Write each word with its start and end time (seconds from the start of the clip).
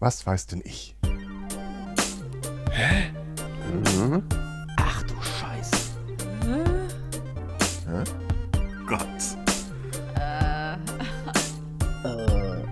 Was 0.00 0.26
weiß 0.26 0.46
denn 0.46 0.62
ich? 0.64 0.96
Hä? 2.70 3.10
Mhm. 3.96 4.22
Ach 4.76 5.02
du 5.02 5.14
Scheiße. 5.20 5.76
Hä? 7.86 8.04
Gott. 8.86 9.02
Äh, 10.16 10.74
Äh, 12.04 12.62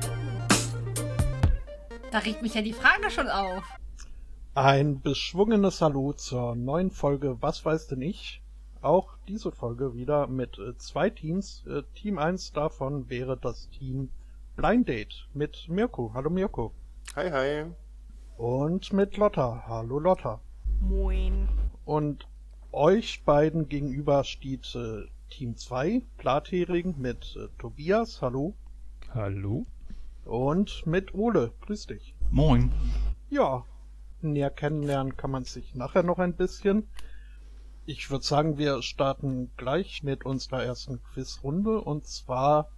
da 2.13 2.19
regt 2.19 2.43
mich 2.43 2.55
ja 2.55 2.63
die 2.63 2.73
Frage 2.73 3.11
schon 3.11 3.29
auf. 3.29 3.65
ein 4.55 5.01
beschwungenes 5.03 5.83
Hallo 5.83 6.13
zur 6.13 6.55
neuen 6.55 6.91
Folge 6.91 7.37
Was 7.43 7.65
weiß 7.65 7.89
denn 7.89 8.03
ich? 8.03 8.41
Auch 8.81 9.17
diese 9.27 9.51
Folge 9.51 9.95
wieder 9.95 10.29
mit 10.29 10.59
äh, 10.59 10.77
zwei 10.79 11.11
Teams. 11.11 11.65
Äh, 11.67 11.83
Team 11.95 12.19
1 12.19 12.53
davon 12.53 13.11
wäre 13.11 13.37
das 13.37 13.69
Team 13.71 14.11
Blind 14.55 14.89
Date 14.89 15.27
mit 15.35 15.67
Mirko. 15.69 16.13
Hallo 16.15 16.31
Mirko. 16.31 16.73
Hi, 17.17 17.31
hi. 17.31 17.65
Und 18.37 18.93
mit 18.93 19.17
Lotta. 19.17 19.65
Hallo 19.67 19.99
Lotta. 19.99 20.39
Moin. 20.81 21.49
Und 21.87 22.29
euch 22.73 23.25
beiden 23.25 23.71
gegenüber 23.71 24.23
steht 24.23 24.75
äh, 24.75 25.07
Team 25.31 25.57
2, 25.57 26.03
Blathering 26.19 26.95
mit 26.99 27.35
äh, 27.39 27.49
Tobias. 27.59 28.21
Hallo. 28.21 28.53
Hallo? 29.15 29.65
Und 30.27 30.87
mit 30.87 31.15
Ole. 31.15 31.55
Grüß 31.63 31.87
dich. 31.87 32.15
Moin. 32.31 32.71
Ja, 33.31 33.65
näher 34.21 34.51
kennenlernen 34.51 35.17
kann 35.17 35.31
man 35.31 35.45
sich 35.45 35.75
nachher 35.75 36.03
noch 36.03 36.19
ein 36.19 36.35
bisschen. 36.35 36.87
Ich 37.87 38.11
würde 38.11 38.27
sagen, 38.27 38.59
wir 38.59 38.83
starten 38.83 39.51
gleich 39.57 40.03
mit 40.03 40.27
unserer 40.27 40.63
ersten 40.63 41.03
Quizrunde. 41.03 41.81
Und 41.81 42.07
zwar 42.07 42.69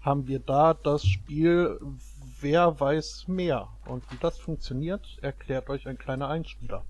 haben 0.00 0.26
wir 0.26 0.40
da 0.40 0.74
das 0.74 1.06
Spiel 1.06 1.78
Wer 2.40 2.78
weiß 2.78 3.26
mehr. 3.26 3.68
Und 3.86 4.04
wie 4.12 4.16
das 4.20 4.38
funktioniert, 4.38 5.18
erklärt 5.22 5.68
euch 5.70 5.88
ein 5.88 5.98
kleiner 5.98 6.28
Einspieler. 6.28 6.84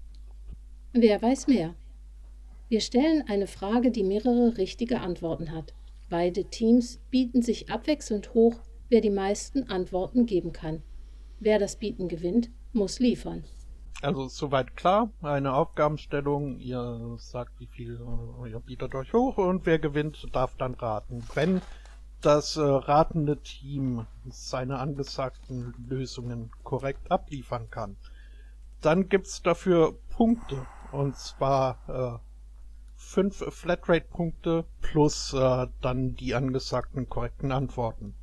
Wer 0.92 1.22
weiß 1.22 1.46
mehr? 1.46 1.74
Wir 2.68 2.82
stellen 2.82 3.24
eine 3.28 3.46
Frage, 3.46 3.90
die 3.90 4.04
mehrere 4.04 4.58
richtige 4.58 5.00
Antworten 5.00 5.52
hat. 5.52 5.72
Beide 6.10 6.44
Teams 6.44 7.00
bieten 7.10 7.40
sich 7.40 7.70
abwechselnd 7.70 8.34
hoch, 8.34 8.60
wer 8.90 9.00
die 9.00 9.10
meisten 9.10 9.70
Antworten 9.70 10.26
geben 10.26 10.52
kann. 10.52 10.82
Wer 11.40 11.58
das 11.58 11.76
Bieten 11.76 12.08
gewinnt, 12.08 12.50
muss 12.72 12.98
liefern. 12.98 13.44
Also 14.02 14.28
soweit 14.28 14.76
klar, 14.76 15.10
eine 15.22 15.54
Aufgabenstellung, 15.54 16.58
ihr 16.58 17.16
sagt 17.18 17.58
wie 17.58 17.66
viel, 17.66 18.00
äh, 18.44 18.50
ihr 18.50 18.60
bietet 18.60 18.94
euch 18.94 19.12
hoch 19.12 19.38
und 19.38 19.66
wer 19.66 19.78
gewinnt, 19.78 20.26
darf 20.32 20.54
dann 20.56 20.74
raten. 20.74 21.24
Wenn 21.34 21.62
das 22.20 22.56
äh, 22.56 22.62
ratende 22.62 23.38
Team 23.38 24.06
seine 24.28 24.78
angesagten 24.78 25.74
Lösungen 25.88 26.50
korrekt 26.64 27.10
abliefern 27.10 27.70
kann, 27.70 27.96
dann 28.80 29.08
gibt's 29.08 29.42
dafür 29.42 29.98
Punkte. 30.10 30.66
Und 30.90 31.16
zwar 31.16 31.78
äh, 31.88 32.18
fünf 32.96 33.44
Flatrate-Punkte 33.48 34.64
plus 34.80 35.32
äh, 35.32 35.66
dann 35.80 36.16
die 36.16 36.34
angesagten 36.34 37.08
korrekten 37.08 37.52
Antworten. 37.52 38.14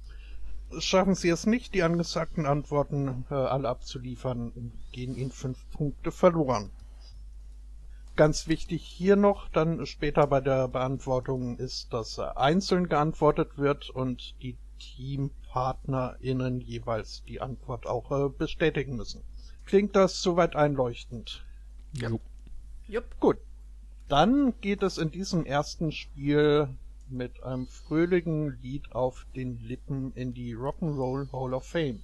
Schaffen 0.79 1.15
Sie 1.15 1.29
es 1.29 1.45
nicht, 1.45 1.73
die 1.73 1.83
angesagten 1.83 2.45
Antworten 2.45 3.25
äh, 3.29 3.35
alle 3.35 3.69
abzuliefern, 3.69 4.73
gehen 4.91 5.15
Ihnen 5.15 5.31
fünf 5.31 5.69
Punkte 5.71 6.11
verloren. 6.11 6.71
Ganz 8.15 8.47
wichtig 8.47 8.81
hier 8.81 9.17
noch, 9.17 9.49
dann 9.49 9.85
später 9.85 10.25
bei 10.27 10.39
der 10.39 10.69
Beantwortung 10.69 11.57
ist, 11.57 11.91
dass 11.91 12.17
äh, 12.17 12.21
einzeln 12.35 12.87
geantwortet 12.87 13.57
wird 13.57 13.89
und 13.89 14.35
die 14.41 14.57
TeampartnerInnen 14.79 16.61
jeweils 16.61 17.23
die 17.25 17.41
Antwort 17.41 17.85
auch 17.85 18.11
äh, 18.11 18.29
bestätigen 18.29 18.95
müssen. 18.95 19.21
Klingt 19.65 19.95
das 19.97 20.21
soweit 20.21 20.55
einleuchtend? 20.55 21.43
Jo. 21.93 22.19
Jupp. 22.87 23.19
Gut. 23.19 23.37
Dann 24.07 24.53
geht 24.61 24.83
es 24.83 24.97
in 24.97 25.11
diesem 25.11 25.45
ersten 25.45 25.91
Spiel 25.91 26.69
mit 27.09 27.43
einem 27.43 27.67
fröhlichen 27.67 28.59
Lied 28.61 28.93
auf 28.93 29.25
den 29.35 29.59
Lippen 29.59 30.13
in 30.13 30.33
die 30.33 30.55
Rock'n'Roll 30.55 31.31
Hall 31.31 31.53
of 31.53 31.65
Fame. 31.65 32.01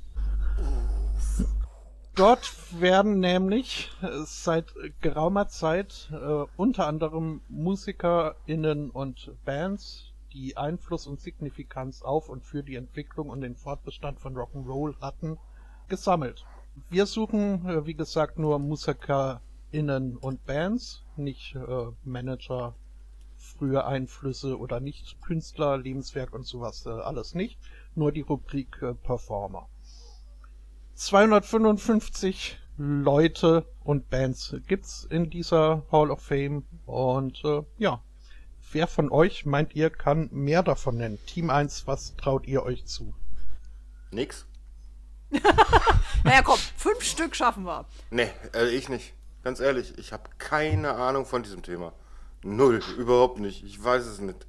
Dort 2.22 2.54
werden 2.80 3.20
nämlich 3.20 3.90
äh, 4.04 4.10
seit 4.26 4.76
geraumer 5.02 5.48
Zeit 5.48 6.12
äh, 6.14 6.46
unter 6.56 6.86
anderem 6.86 7.42
MusikerInnen 7.50 8.92
und 8.92 9.34
Bands, 9.44 10.14
die 10.32 10.56
Einfluss 10.56 11.08
und 11.08 11.20
Signifikanz 11.20 12.04
auf 12.04 12.30
und 12.30 12.46
für 12.46 12.62
die 12.62 12.76
Entwicklung 12.76 13.30
und 13.30 13.42
den 13.42 13.56
Fortbestand 13.56 14.20
von 14.20 14.36
Rock'n'Roll 14.36 15.02
hatten, 15.02 15.40
gesammelt. 15.88 16.46
Wir 16.92 17.08
suchen, 17.08 17.68
äh, 17.68 17.88
wie 17.88 17.96
gesagt, 17.96 18.38
nur 18.38 18.60
MusikerInnen 18.60 20.16
und 20.18 20.46
Bands, 20.46 21.04
nicht 21.16 21.56
äh, 21.56 21.88
Manager, 22.04 22.76
frühe 23.36 23.84
Einflüsse 23.84 24.60
oder 24.60 24.80
nicht 24.80 25.20
Künstler, 25.24 25.76
Lebenswerk 25.80 26.36
und 26.36 26.46
sowas, 26.46 26.86
äh, 26.86 26.90
alles 26.90 27.34
nicht. 27.34 27.58
Nur 27.96 28.12
die 28.12 28.22
Rubrik 28.22 28.80
äh, 28.84 28.94
Performer. 28.94 29.68
255 31.02 32.60
Leute 32.78 33.66
und 33.84 34.12
Bands 34.12 34.56
gibt's 34.68 35.04
in 35.10 35.32
dieser 35.32 35.84
Hall 35.92 36.12
of 36.12 36.22
Fame 36.22 36.64
und 36.86 37.44
äh, 37.44 37.64
ja, 37.80 38.04
wer 38.72 38.86
von 38.86 39.12
euch 39.12 39.48
meint 39.48 39.74
ihr 39.74 39.90
kann 39.90 40.30
mehr 40.32 40.62
davon 40.62 40.98
nennen? 40.98 41.18
Team 41.26 41.50
1, 41.50 41.88
was 41.88 42.16
traut 42.18 42.46
ihr 42.46 42.62
euch 42.62 42.86
zu? 42.86 43.16
Nix? 44.12 44.46
Naja, 46.24 46.44
komm, 46.44 46.60
fünf 46.78 47.02
Stück 47.02 47.36
schaffen 47.36 47.64
wir. 47.64 47.88
Nee, 48.12 48.30
äh, 48.54 48.70
ich 48.70 48.88
nicht. 48.88 49.16
Ganz 49.44 49.60
ehrlich, 49.60 49.98
ich 49.98 50.14
habe 50.14 50.30
keine 50.38 50.94
Ahnung 50.94 51.26
von 51.26 51.42
diesem 51.42 51.64
Thema. 51.64 51.94
Null, 52.44 52.80
überhaupt 53.00 53.40
nicht. 53.40 53.64
Ich 53.64 53.84
weiß 53.84 54.06
es 54.06 54.20
nicht. 54.20 54.46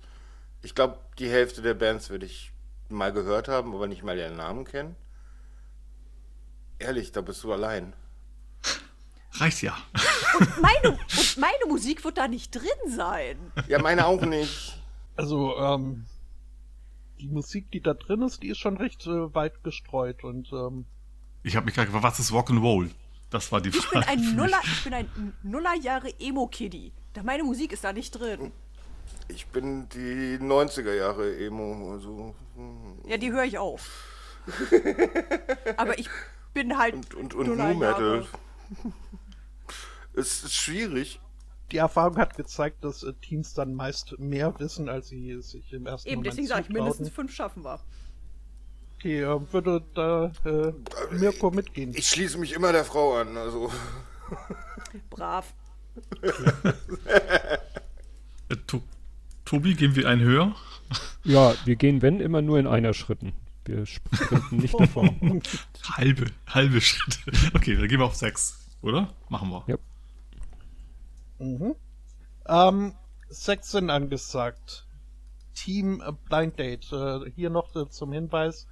Ich 0.60 0.74
glaube, 0.74 0.98
die 1.18 1.30
Hälfte 1.30 1.62
der 1.62 1.72
Bands 1.72 2.10
würde 2.10 2.26
ich 2.26 2.52
mal 2.90 3.10
gehört 3.10 3.48
haben, 3.48 3.74
aber 3.74 3.86
nicht 3.86 4.02
mal 4.02 4.18
ihren 4.18 4.36
Namen 4.36 4.66
kennen. 4.66 4.96
Ehrlich, 6.82 7.12
da 7.12 7.20
bist 7.20 7.42
du 7.44 7.52
allein. 7.52 7.92
Reicht 9.34 9.62
ja. 9.62 9.76
Meine, 10.60 10.90
und 10.90 11.36
meine 11.38 11.66
Musik 11.68 12.04
wird 12.04 12.18
da 12.18 12.28
nicht 12.28 12.54
drin 12.54 12.68
sein. 12.94 13.38
Ja, 13.66 13.80
meine 13.80 14.06
auch 14.06 14.20
nicht. 14.22 14.78
Also, 15.16 15.56
ähm, 15.58 16.04
die 17.18 17.28
Musik, 17.28 17.70
die 17.70 17.80
da 17.80 17.94
drin 17.94 18.22
ist, 18.22 18.42
die 18.42 18.48
ist 18.48 18.58
schon 18.58 18.76
recht 18.76 19.06
äh, 19.06 19.34
weit 19.34 19.62
gestreut 19.64 20.22
und 20.24 20.52
ähm, 20.52 20.84
Ich 21.44 21.56
habe 21.56 21.64
mich 21.66 21.74
gerade 21.74 21.86
gefragt, 21.86 22.04
was 22.04 22.18
ist 22.18 22.30
Rock'n'Roll? 22.32 22.90
Das 23.30 23.50
war 23.52 23.60
die 23.62 23.70
Ich 23.70 23.76
Frage. 23.76 24.04
bin 24.06 24.18
ein. 24.28 24.36
Nuller, 24.36 24.60
ich 24.64 24.84
bin 24.84 24.92
ein 24.94 25.32
Nullerjahre 25.42 26.12
Emo-Kiddy. 26.20 26.92
Da 27.14 27.22
meine 27.22 27.42
Musik 27.44 27.72
ist 27.72 27.84
da 27.84 27.92
nicht 27.94 28.10
drin. 28.10 28.52
Ich 29.28 29.46
bin 29.46 29.88
die 29.90 30.36
90er 30.38 30.92
Jahre 30.94 31.36
Emo, 31.38 31.92
also. 31.92 32.34
hm. 32.56 32.98
Ja, 33.06 33.16
die 33.16 33.32
höre 33.32 33.44
ich 33.44 33.56
auch. 33.58 33.78
Aber 35.76 35.98
ich 35.98 36.08
bin 36.52 36.78
halt 36.78 36.94
Und, 37.14 37.34
und, 37.34 37.34
und. 37.34 37.58
Nu 37.58 37.74
Metal. 37.74 38.26
Es 40.14 40.44
ist 40.44 40.54
schwierig. 40.54 41.20
die 41.70 41.78
Erfahrung 41.78 42.18
hat 42.18 42.36
gezeigt, 42.36 42.84
dass 42.84 43.02
äh, 43.02 43.14
Teams 43.14 43.54
dann 43.54 43.74
meist 43.74 44.18
mehr 44.18 44.54
wissen, 44.58 44.90
als 44.90 45.08
sie 45.08 45.40
sich 45.40 45.72
im 45.72 45.86
ersten 45.86 46.06
Eben, 46.06 46.16
Moment 46.18 46.32
deswegen 46.32 46.48
sage 46.48 46.62
ich, 46.62 46.68
mindestens 46.68 47.08
fünf 47.08 47.34
schaffen 47.34 47.64
wir. 47.64 47.80
Okay, 48.98 49.22
äh, 49.22 49.52
würde 49.52 49.82
da 49.94 50.30
äh, 50.44 50.72
Mirko 51.14 51.50
mitgehen? 51.50 51.94
Ich 51.94 52.08
schließe 52.08 52.36
mich 52.36 52.52
immer 52.52 52.72
der 52.72 52.84
Frau 52.84 53.14
an, 53.14 53.36
also. 53.38 53.70
Brav. 55.10 55.54
Äh, 58.48 58.56
to 58.66 58.82
Tobi, 59.44 59.74
gehen 59.74 59.96
wir 59.96 60.08
einen 60.08 60.20
höher? 60.20 60.54
Ja, 61.24 61.54
wir 61.64 61.76
gehen, 61.76 62.02
wenn, 62.02 62.20
immer 62.20 62.42
nur 62.42 62.58
in 62.58 62.66
einer 62.66 62.94
Schritten. 62.94 63.32
Wir 63.64 63.86
sprinten 63.86 64.56
nicht 64.56 64.78
davor. 64.78 65.04
Halbe, 65.92 66.26
halbe 66.46 66.80
Schritte. 66.80 67.20
Okay, 67.54 67.76
dann 67.76 67.88
gehen 67.88 68.00
wir 68.00 68.06
auf 68.06 68.16
sechs, 68.16 68.68
oder? 68.82 69.12
Machen 69.28 69.50
wir. 69.50 69.64
Ja. 69.66 69.76
Mhm. 71.38 71.74
Ähm, 72.46 72.94
sechs 73.28 73.70
sind 73.70 73.90
angesagt. 73.90 74.86
Team 75.54 76.02
Blind 76.28 76.58
Date. 76.58 76.92
Äh, 76.92 77.30
hier 77.30 77.50
noch 77.50 77.74
äh, 77.76 77.88
zum 77.88 78.12
Hinweis. 78.12 78.66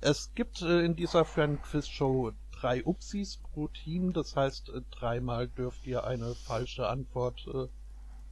Es 0.00 0.32
gibt 0.34 0.62
äh, 0.62 0.80
in 0.80 0.96
dieser 0.96 1.24
Fan-Quiz-Show 1.24 2.32
drei 2.52 2.84
Upsis 2.84 3.36
pro 3.36 3.68
Team. 3.68 4.12
Das 4.12 4.36
heißt, 4.36 4.70
äh, 4.70 4.80
dreimal 4.90 5.48
dürft 5.48 5.86
ihr 5.86 6.04
eine 6.04 6.34
falsche 6.34 6.88
Antwort 6.88 7.46
äh, 7.46 7.68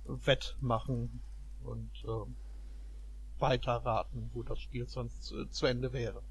wettmachen 0.07 1.21
und 1.65 1.91
äh, 2.05 2.31
weiterraten, 3.41 4.31
wo 4.35 4.43
das 4.43 4.61
Spiel 4.61 4.87
sonst 4.89 5.33
äh, 5.33 5.49
zu 5.51 5.67
Ende 5.67 5.93
wäre. 5.93 6.23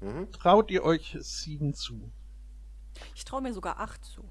Mhm. 0.00 0.30
Traut 0.32 0.70
ihr 0.70 0.84
euch 0.84 1.16
sieben 1.20 1.74
zu? 1.74 2.10
Ich 3.14 3.24
traue 3.24 3.42
mir 3.42 3.52
sogar 3.52 3.80
acht 3.80 4.04
zu. 4.04 4.22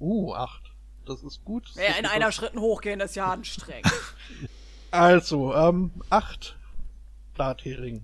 Uh, 0.00 0.34
acht. 0.34 0.72
Das 1.06 1.22
ist 1.22 1.44
gut. 1.44 1.70
Ja, 1.76 1.96
in 1.98 2.04
Das- 2.04 2.12
einer 2.12 2.32
Schritten 2.32 2.58
hochgehen, 2.60 2.98
das 2.98 3.10
ist 3.10 3.16
ja 3.16 3.30
anstrengend. 3.32 3.90
Also, 4.90 5.52
ähm, 5.56 5.90
acht 6.08 6.56
Blathering. 7.34 8.02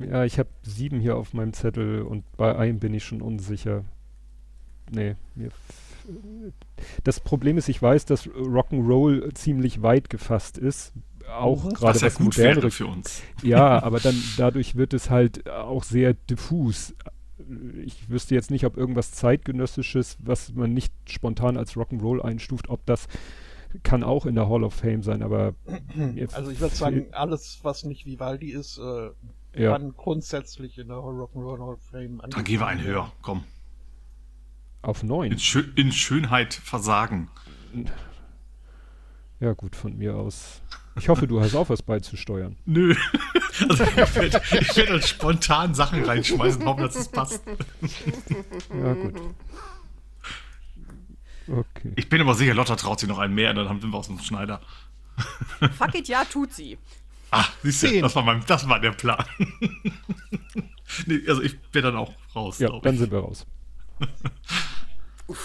Ja, 0.00 0.24
ich 0.24 0.40
habe 0.40 0.48
sieben 0.62 0.98
hier 0.98 1.16
auf 1.16 1.32
meinem 1.32 1.52
Zettel 1.52 2.02
und 2.02 2.24
bei 2.36 2.56
einem 2.56 2.80
bin 2.80 2.92
ich 2.92 3.04
schon 3.04 3.22
unsicher. 3.22 3.84
Nee, 4.90 5.14
mir. 5.36 5.46
f- 5.48 6.02
Das 7.04 7.20
Problem 7.20 7.56
ist, 7.56 7.68
ich 7.68 7.80
weiß, 7.80 8.04
dass 8.06 8.26
Rock'n'Roll 8.26 9.32
ziemlich 9.34 9.82
weit 9.82 10.10
gefasst 10.10 10.58
ist. 10.58 10.92
Auch 11.30 11.64
Mhm. 11.64 11.74
gerade 11.74 12.00
Was 12.02 12.14
gut 12.14 12.36
wäre 12.38 12.70
für 12.70 12.86
uns. 12.86 13.22
Ja, 13.42 13.82
aber 13.82 14.00
dann 14.00 14.20
dadurch 14.36 14.76
wird 14.76 14.94
es 14.94 15.10
halt 15.10 15.48
auch 15.48 15.84
sehr 15.84 16.14
diffus. 16.14 16.94
Ich 17.84 18.08
wüsste 18.10 18.34
jetzt 18.34 18.50
nicht, 18.50 18.64
ob 18.66 18.76
irgendwas 18.76 19.12
zeitgenössisches, 19.12 20.16
was 20.20 20.52
man 20.54 20.72
nicht 20.74 20.92
spontan 21.08 21.56
als 21.56 21.74
Rock'n'Roll 21.76 22.20
einstuft, 22.20 22.68
ob 22.68 22.84
das 22.86 23.06
kann 23.82 24.02
auch 24.02 24.26
in 24.26 24.34
der 24.34 24.48
Hall 24.48 24.64
of 24.64 24.74
Fame 24.74 25.02
sein, 25.02 25.22
aber 25.22 25.54
Also 26.32 26.50
ich 26.50 26.58
würde 26.60 26.74
sagen, 26.74 27.06
alles, 27.12 27.58
was 27.62 27.84
nicht 27.84 28.06
Vivaldi 28.06 28.50
ist, 28.50 28.78
äh, 28.78 29.10
ja, 29.54 29.72
kann 29.72 29.92
grundsätzlich 29.96 30.78
in 30.78 30.88
der 30.88 30.96
Rock'n'Roll 30.96 31.58
Hall 31.60 31.74
of 31.74 31.82
Fame 31.90 32.20
Dann 32.30 32.44
gehen 32.44 32.60
wir 32.60 32.66
einen 32.66 32.82
höher. 32.82 33.12
Komm. 33.22 33.44
auf 34.82 35.02
neun. 35.02 35.32
In, 35.32 35.38
Schö 35.38 35.62
in 35.76 35.92
Schönheit 35.92 36.54
versagen. 36.54 37.28
Ja, 39.40 39.52
gut, 39.52 39.76
von 39.76 39.96
mir 39.96 40.16
aus. 40.16 40.60
Ich 40.96 41.08
hoffe, 41.08 41.28
du 41.28 41.40
hast 41.40 41.54
auch 41.54 41.68
was 41.68 41.80
beizusteuern. 41.82 42.56
Nö. 42.66 42.94
Also 43.68 43.84
ich 43.84 43.96
werde 43.96 44.32
werd 44.42 44.90
dann 44.90 45.02
spontan 45.02 45.74
Sachen 45.74 46.04
reinschmeißen, 46.04 46.64
hoffen, 46.64 46.82
dass 46.82 46.96
es 46.96 47.08
passt. 47.08 47.42
Ja, 48.82 48.92
gut. 48.94 49.14
Okay. 51.48 51.92
Ich 51.96 52.08
bin 52.08 52.20
aber 52.20 52.34
sicher, 52.34 52.52
Lotta 52.54 52.76
traut 52.76 53.00
sich 53.00 53.08
noch 53.08 53.18
einen 53.18 53.34
mehr, 53.34 53.54
dann 53.54 53.80
sind 53.80 53.90
wir 53.90 53.96
aus 53.98 54.08
dem 54.08 54.18
Schneider. 54.18 54.60
Fuck 55.78 55.94
it, 55.94 56.08
ja, 56.08 56.24
tut 56.24 56.52
sie. 56.52 56.78
Ah, 57.30 57.44
siehst 57.62 57.82
du, 57.82 57.88
Zehn. 57.88 58.02
das 58.02 58.14
war, 58.16 58.22
mein, 58.22 58.42
das 58.46 58.68
war 58.68 58.80
der 58.80 58.92
Plan. 58.92 59.24
nee, 61.06 61.20
also 61.28 61.42
ich 61.42 61.56
wäre 61.72 61.90
dann 61.92 61.96
auch 61.96 62.12
raus, 62.34 62.58
Ja, 62.58 62.68
dann 62.80 62.94
ich. 62.94 63.00
sind 63.00 63.12
wir 63.12 63.20
raus. 63.20 63.46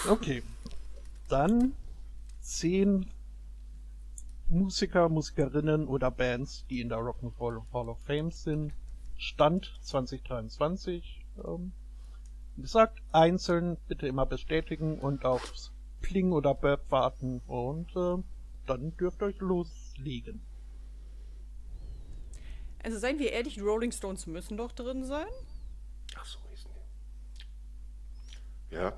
Okay. 0.07 0.41
Dann 1.27 1.73
zehn 2.39 3.05
Musiker, 4.47 5.09
Musikerinnen 5.09 5.87
oder 5.87 6.11
Bands, 6.11 6.65
die 6.69 6.81
in 6.81 6.89
der 6.89 6.99
Rock'n'Roll 6.99 7.63
Hall 7.73 7.89
of 7.89 7.99
Fame 8.05 8.31
sind. 8.31 8.73
Stand 9.17 9.73
2023. 9.81 11.25
Ähm, 11.45 11.71
wie 12.55 12.61
gesagt, 12.61 13.01
einzeln 13.11 13.77
bitte 13.87 14.07
immer 14.07 14.25
bestätigen 14.25 14.99
und 14.99 15.25
aufs 15.25 15.71
Pling 16.01 16.31
oder 16.31 16.53
Burp 16.53 16.91
warten 16.91 17.41
und 17.47 17.95
äh, 17.95 18.21
dann 18.67 18.95
dürft 18.97 19.21
ihr 19.21 19.27
euch 19.27 19.39
loslegen. 19.39 20.41
Also 22.83 22.99
seien 22.99 23.17
wir 23.17 23.31
ehrlich, 23.31 23.55
die 23.55 23.61
Rolling 23.61 23.91
Stones 23.91 24.27
müssen 24.27 24.57
doch 24.57 24.73
drin 24.73 25.05
sein. 25.05 25.27
Ach 26.15 26.25
so, 26.25 26.39
hießen 26.49 26.69
die. 28.69 28.75
Ja. 28.75 28.93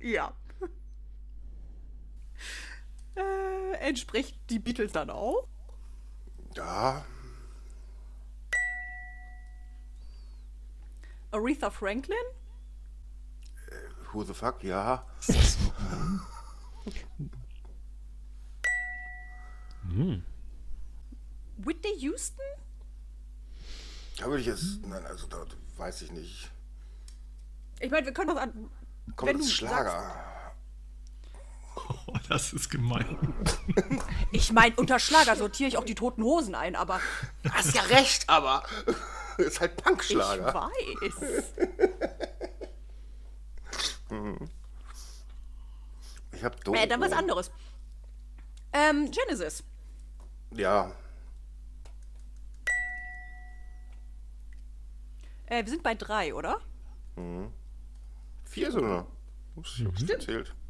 Ja. 0.00 0.34
Äh, 3.16 3.76
entspricht 3.78 4.38
die 4.50 4.58
Beatles 4.58 4.92
dann 4.92 5.10
auch? 5.10 5.46
Ja. 6.56 7.04
Aretha 11.32 11.70
Franklin? 11.70 12.16
Who 14.12 14.22
the 14.22 14.34
fuck? 14.34 14.62
Ja. 14.62 15.04
Whitney 21.58 21.98
Houston? 21.98 22.44
Da 24.18 24.26
würde 24.26 24.40
ich 24.40 24.46
jetzt. 24.46 24.86
Nein, 24.86 25.04
also 25.06 25.26
da 25.26 25.44
weiß 25.76 26.02
ich 26.02 26.12
nicht. 26.12 26.50
Ich 27.80 27.90
meine, 27.90 28.06
wir 28.06 28.12
können 28.12 28.28
doch 28.28 28.40
an. 28.40 28.70
Kommt 29.16 29.34
du 29.34 29.44
Schlager. 29.44 30.33
Oh, 31.76 32.14
das 32.28 32.52
ist 32.52 32.70
gemein. 32.70 33.16
Ich 34.32 34.52
meine, 34.52 34.74
unter 34.76 34.98
Schlager 34.98 35.36
sortiere 35.36 35.68
ich 35.68 35.76
auch 35.76 35.84
die 35.84 35.94
toten 35.94 36.22
Hosen 36.22 36.54
ein, 36.54 36.76
aber 36.76 37.00
Hast 37.50 37.74
ja 37.74 37.82
recht, 37.82 38.28
aber. 38.28 38.62
ist 39.38 39.60
halt 39.60 39.72
ich 39.76 39.84
Punkschlager. 39.84 40.54
weiß. 40.54 41.44
Ich 46.32 46.44
hab 46.44 46.62
doof. 46.64 46.76
Äh, 46.76 46.86
dann 46.86 47.00
was 47.00 47.12
anderes. 47.12 47.50
Ähm, 48.72 49.10
Genesis. 49.10 49.62
Ja. 50.52 50.92
Äh, 55.46 55.64
wir 55.64 55.70
sind 55.70 55.82
bei 55.82 55.94
drei, 55.94 56.34
oder? 56.34 56.60
Vier 58.44 58.72
sogar. 58.72 59.06
Ups, 59.56 59.78
ich 59.78 59.86
hab's 59.86 60.06
gezählt. 60.06 60.48
Ich 60.48 60.63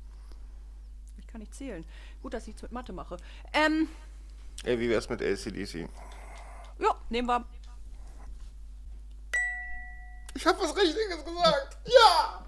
kann 1.35 1.41
nicht 1.41 1.55
zählen. 1.55 1.85
Gut, 2.23 2.33
dass 2.33 2.45
ich 2.45 2.49
nichts 2.49 2.63
mit 2.63 2.71
Mathe 2.71 2.93
mache. 2.93 3.17
Ähm, 3.53 3.89
Ey, 4.63 4.79
wie 4.79 4.89
wär's 4.89 5.09
mit 5.09 5.21
ACDC? 5.21 5.89
ja, 6.79 6.95
nehmen 7.11 7.27
wir. 7.27 7.45
Ich 10.37 10.47
hab 10.47 10.61
was 10.61 10.77
Richtiges 10.77 11.25
gesagt. 11.25 11.77
Ja! 11.87 12.47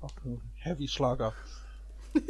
Auch 0.00 0.16
ein 0.24 0.40
Heavy 0.54 0.88
Schlager. 0.88 1.34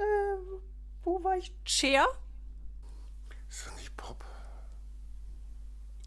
Ähm, 0.00 0.60
wo 1.02 1.24
war 1.24 1.36
ich? 1.36 1.52
Cher? 1.64 2.06
Ist 3.48 3.66
das 3.66 3.74
nicht 3.74 3.96
Pop? 3.96 4.24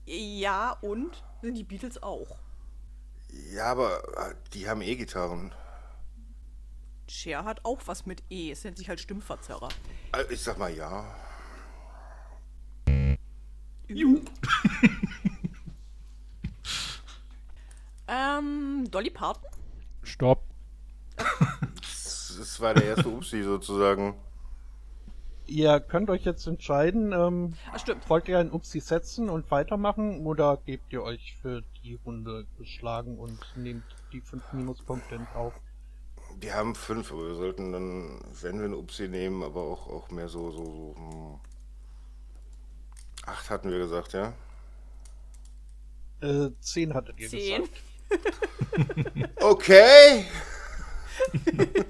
Ja, 0.05 0.77
und? 0.79 1.21
Sind 1.41 1.55
die 1.55 1.65
Beatles 1.65 2.01
auch? 2.01 2.39
Ja, 3.53 3.65
aber 3.65 4.03
äh, 4.17 4.35
die 4.53 4.67
haben 4.67 4.81
E-Gitarren. 4.81 5.53
Cher 7.07 7.43
hat 7.43 7.65
auch 7.65 7.81
was 7.85 8.05
mit 8.05 8.23
E. 8.29 8.51
Es 8.51 8.63
nennt 8.63 8.77
sich 8.77 8.87
halt 8.89 8.99
Stimmverzerrer. 8.99 9.69
Äh, 10.15 10.23
Ich 10.33 10.41
sag 10.41 10.57
mal 10.57 10.73
ja. 10.73 11.05
Ähm, 18.07 18.89
Dolly 18.91 19.09
Parton? 19.09 19.47
Stopp. 20.03 20.43
Das 21.15 22.35
das 22.37 22.59
war 22.59 22.73
der 22.73 22.83
erste 22.85 23.07
Upsi 23.07 23.43
sozusagen. 23.43 24.15
Ihr 25.51 25.81
könnt 25.81 26.09
euch 26.09 26.23
jetzt 26.23 26.47
entscheiden, 26.47 27.11
ähm, 27.11 27.55
Ah, 27.73 27.77
stimmt. 27.77 28.09
wollt 28.09 28.29
ihr 28.29 28.39
ein 28.39 28.51
Upsi 28.51 28.79
setzen 28.79 29.29
und 29.29 29.51
weitermachen 29.51 30.25
oder 30.25 30.55
gebt 30.65 30.93
ihr 30.93 31.03
euch 31.03 31.35
für 31.41 31.61
die 31.83 31.95
Runde 32.05 32.45
geschlagen 32.57 33.17
und 33.19 33.37
nehmt 33.57 33.83
die 34.13 34.21
fünf 34.21 34.53
Minuspunkte 34.53 35.15
in 35.15 35.25
Kauf? 35.33 35.53
Die 36.37 36.53
haben 36.53 36.73
fünf, 36.73 37.11
aber 37.11 37.27
wir 37.27 37.35
sollten 37.35 37.73
dann, 37.73 38.21
wenn 38.41 38.59
wir 38.59 38.65
einen 38.65 38.73
Upsi 38.75 39.09
nehmen, 39.09 39.43
aber 39.43 39.61
auch, 39.61 39.87
auch 39.87 40.09
mehr 40.09 40.29
so, 40.29 40.51
so, 40.51 40.63
so. 40.63 40.95
Hm. 40.95 41.39
Acht 43.25 43.49
hatten 43.49 43.69
wir 43.69 43.77
gesagt, 43.77 44.13
ja? 44.13 44.33
Äh, 46.21 46.51
zehn 46.61 46.93
hattet 46.93 47.19
ihr 47.19 47.27
Zehn. 47.27 47.61
gesagt. 47.63 47.81
Okay! 49.41 50.25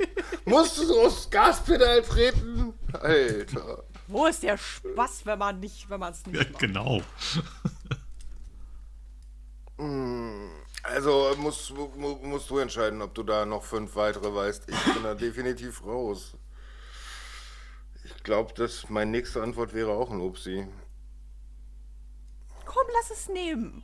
Musst 0.46 0.77
du 0.77 0.86
so 0.86 1.01
aufs 1.06 1.30
Gaspedal 1.30 2.01
treten? 2.01 2.74
Alter. 2.94 3.84
Wo 4.08 4.26
ist 4.26 4.44
der 4.44 4.58
Spaß, 4.58 5.26
wenn 5.26 5.40
man 5.40 5.60
nicht, 5.60 5.90
wenn 5.90 6.00
man 6.00 6.12
es 6.14 6.26
nicht 6.26 6.36
Ja, 6.42 6.50
macht? 6.50 6.60
genau. 6.60 7.02
Also 10.84 11.34
musst, 11.38 11.72
mu- 11.74 12.16
musst 12.22 12.50
du 12.50 12.58
entscheiden, 12.60 13.02
ob 13.02 13.14
du 13.14 13.24
da 13.24 13.46
noch 13.46 13.64
fünf 13.64 13.96
weitere 13.96 14.34
weißt. 14.34 14.70
Ich 14.70 14.94
bin 14.94 15.04
da 15.04 15.16
definitiv 15.16 15.84
raus. 15.86 16.36
Ich 18.04 18.24
glaube, 18.24 18.54
dass 18.54 18.90
meine 18.90 19.12
nächste 19.12 19.42
Antwort 19.42 19.74
wäre 19.74 19.92
auch 19.92 20.12
ein 20.12 20.22
Upsi. 20.22 20.68
Komm, 22.66 22.88
lass 22.94 23.12
es 23.12 23.28
nehmen. 23.30 23.84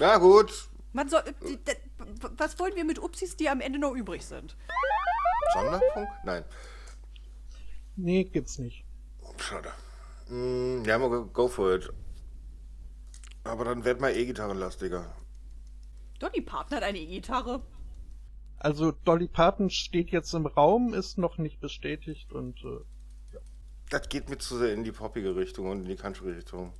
Na 0.00 0.18
gut. 0.18 0.68
Man 0.92 1.08
soll, 1.08 1.22
was 2.36 2.58
wollen 2.58 2.74
wir 2.76 2.84
mit 2.84 2.98
Upsis, 2.98 3.36
die 3.36 3.48
am 3.48 3.60
Ende 3.60 3.78
noch 3.78 3.92
übrig 3.94 4.24
sind? 4.24 4.56
Sonderpunkt? 5.54 6.10
Nein. 6.24 6.44
Nee, 7.96 8.24
gibt's 8.24 8.58
nicht. 8.58 8.84
Schade. 9.38 9.70
Mm, 10.28 10.84
ja, 10.84 10.98
mal 10.98 11.24
go 11.26 11.48
for 11.48 11.74
it. 11.74 11.90
Aber 13.44 13.64
dann 13.64 13.84
werd 13.84 14.00
mal 14.00 14.10
E-Gitarrenlastiger. 14.16 15.14
Dolly 16.18 16.40
Parton 16.40 16.76
hat 16.76 16.84
eine 16.84 16.98
E-Gitarre. 16.98 17.62
Also 18.58 18.92
Dolly 18.92 19.26
Parton 19.26 19.70
steht 19.70 20.10
jetzt 20.10 20.32
im 20.34 20.46
Raum, 20.46 20.94
ist 20.94 21.18
noch 21.18 21.38
nicht 21.38 21.60
bestätigt 21.60 22.32
und 22.32 22.62
äh, 22.64 23.38
Das 23.90 24.08
geht 24.08 24.28
mir 24.28 24.38
zu 24.38 24.56
sehr 24.56 24.72
in 24.72 24.84
die 24.84 24.92
poppige 24.92 25.34
Richtung 25.34 25.68
und 25.68 25.80
in 25.80 25.86
die 25.86 25.96
Country-Richtung. 25.96 26.72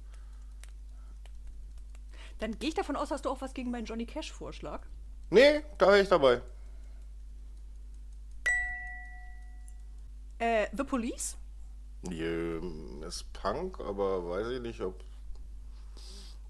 Dann 2.39 2.59
gehe 2.59 2.69
ich 2.69 2.75
davon 2.75 2.97
aus, 2.97 3.11
hast 3.11 3.25
du 3.25 3.31
auch 3.31 3.41
was 3.41 3.55
gegen 3.55 3.71
meinen 3.71 3.85
Johnny 3.85 4.07
Cash-Vorschlag. 4.07 4.87
Nee, 5.31 5.63
da 5.79 5.89
wäre 5.89 6.03
ich 6.03 6.09
dabei. 6.09 6.41
Äh, 10.43 10.67
The 10.77 10.83
Police? 10.83 11.37
Ähm, 12.11 13.01
Ist 13.07 13.33
Punk, 13.33 13.79
aber 13.79 14.29
weiß 14.29 14.49
ich 14.49 14.61
nicht, 14.61 14.81
ob 14.81 15.05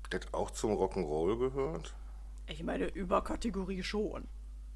das 0.09 0.33
auch 0.33 0.51
zum 0.51 0.73
Rock'n'Roll 0.73 1.39
gehört. 1.39 1.95
Ich 2.47 2.63
meine, 2.63 2.87
über 2.87 3.23
Kategorie 3.23 3.83
schon. 3.83 4.27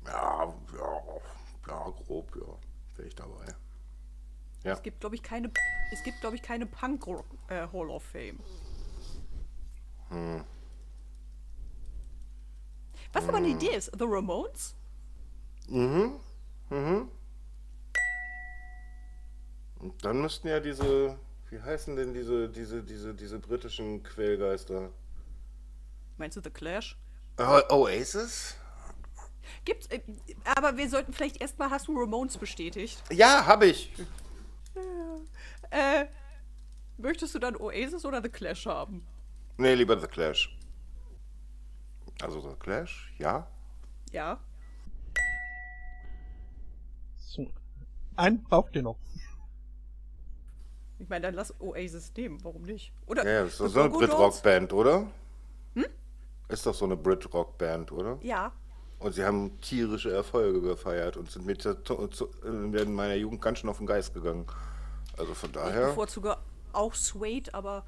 Ja, 0.04 0.54
ja, 0.76 1.02
ja, 1.66 1.90
grob, 1.90 2.37
ja. 2.37 2.46
Wäre 2.96 3.08
ich 3.08 3.14
dabei. 3.14 3.46
Ja. 4.64 4.75
Es 4.75 4.82
gibt, 4.82 5.00
glaube 5.00 5.14
ich, 5.14 5.23
keine. 5.23 5.50
Es 5.92 6.02
gibt, 6.02 6.20
glaube 6.20 6.37
ich, 6.37 6.42
keine 6.42 6.66
Punk 6.66 7.06
äh, 7.49 7.66
Hall 7.73 7.88
of 7.88 8.02
Fame. 8.02 8.38
Was 13.14 13.26
aber 13.26 13.38
eine 13.38 13.49
Idee 13.49 13.75
ist, 13.76 13.90
The 13.99 14.04
Ramones? 14.06 14.75
Mhm. 15.68 16.20
Mhm. 16.68 17.08
Und 19.78 20.04
dann 20.04 20.21
müssten 20.21 20.49
ja 20.49 20.61
diese, 20.61 21.18
wie 21.50 21.61
heißen 21.61 21.97
denn 21.97 22.14
diese, 22.14 22.49
diese, 22.49 22.83
diese, 22.83 23.14
diese 23.14 23.38
britischen 23.38 24.02
Quellgeister? 24.02 24.90
Meinst 26.16 26.37
du 26.37 26.40
The 26.42 26.50
Clash? 26.50 26.99
O 27.38 27.75
Oasis? 27.75 28.56
Gibt's. 29.64 29.87
Äh, 29.88 30.00
aber 30.56 30.76
wir 30.76 30.88
sollten 30.88 31.12
vielleicht 31.12 31.40
erstmal, 31.40 31.71
hast 31.71 31.88
du 31.88 31.99
Ramones 31.99 32.38
bestätigt? 32.38 33.02
Ja, 33.12 33.45
habe 33.47 33.66
ich. 33.66 33.92
Äh, 35.71 36.06
möchtest 36.97 37.35
du 37.35 37.38
dann 37.38 37.56
Oasis 37.56 38.04
oder 38.04 38.23
The 38.23 38.28
Clash 38.28 38.66
haben? 38.66 39.06
Nee, 39.59 39.75
lieber 39.75 39.99
The 39.99 40.06
Clash. 40.06 40.56
Also 42.23 42.40
The 42.40 42.56
Clash, 42.59 43.12
ja. 43.18 43.47
Ja. 44.12 44.40
So. 47.16 47.50
Einen 48.14 48.42
braucht 48.45 48.75
ihr 48.76 48.83
noch. 48.83 48.97
Ich 50.98 51.08
meine, 51.08 51.26
dann 51.26 51.34
lass 51.34 51.54
Oasis 51.60 52.12
nehmen, 52.16 52.42
warum 52.42 52.62
nicht? 52.62 52.92
Oder 53.06 53.24
Ja, 53.26 53.44
ist 53.44 53.60
doch 53.60 53.68
so 53.68 53.80
eine? 53.80 53.90
Brit-Rock-Band, 53.90 54.72
oder? 54.72 55.06
Hm? 55.74 55.86
Ist 56.48 56.64
doch 56.64 56.74
so 56.74 56.86
eine 56.86 56.96
Brit-Rock-Band, 56.96 57.92
oder? 57.92 58.18
Ja. 58.22 58.52
Und 58.98 59.12
sie 59.12 59.24
haben 59.24 59.60
tierische 59.60 60.10
Erfolge 60.10 60.62
gefeiert 60.62 61.18
und 61.18 61.30
sind 61.30 61.44
mir 61.44 61.58
zu, 61.58 61.74
zu, 62.08 62.28
in 62.44 62.94
meiner 62.94 63.14
Jugend 63.14 63.42
ganz 63.42 63.58
schön 63.58 63.68
auf 63.68 63.76
den 63.76 63.86
Geist 63.86 64.14
gegangen. 64.14 64.46
Also 65.18 65.34
von 65.34 65.50
Ich 65.50 65.54
daher, 65.54 65.88
bevorzuge 65.88 66.36
auch 66.72 66.94
Suede, 66.94 67.52
aber. 67.52 67.84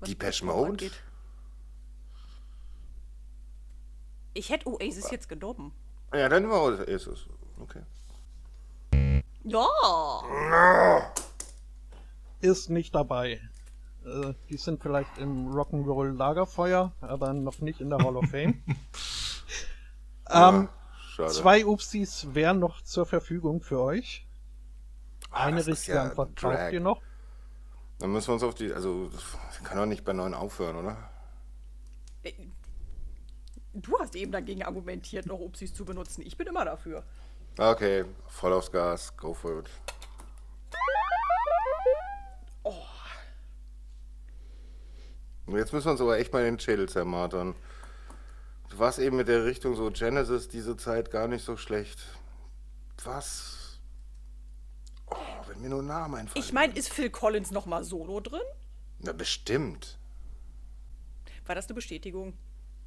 Brit-Rock 0.00 0.42
Mode? 0.42 0.90
Ich 4.34 4.50
hätte 4.50 4.68
Oasis 4.68 5.10
jetzt 5.12 5.28
genommen. 5.28 5.72
Ja, 6.12 6.28
dann 6.28 6.50
war 6.50 6.72
es. 7.06 7.26
Okay. 7.60 7.82
Ja! 9.44 11.12
Ist 12.40 12.70
nicht 12.70 12.94
dabei. 12.94 13.40
Äh, 14.04 14.34
die 14.48 14.56
sind 14.56 14.82
vielleicht 14.82 15.18
im 15.18 15.48
Rock'n'Roll 15.52 16.16
Lagerfeuer, 16.16 16.92
aber 17.00 17.32
noch 17.32 17.60
nicht 17.60 17.80
in 17.80 17.90
der 17.90 17.98
Hall 17.98 18.16
of 18.16 18.26
Fame. 18.30 18.62
ähm, 20.30 20.68
Schade. 21.14 21.32
zwei 21.32 21.64
Upsis 21.66 22.34
wären 22.34 22.58
noch 22.58 22.82
zur 22.82 23.06
Verfügung 23.06 23.60
für 23.60 23.80
euch. 23.80 24.26
Ah, 25.30 25.44
Eine 25.44 25.66
richtige 25.66 25.96
ja 25.96 26.02
Antwort 26.04 26.30
ein 26.30 26.34
braucht 26.34 26.72
ihr 26.72 26.80
noch. 26.80 27.00
Dann 27.98 28.12
müssen 28.12 28.28
wir 28.28 28.34
uns 28.34 28.42
auf 28.42 28.54
die. 28.54 28.72
Also, 28.72 29.10
kann 29.62 29.78
doch 29.78 29.86
nicht 29.86 30.04
bei 30.04 30.12
neun 30.12 30.34
aufhören, 30.34 30.76
oder? 30.76 30.96
Äh, 32.22 32.32
Du 33.76 33.98
hast 33.98 34.14
eben 34.14 34.30
dagegen 34.30 34.62
argumentiert, 34.62 35.26
noch 35.26 35.40
Upsis 35.40 35.74
zu 35.74 35.84
benutzen. 35.84 36.22
Ich 36.24 36.36
bin 36.36 36.46
immer 36.46 36.64
dafür. 36.64 37.02
Okay, 37.56 38.04
voll 38.26 38.52
aufs 38.52 38.70
Gas, 38.70 39.16
go 39.16 39.32
for 39.32 39.60
it. 39.60 39.70
Und 45.46 45.58
jetzt 45.58 45.72
müssen 45.72 45.86
wir 45.86 45.92
uns 45.92 46.00
aber 46.00 46.18
echt 46.18 46.32
mal 46.32 46.42
den 46.42 46.58
Schädel 46.58 46.88
zermartern. 46.88 47.54
Du 48.70 48.78
warst 48.78 48.98
eben 48.98 49.16
mit 49.16 49.28
der 49.28 49.44
Richtung 49.44 49.76
so 49.76 49.90
Genesis 49.90 50.48
diese 50.48 50.76
Zeit 50.76 51.10
gar 51.10 51.28
nicht 51.28 51.44
so 51.44 51.56
schlecht. 51.56 52.00
Was? 53.04 53.78
Oh, 55.10 55.16
wenn 55.46 55.60
mir 55.60 55.68
nur 55.68 55.82
Namen 55.82 56.14
einfallen. 56.14 56.44
Ich 56.44 56.52
meine, 56.52 56.74
ist 56.74 56.92
Phil 56.92 57.10
Collins 57.10 57.50
noch 57.50 57.66
mal 57.66 57.84
solo 57.84 58.20
drin? 58.20 58.40
Na, 59.00 59.12
bestimmt. 59.12 59.98
War 61.46 61.54
das 61.54 61.66
eine 61.66 61.74
Bestätigung? 61.74 62.36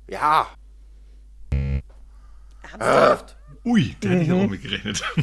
Ja. 0.07 0.47
Ernsthaft? 2.63 3.36
Ui, 3.65 3.95
der 4.01 4.11
hätte 4.11 4.23
ich 4.23 4.31
auch 4.31 4.49
mitgerechnet. 4.49 5.03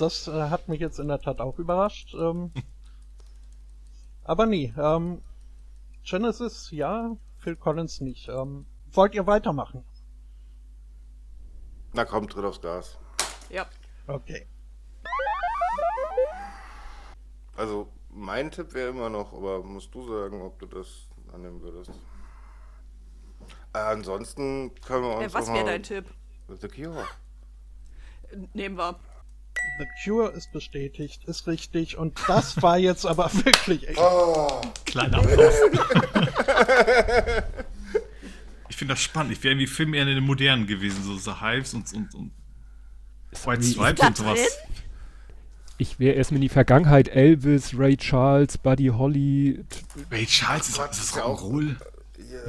Das 0.00 0.28
äh, 0.28 0.48
hat 0.48 0.66
mich 0.66 0.80
jetzt 0.80 0.98
in 0.98 1.08
der 1.08 1.20
Tat 1.20 1.42
auch 1.42 1.58
überrascht. 1.58 2.14
Ähm, 2.14 2.52
aber 4.24 4.46
nee, 4.46 4.72
ähm, 4.78 5.20
Genesis 6.02 6.70
ja, 6.70 7.16
Phil 7.36 7.54
Collins 7.54 8.00
nicht. 8.00 8.28
Ähm, 8.28 8.64
wollt 8.92 9.14
ihr 9.14 9.26
weitermachen? 9.26 9.84
Na 11.92 12.06
komm, 12.06 12.28
tritt 12.28 12.46
aufs 12.46 12.62
Gas. 12.62 12.98
Ja. 13.50 13.66
Okay. 14.06 14.46
Also, 17.56 17.92
mein 18.08 18.50
Tipp 18.50 18.72
wäre 18.72 18.88
immer 18.88 19.10
noch, 19.10 19.34
aber 19.34 19.62
musst 19.62 19.94
du 19.94 20.08
sagen, 20.08 20.40
ob 20.40 20.58
du 20.60 20.66
das 20.66 21.08
annehmen 21.30 21.60
würdest. 21.60 21.90
Äh, 23.74 23.78
ansonsten 23.78 24.74
können 24.80 25.04
wir 25.04 25.16
uns. 25.18 25.34
Äh, 25.34 25.34
was 25.34 25.52
wäre 25.52 25.66
dein 25.66 25.82
Tipp? 25.82 26.06
The 26.56 26.68
Cure. 26.68 27.06
Nehmen 28.54 28.76
wir. 28.76 28.98
The 29.78 29.86
Cure 30.04 30.30
ist 30.32 30.52
bestätigt, 30.52 31.24
ist 31.24 31.46
richtig. 31.46 31.96
Und 31.96 32.18
das 32.28 32.60
war 32.62 32.78
jetzt 32.78 33.04
aber 33.06 33.30
wirklich 33.44 33.88
echt. 33.88 34.00
Kleiner 34.86 35.18
Applaus. 35.18 35.54
ich 38.68 38.76
finde 38.76 38.94
das 38.94 39.02
spannend. 39.02 39.32
Ich 39.32 39.42
wäre 39.42 39.52
irgendwie 39.52 39.66
viel 39.66 39.86
mehr 39.86 40.02
in 40.02 40.08
den 40.08 40.24
modernen 40.24 40.66
gewesen, 40.66 41.02
so 41.04 41.16
The 41.16 41.40
Hives 41.40 41.74
und, 41.74 41.92
und, 41.92 42.14
und 42.14 42.32
White 43.44 43.62
Stripes 43.62 44.06
und 44.06 44.16
sowas. 44.16 44.38
drin? 44.38 44.46
Ich 45.78 45.98
wäre 45.98 46.14
erstmal 46.14 46.36
in 46.36 46.42
die 46.42 46.48
Vergangenheit. 46.50 47.08
Elvis, 47.08 47.72
Ray 47.76 47.96
Charles, 47.96 48.58
Buddy 48.58 48.88
Holly. 48.88 49.64
Ray 50.10 50.26
Charles, 50.26 50.68
ist, 50.68 50.78
ist 50.78 51.14
das 51.14 51.14
Rock'n'Roll? 51.14 51.76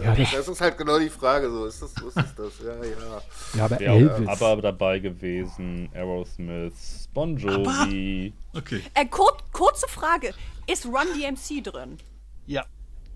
Ja, 0.04 0.16
das- 0.16 0.32
das 0.32 0.48
ist 0.48 0.62
halt 0.62 0.78
genau 0.78 1.00
die 1.00 1.10
Frage. 1.10 1.50
So, 1.50 1.66
ist 1.66 1.82
das, 1.82 1.92
ist 1.92 2.16
das? 2.16 2.54
Ja, 2.64 2.74
ja. 2.84 3.22
Ja, 3.56 3.66
aber 3.66 3.82
Ja, 3.82 3.94
Elvis. 3.94 4.28
aber 4.28 4.62
dabei 4.62 5.00
gewesen. 5.00 5.90
Aerosmith, 5.94 7.10
Bon 7.14 7.38
Jovi. 7.38 8.34
Okay. 8.56 8.82
Äh, 8.94 9.06
kur 9.08 9.38
kurze 9.52 9.88
Frage. 9.88 10.34
Ist 10.68 10.86
Run 10.86 11.08
DMC 11.18 11.62
drin? 11.62 11.98
Ja. 12.46 12.66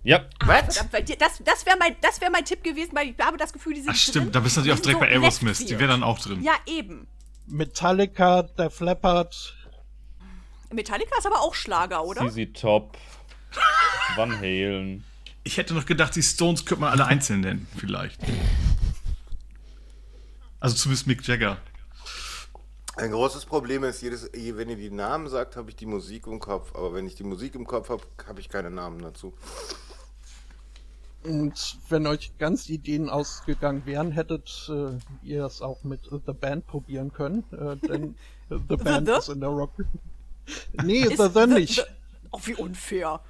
Ja? 0.04 0.26
Verdammt, 0.44 1.10
die- 1.10 1.18
Das, 1.18 1.42
das 1.44 1.66
wäre 1.66 1.78
mein, 1.80 1.96
das 2.02 2.22
wär 2.22 2.30
mein 2.30 2.46
Tipp 2.46 2.64
gewesen, 2.64 2.92
weil 2.94 3.10
ich 3.10 3.16
habe 3.20 3.38
das 3.38 3.52
Gefühl, 3.54 3.74
die 3.74 3.82
sind 3.82 3.90
Ach 3.92 3.96
stimmt, 3.96 4.26
drin. 4.26 4.32
da 4.34 4.40
bist 4.42 4.56
du 4.58 4.62
natürlich 4.62 4.78
auch 4.80 4.84
direkt 4.84 5.00
bei 5.00 5.08
so 5.08 5.20
Aerosmith. 5.22 5.60
left 5.60 5.70
Die 5.72 5.80
wäre 5.80 5.90
dann 5.90 6.04
auch 6.04 6.20
drin. 6.20 6.44
Ja, 6.44 6.54
eben. 6.68 7.08
Metallica, 7.48 8.44
der 8.44 8.70
Flappert. 8.70 9.56
Metallica 10.72 11.18
ist 11.18 11.26
aber 11.26 11.42
auch 11.42 11.54
Schlager, 11.56 12.04
oder? 12.04 12.28
CZ 12.30 12.54
Top, 12.60 12.98
Van 14.16 14.36
Halen. 14.40 15.04
Ich 15.46 15.58
hätte 15.58 15.74
noch 15.76 15.86
gedacht, 15.86 16.16
die 16.16 16.24
Stones 16.24 16.66
könnte 16.66 16.82
man 16.82 16.92
alle 16.92 17.06
einzeln 17.06 17.42
nennen, 17.42 17.68
vielleicht. 17.78 18.20
Also 20.60 20.76
zumindest 20.76 21.06
Mick 21.08 21.26
Jagger. 21.28 21.58
Ein 22.98 23.12
großes 23.12 23.46
Problem 23.46 23.84
ist, 23.84 24.02
jedes, 24.02 24.30
je- 24.36 24.56
wenn 24.58 24.70
ihr 24.70 24.76
die 24.78 24.90
Namen 24.90 25.28
sagt, 25.30 25.56
habe 25.56 25.70
ich 25.70 25.76
die 25.76 25.86
Musik 25.86 26.28
im 26.28 26.40
Kopf. 26.40 26.74
Aber 26.76 26.94
wenn 26.94 27.06
ich 27.06 27.16
die 27.16 27.24
Musik 27.24 27.54
im 27.56 27.66
Kopf 27.68 27.90
habe, 27.90 28.04
habe 28.28 28.40
ich 28.40 28.50
keine 28.50 28.72
Namen 28.72 29.00
dazu. 29.02 29.34
Und 31.24 31.78
wenn 31.90 32.08
euch 32.08 32.38
ganz 32.38 32.70
Ideen 32.70 33.10
ausgegangen 33.10 33.86
wären, 33.86 34.12
hättet 34.12 34.70
äh, 34.70 34.98
ihr 35.28 35.46
es 35.46 35.62
auch 35.62 35.84
mit 35.84 36.02
The 36.26 36.34
Band 36.34 36.68
probieren 36.68 37.12
können. 37.14 37.44
Äh, 37.52 37.76
denn 37.88 38.16
The 38.50 38.76
Band 38.78 39.08
The? 39.08 39.14
ist 39.18 39.30
in 39.30 39.40
der 39.42 39.50
Rock. 39.50 39.72
Nee, 40.84 41.00
Ist 41.00 41.18
The 41.18 41.30
The 41.34 41.48
nicht. 41.48 41.76
The- 41.76 41.82
Oh, 42.32 42.40
wie 42.44 42.56
unfair. 42.56 43.22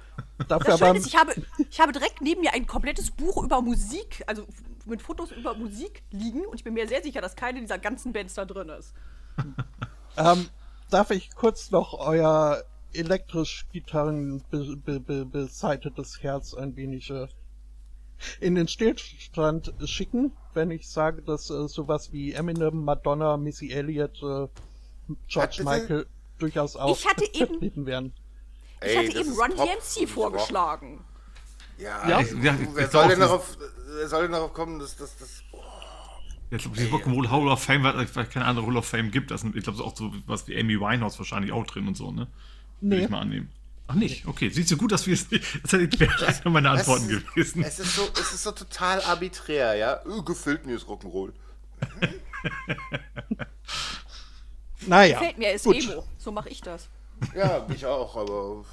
Dafür 0.48 0.72
Das 0.72 0.82
aber. 0.82 0.86
Schöne 0.88 0.98
ist, 0.98 1.06
ich 1.06 1.16
habe, 1.16 1.34
ich 1.70 1.80
habe 1.80 1.92
direkt 1.92 2.20
neben 2.20 2.40
mir 2.40 2.52
ein 2.54 2.66
komplettes 2.66 3.10
Buch 3.10 3.42
über 3.42 3.60
Musik, 3.62 4.22
also 4.26 4.46
mit 4.84 5.02
Fotos 5.02 5.32
über 5.32 5.54
Musik 5.54 6.02
liegen 6.10 6.44
und 6.46 6.54
ich 6.56 6.64
bin 6.64 6.74
mir 6.74 6.86
sehr 6.88 7.02
sicher, 7.02 7.20
dass 7.20 7.34
keine 7.36 7.60
dieser 7.60 7.78
ganzen 7.78 8.12
Bands 8.12 8.34
da 8.34 8.44
drin 8.44 8.68
ist. 8.68 8.94
Ähm, 10.16 10.48
darf 10.90 11.10
ich 11.10 11.34
kurz 11.34 11.70
noch 11.70 11.94
euer 11.94 12.62
elektrisch 12.94 13.66
Gitarren 13.72 14.42
be 14.50 14.76
be 14.76 15.00
be 15.00 15.26
beseitetes 15.26 16.22
Herz 16.22 16.54
ein 16.54 16.76
wenig 16.76 17.10
äh, 17.10 17.26
in 18.40 18.54
den 18.54 18.68
Stillstand 18.68 19.74
schicken, 19.84 20.32
wenn 20.54 20.70
ich 20.70 20.88
sage, 20.88 21.20
dass 21.22 21.50
äh, 21.50 21.68
sowas 21.68 22.12
wie 22.12 22.32
Eminem, 22.32 22.84
Madonna, 22.84 23.36
Missy 23.36 23.70
Elliott, 23.72 24.16
äh, 24.22 24.48
George 25.28 25.56
bitte? 25.58 25.64
Michael 25.64 26.06
durchaus 26.38 26.76
auch 26.76 26.96
Ich 26.96 27.06
hatte 27.06 27.24
eben- 27.34 27.46
vertreten 27.46 27.86
werden. 28.86 29.08
Ich 29.08 29.14
Ey, 29.16 29.20
hatte 29.24 29.28
eben 29.28 29.38
Run 29.38 29.50
DMC 29.56 30.08
vorgeschlagen. 30.08 31.04
Ja, 31.78 32.08
Ja. 32.08 32.18
ey, 32.20 32.26
Ja, 32.42 32.56
wer, 32.74 32.84
ich 32.86 32.90
soll 32.90 33.08
denn 33.08 33.20
darauf, 33.20 33.56
wer 33.96 34.08
soll 34.08 34.22
denn 34.22 34.32
darauf 34.32 34.52
kommen, 34.52 34.78
dass 34.78 34.96
das. 34.96 35.16
das 35.18 35.42
oh. 35.52 35.58
Ja, 36.50 36.56
ich 36.58 36.62
glaube, 36.62 36.76
die 36.76 36.86
Rock'n'Roll 36.86 37.28
Hall 37.30 37.48
of 37.48 37.62
Fame, 37.62 37.82
weil 37.82 37.98
es 38.00 38.12
keine 38.30 38.44
andere 38.44 38.66
Hall 38.66 38.76
of 38.76 38.86
Fame 38.86 39.10
gibt. 39.10 39.30
Das 39.32 39.40
sind, 39.40 39.56
ich 39.56 39.64
glaube, 39.64 39.82
auch 39.82 39.96
so 39.96 40.12
was 40.26 40.46
wie 40.46 40.58
Amy 40.58 40.78
Winehouse 40.80 41.18
wahrscheinlich 41.18 41.50
auch 41.52 41.66
drin 41.66 41.88
und 41.88 41.96
so, 41.96 42.12
ne? 42.12 42.28
Würde 42.80 42.96
Nee. 42.96 43.04
ich 43.04 43.10
mal 43.10 43.20
annehmen. 43.20 43.50
Ach 43.88 43.94
nicht, 43.94 44.26
okay. 44.26 44.48
Sieht 44.48 44.68
so 44.68 44.76
gut 44.76 44.92
aus, 44.92 45.06
wie 45.06 45.12
es 45.12 45.30
nicht. 45.30 45.44
Das 45.62 45.72
hätte 45.72 46.00
wäre 46.00 46.50
meine 46.50 46.70
Antworten 46.70 47.04
Es 47.04 47.10
ist- 47.12 47.26
gewesen. 47.34 47.62
Es 47.64 47.78
ist 47.80 47.94
so, 47.96 48.02
es 48.14 48.32
ist 48.32 48.42
so 48.42 48.52
total 48.52 49.00
arbiträr, 49.02 49.74
ja. 49.74 50.00
Öh, 50.06 50.22
gefällt 50.24 50.66
mir 50.66 50.74
das 50.74 50.86
Rock'n'Roll. 50.86 51.32
Naja, 54.86 55.18
Fällt 55.18 55.38
mir, 55.38 55.52
ist 55.52 55.64
gut. 55.64 55.76
Emo. 55.82 56.04
So 56.18 56.30
mache 56.30 56.48
ich 56.48 56.60
das. 56.60 56.88
Ja, 57.34 57.66
ich 57.68 57.84
auch, 57.86 58.16
aber 58.16 58.64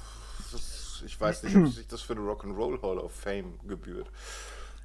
das, 0.52 1.02
ich 1.04 1.20
weiß 1.20 1.42
nicht, 1.44 1.56
ob 1.56 1.68
sich 1.68 1.86
das 1.86 2.02
für 2.02 2.14
eine 2.14 2.22
Rock'n'Roll 2.22 2.80
Hall 2.82 2.98
of 2.98 3.12
Fame 3.12 3.58
gebührt. 3.66 4.10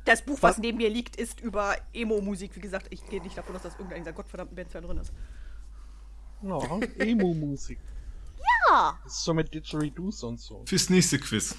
Das 0.05 0.21
Buch, 0.21 0.37
was 0.41 0.57
neben 0.57 0.77
mir 0.77 0.89
liegt, 0.89 1.17
ist 1.17 1.39
über 1.41 1.75
Emo-Musik. 1.93 2.55
Wie 2.55 2.61
gesagt, 2.61 2.87
ich 2.89 3.05
gehe 3.07 3.21
nicht 3.21 3.37
davon 3.37 3.55
aus, 3.55 3.63
dass 3.63 3.73
irgendein 3.73 4.01
dieser 4.01 4.13
gottverdammten 4.13 4.55
Bands 4.55 4.73
da 4.73 4.81
drin 4.81 4.97
ist. 4.97 5.11
Ja, 6.41 6.79
Emo-Musik. 6.97 7.79
Ja! 8.69 8.97
Das 9.03 9.13
ist 9.15 9.23
so 9.25 9.33
mit 9.33 9.53
Didgeridoos 9.53 10.23
und 10.23 10.39
so. 10.39 10.63
Fürs 10.65 10.89
nächste 10.89 11.19
Quiz. 11.19 11.55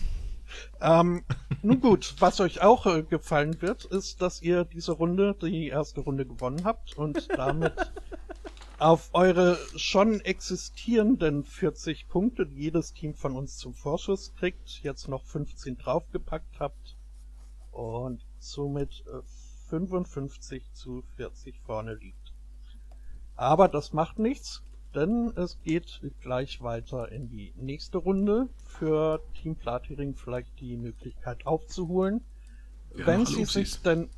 Ähm, 0.81 1.25
nun 1.63 1.81
gut, 1.81 2.15
was 2.19 2.41
euch 2.41 2.63
auch 2.63 2.87
äh, 2.87 3.03
gefallen 3.03 3.61
wird, 3.61 3.85
ist, 3.85 4.23
dass 4.23 4.43
ihr 4.43 4.65
diese 4.65 4.93
Runde, 4.93 5.37
die 5.41 5.69
erste 5.69 6.01
Runde 6.01 6.27
gewonnen 6.27 6.65
habt 6.65 6.97
und 6.97 7.29
damit 7.37 7.75
auf 8.81 9.11
eure 9.13 9.59
schon 9.77 10.21
existierenden 10.21 11.45
40 11.45 12.09
Punkte, 12.09 12.47
die 12.47 12.63
jedes 12.63 12.95
Team 12.95 13.15
von 13.15 13.37
uns 13.37 13.59
zum 13.59 13.75
Vorschuss 13.75 14.35
kriegt, 14.37 14.81
jetzt 14.83 15.07
noch 15.07 15.25
15 15.25 15.77
draufgepackt 15.77 16.59
habt 16.59 16.97
und 17.73 18.25
somit 18.39 19.05
äh, 19.07 19.21
55 19.69 20.73
zu 20.73 21.05
40 21.17 21.61
vorne 21.61 21.95
liegt. 21.95 22.33
Aber 23.37 23.69
das 23.69 23.93
macht 23.93 24.19
nichts, 24.19 24.63
denn 24.95 25.33
es 25.37 25.61
geht 25.63 26.01
gleich 26.23 26.63
weiter 26.63 27.13
in 27.13 27.29
die 27.29 27.53
nächste 27.57 27.99
Runde. 27.99 28.49
Für 28.67 29.23
Team 29.35 29.57
Platiring 29.57 30.15
vielleicht 30.15 30.59
die 30.59 30.77
Möglichkeit 30.77 31.47
aufzuholen, 31.47 32.23
Ja, 32.97 33.07
wenn 33.07 33.27
sie 33.27 33.45
sich 33.45 33.83
denn 33.83 34.09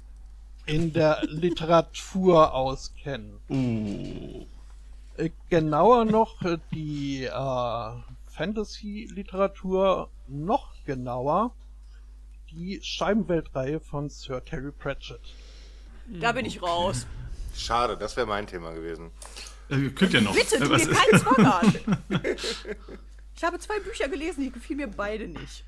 in 0.66 0.92
der 0.92 1.20
Literatur 1.26 2.52
auskennen. 2.54 3.38
Oh. 3.48 4.46
Äh, 5.20 5.30
Genauer 5.50 6.04
noch 6.04 6.42
äh, 6.42 6.58
die 6.72 7.24
äh, 7.24 7.90
Fantasy-Literatur, 8.30 10.08
noch 10.28 10.72
genauer 10.84 11.54
die 12.50 12.80
Scheibenweltreihe 12.82 13.80
von 13.80 14.08
Sir 14.10 14.44
Terry 14.44 14.72
Pratchett. 14.72 15.20
Da 16.20 16.32
bin 16.32 16.44
ich 16.46 16.60
raus. 16.62 17.06
Schade, 17.54 17.96
das 17.96 18.16
wäre 18.16 18.26
mein 18.26 18.46
Thema 18.46 18.72
gewesen. 18.72 19.10
Äh, 19.70 19.76
ihr 19.76 19.94
könnt 19.94 20.12
ja 20.12 20.20
noch. 20.20 20.34
Bitte, 20.34 20.58
tu 20.58 20.68
mir 20.68 20.76
ist- 20.76 20.90
keinen 20.90 21.18
Zwang 21.20 21.46
an. 21.46 21.74
Ich 23.34 23.44
habe 23.44 23.58
zwei 23.58 23.80
Bücher 23.80 24.08
gelesen, 24.08 24.42
die 24.44 24.50
gefielen 24.50 24.78
mir 24.80 24.88
beide 24.88 25.26
nicht. 25.28 25.64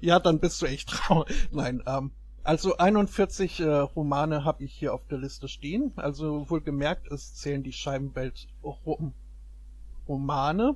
Ja, 0.00 0.18
dann 0.20 0.38
bist 0.38 0.60
du 0.62 0.66
echt 0.66 0.88
traurig. 0.90 1.34
Nein, 1.50 1.82
ähm, 1.86 2.10
also 2.48 2.78
41 2.78 3.60
äh, 3.60 3.64
Romane 3.68 4.42
habe 4.44 4.64
ich 4.64 4.72
hier 4.72 4.94
auf 4.94 5.06
der 5.08 5.18
Liste 5.18 5.48
stehen. 5.48 5.92
Also 5.96 6.48
wohlgemerkt, 6.48 7.06
es 7.12 7.34
zählen 7.34 7.62
die 7.62 7.74
Scheibenwelt-Romane. 7.74 10.74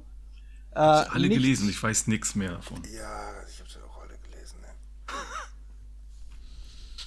Äh, 0.75 0.79
alle 0.79 1.29
nicht- 1.29 1.39
gelesen, 1.39 1.71
ich 1.71 1.83
weiß 1.83 2.09
nichts 2.09 2.35
mehr 2.35 2.51
davon. 2.53 2.83
Ja, 2.95 3.33
ich 3.49 3.59
habe 3.61 3.71
sie 3.71 3.79
auch 3.89 4.03
alle 4.03 4.19
gelesen. 4.19 4.61
Ne? 4.61 4.69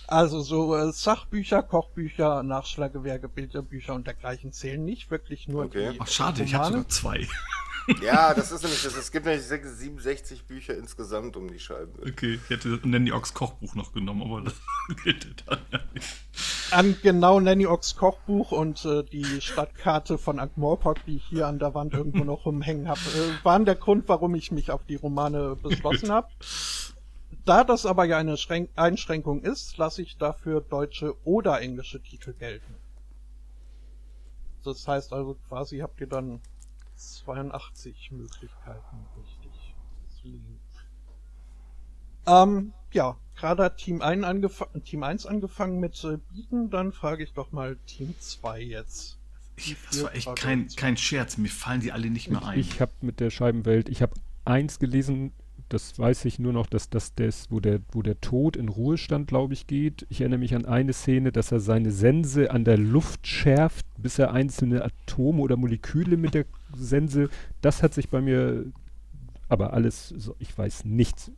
Also 0.08 0.42
so 0.42 0.76
äh, 0.76 0.92
Sachbücher, 0.92 1.64
Kochbücher, 1.64 2.44
Nachschlagewerke, 2.44 3.28
Bilderbücher 3.28 3.96
und 3.96 4.06
dergleichen 4.06 4.52
zählen 4.52 4.86
nicht. 4.86 5.10
Wirklich 5.10 5.48
nur 5.48 5.66
Okay. 5.66 5.94
die 5.94 6.02
Ach, 6.02 6.08
schade, 6.08 6.44
ich 6.44 6.54
habe 6.54 6.66
Romane. 6.66 6.84
sogar 6.84 6.90
zwei. 6.90 7.28
Ja, 8.02 8.34
das 8.34 8.52
ist 8.52 8.64
nämlich 8.64 8.84
das. 8.84 8.96
Es 8.96 9.12
gibt 9.12 9.26
nämlich 9.26 9.44
6, 9.44 9.80
67 9.80 10.46
Bücher 10.46 10.76
insgesamt 10.76 11.38
um 11.38 11.52
die 11.52 11.60
Scheiben. 11.60 11.94
Okay, 12.00 12.40
ich 12.44 12.50
hätte 12.50 12.80
Nanny 12.84 13.12
Ox 13.12 13.34
Kochbuch 13.34 13.76
noch 13.76 13.94
genommen, 13.94 14.24
aber 14.24 14.42
das 14.42 14.54
gilt 15.04 15.44
dann 15.46 15.60
ja 15.72 15.80
nicht. 15.94 16.08
An 16.72 16.98
genau 17.02 17.40
Nanny 17.40 17.68
Ox 17.68 17.96
Kochbuch 17.96 18.52
und 18.52 18.84
äh, 18.86 19.04
die 19.04 19.40
Stadtkarte 19.40 20.18
von 20.18 20.40
Ankh-Morpork, 20.40 21.06
die 21.06 21.18
ich 21.18 21.26
hier 21.26 21.48
an 21.48 21.60
der 21.60 21.74
Wand 21.74 21.94
irgendwo 21.94 22.24
noch 22.24 22.46
rumhängen 22.46 22.88
habe, 22.88 23.00
äh, 23.02 23.46
waren 23.46 23.66
der 23.66 23.76
Grund, 23.76 24.10
warum 24.10 24.34
ich 24.36 24.52
mich 24.52 24.72
auf 24.72 24.84
die 24.86 24.96
Romane 24.96 25.56
beschlossen 25.56 26.12
habe. 26.12 26.28
Da 27.46 27.64
das 27.64 27.86
aber 27.86 28.06
ja 28.06 28.18
eine 28.18 28.38
Schränk 28.38 28.72
Einschränkung 28.76 29.44
ist, 29.44 29.78
lasse 29.78 30.02
ich 30.02 30.18
dafür 30.18 30.62
deutsche 30.62 31.16
oder 31.26 31.62
englische 31.62 32.02
Titel 32.02 32.34
gelten. 32.34 32.74
Das 34.64 34.88
heißt 34.88 35.14
also 35.14 35.38
quasi 35.48 35.78
habt 35.78 36.02
ihr 36.02 36.08
dann 36.08 36.42
82 36.96 38.12
Möglichkeiten 38.12 39.06
richtig. 39.18 39.76
Ähm, 42.28 42.74
ja, 42.92 43.18
gerade 43.36 43.64
hat 43.64 43.78
Team 43.78 44.02
1, 44.02 44.26
angef 44.26 44.64
Team 44.84 45.04
1 45.04 45.26
angefangen 45.26 45.80
mit 45.80 46.04
äh, 46.04 46.18
Bieten, 46.32 46.70
dann 46.70 46.92
frage 46.92 47.24
ich 47.24 47.34
doch 47.34 47.52
mal 47.52 47.78
Team 47.86 48.16
2 48.20 48.62
jetzt. 48.62 49.20
Ich, 49.58 49.78
das 49.90 50.04
war 50.04 50.16
echt 50.16 50.36
kein, 50.36 50.68
kein 50.76 50.98
Scherz, 50.98 51.38
mir 51.38 51.50
fallen 51.50 51.82
die 51.82 51.92
alle 51.92 52.10
nicht 52.10 52.30
mehr 52.30 52.44
ein. 52.44 52.60
Ich 52.60 52.82
habe 52.82 52.92
mit 53.02 53.20
der 53.20 53.30
Scheibenwelt, 53.30 53.90
ich 53.90 54.02
habe 54.02 54.14
eins 54.44 54.80
gelesen, 54.80 55.32
das 55.70 55.98
weiß 55.98 56.26
ich 56.26 56.38
nur 56.38 56.54
noch, 56.54 56.68
dass 56.68 56.90
das 56.90 57.16
das, 57.16 57.50
wo 57.50 57.60
der, 57.60 57.82
wo 57.92 58.02
der 58.02 58.22
Tod 58.22 58.56
in 58.56 58.70
Ruhestand, 58.70 59.28
glaube 59.28 59.54
ich, 59.54 59.66
geht. 59.68 60.06
Ich 60.10 60.22
erinnere 60.22 60.40
mich 60.40 60.54
an 60.54 60.66
eine 60.66 60.94
Szene, 60.94 61.32
dass 61.32 61.52
er 61.52 61.60
seine 61.60 61.92
Sense 61.92 62.52
an 62.52 62.66
der 62.66 62.78
Luft 62.78 63.26
schärft, 63.26 63.86
bis 63.98 64.20
er 64.20 64.32
einzelne 64.32 64.84
Atome 64.84 65.42
oder 65.42 65.58
Moleküle 65.58 66.18
mit 66.18 66.34
der 66.36 66.46
Sense. 66.76 67.30
Das 67.62 67.82
hat 67.82 67.94
sich 67.94 68.10
bei 68.10 68.22
mir, 68.22 68.66
aber 69.50 69.74
alles, 69.74 70.10
so, 70.10 70.36
ich 70.40 70.56
weiß 70.56 70.86
nichts. 70.86 71.32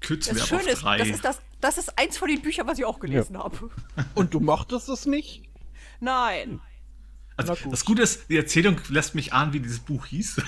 Kürzen 0.00 0.34
Das 0.36 0.42
wir 0.42 0.46
Schöne 0.46 0.62
auf 0.62 0.68
ist, 0.68 0.82
drei. 0.82 0.98
das 0.98 1.08
ist, 1.08 1.24
das, 1.24 1.40
das 1.60 1.78
ist 1.78 1.98
eins 1.98 2.16
von 2.16 2.28
den 2.28 2.42
Büchern, 2.42 2.66
was 2.68 2.78
ich 2.78 2.84
auch 2.84 3.00
gelesen 3.00 3.38
habe. 3.38 3.70
Und 4.14 4.34
du 4.34 4.40
mochtest 4.40 4.88
es 4.88 5.06
nicht? 5.06 5.42
Nein. 6.00 6.60
Also, 7.36 7.54
gut. 7.54 7.72
das 7.72 7.84
Gute 7.84 8.02
ist, 8.02 8.30
die 8.30 8.36
Erzählung 8.36 8.80
lässt 8.88 9.14
mich 9.14 9.32
ahnen, 9.32 9.52
wie 9.52 9.60
dieses 9.60 9.80
Buch 9.80 10.06
hieß. 10.06 10.42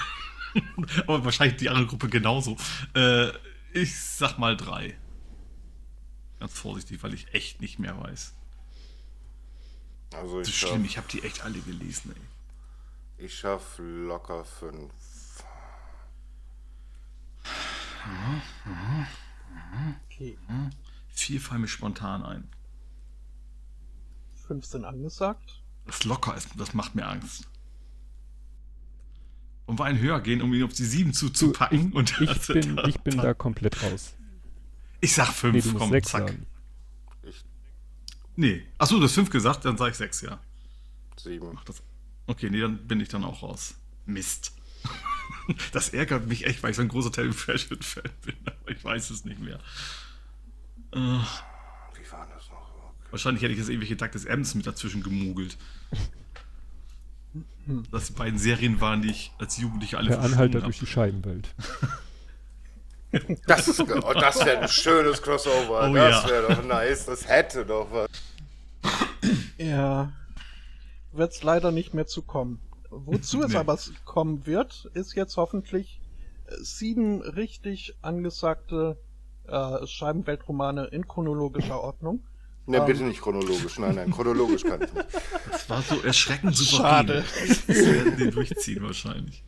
Aber 1.06 1.24
wahrscheinlich 1.24 1.56
die 1.58 1.68
andere 1.68 1.86
Gruppe 1.86 2.08
genauso. 2.08 2.56
Äh, 2.94 3.28
ich 3.72 3.98
sag 3.98 4.38
mal 4.38 4.56
drei. 4.56 4.96
Ganz 6.40 6.52
vorsichtig, 6.58 7.02
weil 7.02 7.14
ich 7.14 7.32
echt 7.34 7.60
nicht 7.60 7.78
mehr 7.78 8.00
weiß. 8.00 8.34
Also 10.14 10.38
Das 10.38 10.48
ich 10.48 10.54
ist 10.54 10.60
schlimm, 10.68 10.84
ich 10.84 10.96
habe 10.96 11.08
die 11.08 11.22
echt 11.22 11.42
alle 11.42 11.58
gelesen, 11.60 12.14
ey. 12.16 13.24
ich 13.26 13.36
schaff 13.38 13.74
locker 13.78 14.44
fünf. 14.44 14.92
Okay, 20.06 20.38
Vier 21.08 21.40
fallen 21.40 21.62
mir 21.62 21.68
spontan 21.68 22.22
ein. 22.24 22.48
15 24.46 24.84
angesagt. 24.84 25.62
Das 25.84 26.04
locker 26.04 26.34
ist, 26.36 26.48
das 26.56 26.72
macht 26.74 26.94
mir 26.94 27.06
Angst. 27.06 27.48
Und 29.68 29.78
wir 29.78 29.84
einen 29.84 29.98
höher 29.98 30.18
gehen, 30.22 30.40
um 30.40 30.52
ihn 30.54 30.62
auf 30.62 30.72
die 30.72 30.84
sieben 30.84 31.12
zuzupacken. 31.12 31.92
Und 31.92 32.18
Ich 32.22 32.46
bin, 32.48 32.80
ich 32.86 32.98
bin 33.00 33.18
da 33.18 33.34
komplett 33.34 33.82
raus. 33.82 34.14
Ich 35.02 35.12
sag 35.14 35.26
fünf, 35.28 35.54
Nee, 35.56 35.60
du 35.60 35.68
musst 35.68 35.78
komm, 35.78 35.90
sechs 35.90 36.08
zack. 36.08 36.28
sagen. 36.28 36.46
Ich 37.22 37.44
Nee. 38.34 38.64
Achso, 38.78 38.96
du 38.96 39.04
hast 39.04 39.12
fünf 39.12 39.28
gesagt, 39.28 39.66
dann 39.66 39.76
sag 39.76 39.90
ich 39.90 39.96
sechs, 39.96 40.22
ja. 40.22 40.40
sieben. 41.18 41.50
Ach, 41.54 41.64
das, 41.64 41.82
okay, 42.26 42.48
nee, 42.48 42.60
dann 42.62 42.78
bin 42.86 42.98
ich 43.00 43.08
dann 43.08 43.22
auch 43.24 43.42
raus. 43.42 43.74
Mist. 44.06 44.52
Das 45.72 45.90
ärgert 45.90 46.26
mich 46.26 46.46
echt, 46.46 46.62
weil 46.62 46.70
ich 46.70 46.76
so 46.76 46.82
ein 46.82 46.88
großer 46.88 47.10
Terry 47.12 47.30
Pratchett-Fan 47.30 48.10
bin, 48.24 48.34
aber 48.46 48.70
ich 48.70 48.82
weiß 48.82 49.10
es 49.10 49.24
nicht 49.26 49.40
mehr. 49.40 49.58
Äh, 50.92 50.96
Wie 50.98 52.10
war 52.12 52.26
das 52.34 52.48
noch? 52.48 52.92
wahrscheinlich 53.10 53.42
hätte 53.42 53.52
ich 53.52 53.58
jetzt 53.58 53.68
irgendwelche 53.68 53.96
Doug 53.96 54.08
des 54.12 54.24
Ems 54.24 54.54
mit 54.54 54.66
dazwischen 54.66 55.02
gemogelt. 55.02 55.56
Das 57.90 58.06
die 58.06 58.12
beiden 58.14 58.38
Serien 58.38 58.80
waren, 58.80 59.02
die 59.02 59.10
ich 59.10 59.32
als 59.38 59.58
Jugendlicher 59.58 59.98
alle 59.98 60.08
Der 60.08 60.18
Anhalter 60.20 60.60
verschlungen 60.60 60.64
durch 60.64 60.78
die 60.78 60.86
Scheibenwelt. 60.86 61.54
Das, 63.46 63.68
ist- 63.68 63.80
oh, 63.80 64.12
das 64.14 64.44
wäre 64.44 64.58
ein 64.60 64.68
schönes 64.68 65.22
Crossover. 65.22 65.88
Oh 65.90 65.94
das 65.94 66.24
ja. 66.24 66.28
wäre 66.30 66.54
doch 66.54 66.64
nice. 66.64 67.06
Das 67.06 67.26
hätte 67.28 67.64
doch 67.64 67.88
was. 67.90 68.08
Ja, 69.56 70.12
wird's 71.12 71.42
leider 71.42 71.70
nicht 71.72 71.94
mehr 71.94 72.06
zu 72.06 72.22
kommen. 72.22 72.60
Wozu 72.90 73.42
es 73.42 73.52
Nee. 73.52 73.56
aber 73.56 73.74
s- 73.74 73.92
kommen 74.04 74.46
wird, 74.46 74.90
ist 74.94 75.14
jetzt 75.14 75.36
hoffentlich 75.36 76.00
äh, 76.46 76.54
sieben 76.62 77.20
richtig 77.22 77.94
angesagte 78.02 78.98
äh, 79.46 79.86
Scheibenweltromane 79.86 80.84
in 80.86 81.06
chronologischer 81.08 81.80
Ordnung. 81.80 82.22
Ne, 82.68 82.76
Ähm. 82.76 82.84
bitte 82.84 83.02
nicht 83.02 83.22
chronologisch. 83.22 83.78
Nein, 83.78 83.94
nein, 83.94 84.10
chronologisch 84.10 84.62
kann 84.62 84.82
ich 84.82 84.92
nicht. 84.92 85.06
Das 85.50 85.70
war 85.70 85.80
so 85.80 86.00
erschreckend 86.02 86.54
souverän. 86.54 86.84
Schade. 87.06 87.24
Das 87.66 87.66
werden 87.68 88.16
die 88.18 88.30
durchziehen 88.30 88.82
wahrscheinlich. 88.82 89.42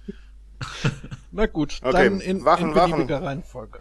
Na 1.30 1.44
gut, 1.46 1.80
Okay, 1.82 1.92
dann 1.92 2.20
in, 2.20 2.44
Wachen, 2.46 2.70
in 2.70 2.74
Wachen. 2.74 2.90
beliebiger 2.92 3.22
Reihenfolge. 3.22 3.80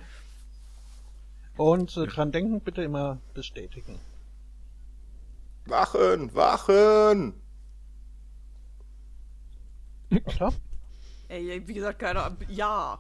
Und 1.56 1.96
äh, 1.98 2.06
dran 2.08 2.32
denken, 2.34 2.60
bitte 2.62 2.84
immer 2.84 3.20
bestätigen. 3.34 4.00
Wachen, 5.66 6.36
wachen! 6.36 7.34
Oder? 10.12 10.52
Ey, 11.30 11.66
wie 11.66 11.74
gesagt, 11.76 12.00
keine 12.00 12.24
Ahnung. 12.24 12.38
Ja. 12.50 13.00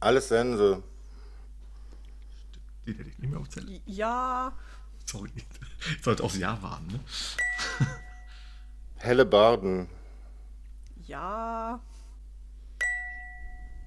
Alles 0.00 0.28
Sense. 0.28 0.82
Die 2.88 2.94
hätte 2.94 3.10
ich 3.10 3.18
nicht 3.18 3.30
mehr 3.30 3.38
aufzählen. 3.38 3.82
Ja. 3.84 4.50
Sorry. 5.04 5.30
Ich 5.94 6.02
sollte 6.02 6.24
aufs 6.24 6.38
Jahr 6.38 6.62
warten, 6.62 6.86
ne? 6.86 7.00
Helle 8.96 9.26
Barden. 9.26 9.90
Ja. 11.06 11.80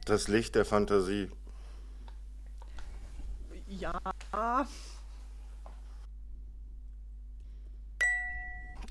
Das 0.06 0.28
Licht 0.28 0.54
der 0.54 0.66
Fantasie. 0.66 1.32
Ja. 3.68 4.00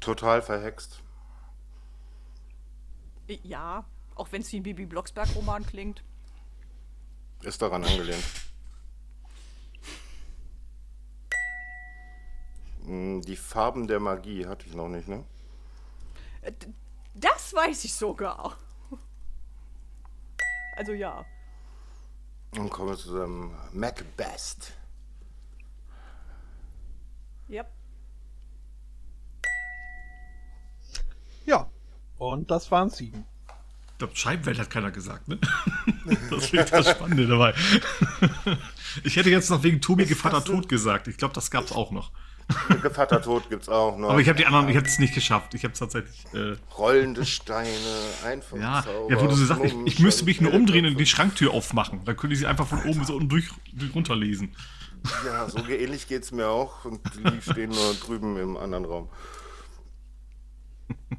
Total 0.01 0.43
verhext. 0.43 1.01
Ja. 3.45 3.85
Auch 4.17 4.33
wenn 4.33 4.43
es 4.43 4.51
wie 4.51 4.59
ein 4.59 4.65
Bibi 4.65 4.87
Blocksberg-Roman 4.87 5.65
klingt. 5.65 6.03
Ist 7.43 7.63
daran 7.63 7.85
angelehnt. 7.85 8.25
Die 12.93 13.37
Farben 13.37 13.87
der 13.87 14.01
Magie 14.01 14.47
hatte 14.47 14.67
ich 14.67 14.75
noch 14.75 14.89
nicht, 14.89 15.07
ne? 15.07 15.25
Äh, 16.43 16.51
Das 17.15 17.55
weiß 17.55 17.85
ich 17.85 17.95
sogar. 17.95 18.57
Also 20.77 20.93
ja. 20.93 21.25
Und 22.57 22.69
kommen 22.71 22.89
wir 22.89 22.97
zu 22.97 23.15
einem 23.23 23.53
Macbeth. 23.73 24.73
Ja. 27.47 27.65
Ja. 31.47 31.71
Und 32.19 32.51
das 32.51 32.73
waren 32.73 32.91
sieben. 32.91 33.25
Ich 33.93 33.99
glaube, 33.99 34.17
Scheibenwelt 34.17 34.59
hat 34.59 34.71
keiner 34.71 34.91
gesagt, 34.91 35.29
ne? 35.29 35.39
Das 36.31 36.53
ich 36.53 36.71
das 36.71 36.91
Spannende 36.91 37.29
dabei. 37.29 37.55
Ich 39.05 39.15
hätte 39.15 39.31
jetzt 39.31 39.49
noch 39.51 39.63
wegen 39.63 39.81
Tobi 39.81 40.05
Gevatter 40.05 40.43
tot 40.45 40.69
gesagt. 40.69 41.07
Ich 41.07 41.17
glaube, 41.17 41.35
das 41.35 41.53
gab 41.53 41.65
es 41.65 41.71
auch 41.71 41.93
noch. 41.93 42.11
Gevatter 42.83 43.23
Tod 43.23 43.49
gibt's 43.49 43.69
auch 43.69 43.97
noch. 43.97 44.11
Aber 44.11 44.21
ich 44.21 44.29
habe 44.29 44.39
die 44.39 44.47
anderen, 44.47 44.69
ich 44.69 44.77
habe 44.77 44.87
es 44.87 44.99
nicht 44.99 45.15
geschafft. 45.15 45.55
Ich 45.55 45.65
habe 45.65 45.73
es 45.73 45.79
tatsächlich. 45.79 46.25
Äh, 46.33 46.57
Rollende 46.77 47.25
Steine, 47.25 47.69
einfach 48.25 48.57
ja, 48.57 48.83
Zauber, 48.85 49.15
ja, 49.15 49.21
wo 49.21 49.27
du 49.27 49.35
so 49.35 49.45
sagst, 49.45 49.65
ich, 49.65 49.75
ich 49.85 49.99
müsste 50.01 50.25
mich 50.25 50.41
nur 50.41 50.53
umdrehen 50.53 50.87
und 50.87 50.99
die 50.99 51.07
Schranktür 51.07 51.53
aufmachen. 51.53 52.05
Dann 52.05 52.17
könnte 52.17 52.35
ich 52.35 52.41
sie 52.41 52.47
einfach 52.47 52.67
von 52.67 52.83
oben 52.85 53.05
so 53.05 53.15
unten 53.15 53.29
durch, 53.29 53.49
durch 53.73 53.95
runterlesen. 53.95 54.55
Ja, 55.25 55.49
so 55.49 55.59
ähnlich 55.67 56.09
geht's 56.09 56.31
mir 56.33 56.49
auch. 56.49 56.85
Und 56.85 57.01
die 57.17 57.51
stehen 57.51 57.71
nur 57.71 57.95
drüben 57.95 58.37
im 58.37 58.57
anderen 58.57 58.85
Raum. 58.85 59.09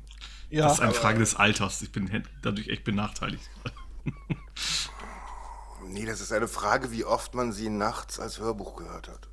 Ja, 0.49 0.63
Das 0.65 0.73
ist 0.73 0.79
eine 0.81 0.93
Frage 0.93 1.19
des 1.19 1.37
Alters. 1.37 1.81
Ich 1.81 1.93
bin 1.93 2.25
dadurch 2.41 2.67
echt 2.67 2.83
benachteiligt. 2.83 3.49
Nee, 5.87 6.05
das 6.05 6.21
ist 6.21 6.31
eine 6.31 6.47
Frage, 6.47 6.91
wie 6.91 7.03
oft 7.03 7.33
man 7.35 7.51
sie 7.51 7.69
nachts 7.69 8.19
als 8.19 8.39
Hörbuch 8.39 8.77
gehört 8.77 9.09
hat. 9.09 9.30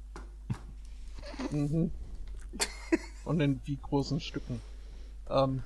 Und 3.24 3.40
in 3.40 3.61
wie 3.64 3.77
großen 3.77 4.20
Stücken. 4.20 4.61
Ähm, 5.29 5.62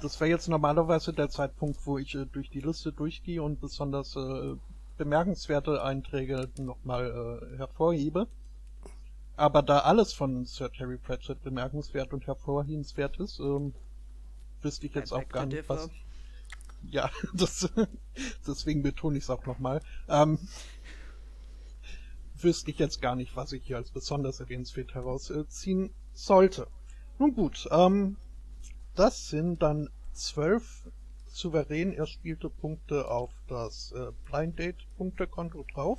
das 0.00 0.20
wäre 0.20 0.30
jetzt 0.30 0.48
normalerweise 0.48 1.12
der 1.12 1.28
Zeitpunkt, 1.28 1.78
wo 1.86 1.98
ich 1.98 2.14
äh, 2.14 2.26
durch 2.26 2.50
die 2.50 2.60
Liste 2.60 2.92
durchgehe 2.92 3.42
und 3.42 3.60
besonders 3.60 4.16
äh, 4.16 4.56
bemerkenswerte 4.96 5.82
Einträge 5.82 6.48
nochmal 6.58 7.50
äh, 7.52 7.56
hervorhebe. 7.56 8.26
Aber 9.36 9.62
da 9.62 9.80
alles 9.80 10.12
von 10.12 10.46
Sir 10.46 10.72
Terry 10.72 10.96
Pratchett 10.96 11.42
bemerkenswert 11.42 12.12
und 12.12 12.26
hervorhebenswert 12.26 13.18
ist, 13.18 13.38
ähm, 13.38 13.74
wüsste 14.62 14.86
ich 14.86 14.94
jetzt 14.94 15.12
auch 15.12 15.28
gar 15.28 15.46
nicht, 15.46 15.68
was. 15.68 15.90
Ja, 16.90 17.10
das, 17.34 17.68
deswegen 18.46 18.82
betone 18.82 19.18
ich 19.18 19.24
es 19.24 19.30
auch 19.30 19.44
nochmal. 19.44 19.82
Ähm, 20.08 20.38
wüsste 22.46 22.70
ich 22.70 22.78
jetzt 22.78 23.02
gar 23.02 23.16
nicht, 23.16 23.34
was 23.34 23.50
ich 23.50 23.64
hier 23.66 23.76
als 23.76 23.90
besonders 23.90 24.38
erwähnenswert 24.38 24.94
herausziehen 24.94 25.90
sollte. 26.12 26.68
Nun 27.18 27.34
gut, 27.34 27.66
ähm, 27.72 28.16
das 28.94 29.28
sind 29.28 29.62
dann 29.62 29.90
zwölf 30.12 30.88
souverän 31.26 31.92
erspielte 31.92 32.48
Punkte 32.48 33.10
auf 33.10 33.32
das 33.48 33.90
äh, 33.90 34.12
Blind 34.30 34.60
Date 34.60 34.86
Punktekonto 34.96 35.64
drauf. 35.74 35.98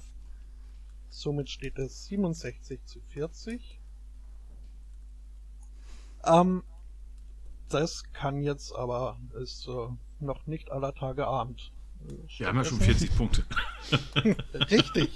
Somit 1.09 1.49
steht 1.49 1.77
es 1.79 2.05
67 2.05 2.79
zu 2.85 3.01
40. 3.09 3.81
Ähm, 6.23 6.63
das 7.67 8.05
kann 8.13 8.41
jetzt 8.41 8.73
aber, 8.73 9.19
ist 9.33 9.67
äh, 9.67 9.89
noch 10.21 10.47
nicht 10.47 10.71
aller 10.71 10.95
Tage 10.95 11.27
Abend. 11.27 11.73
Äh, 12.07 12.13
Wir 12.39 12.47
haben 12.47 12.57
ja 12.57 12.63
schon 12.63 12.81
stattdessen- 12.81 13.07
40 13.07 13.17
Punkte. 13.17 13.43
Richtig. 14.71 15.09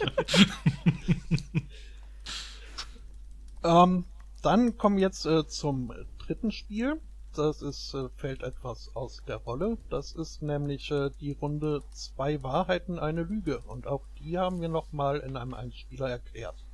ähm, 3.63 4.06
dann 4.41 4.77
kommen 4.77 4.97
wir 4.97 5.04
jetzt 5.04 5.25
äh, 5.25 5.47
zum 5.47 5.93
dritten 6.19 6.51
Spiel. 6.51 6.99
Das 7.36 7.62
ist, 7.62 7.93
äh, 7.93 8.10
fällt 8.17 8.43
etwas 8.43 8.91
aus 8.95 9.21
der 9.27 9.38
Rolle. 9.38 9.77
Das 9.89 10.12
ist 10.13 10.41
nämlich 10.41 10.91
äh, 10.91 11.10
die 11.21 11.32
Runde 11.32 11.82
zwei 11.93 12.43
Wahrheiten, 12.43 12.99
eine 12.99 13.23
Lüge. 13.23 13.60
Und 13.60 13.88
auch 13.88 14.04
die 14.19 14.38
haben 14.38 14.60
wir 14.62 14.67
nochmal 14.69 15.19
in 15.19 15.38
einem 15.38 15.54
Einspieler 15.54 16.10
erklärt. 16.10 16.65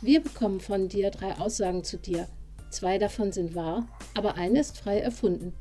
Wir 0.00 0.22
bekommen 0.22 0.60
von 0.60 0.88
dir 0.88 1.10
drei 1.10 1.38
Aussagen 1.38 1.84
zu 1.84 1.96
dir. 1.96 2.28
Zwei 2.70 2.98
davon 2.98 3.32
sind 3.32 3.54
wahr, 3.54 3.86
aber 4.14 4.34
eine 4.36 4.60
ist 4.60 4.78
frei 4.78 4.98
erfunden. 4.98 5.52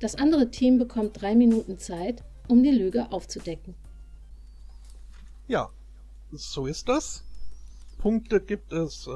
Das 0.00 0.14
andere 0.14 0.50
Team 0.50 0.78
bekommt 0.78 1.20
drei 1.20 1.34
Minuten 1.34 1.78
Zeit, 1.78 2.22
um 2.46 2.62
die 2.62 2.70
Lüge 2.70 3.10
aufzudecken. 3.10 3.74
Ja, 5.48 5.70
so 6.30 6.66
ist 6.66 6.88
das. 6.88 7.24
Punkte 7.98 8.40
gibt 8.40 8.72
es, 8.72 9.06
äh, 9.08 9.10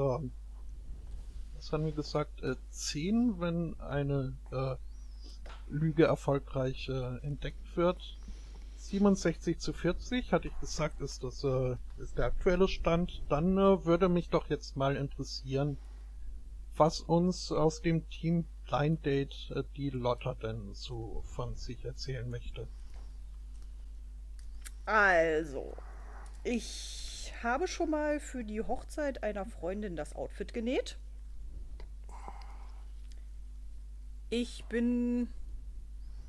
was 1.55 1.73
haben 1.73 1.85
wir 1.85 1.93
gesagt, 1.93 2.43
äh, 2.43 2.57
10, 2.71 3.39
wenn 3.39 3.79
eine 3.81 4.37
äh, 4.51 4.75
Lüge 5.69 6.05
erfolgreich 6.05 6.89
äh, 6.89 7.19
entdeckt 7.25 7.77
wird. 7.77 8.19
67 8.77 9.59
zu 9.59 9.73
40, 9.73 10.33
hatte 10.33 10.49
ich 10.49 10.59
gesagt, 10.59 11.01
ist 11.01 11.23
das 11.23 11.45
äh, 11.45 11.77
ist 11.99 12.19
der 12.19 12.27
aktuelle 12.27 12.67
Stand. 12.67 13.23
Dann 13.29 13.57
äh, 13.57 13.85
würde 13.85 14.09
mich 14.09 14.29
doch 14.29 14.51
jetzt 14.51 14.77
mal 14.77 14.97
interessieren, 14.97 15.79
was 16.77 17.01
uns 17.01 17.53
aus 17.53 17.81
dem 17.83 18.09
Team 18.09 18.47
Blind 18.73 19.05
Date 19.05 19.51
äh, 19.55 19.65
die 19.77 19.91
Lotta 19.91 20.35
denn 20.35 20.73
so 20.73 21.23
von 21.27 21.55
sich 21.57 21.85
erzählen 21.85 22.29
möchte. 22.29 22.67
Also, 24.87 25.77
ich 26.43 27.33
habe 27.43 27.69
schon 27.69 27.91
mal 27.91 28.19
für 28.19 28.45
die 28.45 28.63
Hochzeit 28.63 29.23
einer 29.23 29.45
Freundin 29.45 29.95
das 29.95 30.17
Outfit 30.17 30.55
genäht. 30.55 30.97
Ich 34.31 34.65
bin 34.65 35.29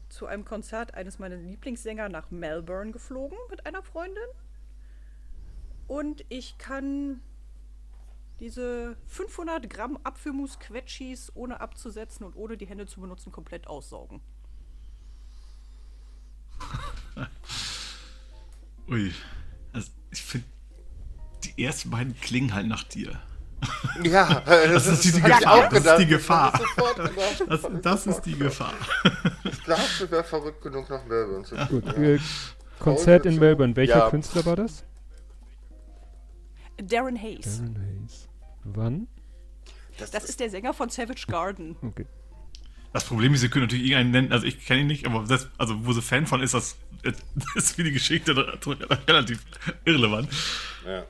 zu 0.10 0.25
einem 0.25 0.43
Konzert 0.43 0.93
eines 0.93 1.19
meiner 1.19 1.38
Lieblingssänger 1.38 2.10
nach 2.10 2.29
Melbourne 2.29 2.91
geflogen 2.91 3.38
mit 3.49 3.65
einer 3.65 3.82
Freundin. 3.82 4.21
Und 5.88 6.25
ich 6.27 6.58
kann 6.58 7.21
diese 8.39 8.98
500 9.08 9.69
Gramm 9.69 9.98
Apfelmus 10.04 10.60
Quetschis 10.60 11.32
ohne 11.36 11.62
abzusetzen 11.62 12.26
und 12.26 12.36
ohne 12.36 12.58
die 12.58 12.65
Hände 12.67 12.86
zu 12.86 13.00
benutzen 13.02 13.32
komplett 13.32 13.67
aussaugen. 13.67 14.22
Ui. 18.89 19.13
Also, 19.72 19.89
ich 20.12 20.22
finde, 20.22 20.48
die 21.43 21.63
ersten 21.63 21.89
beiden 21.89 22.19
klingen 22.19 22.54
halt 22.54 22.67
nach 22.67 22.84
dir. 22.84 23.19
Ja, 24.04 24.41
das, 24.41 24.86
Das 24.88 25.06
ist 25.06 25.15
die 25.15 25.22
Gefahr, 25.22 25.54
auch 25.54 25.69
das 25.69 25.86
ist 25.86 25.98
die 26.00 26.06
Gefahr. 26.08 26.52
Das 26.52 26.62
ist 26.62 26.67
sofort 26.76 26.96
gedacht. 26.98 27.43
Das, 27.48 27.82
das 27.82 28.08
ist 28.08 28.22
die 28.24 28.38
Gefahr. 28.38 28.74
Ich 29.46 29.63
glaube, 29.63 29.82
du 30.00 30.12
wärst 30.12 30.30
verrückt 30.30 30.62
genug, 30.62 30.89
nach 30.89 31.06
Melbourne 31.06 31.46
zu 31.46 31.56
Gut, 31.67 31.84
fliegen. 31.86 32.04
äh, 32.04 32.19
Konzert 32.80 33.26
in 33.26 33.39
Melbourne. 33.39 33.74
Welcher 33.76 34.00
Ja. 34.00 34.10
Künstler 34.10 34.46
war 34.46 34.58
das? 34.58 34.84
Darren 36.82 37.15
Hayes. 37.22 37.60
Darren 37.60 37.76
Hayes. 37.78 37.92
Wann? 38.63 39.08
Das 39.97 40.23
ist 40.26 40.39
der 40.39 40.49
Sänger 40.49 40.73
von 40.73 40.89
Savage 40.89 41.26
Garden. 41.28 41.76
Okay. 41.84 42.06
Das 42.91 43.06
Problem 43.06 43.34
ist, 43.34 43.41
sie 43.41 43.49
können 43.49 43.63
natürlich 43.65 43.86
irgendeinen 43.86 44.12
nennen, 44.12 44.32
also 44.32 44.45
ich 44.45 44.63
kenne 44.63 44.82
ihn 44.82 44.88
nicht, 44.88 45.08
aber 45.08 45.23
das, 45.28 45.49
also 45.58 45.84
wo 45.84 45.93
sie 45.93 46.02
Fan 46.04 46.28
von 46.28 46.41
ist, 46.43 46.54
das, 46.54 46.78
das 47.04 47.15
ist 47.56 47.76
für 47.76 47.84
die 47.84 47.91
Geschichte 47.91 48.36
relativ 49.08 49.43
irrelevant. 49.84 50.30
Ja. 50.86 51.04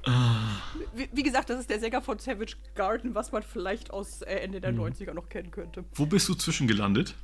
Wie, 0.95 1.09
wie 1.11 1.23
gesagt, 1.23 1.49
das 1.49 1.59
ist 1.59 1.69
der 1.69 1.81
Sänger 1.81 2.01
von 2.01 2.19
Savage 2.19 2.55
Garden, 2.75 3.15
was 3.15 3.33
man 3.33 3.43
vielleicht 3.43 3.91
aus 3.91 4.21
äh, 4.21 4.35
Ende 4.35 4.61
der 4.61 4.73
90er 4.73 5.13
noch 5.13 5.27
kennen 5.27 5.51
könnte. 5.51 5.83
Wo 5.93 6.05
bist 6.05 6.29
du 6.29 6.35
zwischengelandet? 6.35 7.15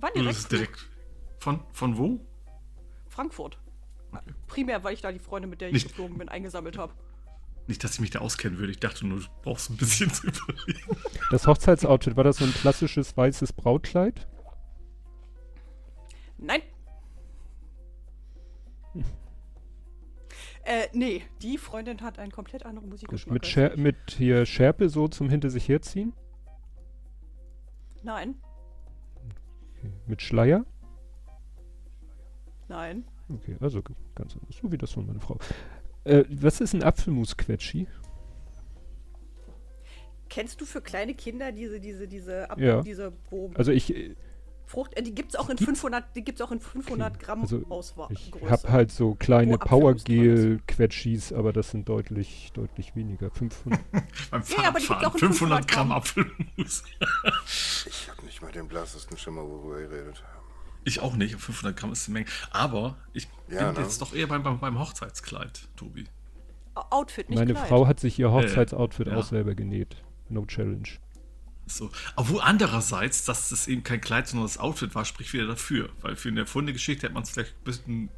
War 0.00 0.10
Oder 0.10 0.20
direkt, 0.22 0.32
ist 0.36 0.42
es 0.42 0.48
direkt 0.48 0.88
von, 1.38 1.60
von 1.72 1.96
wo? 1.98 2.18
Frankfurt. 3.08 3.58
Primär, 4.48 4.82
weil 4.82 4.94
ich 4.94 5.02
da 5.02 5.12
die 5.12 5.20
Freunde, 5.20 5.46
mit 5.46 5.60
der 5.60 5.68
ich 5.68 5.74
Nicht- 5.74 5.88
geflogen 5.88 6.18
bin, 6.18 6.28
eingesammelt 6.28 6.78
habe. 6.78 6.94
Nicht, 7.68 7.84
dass 7.84 7.94
ich 7.94 8.00
mich 8.00 8.10
da 8.10 8.18
auskennen 8.20 8.58
würde. 8.58 8.72
Ich 8.72 8.80
dachte 8.80 9.06
nur, 9.06 9.20
du 9.20 9.26
brauchst 9.42 9.70
ein 9.70 9.76
bisschen 9.76 10.10
zu 10.12 10.26
überlegen. 10.26 10.96
Das 11.30 11.46
Hochzeitsoutfit, 11.46 12.16
war 12.16 12.24
das 12.24 12.38
so 12.38 12.44
ein 12.46 12.52
klassisches 12.52 13.16
weißes 13.16 13.52
Brautkleid? 13.52 14.26
Nein. 16.38 16.62
Äh, 20.64 20.88
nee, 20.92 21.22
die 21.42 21.56
Freundin 21.56 22.00
hat 22.02 22.18
einen 22.18 22.32
komplett 22.32 22.64
anderen 22.66 22.88
Musikgeschmack. 22.88 23.32
mit, 23.32 23.46
Scher 23.46 23.76
mit 23.76 23.96
hier 24.16 24.44
Schärpe 24.44 24.88
so 24.88 25.08
zum 25.08 25.30
hinter 25.30 25.50
sich 25.50 25.68
herziehen? 25.68 26.12
Nein, 28.02 28.34
Okay. 29.78 29.92
Mit 30.06 30.22
Schleier? 30.22 30.64
nein. 32.68 33.04
Okay, 33.28 33.56
also 33.60 33.82
ganz 34.14 34.34
anders. 34.34 34.56
So 34.60 34.72
wie 34.72 34.78
das 34.78 34.92
von 34.92 35.06
meiner 35.06 35.20
Frau. 35.20 35.38
Äh, 36.08 36.24
was 36.28 36.60
ist 36.60 36.74
ein 36.74 36.82
Apfelmus-Quetschi? 36.82 37.86
Kennst 40.30 40.60
du 40.60 40.64
für 40.66 40.80
kleine 40.80 41.14
Kinder 41.14 41.52
diese, 41.52 41.80
diese, 41.80 42.06
diese, 42.06 42.50
Ab 42.50 42.58
Ja. 42.60 42.82
diese 42.82 43.12
wo 43.30 43.50
Also 43.54 43.72
ich, 43.72 43.94
äh, 43.94 44.14
Frucht, 44.66 44.94
äh, 44.98 45.02
die 45.02 45.14
gibt's 45.14 45.34
auch 45.34 45.48
in 45.48 45.56
gibt's? 45.56 45.64
500, 45.64 46.14
die 46.14 46.22
gibt's 46.22 46.42
auch 46.42 46.52
in 46.52 46.60
500 46.60 47.18
Gramm 47.18 47.40
also 47.40 47.62
Auswahl. 47.70 48.08
ich 48.10 48.30
habe 48.50 48.68
halt 48.70 48.92
so 48.92 49.14
kleine 49.14 49.56
Powergel-Quetschis, 49.56 51.32
aber 51.32 51.54
das 51.54 51.70
sind 51.70 51.88
deutlich, 51.88 52.50
deutlich 52.52 52.94
weniger. 52.94 53.30
500. 53.30 53.80
Beim 54.30 54.42
Ja, 54.46 54.68
aber 54.68 54.78
die 54.78 54.86
gibt's 54.86 55.04
auch 55.04 55.14
in 55.14 55.20
500 55.20 55.64
500 55.64 55.68
Gramm 55.68 55.88
Gramm. 55.88 55.96
Apfelmus. 55.96 56.84
Ich 57.86 58.08
habe 58.10 58.24
nicht 58.26 58.42
mal 58.42 58.52
den 58.52 58.68
blassesten 58.68 59.16
Schimmer, 59.16 59.42
worüber 59.42 59.80
ihr 59.80 59.90
redet. 59.90 60.22
Ich 60.88 61.00
auch 61.00 61.16
nicht. 61.16 61.34
500 61.38 61.76
Gramm 61.76 61.92
ist 61.92 62.08
eine 62.08 62.14
Menge. 62.14 62.26
Aber 62.50 62.96
ich 63.12 63.28
Ja, 63.50 63.66
bin 63.72 63.80
ne? 63.82 63.86
jetzt 63.86 64.00
doch 64.00 64.14
eher 64.14 64.26
beim, 64.26 64.42
beim, 64.42 64.58
beim 64.58 64.78
Hochzeitskleid, 64.78 65.68
Tobi. 65.76 66.04
Outfit, 66.74 67.28
nicht 67.28 67.38
Meine 67.38 67.52
Kleid. 67.54 67.68
Frau 67.68 67.86
hat 67.86 68.00
sich 68.00 68.18
ihr 68.18 68.30
Hochzeitsoutfit 68.32 69.08
ja. 69.08 69.16
auch 69.16 69.24
selber 69.24 69.54
genäht. 69.54 69.96
No 70.28 70.46
challenge. 70.46 70.88
So. 71.66 71.90
Obwohl 72.16 72.40
andererseits, 72.40 73.24
dass 73.26 73.50
das 73.50 73.66
eben 73.68 73.82
kein 73.82 74.00
Kleid, 74.00 74.28
sondern 74.28 74.46
das 74.46 74.56
Outfit 74.58 74.94
war, 74.94 75.04
spricht 75.04 75.32
wieder 75.34 75.46
dafür. 75.46 75.90
Weil 76.00 76.16
für 76.16 76.28
eine 76.30 76.46
Funde-Geschichte 76.46 77.02
hätte 77.06 77.14
man 77.14 77.24
es 77.24 77.30
vielleicht 77.30 77.54
ein 77.56 77.64
bisschen. 77.64 78.08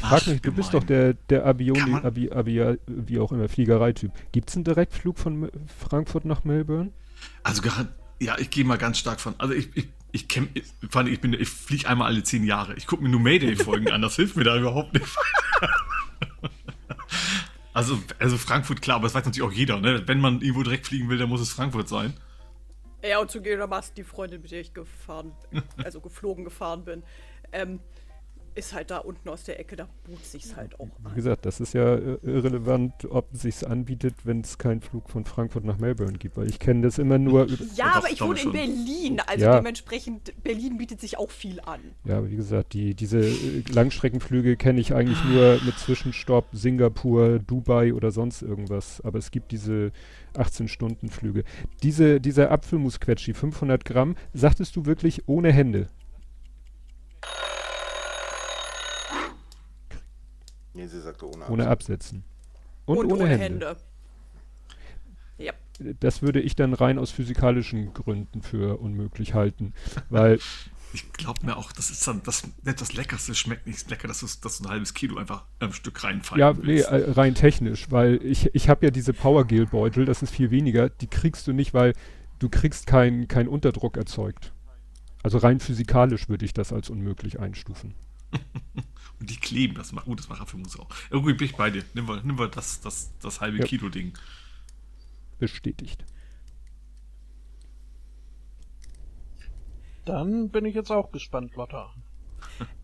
Frag 0.00 0.26
mich, 0.26 0.40
du 0.40 0.50
bist 0.52 0.72
doch 0.74 0.82
der, 0.82 1.14
der 1.14 1.40
man- 1.42 2.04
Abi, 2.04 2.30
Abi, 2.32 2.76
wie 2.86 3.18
auch 3.20 3.30
immer, 3.32 3.48
Fliegereityp. 3.48 4.10
Gibt 4.32 4.48
es 4.50 4.56
einen 4.56 4.64
Direktflug 4.64 5.18
von 5.18 5.50
Frankfurt 5.78 6.24
nach 6.24 6.44
Melbourne? 6.44 6.90
Also, 7.42 7.60
gar- 7.62 7.88
ja, 8.20 8.38
ich 8.38 8.50
gehe 8.50 8.64
mal 8.64 8.78
ganz 8.78 8.98
stark 8.98 9.20
von. 9.20 9.34
Also, 9.38 9.52
ich, 9.54 9.68
ich, 9.76 9.88
ich 10.12 10.28
kenne. 10.28 10.48
Ich, 10.54 10.64
ich, 10.82 11.20
bin- 11.20 11.32
ich 11.34 11.48
fliege 11.48 11.88
einmal 11.88 12.08
alle 12.08 12.22
zehn 12.22 12.44
Jahre. 12.44 12.74
Ich 12.74 12.86
gucke 12.86 13.02
mir 13.02 13.08
nur 13.08 13.20
Mayday-Folgen 13.20 13.90
an. 13.90 14.02
Das 14.02 14.16
hilft 14.16 14.36
mir 14.36 14.44
da 14.44 14.56
überhaupt 14.56 14.94
nicht. 14.94 15.06
Also, 17.72 18.00
also 18.18 18.36
Frankfurt, 18.36 18.82
klar, 18.82 18.96
aber 18.96 19.04
das 19.06 19.14
weiß 19.14 19.24
natürlich 19.24 19.48
auch 19.48 19.52
jeder. 19.52 19.80
Ne? 19.80 20.02
Wenn 20.06 20.20
man 20.20 20.40
irgendwo 20.40 20.64
direkt 20.64 20.88
fliegen 20.88 21.08
will, 21.08 21.18
dann 21.18 21.28
muss 21.28 21.40
es 21.40 21.52
Frankfurt 21.52 21.88
sein. 21.88 22.14
Ja, 23.02 23.20
und 23.20 23.30
zugegebenermaßen 23.30 23.94
die 23.94 24.02
Freundin, 24.02 24.42
mit 24.42 24.50
der 24.50 24.60
ich 24.60 24.74
gefahren, 24.74 25.32
also 25.82 26.00
geflogen 26.00 26.44
gefahren 26.44 26.84
bin, 26.84 27.04
ähm, 27.52 27.78
ist 28.54 28.74
halt 28.74 28.90
da 28.90 28.98
unten 28.98 29.28
aus 29.28 29.44
der 29.44 29.58
Ecke, 29.60 29.76
da 29.76 29.88
bot 30.04 30.24
sich's 30.24 30.56
halt 30.56 30.78
auch 30.80 30.88
Wie 31.02 31.08
an. 31.08 31.14
gesagt, 31.14 31.46
das 31.46 31.60
ist 31.60 31.72
ja 31.74 31.94
äh, 31.94 32.18
irrelevant, 32.22 32.92
ob 33.10 33.32
es 33.32 33.42
sich 33.42 33.66
anbietet, 33.66 34.14
wenn 34.24 34.40
es 34.40 34.58
keinen 34.58 34.80
Flug 34.80 35.08
von 35.10 35.24
Frankfurt 35.24 35.64
nach 35.64 35.78
Melbourne 35.78 36.18
gibt, 36.18 36.36
weil 36.36 36.48
ich 36.48 36.58
kenne 36.58 36.82
das 36.82 36.98
immer 36.98 37.18
nur 37.18 37.44
über, 37.44 37.64
Ja, 37.74 37.90
doch, 37.90 37.96
aber 37.98 38.10
ich 38.10 38.20
wohne 38.20 38.32
in 38.34 38.38
schon. 38.38 38.52
Berlin, 38.52 39.20
also 39.26 39.44
Ja. 39.44 39.56
dementsprechend, 39.56 40.32
Berlin 40.42 40.78
bietet 40.78 41.00
sich 41.00 41.16
auch 41.18 41.30
viel 41.30 41.60
an. 41.60 41.80
Ja, 42.04 42.28
wie 42.28 42.36
gesagt, 42.36 42.72
die, 42.72 42.94
diese 42.94 43.20
äh, 43.20 43.62
Langstreckenflüge 43.72 44.56
kenne 44.56 44.80
ich 44.80 44.94
eigentlich 44.94 45.22
nur 45.24 45.60
mit 45.64 45.78
Zwischenstopp 45.78 46.46
Singapur, 46.52 47.38
Dubai 47.38 47.94
oder 47.94 48.10
sonst 48.10 48.42
irgendwas. 48.42 49.00
Aber 49.02 49.18
es 49.18 49.30
gibt 49.30 49.52
diese 49.52 49.92
18-Stunden-Flüge. 50.34 51.44
Diese, 51.82 52.20
dieser 52.20 52.50
Apfelmusquetschi, 52.50 53.34
500 53.34 53.84
Gramm, 53.84 54.16
sagtest 54.34 54.76
du 54.76 54.86
wirklich 54.86 55.22
ohne 55.28 55.52
Hände? 55.52 55.88
Nee, 60.80 60.86
sie 60.86 61.00
sagte 61.00 61.26
ohne 61.26 61.46
Ohne 61.48 61.68
Absicht. 61.68 61.90
Absetzen. 61.90 62.24
Und, 62.86 63.12
ohne, 63.12 63.36
Hände. 63.36 63.76
Ja. 65.36 65.52
Das 66.00 66.22
würde 66.22 66.40
ich 66.40 66.56
dann 66.56 66.72
rein 66.72 66.98
aus 66.98 67.10
physikalischen 67.10 67.92
Gründen 67.92 68.40
für 68.40 68.80
unmöglich 68.80 69.34
halten. 69.34 69.74
Weil, 70.08 70.38
Ich 70.92 71.12
glaube 71.12 71.44
mir 71.44 71.56
auch, 71.56 71.70
das 71.70 71.90
ist 71.90 72.06
dann 72.08 72.22
das, 72.24 72.48
nicht 72.64 72.80
das 72.80 72.94
Leckerste, 72.94 73.34
schmeckt 73.34 73.66
nicht 73.66 73.88
lecker, 73.90 74.08
dass 74.08 74.20
du, 74.20 74.26
dass 74.42 74.58
du 74.58 74.64
ein 74.64 74.70
halbes 74.70 74.94
Kilo 74.94 75.18
einfach 75.18 75.44
am 75.60 75.72
Stück 75.72 76.02
reinfallen 76.02 76.40
ja, 76.40 76.52
nee, 76.52 76.78
willst. 76.78 76.88
äh, 76.88 77.10
rein 77.12 77.34
technisch, 77.34 77.90
weil 77.90 78.20
ich, 78.24 78.54
ich 78.54 78.68
habe 78.68 78.86
ja 78.86 78.90
diese 78.90 79.12
Powergel-Beutel, 79.12 80.06
das 80.06 80.22
ist 80.22 80.34
viel 80.34 80.50
weniger, 80.50 80.88
die 80.88 81.06
kriegst 81.06 81.46
du 81.46 81.52
nicht, 81.52 81.74
weil 81.74 81.92
du 82.38 82.48
kriegst 82.48 82.86
keinen 82.86 83.28
kein 83.28 83.48
Unterdruck 83.48 83.98
erzeugt. 83.98 84.52
Also 85.22 85.38
rein 85.38 85.60
physikalisch 85.60 86.28
würde 86.28 86.46
ich 86.46 86.54
das 86.54 86.72
als 86.72 86.88
unmöglich 86.90 87.38
einstufen. 87.38 87.94
Die 89.20 89.36
kleben, 89.36 89.74
das 89.74 89.92
macht, 89.92 90.06
gut, 90.06 90.18
das 90.18 90.28
macht 90.28 90.40
Apfelmus 90.40 90.78
auch. 90.78 90.88
Irgendwie 91.10 91.34
bin 91.34 91.46
ich 91.46 91.56
bei 91.56 91.70
dir. 91.70 91.84
Nimm 91.94 92.08
wir, 92.08 92.22
nimm 92.22 92.38
wir 92.38 92.48
das, 92.48 92.80
das, 92.80 93.12
das 93.20 93.40
halbe 93.40 93.58
Ja. 93.58 93.64
Kilo-Ding. 93.64 94.16
Bestätigt. 95.38 96.04
Dann 100.04 100.48
bin 100.50 100.64
ich 100.64 100.74
jetzt 100.74 100.90
auch 100.90 101.12
gespannt, 101.12 101.54
Lotta. 101.56 101.94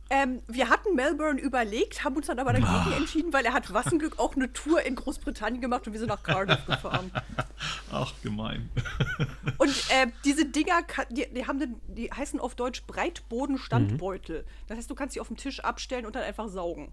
Ähm, 0.09 0.40
wir 0.47 0.69
hatten 0.69 0.95
Melbourne 0.95 1.40
überlegt, 1.40 2.05
haben 2.05 2.14
uns 2.16 2.27
dann 2.29 2.38
aber 2.38 2.53
dagegen 2.53 2.69
Ah. 2.71 2.97
entschieden, 2.97 3.33
weil 3.33 3.45
er 3.45 3.53
hat 3.53 3.73
Wassenglück 3.75 4.21
auch 4.21 4.37
eine 4.37 4.53
Tour 4.53 4.81
in 4.83 4.95
Großbritannien 4.95 5.61
gemacht 5.61 5.87
und 5.88 5.92
wir 5.95 5.99
sind 5.99 6.09
nach 6.09 6.23
Cardiff 6.23 6.64
gefahren. 6.64 7.11
Ach, 7.90 8.12
gemein. 8.23 8.71
Und 9.59 9.71
äh, 9.90 10.07
diese 10.25 10.45
Dinger, 10.47 10.83
die, 11.11 11.27
die, 11.35 11.47
haben 11.47 11.59
den, 11.59 11.81
die 11.88 12.11
heißen 12.12 12.38
auf 12.38 12.55
Deutsch 12.55 12.83
Breitboden-Standbeutel. 12.87 14.45
Das 14.69 14.79
heißt, 14.79 14.90
du 14.90 14.95
kannst 14.95 15.14
sie 15.14 15.21
auf 15.21 15.29
dem 15.29 15.37
Tisch 15.37 15.61
abstellen 15.61 16.07
und 16.07 16.14
dann 16.14 16.23
einfach 16.23 16.49
saugen. 16.49 16.92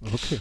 Okay. 0.00 0.40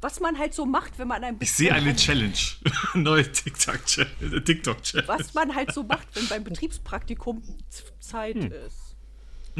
Was 0.00 0.20
man 0.20 0.38
halt 0.38 0.54
so 0.54 0.64
macht, 0.64 0.98
wenn 0.98 1.08
man 1.08 1.22
ein 1.24 1.36
Ich 1.40 1.52
sehe 1.52 1.72
eine 1.72 1.94
Challenge. 1.94 2.32
Neue 2.94 3.30
TikTok-Challenge. 3.30 4.42
TikTok-Challenge. 4.44 5.08
Was 5.08 5.34
man 5.34 5.54
halt 5.54 5.72
so 5.72 5.82
macht, 5.82 6.08
wenn 6.14 6.26
beim 6.28 6.44
Betriebspraktikum 6.44 7.42
Zeit 8.00 8.36
Hm. 8.36 8.52
ist. 8.52 8.87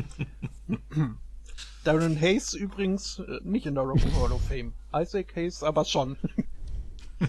Darren 1.85 2.21
Hayes 2.21 2.55
übrigens 2.55 3.19
äh, 3.21 3.41
nicht 3.43 3.67
in 3.67 3.75
der 3.75 3.85
Rock'n'Roll 3.85 4.23
Hall 4.23 4.33
of 4.33 4.43
Fame. 4.47 4.73
Isaac 4.95 5.35
Hayes 5.37 5.63
aber 5.63 5.85
schon. 5.85 6.17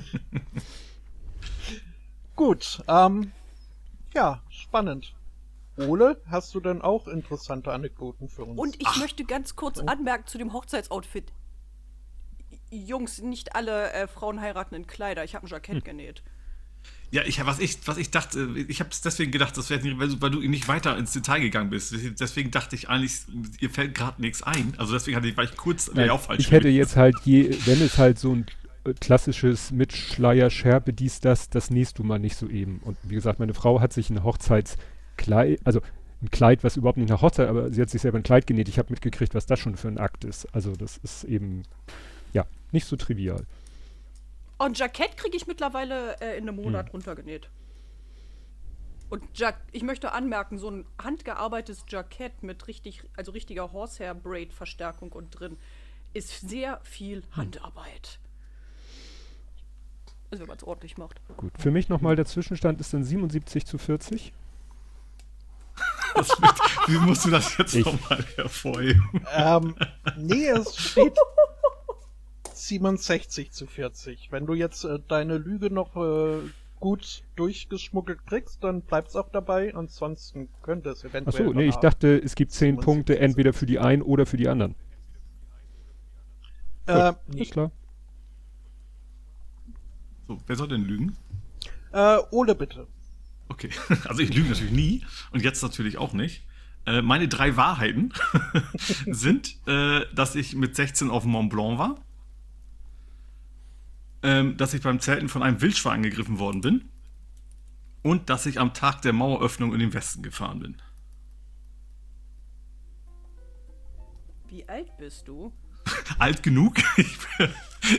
Gut, 2.35 2.83
ähm, 2.87 3.31
ja, 4.13 4.41
spannend. 4.49 5.15
Ole, 5.77 6.21
hast 6.29 6.53
du 6.55 6.59
denn 6.59 6.81
auch 6.81 7.07
interessante 7.07 7.71
Anekdoten 7.71 8.27
für 8.27 8.43
uns? 8.43 8.59
Und 8.59 8.81
ich 8.81 8.97
möchte 8.97 9.23
ganz 9.23 9.55
kurz 9.55 9.79
anmerken 9.79 10.27
zu 10.27 10.37
dem 10.37 10.51
Hochzeitsoutfit. 10.53 11.31
Jungs, 12.69 13.21
nicht 13.21 13.55
alle 13.55 13.91
äh, 13.93 14.07
Frauen 14.07 14.41
heiraten 14.41 14.75
in 14.75 14.87
Kleider. 14.87 15.23
Ich 15.23 15.35
habe 15.35 15.45
ein 15.45 15.49
Jackett 15.49 15.85
genäht. 15.85 16.21
Ja, 17.11 17.23
ich, 17.25 17.43
was, 17.43 17.57
ich, 17.59 17.79
was 17.85 17.97
ich 17.97 18.11
dachte, 18.11 18.47
ich 18.67 18.79
habe 18.81 18.91
es 18.91 19.01
deswegen 19.01 19.31
gedacht, 19.31 19.57
das 19.57 19.69
nicht, 19.69 19.97
weil, 19.97 20.09
du- 20.09 20.21
weil 20.21 20.29
du 20.29 20.39
nicht 20.41 20.67
weiter 20.67 20.95
ins 20.97 21.11
Detail 21.11 21.39
gegangen 21.39 21.71
bist. 21.71 21.95
Deswegen 22.19 22.51
dachte 22.51 22.75
ich 22.75 22.87
eigentlich, 22.89 23.13
ihr 23.59 23.69
fällt 23.71 23.95
gerade 23.95 24.21
nichts 24.21 24.43
ein. 24.43 24.73
Also 24.77 24.93
deswegen 24.93 25.17
hatte 25.17 25.27
ich, 25.27 25.35
war 25.35 25.43
ich 25.43 25.55
kurz, 25.57 25.89
auch 25.89 26.21
falsch. 26.21 26.39
ich 26.41 26.51
hätte 26.51 26.69
jetzt 26.69 26.95
halt 26.95 27.15
je, 27.25 27.49
wenn 27.65 27.81
es 27.81 27.97
halt 27.97 28.19
so 28.19 28.33
ein 28.35 28.45
äh, 28.83 28.93
klassisches 28.93 29.71
mit 29.71 29.91
Schleier, 29.93 30.51
Schärpe, 30.51 30.93
dies, 30.93 31.19
das, 31.19 31.49
das 31.49 31.71
nähst 31.71 31.97
du 31.97 32.03
mal 32.03 32.19
nicht 32.19 32.35
so 32.35 32.47
eben. 32.47 32.79
Und 32.83 32.95
wie 33.03 33.15
gesagt, 33.15 33.39
meine 33.39 33.55
Frau 33.55 33.81
hat 33.81 33.91
sich 33.91 34.11
ein 34.11 34.23
Hochzeitskleid, 34.23 35.59
also 35.63 35.81
ein 36.21 36.29
Kleid, 36.31 36.63
was 36.63 36.77
überhaupt 36.77 36.97
nicht 36.97 37.09
nach 37.09 37.21
Hochzeit, 37.21 37.47
aber 37.47 37.71
sie 37.71 37.81
hat 37.81 37.89
sich 37.89 38.01
selber 38.01 38.19
ein 38.19 38.23
Kleid 38.23 38.45
genäht. 38.45 38.67
Ich 38.69 38.77
habe 38.77 38.91
mitgekriegt, 38.91 39.33
was 39.33 39.45
das 39.45 39.59
schon 39.59 39.77
für 39.77 39.87
ein 39.87 39.97
Akt 39.97 40.25
ist. 40.25 40.45
Also 40.53 40.75
das 40.75 40.97
ist 40.97 41.23
eben, 41.23 41.63
ja, 42.33 42.45
nicht 42.71 42.85
so 42.85 42.95
trivial. 42.97 43.45
Und 44.59 44.77
Jackett 44.77 45.17
kriege 45.17 45.35
ich 45.35 45.47
mittlerweile 45.47 46.19
äh, 46.21 46.37
in 46.37 46.47
einem 46.47 46.57
Monat 46.61 46.87
Hm. 46.87 46.91
runtergenäht. 46.91 47.49
Und 49.09 49.23
Jack 49.33 49.57
ich 49.71 49.81
möchte 49.81 50.11
anmerken, 50.11 50.59
so 50.59 50.69
ein 50.69 50.85
handgearbeitetes 51.01 51.85
Jackett 51.87 52.43
mit 52.43 52.67
richtig, 52.67 53.01
also 53.17 53.31
richtiger 53.31 53.71
Horsehair-Braid-Verstärkung 53.71 55.11
und 55.13 55.31
drin, 55.31 55.57
ist 56.13 56.47
sehr 56.47 56.79
viel 56.83 57.21
Hm. 57.21 57.35
Handarbeit. 57.37 58.19
Also 60.31 60.41
wenn 60.41 60.47
man 60.49 60.57
es 60.57 60.63
ordentlich 60.63 60.97
macht. 60.97 61.19
Gut. 61.37 61.51
Für 61.57 61.71
mich 61.71 61.89
nochmal 61.89 62.15
der 62.15 62.25
Zwischenstand 62.25 62.79
ist 62.79 62.93
dann 62.93 63.03
77 63.03 63.65
zu 63.65 63.79
40. 63.79 64.31
Das, 66.13 66.29
wie 66.87 66.97
musst 66.97 67.25
du 67.25 67.29
das 67.31 67.57
jetzt 67.57 67.73
nochmal 67.75 68.23
hervorheben? 68.35 69.25
Ähm, 69.33 69.75
nee, 70.17 70.49
es 70.49 70.75
steht 70.75 71.17
67 72.67 73.51
zu 73.51 73.65
40. 73.67 74.31
Wenn 74.31 74.45
du 74.45 74.53
jetzt 74.53 74.83
äh, 74.83 74.99
deine 75.07 75.37
Lüge 75.37 75.71
noch 75.71 75.95
äh, 75.95 76.39
gut 76.79 77.23
durchgeschmuggelt 77.35 78.25
kriegst, 78.25 78.63
dann 78.63 78.81
bleibt's 78.81 79.15
auch 79.15 79.29
dabei. 79.31 79.73
Ansonsten 79.75 80.49
könnte 80.61 80.89
es 80.89 81.03
eventuell. 81.03 81.47
Achso, 81.47 81.53
nee, 81.53 81.67
ich 81.67 81.75
dachte, 81.75 82.17
es 82.17 82.35
gibt 82.35 82.51
10 82.51 82.75
77 82.77 82.85
Punkte 82.85 83.19
entweder 83.19 83.53
für 83.53 83.65
die 83.65 83.79
einen 83.79 84.01
oder 84.01 84.25
für 84.25 84.37
die 84.37 84.47
anderen. 84.47 84.75
Äh, 86.87 87.13
Ist 87.35 87.51
klar. 87.51 87.71
So, 90.27 90.39
wer 90.47 90.55
soll 90.55 90.67
denn 90.67 90.85
lügen? 90.85 91.15
äh, 91.91 92.17
Ole 92.31 92.55
bitte. 92.55 92.87
Okay, 93.49 93.69
also 94.07 94.21
ich 94.21 94.33
lüge 94.33 94.49
natürlich 94.49 94.71
nie 94.71 95.05
und 95.31 95.43
jetzt 95.43 95.61
natürlich 95.61 95.97
auch 95.97 96.13
nicht. 96.13 96.43
Äh, 96.85 97.01
meine 97.01 97.27
drei 97.27 97.57
Wahrheiten 97.57 98.13
sind, 99.07 99.57
äh, 99.67 100.01
dass 100.13 100.35
ich 100.35 100.55
mit 100.55 100.75
16 100.75 101.09
auf 101.09 101.23
dem 101.23 101.31
Mont 101.31 101.49
Blanc 101.49 101.77
war, 101.77 101.95
ähm, 104.23 104.57
dass 104.57 104.73
ich 104.73 104.81
beim 104.81 104.99
Zelten 104.99 105.29
von 105.29 105.43
einem 105.43 105.61
Wildschwein 105.61 105.95
angegriffen 105.95 106.39
worden 106.39 106.61
bin 106.61 106.89
und 108.03 108.29
dass 108.29 108.45
ich 108.45 108.59
am 108.59 108.73
Tag 108.73 109.01
der 109.01 109.13
Maueröffnung 109.13 109.73
in 109.73 109.79
den 109.79 109.93
Westen 109.93 110.23
gefahren 110.23 110.59
bin. 110.59 110.77
Wie 114.47 114.67
alt 114.67 114.97
bist 114.97 115.27
du? 115.27 115.53
Alt 116.19 116.43
genug? 116.43 116.75
Ich 116.97 117.17
bin, 117.37 117.53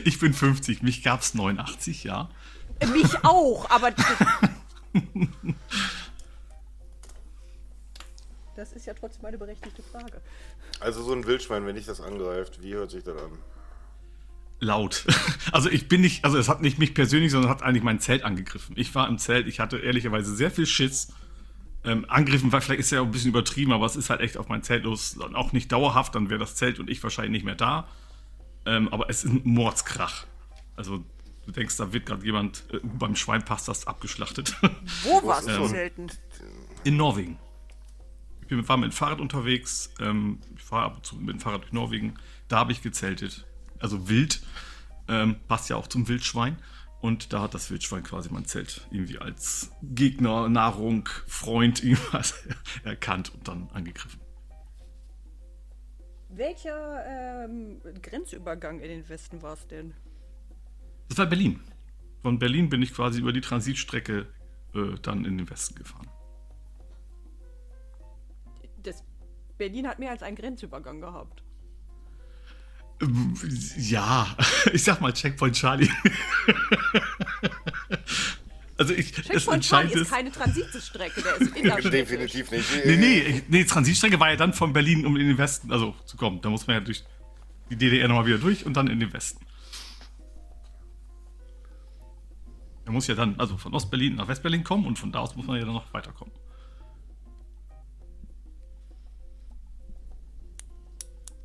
ich 0.05 0.19
bin 0.19 0.33
50, 0.33 0.83
mich 0.83 1.01
gab's 1.01 1.33
89, 1.33 2.03
ja. 2.03 2.29
Äh, 2.79 2.85
Mich 2.87 3.23
auch, 3.23 3.67
aber. 3.71 3.91
Das 8.55 8.73
ist 8.73 8.85
ja 8.85 8.93
trotzdem 8.93 9.25
eine 9.25 9.39
berechtigte 9.39 9.81
Frage. 9.81 10.21
Also 10.79 11.01
so 11.01 11.13
ein 11.13 11.25
Wildschwein, 11.25 11.65
wenn 11.65 11.75
dich 11.75 11.85
das 11.85 11.99
angreift, 11.99 12.61
wie 12.61 12.75
hört 12.75 12.91
sich 12.91 13.03
das 13.03 13.19
an? 13.19 13.31
Laut. 14.61 15.05
Also 15.51 15.69
ich 15.69 15.89
bin 15.89 15.99
nicht, 15.99 16.23
also 16.23 16.37
es 16.37 16.47
hat 16.47 16.61
nicht 16.61 16.79
mich 16.79 16.93
persönlich, 16.93 17.31
sondern 17.31 17.51
hat 17.51 17.61
eigentlich 17.61 17.83
mein 17.83 17.99
Zelt 17.99 18.23
angegriffen. 18.23 18.73
Ich 18.77 18.95
war 18.95 19.09
im 19.09 19.17
Zelt, 19.17 19.47
ich 19.47 19.59
hatte 19.59 19.79
ehrlicherweise 19.79 20.33
sehr 20.33 20.49
viel 20.49 20.65
Schiss. 20.65 21.11
Ähm, 21.83 22.05
angegriffen 22.07 22.53
war 22.53 22.61
vielleicht 22.61 22.79
ist 22.79 22.91
ja 22.91 23.01
auch 23.01 23.05
ein 23.05 23.11
bisschen 23.11 23.31
übertrieben, 23.31 23.73
aber 23.73 23.85
es 23.85 23.97
ist 23.97 24.09
halt 24.09 24.21
echt 24.21 24.37
auf 24.37 24.47
mein 24.47 24.63
Zelt 24.63 24.85
los 24.85 25.17
und 25.17 25.35
auch 25.35 25.51
nicht 25.51 25.71
dauerhaft, 25.71 26.15
dann 26.15 26.29
wäre 26.29 26.39
das 26.39 26.55
Zelt 26.55 26.79
und 26.79 26.89
ich 26.89 27.03
wahrscheinlich 27.03 27.31
nicht 27.31 27.43
mehr 27.43 27.55
da. 27.55 27.87
Ähm, 28.65 28.87
aber 28.89 29.09
es 29.09 29.25
ist 29.25 29.33
ein 29.33 29.41
Mordskrach. 29.43 30.25
Also 30.77 31.03
du 31.45 31.51
denkst, 31.51 31.75
da 31.75 31.91
wird 31.91 32.05
gerade 32.05 32.23
jemand 32.23 32.63
äh, 32.71 32.79
beim 32.81 33.15
Schweinpass 33.15 33.65
das 33.65 33.87
abgeschlachtet. 33.87 34.55
Wo 35.03 35.21
warst 35.27 35.49
du 35.49 35.53
so? 35.53 35.67
selten? 35.67 36.07
In 36.85 36.95
Norwegen. 36.95 37.39
Ich 38.41 38.47
bin, 38.47 38.65
war 38.69 38.77
mit 38.77 38.91
dem 38.91 38.95
Fahrrad 38.95 39.19
unterwegs. 39.19 39.91
Ähm, 39.99 40.39
ich 40.55 40.63
fahre 40.63 40.85
ab 40.85 40.95
und 40.97 41.05
zu 41.05 41.15
mit 41.17 41.35
dem 41.35 41.39
Fahrrad 41.39 41.63
durch 41.63 41.73
Norwegen. 41.73 42.13
Da 42.47 42.59
habe 42.59 42.71
ich 42.71 42.81
gezeltet. 42.81 43.45
Also 43.81 44.09
wild. 44.09 44.41
Ähm, 45.07 45.35
passt 45.47 45.69
ja 45.69 45.75
auch 45.75 45.87
zum 45.87 46.07
Wildschwein. 46.07 46.57
Und 47.01 47.33
da 47.33 47.41
hat 47.41 47.55
das 47.55 47.71
Wildschwein 47.71 48.03
quasi 48.03 48.29
mein 48.31 48.45
Zelt 48.45 48.87
irgendwie 48.91 49.17
als 49.17 49.71
Gegner, 49.81 50.47
Nahrung, 50.49 51.09
Freund 51.27 51.83
irgendwas 51.83 52.35
erkannt 52.83 53.33
und 53.33 53.47
dann 53.47 53.69
angegriffen. 53.73 54.21
Welcher 56.29 57.45
ähm, 57.45 57.81
Grenzübergang 58.01 58.79
in 58.79 58.87
den 58.87 59.09
Westen 59.09 59.41
war 59.41 59.53
es 59.53 59.67
denn? 59.67 59.93
Das 61.09 61.17
war 61.17 61.25
Berlin. 61.25 61.59
Von 62.21 62.39
Berlin 62.39 62.69
bin 62.69 62.81
ich 62.81 62.93
quasi 62.93 63.19
über 63.19 63.33
die 63.33 63.41
Transitstrecke 63.41 64.27
äh, 64.73 64.93
dann 65.01 65.25
in 65.25 65.37
den 65.37 65.49
Westen 65.49 65.75
gefahren. 65.75 66.07
Das 68.83 69.03
Berlin 69.57 69.87
hat 69.87 69.99
mehr 69.99 70.11
als 70.11 70.23
einen 70.23 70.37
Grenzübergang 70.37 71.01
gehabt. 71.01 71.43
Ja, 73.77 74.35
ich 74.73 74.83
sag 74.83 75.01
mal 75.01 75.11
Checkpoint 75.11 75.55
Charlie. 75.55 75.89
also 78.77 78.93
ich, 78.93 79.11
das 79.11 79.25
Checkpoint 79.25 79.63
Charlie 79.63 79.93
ist 79.93 80.11
keine 80.11 80.31
Transitstrecke, 80.31 81.21
der 81.21 81.35
ist 81.37 81.55
innerstädtisch. 81.55 81.91
Definitiv 81.91 82.51
nicht. 82.51 82.85
Nee, 82.85 82.97
nee, 82.97 83.43
nee, 83.47 83.63
Transitstrecke 83.63 84.19
war 84.19 84.29
ja 84.29 84.35
dann 84.35 84.53
von 84.53 84.71
Berlin, 84.73 85.05
um 85.05 85.17
in 85.17 85.27
den 85.27 85.37
Westen, 85.37 85.71
also 85.71 85.95
zu 86.05 86.17
kommen. 86.17 86.41
Da 86.41 86.49
muss 86.49 86.67
man 86.67 86.75
ja 86.75 86.79
durch 86.81 87.03
die 87.69 87.75
DDR 87.75 88.07
nochmal 88.07 88.25
wieder 88.27 88.37
durch 88.37 88.65
und 88.65 88.75
dann 88.75 88.87
in 88.87 88.99
den 88.99 89.11
Westen. 89.13 89.43
Er 92.85 92.91
muss 92.91 93.07
ja 93.07 93.15
dann, 93.15 93.39
also 93.39 93.57
von 93.57 93.73
Ostberlin 93.73 94.15
nach 94.15 94.27
Westberlin 94.27 94.63
kommen 94.63 94.85
und 94.85 94.99
von 94.99 95.11
da 95.11 95.19
aus 95.19 95.35
muss 95.35 95.47
man 95.47 95.57
ja 95.57 95.65
dann 95.65 95.73
noch 95.73 95.93
weiterkommen. 95.93 96.33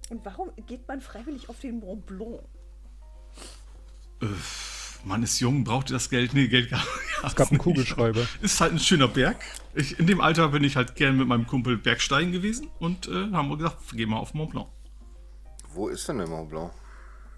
Und 0.08 0.24
warum 0.24 0.50
geht 0.66 0.86
man 0.86 1.00
freiwillig 1.00 1.48
auf 1.48 1.60
den 1.60 1.80
Mont 1.80 2.06
Blanc? 2.06 2.40
Man 5.04 5.22
ist 5.22 5.40
jung, 5.40 5.64
braucht 5.64 5.90
ihr 5.90 5.94
das 5.94 6.10
Geld? 6.10 6.32
Nee, 6.34 6.48
Geld 6.48 6.70
gab 6.70 6.86
Es 7.22 7.36
gab 7.36 7.50
einen 7.50 7.58
Kugelschreiber. 7.58 8.26
Ist 8.40 8.60
halt 8.60 8.72
ein 8.72 8.78
schöner 8.78 9.08
Berg. 9.08 9.36
Ich, 9.74 9.98
in 9.98 10.06
dem 10.06 10.20
Alter 10.20 10.48
bin 10.48 10.64
ich 10.64 10.76
halt 10.76 10.96
gern 10.96 11.16
mit 11.16 11.28
meinem 11.28 11.46
Kumpel 11.46 11.76
Bergsteigen 11.76 12.32
gewesen 12.32 12.68
und 12.78 13.08
äh, 13.08 13.30
haben 13.32 13.48
wir 13.48 13.56
gesagt, 13.56 13.92
gehen 13.92 14.10
wir 14.10 14.18
auf 14.18 14.34
Mont 14.34 14.50
Blanc. 14.50 14.68
Wo 15.72 15.88
ist 15.88 16.08
denn 16.08 16.18
der 16.18 16.26
Mont 16.26 16.48
Blanc? 16.48 16.72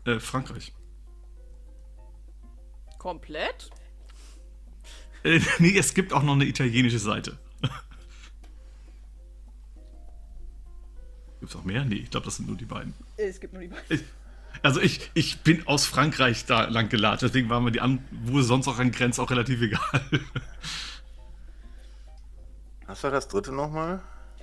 Äh, 0.04 0.20
Frankreich. 0.20 0.72
Komplett? 2.98 3.70
Äh, 5.24 5.40
nee, 5.58 5.76
es 5.76 5.94
gibt 5.94 6.12
auch 6.12 6.22
noch 6.22 6.34
eine 6.34 6.44
italienische 6.44 6.98
Seite. 6.98 7.38
Gibt's 11.40 11.56
auch 11.56 11.64
mehr? 11.64 11.84
Nee, 11.84 11.96
ich 11.96 12.10
glaube, 12.10 12.26
das 12.26 12.36
sind 12.36 12.48
nur 12.48 12.56
die 12.56 12.64
beiden. 12.64 12.94
Es 13.16 13.40
gibt 13.40 13.52
nur 13.52 13.62
die 13.62 13.68
beiden. 13.68 13.84
Ich, 13.88 14.04
also 14.62 14.80
ich, 14.80 15.10
ich 15.14 15.40
bin 15.40 15.66
aus 15.66 15.86
Frankreich 15.86 16.46
da 16.46 16.64
lang 16.64 16.88
gelatscht, 16.88 17.22
deswegen 17.22 17.48
war 17.48 17.60
mir 17.60 17.70
die 17.70 17.80
an, 17.80 18.04
wo 18.10 18.40
sonst 18.40 18.66
auch 18.66 18.78
an 18.78 18.90
Grenzen 18.90 19.20
auch 19.20 19.30
relativ 19.30 19.62
egal. 19.62 19.80
Hast 22.86 23.04
du 23.04 23.10
das 23.10 23.28
dritte 23.28 23.52
nochmal? 23.52 24.02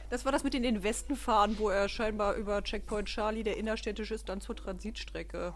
Das 0.10 0.24
war 0.24 0.32
das 0.32 0.44
mit 0.44 0.54
in 0.54 0.64
den 0.64 0.84
Westen 0.84 1.16
fahren, 1.16 1.58
wo 1.58 1.70
er 1.70 1.90
scheinbar 1.90 2.36
über 2.36 2.64
Checkpoint 2.64 3.08
Charlie, 3.08 3.44
der 3.44 3.58
innerstädtisch 3.58 4.12
ist, 4.12 4.30
dann 4.30 4.40
zur 4.40 4.56
Transitstrecke. 4.56 5.54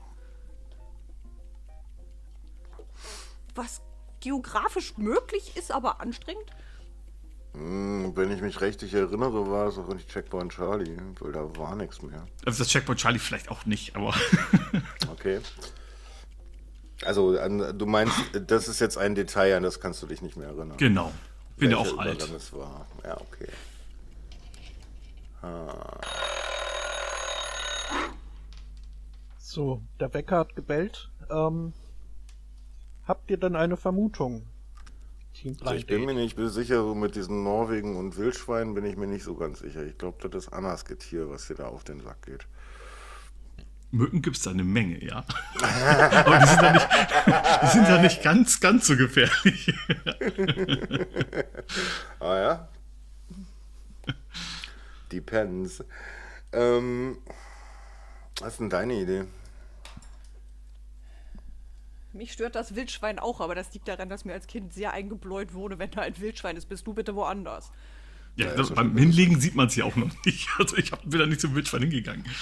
Was 3.53 3.81
geografisch 4.19 4.97
möglich 4.97 5.55
ist, 5.55 5.71
aber 5.71 6.01
anstrengend? 6.01 6.51
Hm, 7.53 8.15
wenn 8.15 8.31
ich 8.31 8.41
mich 8.41 8.61
richtig 8.61 8.93
erinnere, 8.93 9.49
war 9.49 9.67
es 9.67 9.77
auch 9.77 9.91
nicht 9.93 10.09
Checkpoint 10.09 10.51
Charlie, 10.51 10.97
weil 11.19 11.31
da 11.31 11.41
war 11.57 11.75
nichts 11.75 12.01
mehr. 12.01 12.25
Also 12.45 12.63
das 12.63 12.67
Checkpoint 12.69 12.99
Charlie 12.99 13.19
vielleicht 13.19 13.49
auch 13.49 13.65
nicht, 13.65 13.95
aber 13.95 14.13
Okay. 15.11 15.39
Also, 17.05 17.33
du 17.71 17.85
meinst, 17.85 18.13
das 18.33 18.67
ist 18.67 18.81
jetzt 18.81 18.97
ein 18.97 19.15
Detail, 19.15 19.55
an 19.55 19.63
das 19.63 19.79
kannst 19.79 20.03
du 20.03 20.07
dich 20.07 20.21
nicht 20.21 20.35
mehr 20.35 20.49
erinnern. 20.49 20.77
genau. 20.77 21.11
Bin 21.55 21.71
ja 21.71 21.77
auch 21.77 21.97
alt. 21.97 22.21
Es 22.35 22.53
war. 22.53 22.85
Ja, 23.03 23.17
okay. 23.19 23.47
So, 29.37 29.81
der 29.99 30.13
Wecker 30.13 30.37
hat 30.37 30.55
gebellt. 30.55 31.09
Ähm, 31.29 31.73
habt 33.05 33.29
ihr 33.29 33.37
denn 33.37 33.55
eine 33.55 33.75
Vermutung? 33.77 34.45
Also 35.61 35.75
ich 35.75 35.85
bin 35.85 36.05
mir 36.05 36.13
nicht 36.13 36.37
sicher, 36.37 36.83
so 36.83 36.95
mit 36.95 37.15
diesen 37.15 37.43
Norwegen 37.43 37.95
und 37.97 38.17
Wildschweinen 38.17 38.73
bin 38.73 38.85
ich 38.85 38.97
mir 38.97 39.07
nicht 39.07 39.23
so 39.23 39.35
ganz 39.35 39.59
sicher. 39.59 39.83
Ich 39.83 39.97
glaube, 39.97 40.27
das 40.27 40.45
ist 40.45 40.53
Annas 40.53 40.85
Getier, 40.85 41.29
was 41.29 41.47
dir 41.47 41.55
da 41.55 41.67
auf 41.67 41.83
den 41.83 42.01
Sack 42.01 42.21
geht. 42.23 42.45
Mücken 43.91 44.21
gibt 44.21 44.37
es 44.37 44.43
da 44.43 44.51
eine 44.51 44.63
Menge, 44.63 45.03
ja. 45.03 45.25
Aber 46.25 46.39
die 46.39 46.47
sind 46.47 46.61
da 46.61 46.71
nicht, 46.71 46.87
die 47.63 47.67
sind 47.67 47.87
da 47.87 48.01
nicht 48.01 48.21
ganz, 48.21 48.59
ganz 48.59 48.87
so 48.87 48.95
gefährlich. 48.95 49.73
Ah 52.19 52.37
ja? 52.37 52.69
Depends. 55.11 55.83
Ähm, 56.51 57.19
was 58.39 58.53
ist 58.53 58.59
denn 58.59 58.69
deine 58.69 58.93
Idee? 58.95 59.25
Mich 62.19 62.33
stört 62.33 62.55
das 62.55 62.75
Wildschwein 62.75 63.17
auch, 63.17 63.39
aber 63.39 63.55
das 63.55 63.73
liegt 63.73 63.87
daran, 63.87 64.09
dass 64.09 64.25
mir 64.25 64.33
als 64.33 64.45
Kind 64.45 64.73
sehr 64.73 64.91
eingebläut 64.91 65.53
wurde, 65.53 65.79
wenn 65.79 65.89
da 65.89 66.01
ein 66.01 66.19
Wildschwein 66.19 66.57
ist, 66.57 66.65
bist 66.65 66.85
du 66.85 66.93
bitte 66.93 67.15
woanders. 67.15 67.71
Ja, 68.35 68.53
das, 68.53 68.71
beim 68.73 68.97
Hinlegen 68.97 69.39
sieht 69.39 69.55
man 69.55 69.67
es 69.67 69.77
ja 69.77 69.85
auch 69.85 69.95
noch 69.95 70.11
nicht. 70.25 70.49
Also 70.59 70.75
ich 70.75 70.91
hab, 70.91 71.01
bin 71.09 71.17
da 71.17 71.25
nicht 71.25 71.39
zum 71.39 71.55
Wildschwein 71.55 71.83
hingegangen. 71.83 72.25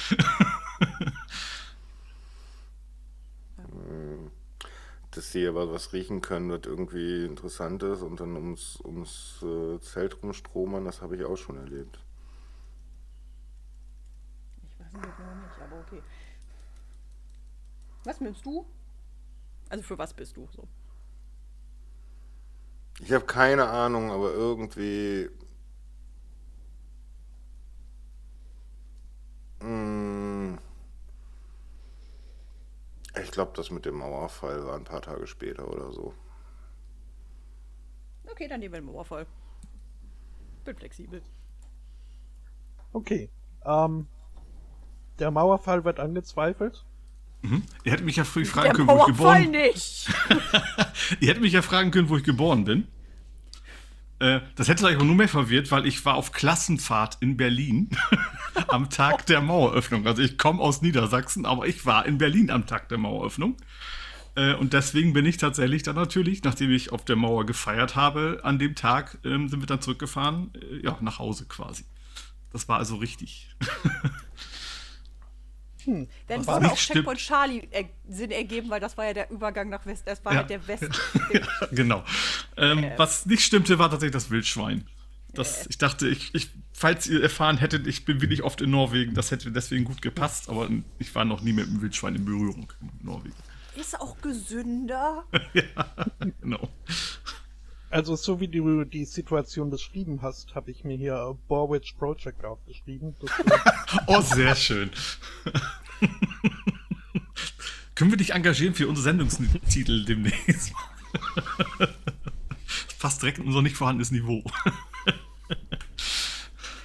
Dass 5.12 5.32
sie 5.32 5.46
aber 5.48 5.72
was 5.72 5.94
riechen 5.94 6.22
können, 6.22 6.50
was 6.50 6.62
irgendwie 6.66 7.26
interessant 7.26 7.84
ist 7.84 8.02
und 8.02 8.20
dann 8.20 8.36
ums, 8.36 8.80
ums 8.84 9.44
äh, 9.44 9.80
Zelt 9.82 10.24
rumstromern, 10.24 10.86
das 10.86 11.04
habe 11.04 11.18
ich 11.18 11.24
auch 11.24 11.38
schon 11.38 11.58
erlebt. 11.58 12.00
Ich 14.64 14.80
weiß 14.80 14.92
nicht 14.92 15.18
genau 15.18 15.36
nicht, 15.36 15.62
aber 15.62 15.82
okay. 15.82 16.02
Was 18.06 18.20
nimmst 18.22 18.44
du? 18.44 18.66
Also 19.70 19.84
für 19.84 19.98
was 19.98 20.14
bist 20.14 20.38
du 20.38 20.48
so? 20.52 20.68
Ich 23.00 23.12
habe 23.12 23.26
keine 23.26 23.68
Ahnung, 23.68 24.12
aber 24.12 24.32
irgendwie. 24.32 25.30
Mm, 29.60 30.56
ich 33.22 33.32
glaube, 33.32 33.52
das 33.56 33.72
mit 33.72 33.86
dem 33.86 33.96
Mauerfall 33.96 34.66
war 34.66 34.76
ein 34.76 34.84
paar 34.84 35.02
Tage 35.02 35.28
später 35.28 35.68
oder 35.68 35.92
so. 35.92 36.14
Okay, 38.30 38.48
dann 38.48 38.60
nehmen 38.60 38.74
wir 38.74 38.82
den 38.82 38.86
Mauerfall. 38.88 39.26
Bin 40.64 40.76
flexibel. 40.76 41.22
Okay. 42.94 43.30
Ähm, 43.66 44.08
der 45.20 45.32
Mauerfall 45.32 45.84
wird 45.84 46.00
angezweifelt. 46.00 46.86
Ihr 47.84 47.92
hättet 47.92 48.06
mich 48.06 48.16
ja 48.16 48.24
früh 48.24 48.46
fragen 48.46 48.66
Der 48.66 48.74
können, 48.74 48.88
wo 48.88 49.00
ich 49.00 49.06
geboren 49.06 49.52
nicht. 49.52 50.08
Ihr 51.20 51.28
hättet 51.30 51.42
mich 51.42 51.54
ja 51.54 51.62
fragen 51.62 51.92
können, 51.92 52.10
wo 52.10 52.18
ich 52.18 52.24
geboren 52.24 52.66
bin. 52.66 52.88
Äh, 54.20 54.40
das 54.56 54.68
hätte 54.68 54.86
euch 54.86 54.96
aber 54.96 55.06
nur 55.06 55.16
mehr 55.16 55.28
verwirrt, 55.28 55.72
weil 55.72 55.86
ich 55.86 56.04
war 56.06 56.16
auf 56.16 56.32
Klassenfahrt 56.32 57.18
in 57.20 57.38
Berlin 57.38 57.90
am 58.68 58.90
Tag 58.90 59.26
der 59.28 59.42
Maueröffnung. 59.42 60.08
Also 60.08 60.22
ich 60.22 60.38
komme 60.38 60.62
aus 60.62 60.82
Niedersachsen, 60.82 61.46
aber 61.46 61.68
ich 61.68 61.86
war 61.86 62.06
in 62.06 62.18
Berlin 62.18 62.50
am 62.50 62.66
Tag 62.66 62.90
der 62.90 62.98
Maueröffnung. 62.98 63.58
Äh, 64.36 64.54
und 64.56 64.74
deswegen 64.74 65.14
bin 65.14 65.26
ich 65.26 65.38
tatsächlich 65.38 65.84
dann 65.84 65.96
natürlich, 65.96 66.44
nachdem 66.44 66.72
ich 66.72 66.92
auf 66.92 67.06
der 67.06 67.16
Mauer 67.16 67.46
gefeiert 67.46 67.96
habe, 67.96 68.40
an 68.44 68.58
dem 68.60 68.76
Tag 68.76 69.20
ähm, 69.24 69.50
sind 69.50 69.62
wir 69.62 69.68
dann 69.68 69.82
zurückgefahren, 69.82 70.52
äh, 70.56 70.86
ja, 70.86 70.98
nach 71.02 71.20
Hause 71.20 71.46
quasi. 71.46 71.86
Das 72.52 72.68
war 72.68 72.78
also 72.78 72.96
richtig. 72.96 73.50
Dann 76.28 76.40
Was 76.46 76.48
würde 76.48 76.72
auch 76.72 76.78
stimmt. 76.78 76.98
Checkpoint 76.98 77.20
Charlie 77.20 77.68
er 77.72 77.86
Sinn 78.10 78.32
ergeben, 78.32 78.70
weil 78.70 78.80
das 78.80 78.98
war 78.98 79.06
ja 79.06 79.14
der 79.14 79.32
Übergang 79.32 79.70
nach 79.70 79.86
West. 79.86 80.04
Das 80.06 80.24
war 80.26 80.34
Ja. 80.34 80.40
halt 80.40 80.50
der 80.50 80.68
West. 80.68 80.88
genau. 81.72 82.04
Ähm, 82.58 82.86
Was 82.98 83.26
nicht 83.26 83.42
stimmte, 83.44 83.80
war 83.80 83.90
tatsächlich 83.90 84.14
das 84.14 84.30
Wildschwein. 84.30 84.86
Das, 85.34 85.68
Ich 85.68 85.78
dachte, 85.78 86.08
ich, 86.08 86.34
ich, 86.34 86.50
falls 86.74 87.06
ihr 87.08 87.22
erfahren 87.22 87.58
hättet, 87.58 87.86
ich 87.86 88.06
bin 88.06 88.22
wirklich 88.22 88.44
oft 88.44 88.60
in 88.62 88.72
Norwegen, 88.72 89.14
das 89.14 89.30
hätte 89.32 89.52
deswegen 89.52 89.86
gut 89.86 90.02
gepasst, 90.02 90.50
aber 90.50 90.68
ich 91.00 91.14
war 91.16 91.26
noch 91.26 91.42
nie 91.42 91.54
mit 91.54 91.68
dem 91.68 91.82
Wildschwein 91.82 92.16
in 92.16 92.26
Berührung 92.26 92.72
in 92.82 93.06
Norwegen. 93.06 93.36
Ist 93.76 94.00
auch 94.00 94.18
gesünder. 94.22 95.24
Genau. 96.42 96.70
Also 97.90 98.16
so 98.16 98.40
wie 98.40 98.48
du 98.48 98.84
die 98.84 99.06
Situation 99.06 99.70
beschrieben 99.70 100.22
hast, 100.22 100.56
habe 100.56 100.72
ich 100.72 100.84
mir 100.84 100.98
hier 100.98 101.38
Borwitch 101.48 101.94
Project 101.94 102.44
aufgeschrieben. 102.44 103.16
Oh, 104.08 104.22
sehr 104.22 104.56
schön. 104.56 104.92
Können 107.96 108.12
wir 108.12 108.18
dich 108.18 108.34
engagieren 108.34 108.74
für 108.74 108.88
unsere 108.88 109.04
Sendungstitel 109.04 110.04
demnächst? 110.06 110.74
Passt 113.00 113.22
direkt 113.22 113.40
in 113.40 113.48
unser 113.48 113.62
nicht 113.62 113.78
vorhandenes 113.78 114.12
Niveau. 114.12 114.44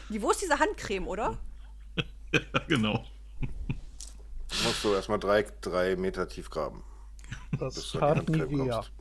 Wo 0.09 0.31
ist 0.31 0.43
diese 0.43 0.59
Handcreme, 0.59 1.09
oder? 1.09 1.39
ja, 2.33 2.41
genau. 2.69 3.05
Musst 4.65 4.85
du 4.85 4.95
erstmal 4.95 5.19
drei, 5.19 5.45
drei 5.61 5.97
Meter 5.97 6.29
tief 6.29 6.51
graben. 6.51 6.85
das 7.59 7.75
bis 7.75 7.93
du 7.93 7.99
an 7.99 8.25
die 8.27 8.33
Handcreme 8.33 8.69
kommst. 8.71 8.93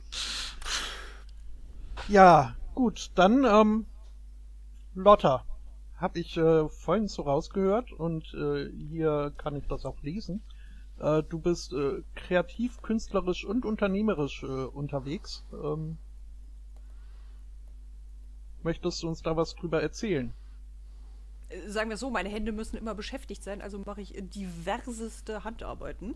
Ja, 2.08 2.56
gut, 2.74 3.10
dann 3.14 3.44
ähm, 3.44 3.86
Lotta. 4.94 5.44
Habe 5.96 6.18
ich 6.18 6.36
äh, 6.36 6.68
vorhin 6.68 7.06
so 7.06 7.22
rausgehört 7.22 7.92
und 7.92 8.34
äh, 8.34 8.70
hier 8.72 9.32
kann 9.36 9.54
ich 9.54 9.66
das 9.68 9.84
auch 9.86 10.02
lesen. 10.02 10.42
Äh, 10.98 11.22
du 11.22 11.38
bist 11.38 11.72
äh, 11.72 12.02
kreativ, 12.16 12.82
künstlerisch 12.82 13.44
und 13.44 13.64
unternehmerisch 13.64 14.42
äh, 14.42 14.46
unterwegs. 14.46 15.44
Ähm, 15.52 15.98
möchtest 18.64 19.02
du 19.02 19.08
uns 19.08 19.22
da 19.22 19.36
was 19.36 19.54
drüber 19.54 19.80
erzählen? 19.80 20.32
Äh, 21.50 21.68
Sagen 21.68 21.88
wir 21.88 21.96
so, 21.96 22.10
meine 22.10 22.28
Hände 22.28 22.50
müssen 22.50 22.76
immer 22.76 22.96
beschäftigt 22.96 23.44
sein, 23.44 23.62
also 23.62 23.78
mache 23.78 24.00
ich 24.00 24.14
diverseste 24.16 25.44
Handarbeiten. 25.44 26.14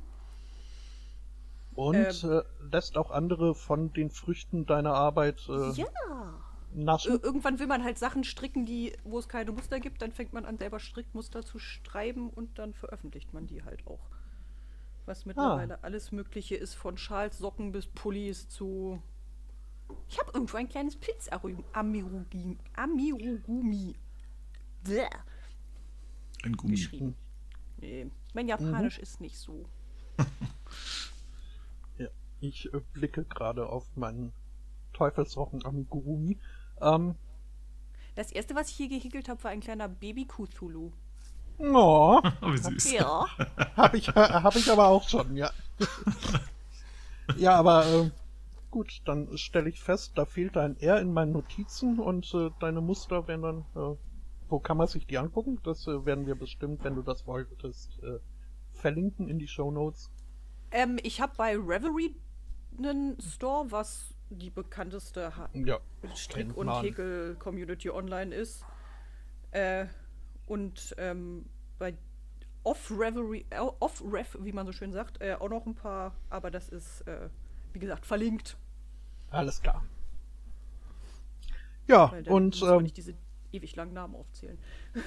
Und 1.76 1.94
Ähm. 2.24 2.30
äh, 2.30 2.42
lässt 2.72 2.96
auch 2.96 3.10
andere 3.10 3.54
von 3.54 3.92
den 3.92 4.10
Früchten 4.10 4.66
deiner 4.66 4.94
Arbeit 4.94 5.46
äh, 5.48 5.70
Ja. 5.72 5.86
naschen? 6.74 7.12
Ir- 7.16 7.22
Irgendwann 7.24 7.58
will 7.58 7.66
man 7.66 7.84
halt 7.84 7.98
Sachen 7.98 8.24
stricken, 8.24 8.64
die, 8.66 8.96
wo 9.04 9.18
es 9.18 9.28
keine 9.28 9.52
Muster 9.52 9.78
gibt, 9.78 10.00
dann 10.02 10.10
fängt 10.12 10.32
man 10.32 10.46
an, 10.46 10.56
selber 10.58 10.80
Strickmuster 10.80 11.44
zu 11.44 11.58
schreiben 11.58 12.30
und 12.30 12.58
dann 12.58 12.72
veröffentlicht 12.72 13.32
man 13.34 13.46
die 13.46 13.62
halt 13.62 13.86
auch. 13.86 14.08
Was 15.04 15.24
mittlerweile 15.26 15.84
alles 15.84 16.10
Mögliche 16.12 16.56
ist, 16.56 16.74
von 16.74 16.96
Schals, 16.98 17.38
Socken 17.38 17.70
bis 17.72 17.86
Pullis 17.86 18.48
zu. 18.48 19.00
Ich 20.08 20.18
habe 20.18 20.32
irgendwo 20.34 20.56
ein 20.56 20.68
kleines 20.68 20.96
Pilz-Amirugumi 20.96 22.56
Amirugumi 22.74 23.94
Bäh, 24.82 25.06
Ein 26.42 26.56
Gummi. 26.56 26.72
geschrieben. 26.74 27.14
Nee, 27.76 28.10
mein 28.34 28.48
Japanisch 28.48 28.98
ist 28.98 29.20
nicht 29.20 29.36
so. 29.38 29.64
Ich 32.40 32.72
äh, 32.72 32.80
blicke 32.92 33.24
gerade 33.24 33.68
auf 33.68 33.84
meinen 33.96 34.32
Teufelsrochen 34.92 35.64
Amigurumi. 35.64 36.38
Ähm, 36.80 37.16
Das 38.16 38.32
erste, 38.32 38.54
was 38.56 38.68
ich 38.70 38.76
hier 38.76 38.88
gehäkelt 38.88 39.28
habe, 39.28 39.42
war 39.44 39.50
ein 39.52 39.60
kleiner 39.60 39.88
Baby-Cthulhu. 39.88 40.92
oh, 41.58 42.20
Oh, 42.42 42.52
wie 42.52 42.58
süß. 42.58 42.92
Ja. 42.92 43.26
habe 43.76 43.96
ich, 43.98 44.08
hab 44.08 44.56
ich 44.56 44.70
aber 44.70 44.88
auch 44.88 45.08
schon, 45.08 45.36
ja. 45.36 45.50
ja, 47.36 47.54
aber 47.56 47.86
äh, 47.86 48.10
gut, 48.70 49.02
dann 49.04 49.36
stelle 49.38 49.68
ich 49.68 49.80
fest, 49.82 50.12
da 50.16 50.24
fehlt 50.24 50.56
ein 50.56 50.76
R 50.78 51.00
in 51.00 51.12
meinen 51.12 51.32
Notizen 51.32 51.98
und 51.98 52.32
äh, 52.34 52.50
deine 52.60 52.80
Muster 52.80 53.26
werden 53.28 53.42
dann, 53.42 53.58
äh, 53.74 53.96
wo 54.48 54.60
kann 54.60 54.76
man 54.76 54.88
sich 54.88 55.06
die 55.06 55.18
angucken? 55.18 55.60
Das 55.64 55.86
äh, 55.86 56.04
werden 56.04 56.26
wir 56.26 56.36
bestimmt, 56.36 56.84
wenn 56.84 56.94
du 56.94 57.02
das 57.02 57.26
wolltest, 57.26 57.98
äh, 58.02 58.18
verlinken 58.74 59.28
in 59.28 59.38
die 59.38 59.48
Show 59.48 59.70
Notes. 59.70 60.10
Ähm, 60.70 60.98
ich 61.02 61.20
habe 61.20 61.32
bei 61.36 61.56
Revelry 61.56 62.14
einen 62.78 63.20
Store, 63.20 63.70
was 63.70 64.14
die 64.30 64.50
bekannteste 64.50 65.36
ha 65.36 65.48
Ja, 65.52 65.78
Strick- 66.14 66.56
und. 66.56 66.68
Häkel-Community 66.82 67.90
online 67.90 68.34
ist. 68.34 68.64
Äh, 69.52 69.86
und 70.46 70.94
ähm, 70.98 71.46
bei 71.78 71.94
Off-Revelry, 72.64 73.46
äh, 73.50 73.58
Off-Rev, 73.58 74.38
wie 74.40 74.52
man 74.52 74.66
so 74.66 74.72
schön 74.72 74.92
sagt, 74.92 75.20
äh, 75.20 75.34
auch 75.34 75.48
noch 75.48 75.66
ein 75.66 75.74
paar, 75.74 76.14
aber 76.30 76.50
das 76.50 76.68
ist, 76.68 77.02
äh, 77.02 77.28
wie 77.72 77.78
gesagt, 77.78 78.06
verlinkt. 78.06 78.56
Alles 79.30 79.60
klar. 79.62 79.84
Ja, 81.86 82.12
und 82.26 82.46
muss 82.46 82.60
man 82.60 82.78
ähm, 82.78 82.82
nicht 82.82 82.96
diese 82.96 83.14
ewig 83.52 83.76
langen 83.76 83.92
Namen 83.92 84.16
aufzählen. 84.16 84.58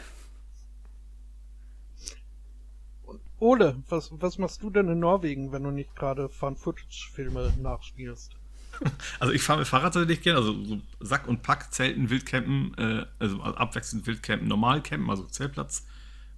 Ole, 3.40 3.82
was, 3.88 4.12
was 4.20 4.38
machst 4.38 4.62
du 4.64 4.70
denn 4.70 4.90
in 4.90 5.00
Norwegen, 5.00 5.52
wenn 5.52 5.64
du 5.64 5.72
nicht 5.72 5.96
gerade 5.96 6.30
Fun-Footage-Filme 6.30 7.54
nachspielst? 7.62 8.36
Also 9.20 9.34
ich 9.34 9.42
fahre 9.42 9.60
mit 9.60 9.68
Fahrrad 9.68 9.94
tatsächlich 9.94 10.22
gerne, 10.22 10.40
also 10.40 10.54
so 10.64 10.80
Sack 11.02 11.28
und 11.28 11.42
Pack, 11.42 11.74
Zelten, 11.74 12.10
Wildcampen, 12.10 12.78
äh, 12.78 13.06
also 13.18 13.42
abwechselnd 13.42 14.08
Wildcampen, 14.08 14.48
Normalcampen, 14.48 15.10
also 15.10 15.24
Zeltplatz. 15.26 15.86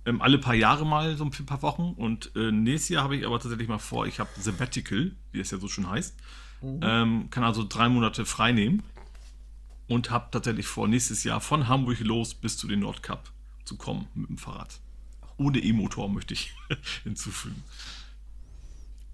Ähm, 0.05 0.21
alle 0.21 0.39
paar 0.39 0.55
Jahre 0.55 0.85
mal, 0.85 1.15
so 1.17 1.25
ein 1.25 1.29
paar 1.29 1.61
Wochen. 1.61 1.93
Und 1.95 2.31
äh, 2.35 2.51
nächstes 2.51 2.89
Jahr 2.89 3.03
habe 3.03 3.15
ich 3.15 3.27
aber 3.27 3.39
tatsächlich 3.39 3.67
mal 3.67 3.77
vor, 3.77 4.07
ich 4.07 4.19
habe 4.19 4.29
Sabbatical, 4.39 5.11
wie 5.31 5.39
es 5.39 5.51
ja 5.51 5.59
so 5.59 5.67
schön 5.67 5.87
heißt. 5.87 6.17
Ähm, 6.63 7.27
kann 7.29 7.43
also 7.43 7.65
drei 7.67 7.89
Monate 7.89 8.25
frei 8.25 8.51
nehmen. 8.51 8.83
Und 9.87 10.09
habe 10.09 10.29
tatsächlich 10.31 10.67
vor, 10.67 10.87
nächstes 10.87 11.23
Jahr 11.23 11.41
von 11.41 11.67
Hamburg 11.67 11.99
los 11.99 12.33
bis 12.33 12.57
zu 12.57 12.67
den 12.67 12.79
Nordkap 12.79 13.29
zu 13.65 13.77
kommen 13.77 14.07
mit 14.15 14.29
dem 14.29 14.37
Fahrrad. 14.37 14.79
Ohne 15.41 15.59
E-Motor 15.59 16.09
möchte 16.09 16.33
ich 16.33 16.53
hinzufügen. 17.03 17.63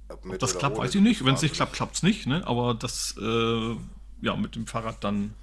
Ob 0.09 0.25
Ob 0.25 0.39
das 0.39 0.57
klappt, 0.57 0.77
weiß 0.77 0.95
ich 0.95 1.01
nicht. 1.01 1.25
Wenn 1.25 1.35
es 1.35 1.41
nicht 1.41 1.55
klappt, 1.55 1.73
klappt 1.73 1.95
es 1.95 2.03
nicht. 2.03 2.27
Ne? 2.27 2.45
Aber 2.45 2.73
das, 2.73 3.15
äh, 3.19 3.75
ja, 4.21 4.35
mit 4.35 4.55
dem 4.55 4.67
Fahrrad 4.67 5.03
dann 5.03 5.33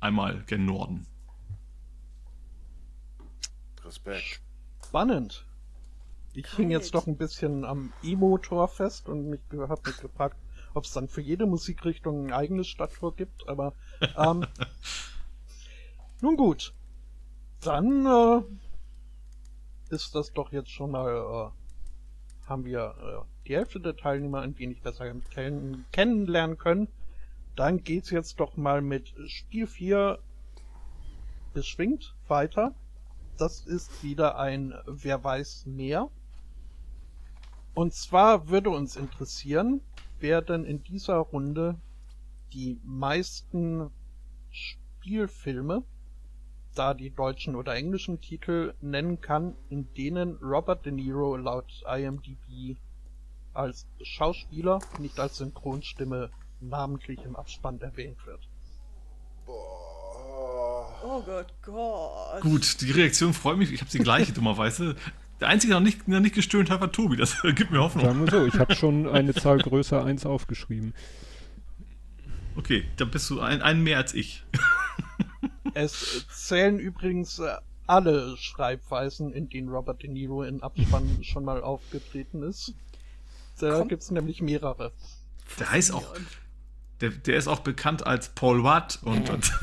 einmal 0.00 0.42
gen 0.46 0.66
Norden. 0.66 1.06
Respekt. 3.84 4.40
Spannend. 4.84 5.44
Ich 6.34 6.48
hing 6.54 6.70
jetzt 6.70 6.94
doch 6.94 7.06
ein 7.06 7.16
bisschen 7.16 7.64
am 7.64 7.92
E-Motor 8.02 8.68
fest 8.68 9.08
und 9.08 9.30
mich 9.30 9.40
habe 9.52 9.80
mich 9.86 9.96
gefragt, 9.96 10.36
ob 10.74 10.84
es 10.84 10.92
dann 10.92 11.08
für 11.08 11.22
jede 11.22 11.46
Musikrichtung 11.46 12.26
ein 12.26 12.32
eigenes 12.32 12.68
Stadttor 12.68 13.16
gibt, 13.16 13.48
aber 13.48 13.72
ähm, 14.16 14.44
nun 16.20 16.36
gut. 16.36 16.74
Dann 17.62 18.04
äh, 18.04 18.42
ist 19.90 20.14
das 20.14 20.32
doch 20.32 20.52
jetzt 20.52 20.70
schon 20.70 20.90
mal, 20.90 21.52
äh, 21.52 22.48
haben 22.48 22.64
wir 22.64 22.94
äh, 23.00 23.46
die 23.48 23.56
Hälfte 23.56 23.80
der 23.80 23.96
Teilnehmer 23.96 24.40
ein 24.40 24.58
wenig 24.58 24.82
besser 24.82 25.12
kenn 25.30 25.84
kennenlernen 25.92 26.58
können. 26.58 26.88
Dann 27.54 27.82
geht's 27.82 28.10
jetzt 28.10 28.38
doch 28.40 28.56
mal 28.56 28.82
mit 28.82 29.14
Spiel 29.26 29.66
4 29.66 30.18
beschwingt 31.54 32.14
weiter. 32.28 32.74
Das 33.38 33.66
ist 33.66 34.02
wieder 34.02 34.38
ein 34.38 34.74
Wer 34.86 35.22
weiß 35.24 35.66
mehr. 35.66 36.10
Und 37.74 37.94
zwar 37.94 38.48
würde 38.48 38.70
uns 38.70 38.96
interessieren, 38.96 39.80
wer 40.18 40.42
denn 40.42 40.64
in 40.64 40.82
dieser 40.82 41.16
Runde 41.16 41.76
die 42.52 42.80
meisten 42.84 43.90
Spielfilme, 44.50 45.82
da 46.78 46.94
die 46.94 47.10
deutschen 47.10 47.56
oder 47.56 47.74
englischen 47.74 48.20
Titel 48.20 48.74
nennen 48.80 49.20
kann, 49.20 49.54
in 49.68 49.92
denen 49.94 50.36
Robert 50.36 50.84
De 50.84 50.92
Niro 50.92 51.36
laut 51.36 51.82
IMDb 51.86 52.76
als 53.54 53.86
Schauspieler, 54.02 54.78
nicht 54.98 55.18
als 55.18 55.38
Synchronstimme, 55.38 56.30
namentlich 56.60 57.24
im 57.24 57.36
Abspann 57.36 57.80
erwähnt 57.80 58.18
wird. 58.26 58.40
Oh 59.46 61.22
Gott, 61.22 61.52
Gott. 61.62 62.40
Gut, 62.40 62.80
die 62.80 62.90
Reaktion 62.90 63.32
freut 63.32 63.58
mich. 63.58 63.72
Ich 63.72 63.80
habe 63.80 63.90
sie 63.90 63.98
gleiche, 63.98 64.32
dummerweise. 64.34 64.96
Der 65.40 65.48
Einzige, 65.48 65.72
der 65.72 65.80
noch 65.80 65.86
nicht, 65.86 66.06
der 66.06 66.20
nicht 66.20 66.34
gestöhnt 66.34 66.70
hat, 66.70 66.80
war 66.80 66.92
Tobi. 66.92 67.16
Das 67.16 67.40
gibt 67.54 67.70
mir 67.70 67.80
Hoffnung. 67.80 68.04
Sagen 68.04 68.24
wir 68.24 68.30
so, 68.30 68.46
ich 68.46 68.58
habe 68.58 68.74
schon 68.74 69.08
eine 69.08 69.34
Zahl 69.34 69.58
größer 69.58 70.04
1 70.04 70.26
aufgeschrieben. 70.26 70.94
Okay, 72.56 72.84
da 72.96 73.04
bist 73.04 73.28
du 73.28 73.40
ein, 73.40 73.60
ein 73.60 73.82
mehr 73.82 73.98
als 73.98 74.14
ich. 74.14 74.44
Es 75.76 76.26
zählen 76.28 76.78
übrigens 76.78 77.38
äh, 77.38 77.54
alle 77.86 78.34
Schreibweisen, 78.38 79.30
in 79.34 79.50
denen 79.50 79.68
Robert 79.68 80.02
De 80.02 80.08
Niro 80.08 80.42
in 80.42 80.62
Abspann 80.62 81.18
schon 81.22 81.44
mal 81.44 81.62
aufgetreten 81.62 82.42
ist. 82.42 82.72
Da 83.58 83.78
Komm. 83.80 83.88
gibt's 83.88 84.10
nämlich 84.10 84.40
mehrere. 84.40 84.92
Der 85.58 85.70
heißt 85.70 85.92
auch. 85.92 86.14
Der, 87.02 87.10
der 87.10 87.36
ist 87.36 87.46
auch 87.46 87.60
bekannt 87.60 88.06
als 88.06 88.30
Paul 88.30 88.64
Watt 88.64 89.00
und, 89.02 89.28
und 89.28 89.52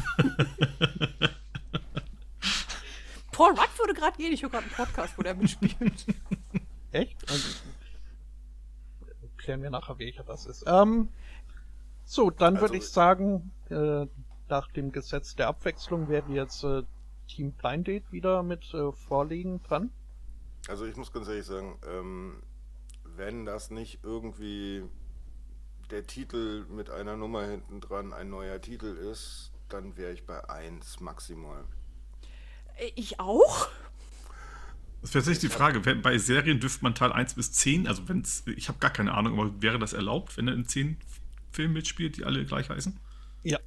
Paul 3.31 3.49
Rudd 3.51 3.79
würde 3.79 3.93
gerade 3.95 4.15
gehen. 4.17 4.33
Ich 4.33 4.43
höre 4.43 4.49
gerade 4.51 4.65
einen 4.65 4.73
Podcast, 4.75 5.17
wo 5.17 5.23
der 5.23 5.33
mitspielt. 5.33 6.05
Echt? 6.91 7.17
Also, 7.27 7.49
klären 9.37 9.63
wir 9.63 9.71
nachher, 9.71 9.97
welcher 9.97 10.23
das 10.23 10.45
ist. 10.45 10.63
Ähm, 10.67 11.09
so, 12.05 12.29
dann 12.29 12.55
würde 12.55 12.65
Also- 12.65 12.75
ich 12.75 12.87
sagen, 12.87 13.51
äh, 13.71 14.05
nach 14.49 14.71
dem 14.71 14.91
Gesetz 14.91 15.35
der 15.35 15.47
Abwechslung 15.47 16.09
werden 16.09 16.33
jetzt 16.33 16.63
äh, 16.63 16.83
Team 17.27 17.51
Blind 17.53 17.87
Date 17.87 18.11
wieder 18.11 18.43
mit 18.43 18.73
äh, 18.73 18.91
Vorlegen 18.91 19.61
dran. 19.63 19.91
Also 20.67 20.85
ich 20.85 20.95
muss 20.95 21.11
ganz 21.11 21.27
ehrlich 21.27 21.45
sagen, 21.45 21.77
ähm, 21.89 22.43
wenn 23.03 23.45
das 23.45 23.69
nicht 23.69 23.99
irgendwie 24.03 24.83
der 25.91 26.05
Titel 26.07 26.65
mit 26.69 26.89
einer 26.89 27.17
Nummer 27.17 27.45
hinten 27.45 27.81
dran 27.81 28.13
ein 28.13 28.29
neuer 28.29 28.59
Titel 28.61 28.95
ist, 28.95 29.51
dann 29.69 29.97
wäre 29.97 30.13
ich 30.13 30.25
bei 30.25 30.49
1 30.49 30.99
maximal. 31.01 31.63
Äh, 32.77 32.91
Ich 32.95 33.19
auch? 33.19 33.67
Das 35.01 35.13
wäre 35.13 35.21
tatsächlich 35.21 35.51
die 35.51 35.57
Frage, 35.57 35.83
wenn, 35.85 36.01
bei 36.01 36.17
Serien 36.17 36.61
dürfte 36.61 36.81
man 36.81 36.95
Teil 36.95 37.11
1 37.11 37.33
bis 37.33 37.51
10, 37.51 37.87
also 37.87 38.07
wenn's, 38.07 38.43
ich 38.45 38.69
habe 38.69 38.79
gar 38.79 38.89
keine 38.89 39.13
Ahnung, 39.13 39.37
aber 39.37 39.61
wäre 39.61 39.77
das 39.77 39.91
erlaubt, 39.91 40.37
wenn 40.37 40.47
er 40.47 40.53
in 40.53 40.65
10 40.65 40.97
Filmen 41.51 41.73
mitspielt, 41.73 42.15
die 42.15 42.23
alle 42.23 42.45
gleich 42.45 42.69
heißen? 42.69 42.97
Ja. 43.43 43.59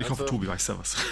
Ich 0.00 0.08
hoffe, 0.10 0.22
Also- 0.22 0.34
Tobi 0.34 0.48
weiß 0.48 0.66
da 0.66 0.78
was. 0.78 0.96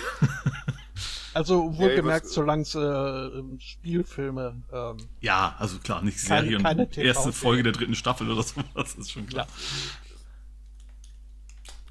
Also 1.35 1.77
wohlgemerkt, 1.77 2.27
was- 2.27 2.33
solange 2.33 2.63
es 2.63 2.75
äh, 2.75 3.61
Spielfilme, 3.61 4.61
ähm, 4.73 4.97
Ja, 5.21 5.55
also 5.59 5.79
klar, 5.79 6.03
nicht 6.03 6.19
Keine- 6.27 6.43
Serien. 6.47 6.63
keine 6.65 6.89
TV 6.91 7.07
erste 7.07 7.33
Folge 7.33 7.63
der 7.63 7.73
dritten 7.73 7.95
Staffel 7.95 8.29
oder 8.31 8.43
so, 8.43 8.61
das 8.75 8.95
ist 8.97 9.13
schon 9.13 9.27
klar. 9.27 9.47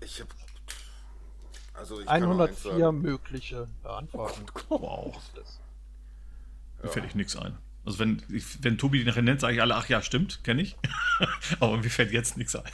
Ich 0.02 0.20
habe 0.20 0.30
also 1.76 2.00
ich 2.02 2.08
kann 2.08 2.22
nur 2.24 2.32
eins 2.32 2.66
104 2.66 2.80
sagen. 2.80 3.02
mögliche 3.02 3.68
Antworten. 3.84 4.46
Wow, 4.70 5.16
das. 5.36 5.60
mir 6.84 6.90
fällt 6.90 7.06
echt 7.06 7.16
nichts 7.16 7.36
ein. 7.38 7.58
Also 7.86 8.00
wenn, 8.00 8.22
ich, 8.30 8.62
wenn 8.64 8.78
Tobi 8.78 9.00
die 9.00 9.06
nachher 9.06 9.22
nennt, 9.22 9.40
sage 9.40 9.54
ich 9.56 9.62
alle, 9.62 9.76
ach 9.76 9.88
ja, 9.88 10.02
stimmt, 10.02 10.44
kenne 10.44 10.64
ich. 10.64 10.76
aber 11.62 11.78
mir 11.78 11.90
fällt 11.90 12.12
jetzt 12.12 12.36
nichts 12.38 12.56
ein. 12.56 12.72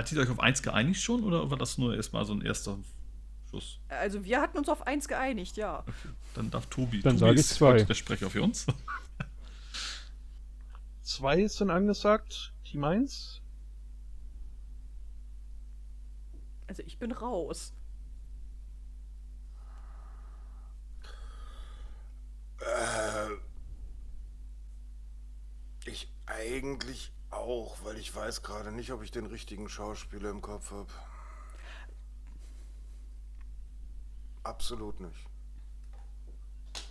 Hat 0.00 0.10
ihr 0.12 0.18
euch 0.22 0.30
auf 0.30 0.40
1 0.40 0.62
geeinigt 0.62 1.02
schon 1.02 1.22
oder 1.24 1.50
war 1.50 1.58
das 1.58 1.76
nur 1.76 1.94
erstmal 1.94 2.24
so 2.24 2.32
ein 2.32 2.40
erster 2.40 2.78
Schuss? 3.50 3.80
Also 3.90 4.24
wir 4.24 4.40
hatten 4.40 4.56
uns 4.56 4.70
auf 4.70 4.86
eins 4.86 5.06
geeinigt, 5.06 5.58
ja. 5.58 5.84
Dann 6.34 6.50
darf 6.50 6.64
Tobi. 6.68 7.02
Dann 7.02 7.18
Tobi 7.18 7.20
sage 7.20 7.34
ich 7.34 7.40
ist 7.40 7.50
zwei. 7.50 7.82
Der 7.82 7.92
Sprecher 7.92 8.30
für 8.30 8.42
uns. 8.42 8.64
Zwei 11.02 11.46
sind 11.48 11.68
angesagt, 11.68 12.54
Team 12.64 12.82
1. 12.82 13.42
Also 16.66 16.82
ich 16.86 16.98
bin 16.98 17.12
raus. 17.12 17.74
Äh, 22.60 23.34
ich 25.84 26.10
eigentlich 26.24 27.12
auch, 27.30 27.76
weil 27.84 27.96
ich 27.96 28.14
weiß 28.14 28.42
gerade 28.42 28.72
nicht, 28.72 28.92
ob 28.92 29.02
ich 29.02 29.10
den 29.10 29.26
richtigen 29.26 29.68
Schauspieler 29.68 30.30
im 30.30 30.40
Kopf 30.40 30.70
habe. 30.70 30.88
Absolut 34.42 35.00
nicht. 35.00 35.26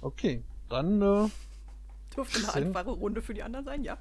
Okay, 0.02 0.44
dann 0.70 1.02
äh, 1.02 1.30
Dürfte 2.16 2.40
eine 2.40 2.68
einfache 2.68 2.92
Runde 2.92 3.22
für 3.22 3.34
die 3.34 3.44
anderen 3.44 3.66
sein, 3.66 3.84
ja. 3.84 3.98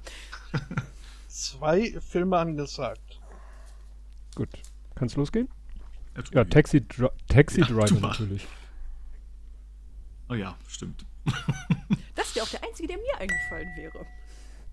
zwei 1.27 1.91
Filme 1.99 2.37
angesagt. 2.37 3.19
Gut. 4.35 4.49
Kann's 4.95 5.15
losgehen? 5.15 5.49
Ja. 6.15 6.23
Ja, 6.31 6.43
Taxi, 6.43 6.85
Dri 6.85 7.09
Taxi 7.27 7.61
Ja, 7.61 7.67
Driver 7.67 7.99
natürlich. 7.99 8.47
Oh 10.29 10.33
ja, 10.33 10.57
stimmt. 10.67 11.05
Das 12.15 12.35
wäre 12.35 12.45
auch 12.45 12.49
der 12.49 12.63
einzige, 12.63 12.87
der 12.87 12.97
mir 12.97 13.17
eingefallen 13.17 13.69
wäre. 13.75 14.05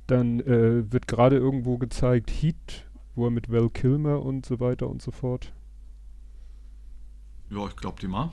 Dann 0.07 0.41
äh, 0.41 0.91
wird 0.93 1.09
gerade 1.09 1.37
irgendwo 1.37 1.79
gezeigt 1.79 2.31
Heat, 2.31 2.87
wo 3.15 3.27
er 3.27 3.31
mit 3.31 3.51
Val 3.51 3.71
Kilmer 3.71 4.23
und 4.23 4.47
so 4.47 4.61
weiter 4.61 4.89
und 4.89 5.03
so 5.03 5.11
fort. 5.11 5.53
Ja, 7.51 7.67
ich 7.67 7.77
glaube 7.77 8.01
dir 8.01 8.09
mal. 8.09 8.31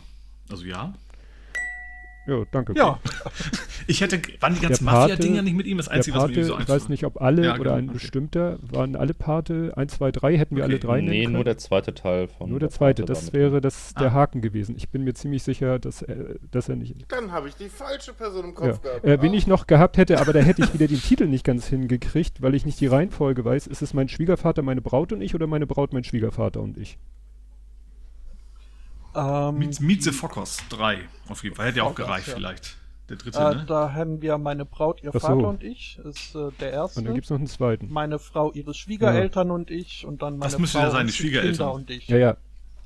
Also 0.49 0.65
ja. 0.65 0.93
Ja, 2.26 2.43
danke. 2.51 2.74
Ja, 2.78 2.99
Ich 3.88 3.99
hätte, 3.99 4.21
waren 4.39 4.53
die 4.55 4.61
ganzen 4.61 4.86
Der 4.86 4.91
Pate- 4.91 5.11
Mafia-Dinger 5.13 5.41
nicht 5.41 5.57
mit 5.57 5.65
ihm 5.65 5.76
das 5.76 5.88
Der 5.88 5.95
Einzige, 5.95 6.15
was 6.17 6.30
mir 6.30 6.36
Pate, 6.36 6.45
so 6.45 6.57
ich 6.59 6.69
weiß 6.69 6.88
nicht, 6.88 7.03
ob 7.03 7.21
alle 7.21 7.43
Ja, 7.43 7.53
oder 7.55 7.63
genau, 7.63 7.76
ein 7.76 7.84
okay. 7.89 7.93
bestimmter, 7.95 8.57
waren 8.61 8.95
alle 8.95 9.13
Pate 9.13 9.74
1, 9.76 9.93
2, 9.95 10.11
3, 10.13 10.38
hätten 10.38 10.55
wir 10.55 10.63
alle 10.63 10.76
Okay. 10.76 10.88
drei 10.88 10.95
nennen 11.01 11.09
Nee, 11.09 11.24
können. 11.24 11.34
nur 11.36 11.43
der 11.43 11.57
zweite 11.57 11.93
Teil 11.93 12.30
von. 12.30 12.49
Nur 12.49 12.61
der 12.61 12.69
zweite, 12.69 13.01
Pate 13.03 13.11
das 13.13 13.34
wäre 13.34 13.59
das, 13.59 13.93
der 13.95 14.07
Ah. 14.07 14.13
Haken 14.13 14.39
gewesen. 14.41 14.76
Ich 14.78 14.88
bin 14.89 15.03
mir 15.03 15.13
ziemlich 15.13 15.43
sicher, 15.43 15.80
dass, 15.80 16.01
er, 16.01 16.36
dass 16.49 16.69
er 16.69 16.78
nicht. 16.78 16.95
Dann 17.11 17.34
habe 17.34 17.49
ich 17.49 17.55
die 17.55 17.67
falsche 17.67 18.13
Person 18.13 18.45
im 18.45 18.49
Ja. 18.51 18.55
Kopf 18.55 18.82
gehabt. 18.82 19.03
Äh, 19.03 19.21
wen 19.21 19.32
Ah. 19.34 19.36
ich 19.36 19.47
noch 19.47 19.67
gehabt 19.67 19.97
hätte, 19.97 20.21
aber 20.21 20.32
da 20.32 20.39
hätte 20.39 20.61
ich 20.63 20.74
wieder 20.74 20.88
den 20.88 21.01
Titel 21.01 21.26
nicht 21.28 21.43
ganz 21.43 21.67
hingekriegt, 21.67 22.41
weil 22.41 22.55
ich 22.55 22.65
nicht 22.65 22.80
die 22.80 22.88
Reihenfolge 22.88 23.43
weiß. 23.43 23.67
Ist 23.67 23.82
es 23.82 23.93
mein 23.93 24.07
Schwiegervater, 24.07 24.61
meine 24.61 24.80
Braut 24.82 25.11
und 25.11 25.21
ich 25.21 25.36
oder 25.36 25.45
meine 25.47 25.67
Braut, 25.67 25.91
mein 25.91 26.05
Schwiegervater 26.05 26.61
und 26.61 26.78
ich? 26.78 26.97
Ähm, 29.16 29.57
Meet, 29.59 29.82
Meet 29.82 30.03
the 30.03 30.11
Fockers 30.11 30.57
3. 30.70 30.99
Auf 31.30 31.43
jeden 31.43 31.55
Fall. 31.55 31.68
Hätte 31.68 31.78
ja 31.80 31.84
auch 31.84 31.95
gereicht, 31.95 32.28
ja. 32.28 32.36
vielleicht. 32.36 32.78
Der 33.09 33.18
dritte, 33.18 33.38
äh, 33.38 33.55
ne? 33.55 33.66
da 33.68 33.91
haben 33.93 34.22
wir 34.22 34.38
meine 34.38 34.66
Braut, 34.66 35.03
ihr 35.03 35.11
so. 35.11 35.20
Vater 35.20 35.47
und 35.49 35.61
ich, 35.64 35.99
ist 36.05 36.36
äh, 36.36 36.49
der 36.59 36.72
erste. 36.72 36.99
Und 36.99 37.05
dann 37.05 37.16
gibt 37.16 37.26
es 37.26 37.30
noch 37.32 37.38
einen 37.38 37.47
zweiten. 37.47 37.91
meine 37.91 38.18
Frau, 38.18 38.51
ihre 38.53 38.74
Schwiegereltern 38.74 39.51
und 39.51 39.70
ich 39.72 40.05
und 40.05 40.22
dann 40.22 40.38
meine 40.38 40.51
Das 40.51 40.59
müsste 40.59 40.78
Frau 40.78 40.86
ja 40.86 40.91
sein, 40.91 41.01
und 41.01 41.07
die 41.07 41.14
Schwiegereltern. 41.14 41.51
Kinder 41.53 41.74
und 41.74 41.89
ich. 41.89 42.07
Ja, 42.07 42.18
ja. 42.18 42.38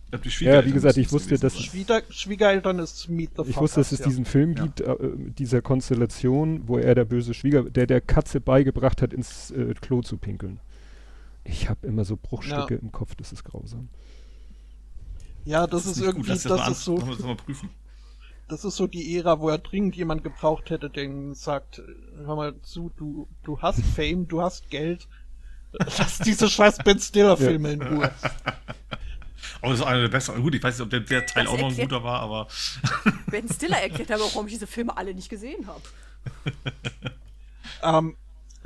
Ich 0.07 0.13
hab 0.13 0.21
die 0.23 0.29
Ja, 0.29 0.31
Schwiegereltern 0.31 0.69
wie 0.69 0.73
gesagt, 0.73 0.97
ich 0.97 1.11
wusste, 1.11 1.37
dass-. 1.37 1.59
Schwieger, 1.61 2.01
Schwiegereltern 2.09 2.79
ist 2.79 3.09
Meet 3.09 3.31
the 3.37 3.43
Ich 3.47 3.57
wusste, 3.57 3.81
dass 3.81 3.91
es 3.91 3.99
ja. 3.99 4.05
diesen 4.07 4.25
Film 4.25 4.55
Ja. 4.55 4.63
gibt, 4.63 4.81
äh, 4.81 4.95
mit 5.15 5.37
dieser 5.37 5.61
Konstellation, 5.61 6.67
wo 6.67 6.77
er 6.79 6.95
der 6.95 7.05
böse 7.05 7.33
Schwieger, 7.35 7.63
der 7.63 7.85
der 7.87 8.01
Katze 8.01 8.41
beigebracht 8.41 9.01
hat, 9.03 9.13
ins 9.13 9.51
äh, 9.51 9.75
Klo 9.79 10.01
zu 10.01 10.17
pinkeln. 10.17 10.59
Ich 11.43 11.69
habe 11.69 11.85
immer 11.85 12.05
so 12.05 12.17
Bruchstücke 12.17 12.73
Ja. 12.75 12.79
im 12.81 12.91
Kopf, 12.91 13.15
das 13.15 13.31
ist 13.31 13.43
grausam. 13.43 13.89
Ja, 15.47 15.65
das, 15.65 15.85
ist, 15.85 15.95
nicht 15.95 16.05
gut. 16.05 16.15
irgendwie, 16.15 16.29
Lass 16.31 16.43
das, 16.43 16.59
das, 16.59 16.69
ist 16.77 16.83
so, 16.83 16.97
das 16.97 17.19
mal 17.19 17.35
prüfen. 17.35 17.69
das 18.49 18.65
ist 18.65 18.75
so 18.75 18.85
die 18.85 19.15
Ära, 19.15 19.39
wo 19.39 19.47
er 19.47 19.57
dringend 19.57 19.95
jemand 19.95 20.21
gebraucht 20.21 20.69
hätte, 20.69 20.89
der 20.89 21.05
ihm 21.05 21.33
sagt, 21.35 21.81
hör 22.17 22.35
mal 22.35 22.61
zu, 22.63 22.91
du, 22.97 23.29
du 23.43 23.61
hast 23.61 23.81
Fame, 23.95 24.27
du 24.27 24.41
hast 24.41 24.69
Geld, 24.69 25.07
lass 25.71 26.19
diese 26.19 26.49
scheiß 26.49 26.79
Ben 26.79 26.99
Stiller 26.99 27.37
Filme 27.37 27.71
in 27.71 27.81
Ruhe. 27.81 28.11
Aber 29.61 29.71
das 29.71 29.79
ist 29.79 29.85
einer 29.85 30.01
der 30.01 30.09
besseren. 30.09 30.43
Gut, 30.43 30.53
ich 30.53 30.61
weiß 30.61 30.77
nicht, 30.77 30.83
ob 30.83 30.89
der, 30.89 30.99
der 30.99 31.25
Teil 31.25 31.45
Das 31.45 31.53
auch 31.53 31.57
noch 31.57 31.69
ein 31.69 31.77
guter 31.77 32.03
war, 32.03 32.19
aber 32.19 32.47
Ben 33.31 33.47
Stiller 33.49 33.77
erklärt 33.77 34.11
aber, 34.11 34.21
warum 34.21 34.45
ich 34.45 34.53
diese 34.53 34.67
Filme 34.67 34.95
alle 34.95 35.15
nicht 35.15 35.29
gesehen 35.29 35.65
habe. 35.65 35.81
Ähm, 37.81 38.15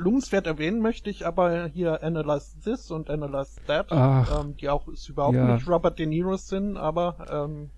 lobenswert 0.02 0.48
erwähnen 0.48 0.82
möchte 0.82 1.10
ich 1.10 1.26
aber 1.26 1.68
hier 1.68 2.04
Analyze 2.04 2.60
This 2.64 2.92
und 2.92 3.10
Analyze 3.10 3.62
That, 3.68 3.92
Ach. 3.92 4.42
ähm, 4.44 4.58
die 4.58 4.70
auch 4.70 4.88
ist 4.88 5.08
überhaupt 5.10 5.36
Ja. 5.36 5.54
nicht 5.56 5.68
Robert 5.68 6.00
De 6.00 6.06
Niro 6.06 6.36
sind, 6.38 6.78
aber 6.78 7.28
ähm, 7.32 7.70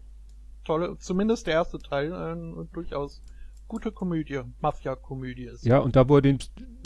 tolle, 0.64 0.98
zumindest 0.98 1.48
der 1.48 1.54
erste 1.56 1.80
Teil, 1.80 2.12
ähm, 2.14 2.70
durchaus 2.74 3.22
gute 3.68 3.92
Komödie, 3.92 4.42
Mafia-Komödie 4.62 5.46
ist, 5.46 5.66
Ja, 5.66 5.80
und 5.80 5.96
da 5.96 6.08
wo 6.08 6.18
er 6.18 6.22
den, 6.22 6.40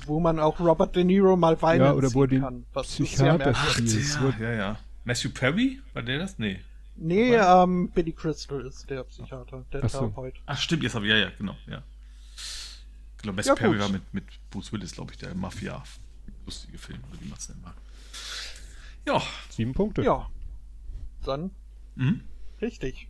wo 0.06 0.20
man 0.20 0.40
auch 0.40 0.60
Robert 0.60 0.96
De 0.96 1.04
Niro 1.04 1.36
mal 1.36 1.62
weinen 1.62 1.82
ja, 1.86 1.94
oder 1.94 2.10
er 2.14 2.28
den 2.28 2.42
kann, 2.42 2.66
was 2.74 2.88
Psychiater 2.88 3.52
ist. 3.52 4.20
Ja, 4.22 4.32
ja, 4.40 4.54
ja. 4.54 4.80
Matthew 5.04 5.30
Perry? 5.30 5.80
War 5.94 6.04
der 6.04 6.20
das? 6.20 6.38
Nee. 6.40 6.60
Nee, 6.96 7.36
ähm, 7.36 7.90
Billy 7.94 8.12
Crystal 8.12 8.66
ist 8.66 8.90
der 8.90 9.04
Psychiater, 9.04 9.64
der 9.72 9.84
Ach 9.84 9.90
so. 9.90 10.00
Therapeut. 10.00 10.34
Ach, 10.46 10.58
stimmt, 10.58 10.84
jetzt 10.84 10.96
habe 10.96 11.06
ich, 11.06 11.12
ja, 11.12 11.18
ja, 11.18 11.28
genau, 11.38 11.56
ja. 11.68 11.84
Ich 13.18 13.24
glaube, 13.24 13.36
Matthew 13.38 13.50
Ja, 13.50 13.56
Perry 13.56 13.74
gut. 13.74 13.82
war 13.82 13.90
mit, 13.90 14.14
mit 14.14 14.24
Bruce 14.50 14.72
Willis, 14.72 14.92
glaube 14.94 15.12
ich, 15.12 15.18
der 15.18 15.34
Mafia. 15.36 15.84
Lustige 16.46 16.78
Film, 16.78 17.00
oder 17.12 17.20
wie 17.22 17.26
man 17.28 17.38
es 17.38 17.50
nennen 17.50 17.62
mag. 17.62 17.76
Ja. 19.06 19.22
Sieben 19.50 19.74
Punkte. 19.74 20.02
Ja, 20.04 20.30
dann 21.26 21.52
Mhm. 21.96 22.22
richtig. 22.62 23.08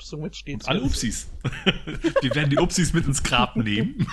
Somit 0.00 0.36
steht's 0.36 0.66
Alle 0.66 0.80
jetzt. 0.80 0.88
Upsis. 0.90 1.28
wir 2.20 2.34
werden 2.34 2.50
die 2.50 2.58
Upsis 2.58 2.92
mit 2.92 3.06
ins 3.06 3.22
Grab 3.22 3.56
nehmen. 3.56 4.06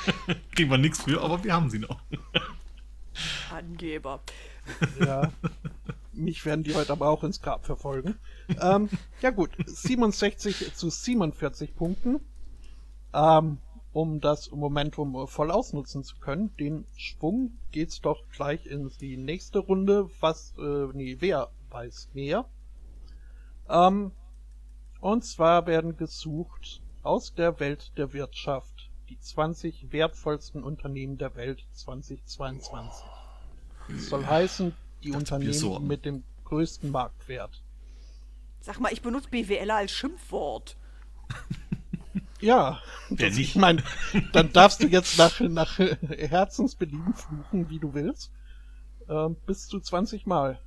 Kriegen 0.54 0.70
wir 0.70 0.78
nichts 0.78 1.02
für, 1.02 1.20
aber 1.22 1.44
wir 1.44 1.52
haben 1.52 1.68
sie 1.70 1.78
noch. 1.78 2.00
Angeber. 3.52 4.22
Ja. 4.98 5.30
Mich 6.12 6.44
werden 6.46 6.64
die 6.64 6.74
heute 6.74 6.92
aber 6.92 7.08
auch 7.08 7.24
ins 7.24 7.40
Grab 7.42 7.66
verfolgen. 7.66 8.16
Ähm, 8.60 8.88
ja 9.20 9.30
gut, 9.30 9.50
67 9.66 10.74
zu 10.74 10.88
47 10.90 11.74
Punkten. 11.74 12.20
Ähm, 13.12 13.58
um 13.94 14.20
das 14.20 14.50
Momentum 14.50 15.14
äh, 15.14 15.26
voll 15.26 15.50
ausnutzen 15.50 16.02
zu 16.02 16.16
können, 16.16 16.54
den 16.56 16.84
Schwung 16.96 17.56
geht's 17.70 18.00
doch 18.00 18.20
gleich 18.34 18.66
in 18.66 18.90
die 19.00 19.16
nächste 19.16 19.60
Runde. 19.60 20.10
Was, 20.20 20.52
äh, 20.58 20.88
nee, 20.92 21.16
wer 21.20 21.50
weiß 21.70 22.10
mehr? 22.12 22.44
Ähm, 23.68 24.10
und 25.00 25.24
zwar 25.24 25.66
werden 25.66 25.96
gesucht 25.96 26.82
aus 27.02 27.34
der 27.34 27.60
Welt 27.60 27.92
der 27.96 28.12
Wirtschaft 28.12 28.90
die 29.08 29.18
20 29.18 29.92
wertvollsten 29.92 30.64
Unternehmen 30.64 31.16
der 31.16 31.36
Welt 31.36 31.64
2022. 31.72 33.04
Das 33.88 34.06
soll 34.06 34.26
heißen, 34.26 34.74
die 35.04 35.10
Das 35.10 35.20
Unternehmen 35.20 35.86
mit 35.86 36.04
dem 36.04 36.24
größten 36.44 36.90
Marktwert. 36.90 37.62
Sag 38.60 38.80
mal, 38.80 38.92
ich 38.92 39.02
benutze 39.02 39.28
BWLer 39.28 39.76
als 39.76 39.92
Schimpfwort. 39.92 40.76
Ja, 42.44 42.78
Wer 43.08 43.28
das, 43.28 43.38
nicht? 43.38 43.50
ich 43.50 43.56
meine, 43.56 43.82
dann 44.32 44.52
darfst 44.52 44.82
du 44.82 44.86
jetzt 44.86 45.16
nach, 45.16 45.40
nach 45.40 45.78
Herzensbelieben 45.78 47.14
fluchen, 47.14 47.70
wie 47.70 47.78
du 47.78 47.94
willst. 47.94 48.30
Ähm, 49.08 49.36
bis 49.46 49.66
zu 49.66 49.80
20 49.80 50.26
Mal. 50.26 50.60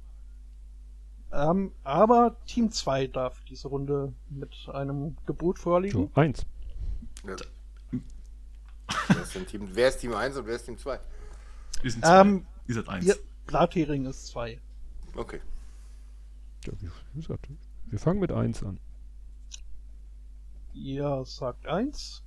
Ähm, 1.31 1.71
aber 1.83 2.37
Team 2.47 2.71
2 2.71 3.07
darf 3.07 3.43
diese 3.45 3.67
Runde 3.67 4.11
mit 4.29 4.55
einem 4.73 5.17
Gebot 5.27 5.59
vorliegen. 5.59 6.09
So, 6.13 6.19
eins. 6.19 6.45
Ja. 7.27 7.35
wer, 9.09 9.21
ist 9.21 9.47
Team, 9.47 9.69
wer 9.73 9.89
ist 9.89 9.99
Team 9.99 10.15
1 10.15 10.35
und 10.35 10.47
wer 10.47 10.55
ist 10.55 10.65
Team 10.65 10.79
2? 10.79 10.99
Wir 11.83 11.91
sind 11.91 12.03
zwei. 12.03 12.21
Ähm, 12.21 12.47
Ihr 12.67 12.75
seid 12.75 12.89
eins. 12.89 13.05
Ihr 13.05 13.17
Blathering 13.45 14.05
ist 14.07 14.27
2. 14.27 14.59
Okay. 15.15 15.41
Ja, 16.65 16.73
wie 17.13 17.21
gesagt, 17.21 17.47
wir 17.85 17.99
fangen 17.99 18.19
mit 18.19 18.31
eins 18.31 18.63
an. 18.63 18.79
Ihr 20.83 21.23
sagt 21.25 21.65
1. 21.65 22.23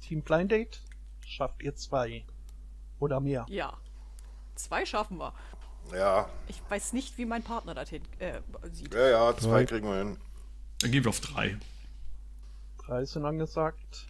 Team 0.00 0.22
Blind 0.22 0.50
Date 0.50 0.80
schafft 1.26 1.62
ihr 1.62 1.74
2. 1.74 2.24
Oder 2.98 3.20
mehr. 3.20 3.44
Ja. 3.48 3.76
Zwei 4.54 4.84
schaffen 4.86 5.18
wir. 5.18 5.34
Ja, 5.92 6.28
Ich 6.46 6.62
weiß 6.68 6.92
nicht, 6.92 7.18
wie 7.18 7.24
mein 7.26 7.42
Partner 7.42 7.74
das 7.74 7.88
hin, 7.90 8.02
äh, 8.20 8.40
sieht. 8.70 8.94
ja, 8.94 9.08
ja, 9.08 9.36
zwei 9.36 9.50
Drei. 9.60 9.64
kriegen 9.66 9.86
wir 9.88 9.98
hin. 9.98 10.16
Dann 10.80 10.90
gehen 10.92 11.04
wir 11.04 11.08
auf 11.10 11.20
drei. 11.20 11.58
3 12.86 13.04
sind 13.04 13.24
angesagt. 13.26 14.06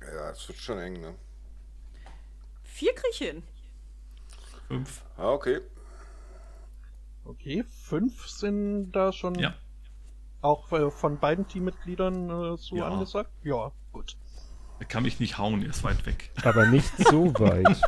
Ja, 0.00 0.30
es 0.30 0.48
wird 0.48 0.58
schon 0.58 0.78
eng, 0.78 1.00
ne? 1.00 1.14
Vier 2.64 2.94
krieg 2.94 3.10
ich 3.12 3.18
hin. 3.18 3.42
Fünf. 4.68 5.02
Ah, 5.16 5.30
okay. 5.30 5.60
Okay, 7.24 7.62
5 7.64 8.28
sind 8.28 8.92
da 8.92 9.12
schon 9.12 9.36
Ja. 9.36 9.54
Auch 10.42 10.70
äh, 10.72 10.90
von 10.90 11.18
beiden 11.18 11.48
Teammitgliedern 11.48 12.54
äh, 12.54 12.56
so 12.58 12.76
Ja. 12.76 12.88
angesagt. 12.88 13.30
Ja, 13.42 13.72
gut. 13.92 14.16
Er 14.78 14.86
kann 14.86 15.04
mich 15.04 15.20
nicht 15.20 15.38
hauen, 15.38 15.62
er 15.62 15.70
ist 15.70 15.84
weit 15.84 16.04
weg. 16.06 16.30
Aber 16.44 16.66
nicht 16.66 16.90
so 17.08 17.32
weit. 17.38 17.80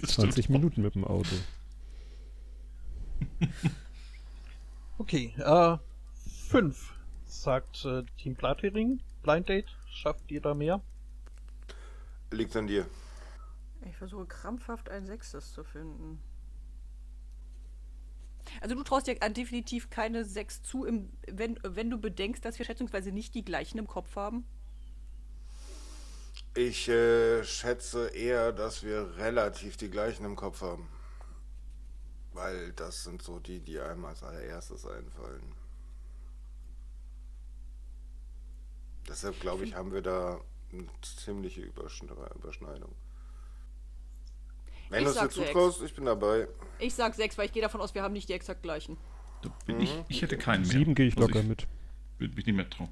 Das 0.00 0.10
20 0.14 0.48
Minuten 0.48 0.82
mit 0.82 0.94
dem 0.94 1.04
Auto. 1.04 1.34
Okay, 4.98 5.34
äh, 5.36 5.76
5 6.48 6.94
sagt 7.26 7.84
äh, 7.84 8.02
Team 8.16 8.34
Blathering. 8.34 9.00
Blind 9.22 9.46
Date, 9.48 9.68
schafft 9.90 10.30
ihr 10.30 10.40
da 10.40 10.54
mehr? 10.54 10.80
Liegt 12.30 12.56
an 12.56 12.66
dir. 12.66 12.86
Ich 13.84 13.94
versuche 13.96 14.24
krampfhaft 14.24 14.88
ein 14.88 15.04
Sechstes 15.06 15.52
zu 15.52 15.64
finden. 15.64 16.18
Also 18.60 18.74
du 18.74 18.82
traust 18.82 19.06
dir 19.06 19.14
definitiv 19.14 19.90
keine 19.90 20.24
sechs 20.24 20.62
zu, 20.62 20.84
im, 20.84 21.10
wenn, 21.26 21.58
wenn 21.62 21.90
du 21.90 21.98
bedenkst, 21.98 22.44
dass 22.44 22.58
wir 22.58 22.66
schätzungsweise 22.66 23.12
nicht 23.12 23.34
die 23.34 23.44
gleichen 23.44 23.78
im 23.78 23.86
Kopf 23.86 24.16
haben. 24.16 24.44
Ich 26.54 26.88
äh, 26.88 27.44
schätze 27.44 28.08
eher, 28.08 28.52
dass 28.52 28.82
wir 28.82 29.16
relativ 29.16 29.76
die 29.76 29.90
gleichen 29.90 30.24
im 30.24 30.36
Kopf 30.36 30.62
haben. 30.62 30.88
Weil 32.32 32.72
das 32.72 33.04
sind 33.04 33.22
so 33.22 33.38
die, 33.38 33.60
die 33.60 33.78
einem 33.80 34.04
als 34.04 34.22
allererstes 34.22 34.86
einfallen. 34.86 35.52
Deshalb 39.08 39.38
glaube 39.40 39.64
ich, 39.64 39.74
haben 39.74 39.92
wir 39.92 40.02
da 40.02 40.40
eine 40.72 40.86
ziemliche 41.02 41.60
Überschne 41.60 42.10
Überschneidung. 42.34 42.94
Wenn 44.90 45.00
Ich 45.00 45.04
du 45.04 45.10
es 45.10 45.14
dir 45.14 45.20
sag 45.22 45.32
sechs. 45.32 45.48
zutraust, 45.48 45.82
ich 45.82 45.94
bin 45.94 46.04
dabei. 46.04 46.48
Ich 46.78 46.94
sag 46.94 47.14
sechs, 47.14 47.36
weil 47.38 47.46
ich 47.46 47.52
gehe 47.52 47.62
davon 47.62 47.80
aus, 47.80 47.94
wir 47.94 48.02
haben 48.02 48.12
nicht 48.12 48.28
die 48.28 48.34
exakt 48.34 48.62
gleichen. 48.62 48.96
Da 49.42 49.50
bin 49.66 49.80
ich, 49.80 49.90
ich 50.08 50.22
hätte 50.22 50.36
keinen 50.36 50.62
mehr. 50.62 50.70
Sieben 50.70 50.94
gehe 50.94 51.06
ich 51.06 51.16
Also 51.16 51.28
locker 51.28 51.42
mit. 51.42 51.66
Würde 52.18 52.34
mich 52.34 52.46
nicht 52.46 52.56
mehr 52.56 52.68
trauen. 52.70 52.90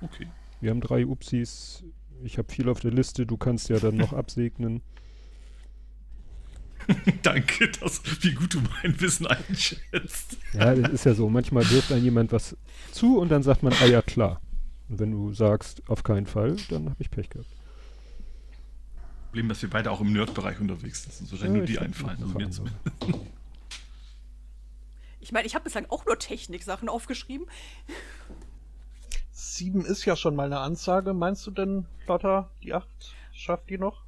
Okay. 0.00 0.26
Wir 0.60 0.70
haben 0.70 0.80
drei 0.80 1.06
Upsis. 1.06 1.84
Ich 2.24 2.38
habe 2.38 2.50
viel 2.52 2.68
auf 2.68 2.80
der 2.80 2.90
Liste. 2.90 3.26
Du 3.26 3.36
kannst 3.36 3.68
ja 3.68 3.78
dann 3.78 3.96
noch 3.96 4.12
absegnen. 4.14 4.82
Danke, 7.22 7.68
dass, 7.80 8.00
wie 8.22 8.32
gut 8.32 8.54
du 8.54 8.60
mein 8.82 9.00
Wissen 9.00 9.26
einschätzt. 9.26 10.36
Ja, 10.52 10.74
das 10.74 10.92
ist 10.92 11.04
ja 11.04 11.14
so. 11.14 11.28
Manchmal 11.28 11.68
wirft 11.70 11.90
einem 11.92 12.04
jemand 12.04 12.32
was 12.32 12.56
zu 12.92 13.18
und 13.18 13.28
dann 13.30 13.42
sagt 13.42 13.62
man, 13.62 13.72
ah 13.80 13.86
ja, 13.86 14.02
klar. 14.02 14.40
Und 14.88 15.00
wenn 15.00 15.10
du 15.10 15.32
sagst, 15.32 15.82
auf 15.88 16.04
keinen 16.04 16.26
Fall, 16.26 16.56
dann 16.68 16.84
habe 16.88 16.96
ich 17.00 17.10
Pech 17.10 17.28
gehabt. 17.28 17.48
Problem, 19.36 19.50
dass 19.50 19.60
wir 19.60 19.68
beide 19.68 19.90
auch 19.90 20.00
im 20.00 20.14
Nerd-Bereich 20.14 20.60
unterwegs 20.60 21.02
sind. 21.02 21.28
So 21.28 21.36
Ja, 21.36 21.48
nur 21.48 21.64
ich 21.64 21.70
die 21.72 21.78
einfallen. 21.78 22.22
Also 22.22 22.62
mir. 22.62 22.72
Ich 25.20 25.32
meine, 25.32 25.46
ich 25.46 25.54
habe 25.54 25.64
bislang 25.64 25.86
auch 25.90 26.06
nur 26.06 26.18
Technik-Sachen 26.18 26.88
aufgeschrieben. 26.88 27.46
7 29.32 29.84
ist 29.84 30.04
ja 30.06 30.16
schon 30.16 30.36
mal 30.36 30.46
eine 30.46 30.60
Ansage. 30.60 31.12
Meinst 31.12 31.46
du 31.46 31.50
denn, 31.50 31.84
Lotta, 32.06 32.48
die 32.62 32.72
8 32.72 32.88
schafft 33.32 33.68
die 33.68 33.76
noch? 33.76 34.04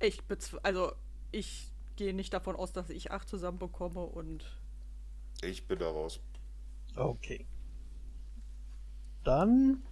Ich 0.00 0.22
also 0.62 0.92
ich 1.30 1.70
gehe 1.96 2.14
nicht 2.14 2.32
davon 2.32 2.56
aus, 2.56 2.72
dass 2.72 2.90
ich 2.90 3.12
acht 3.12 3.28
zusammenbekomme 3.28 4.00
und 4.00 4.58
Ich 5.42 5.66
bin 5.66 5.78
da 5.78 5.90
raus. 5.90 6.20
Okay. 6.96 7.46
Dann 9.22 9.82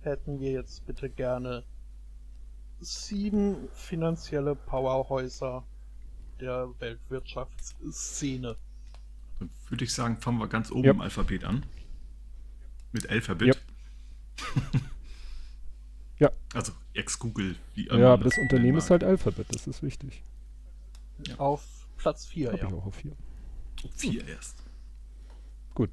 hätten 0.00 0.40
wir 0.40 0.50
jetzt 0.52 0.86
bitte 0.86 1.08
gerne 1.08 1.64
sieben 2.80 3.68
finanzielle 3.72 4.54
Powerhäuser 4.54 5.64
der 6.40 6.68
Weltwirtschaftsszene. 6.78 8.56
Dann 9.38 9.50
würde 9.68 9.84
ich 9.84 9.92
sagen, 9.94 10.20
fangen 10.20 10.38
wir 10.38 10.48
ganz 10.48 10.70
oben 10.70 10.84
Ja. 10.84 10.90
im 10.92 11.00
Alphabet 11.00 11.44
an. 11.44 11.64
Mit 12.92 13.08
Alphabet. 13.10 13.58
Ja. 16.18 16.30
Also 16.54 16.72
ex-Google, 16.94 17.56
wie 17.74 17.86
Ja, 17.86 17.92
aber 17.92 18.08
man 18.16 18.20
das 18.24 18.38
Unternehmen 18.38 18.62
nennen 18.68 18.78
ist 18.78 18.88
halt 18.90 19.04
Alphabet. 19.04 19.46
Das 19.54 19.66
ist 19.66 19.82
wichtig. 19.82 20.22
Auf 21.36 21.62
Platz 21.98 22.24
4, 22.26 22.48
Habe 22.52 22.58
ja. 22.58 22.66
ich 22.68 22.72
auch 22.74 22.86
auf 22.86 22.94
vier. 22.94 23.10
mag. 23.10 23.92
Vier 23.94 24.26
erst. 24.26 24.56
Gut. 25.74 25.90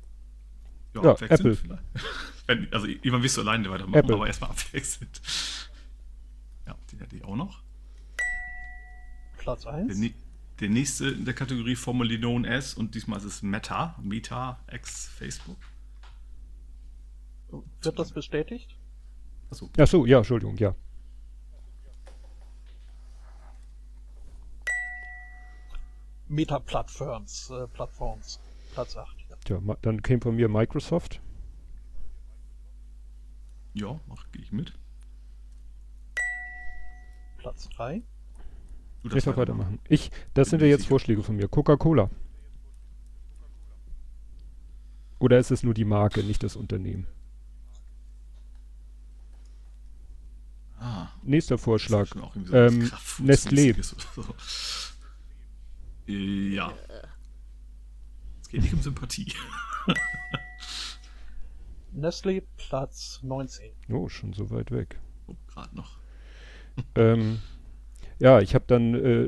Ja, 0.95 1.03
Ja, 1.03 1.11
abwechselnd 1.11 1.39
Apple. 1.41 1.55
vielleicht. 1.57 1.83
Wenn, 2.47 2.73
also 2.73 2.87
irgendwann 2.87 3.21
wirst 3.23 3.35
du 3.37 3.41
alleine 3.41 3.69
weitermachen, 3.69 3.95
Apple. 3.99 4.15
aber 4.15 4.27
erstmal 4.27 4.49
abwechselnd. 4.51 5.21
Den 6.95 6.99
hätte 7.01 7.15
ich 7.17 7.25
auch 7.25 7.35
noch. 7.35 7.61
Platz 9.37 9.63
Der, 9.63 9.73
1. 9.73 9.97
nä- 9.99 10.13
der 10.61 10.69
nächste 10.69 11.09
in 11.09 11.25
der 11.25 11.33
Kategorie 11.33 11.75
formerly 11.75 12.17
known 12.17 12.45
as 12.45 12.73
und 12.73 12.95
diesmal 12.95 13.19
ist 13.19 13.25
es 13.25 13.41
Meta, 13.43 13.95
Meta 14.01 14.59
ex 14.67 15.07
Facebook. 15.09 15.57
Wird 17.81 17.99
das 17.99 18.11
bestätigt? 18.11 18.75
Achso, 19.51 19.69
Ach 19.77 19.87
so, 19.87 20.05
ja, 20.05 20.17
Entschuldigung, 20.19 20.57
ja. 20.57 20.73
Meta-Plattforms, 26.27 27.49
äh, 27.51 27.67
Plattforms. 27.67 28.39
Platz 28.73 28.97
8. 28.97 29.15
Ja. 29.29 29.35
Tja, 29.45 29.75
dann 29.81 30.01
käme 30.01 30.21
von 30.21 30.35
mir 30.35 30.49
Microsoft. 30.49 31.21
ja, 33.73 33.99
mach, 34.07 34.31
gehe 34.31 34.41
ich 34.41 34.51
mit. 34.53 34.73
Platz 37.45 37.69
3. 37.69 38.01
Du 39.03 39.15
Ich 39.15 39.23
darf 39.23 39.37
weitermachen. 39.37 39.77
Ich, 39.87 40.09
das 40.33 40.49
sind 40.49 40.63
ja 40.63 40.67
jetzt. 40.67 40.87
Vorschläge 40.87 41.21
von 41.21 41.35
mir. 41.35 41.47
Coca-Cola. 41.47 42.09
Oder 45.19 45.37
ist 45.37 45.51
es 45.51 45.61
nur 45.61 45.75
die 45.75 45.85
Marke, 45.85 46.23
nicht 46.23 46.41
das 46.41 46.55
Unternehmen? 46.55 47.05
Ah, 50.79 51.09
Nächster 51.21 51.59
Vorschlag. 51.59 52.09
Ähm, 52.51 52.91
Nestlé. 53.19 53.79
so. 53.83 53.95
Ja. 56.07 56.73
Es 58.41 58.49
geht 58.49 58.63
nicht 58.63 58.73
um 58.73 58.81
Sympathie. 58.81 59.31
Nestle, 61.91 62.41
Platz 62.57 63.19
19. 63.21 63.71
Oh, 63.89 64.09
schon 64.09 64.33
so 64.33 64.49
weit 64.49 64.71
weg. 64.71 64.99
Oh, 65.27 65.35
gerade 65.45 65.75
noch. 65.75 66.04
Ähm, 66.95 67.39
ja, 68.19 68.39
ich 68.39 68.53
habe 68.55 68.65
dann 68.67 68.93
äh, 68.95 69.27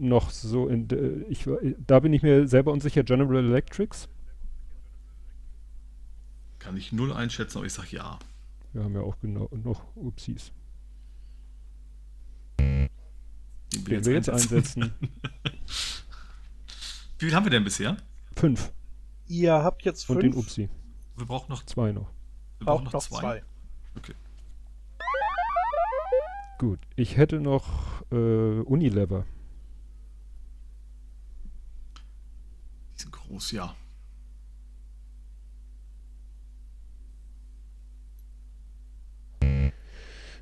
noch 0.00 0.30
so 0.30 0.68
in, 0.68 0.88
äh, 0.90 1.24
ich, 1.28 1.48
da 1.86 2.00
bin 2.00 2.12
ich 2.12 2.22
mir 2.22 2.46
selber 2.48 2.72
unsicher, 2.72 3.02
General 3.04 3.44
Electrics. 3.44 4.08
Kann 6.58 6.76
ich 6.76 6.92
null 6.92 7.12
einschätzen, 7.12 7.58
aber 7.58 7.66
ich 7.66 7.72
sag 7.72 7.92
ja. 7.92 8.18
Wir 8.72 8.82
haben 8.84 8.94
ja 8.94 9.02
auch 9.02 9.18
genau 9.20 9.48
noch 9.52 9.84
Upsis. 9.96 10.52
Den 12.58 12.88
Den 13.72 14.04
wir 14.06 14.14
jetzt 14.14 14.30
einsetzen. 14.30 14.92
Wie 17.18 17.26
viel 17.26 17.34
haben 17.34 17.44
wir 17.46 17.50
denn 17.50 17.64
bisher? 17.64 17.96
Fünf. 18.36 18.72
Ihr 19.28 19.52
habt 19.52 19.82
jetzt 19.84 20.08
Und 20.10 20.20
fünf, 20.20 20.34
den 20.34 20.40
Upsi. 20.40 20.68
Wir 21.16 21.26
brauchen 21.26 21.50
noch, 21.50 21.64
Zwei 21.64 21.92
noch. 21.92 22.10
wir 22.58 22.66
brauchen 22.66 22.84
noch 22.84 22.98
zwei. 22.98 23.42
Okay. 23.96 24.14
Gut. 26.58 26.78
Ich 26.96 27.16
hätte 27.16 27.40
noch 27.40 28.02
äh, 28.10 28.60
Unilever. 28.60 29.24
Die 32.96 33.02
sind 33.02 33.12
groß, 33.12 33.50
ja. 33.52 33.74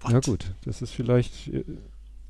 Na 0.04 0.14
What? 0.14 0.24
gut, 0.24 0.54
das 0.64 0.82
ist 0.82 0.90
vielleicht. 0.92 1.48
Äh, 1.48 1.64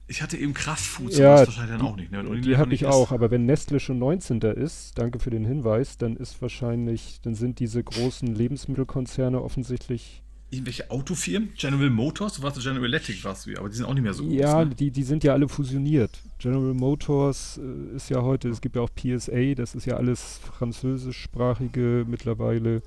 Ich 0.07 0.21
hatte 0.23 0.37
eben 0.37 0.53
Kraftfoods, 0.53 1.17
Ja, 1.17 1.31
aber 1.33 1.47
das 1.47 1.49
wahrscheinlich 1.57 1.79
dann 1.79 1.87
auch 1.87 1.97
nicht. 1.97 2.13
Ne? 2.13 2.41
Die 2.41 2.57
habe 2.57 2.75
ich 2.75 2.87
auch, 2.87 3.13
aber 3.13 3.31
wenn 3.31 3.47
Nestle 3.47 3.81
schon 3.81 3.99
19. 3.99 4.41
ist, 4.43 4.99
danke 4.99 5.19
für 5.19 5.31
den 5.31 5.45
Hinweis, 5.45 5.97
dann 5.97 6.17
ist 6.17 6.41
wahrscheinlich, 6.43 7.21
dann 7.23 7.35
sind 7.35 7.61
diese 7.61 7.83
großen 7.83 8.29
Lebensmittelkonzerne 8.35 9.41
offensichtlich. 9.41 10.22
Irgendwelche 10.53 10.91
Autofirmen? 10.91 11.55
General 11.57 11.89
Motors? 11.89 12.35
Du 12.35 12.43
warst 12.43 12.59
du 12.59 12.61
General 12.61 12.85
Electric, 12.85 13.25
warst 13.25 13.47
du 13.47 13.53
ja, 13.53 13.59
aber 13.59 13.71
die 13.71 13.75
sind 13.75 13.87
auch 13.87 13.95
nicht 13.95 14.03
mehr 14.03 14.13
so 14.13 14.25
groß. 14.25 14.35
ja, 14.35 14.63
ne? 14.67 14.75
die, 14.75 14.91
die 14.91 15.03
sind 15.03 15.25
ja 15.25 15.33
alle 15.33 15.49
fusioniert. 15.49 16.11
General 16.39 16.75
Motors 16.75 17.59
äh, 17.59 17.97
ist 17.97 18.11
ja 18.11 18.21
heute, 18.21 18.51
es 18.51 18.61
gibt 18.61 18.77
ja 18.77 18.83
auch 18.83 18.91
PSA, 18.95 19.55
das 19.55 19.75
ist 19.75 19.87
ja 19.87 19.97
alles 19.97 20.41
französischsprachige 20.59 22.05
mittlerweile. 22.07 22.83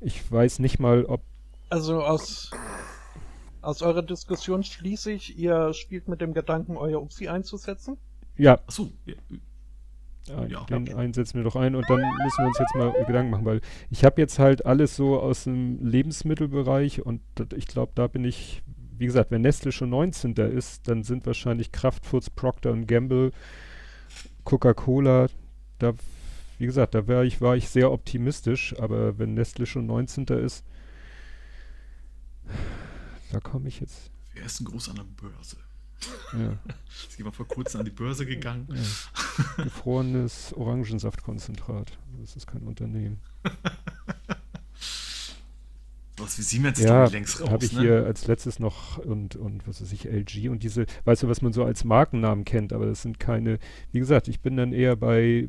Ich 0.00 0.30
weiß 0.30 0.60
nicht 0.60 0.78
mal, 0.78 1.04
ob. 1.04 1.22
Also 1.68 2.00
aus, 2.00 2.52
aus 3.60 3.82
eurer 3.82 4.02
Diskussion 4.02 4.62
schließe 4.62 5.10
ich, 5.10 5.36
ihr 5.36 5.74
spielt 5.74 6.06
mit 6.06 6.20
dem 6.20 6.32
Gedanken, 6.32 6.76
euer 6.76 7.02
Upsi 7.02 7.26
einzusetzen. 7.26 7.96
Ja, 8.36 8.60
Achso, 8.68 8.88
ja, 10.28 10.64
den 10.64 10.94
einen 10.94 11.12
setzen 11.14 11.34
wir 11.38 11.44
doch 11.44 11.56
ein 11.56 11.74
und 11.74 11.88
dann 11.90 11.98
müssen 12.00 12.38
wir 12.38 12.46
uns 12.46 12.58
jetzt 12.58 12.74
mal 12.74 12.92
Gedanken 13.06 13.30
machen, 13.30 13.44
weil 13.44 13.60
ich 13.90 14.04
habe 14.04 14.20
jetzt 14.20 14.38
halt 14.38 14.64
alles 14.64 14.94
so 14.96 15.20
aus 15.20 15.44
dem 15.44 15.84
Lebensmittelbereich 15.84 17.04
und 17.04 17.20
dat- 17.34 17.52
ich 17.54 17.66
glaube, 17.66 17.92
da 17.94 18.06
bin 18.06 18.24
ich, 18.24 18.62
wie 18.98 19.06
gesagt, 19.06 19.30
wenn 19.32 19.42
Nestle 19.42 19.72
schon 19.72 19.90
19. 19.90 20.34
ist, 20.56 20.86
dann 20.88 21.02
sind 21.02 21.26
wahrscheinlich 21.26 21.72
Kraftfoods, 21.72 22.30
Procter 22.30 22.76
Gamble, 22.76 23.32
Coca-Cola, 24.44 25.26
da, 25.78 25.92
wie 26.58 26.66
gesagt, 26.66 26.94
da 26.94 27.08
war 27.08 27.24
ich, 27.24 27.40
war 27.40 27.56
ich 27.56 27.68
sehr 27.68 27.90
optimistisch, 27.90 28.74
aber 28.78 29.18
wenn 29.18 29.34
Nestle 29.34 29.66
schon 29.66 29.86
19. 29.86 30.26
ist, 30.26 30.64
da 33.32 33.40
komme 33.40 33.68
ich 33.68 33.80
jetzt, 33.80 34.10
wer 34.34 34.44
ist 34.44 34.60
denn 34.60 34.66
groß 34.66 34.90
an 34.90 34.96
der 34.96 35.04
Börse? 35.04 35.56
Ja, 36.38 36.58
Ist 37.08 37.18
jemand 37.18 37.36
vor 37.36 37.46
kurzem 37.48 37.80
an 37.80 37.84
die 37.86 37.90
Börse 37.92 38.26
gegangen? 38.26 38.68
ja. 38.68 39.64
gefrorenes 39.64 40.52
Orangensaftkonzentrat, 40.54 41.98
das 42.20 42.36
ist 42.36 42.46
kein 42.46 42.62
Unternehmen. 42.62 43.20
Was 46.18 46.38
wie 46.38 46.42
Siemens 46.42 46.78
ist 46.78 46.84
Ja, 46.84 47.06
doch 47.06 47.12
längst 47.12 47.40
raus, 47.40 47.50
habe 47.50 47.64
ich 47.64 47.72
ne? 47.72 47.80
hier 47.80 48.04
als 48.04 48.26
letztes 48.26 48.58
noch 48.58 48.98
und, 48.98 49.34
und 49.34 49.66
was 49.66 49.80
weiß 49.80 49.90
ich, 49.92 50.04
LG 50.04 50.50
und 50.50 50.62
diese, 50.62 50.84
weißt 51.04 51.22
du, 51.22 51.28
was 51.28 51.40
man 51.40 51.52
so 51.54 51.64
als 51.64 51.84
Markennamen 51.84 52.44
kennt, 52.44 52.72
aber 52.74 52.84
das 52.86 53.02
sind 53.02 53.18
keine, 53.18 53.58
wie 53.92 53.98
gesagt, 53.98 54.28
ich 54.28 54.40
bin 54.40 54.56
dann 54.56 54.72
eher 54.74 54.94
bei, 54.94 55.48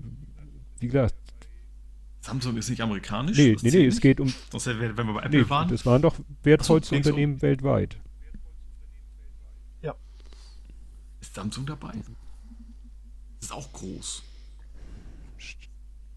wie 0.80 0.88
gesagt, 0.88 1.16
Samsung 2.22 2.56
ist 2.56 2.70
nicht 2.70 2.82
amerikanisch? 2.82 3.38
nee, 3.38 3.58
nee, 3.62 3.72
nee, 3.72 3.86
es 3.86 3.99
geht 3.99 4.22
um, 4.22 4.34
Sonst 4.51 4.68
wenn 4.68 4.80
wir 4.80 4.93
bei 5.14 5.24
Apple 5.24 5.41
nee, 5.43 5.49
waren. 5.49 5.68
das 5.70 5.86
waren 5.86 6.01
doch 6.01 6.16
wertvollste 6.43 6.95
Unternehmen 6.95 7.41
weltweit. 7.41 7.97
Ist 11.34 11.38
Samsung 11.38 11.65
dabei? 11.65 11.93
Das 13.39 13.49
ist 13.49 13.51
auch 13.51 13.73
groß. 13.73 14.21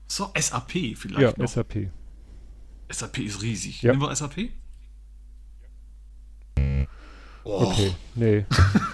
So, 0.06 0.30
SAP 0.38 0.72
vielleicht 0.94 1.18
Ja, 1.22 1.32
noch. 1.38 1.48
SAP. 1.48 1.90
SAP 2.90 3.18
ist 3.20 3.40
riesig. 3.40 3.80
Ja. 3.80 3.92
Nehmen 3.92 4.02
wir 4.02 4.14
SAP? 4.14 4.50
Oh, 7.44 7.62
Okay, 7.70 7.94
nee. 8.14 8.44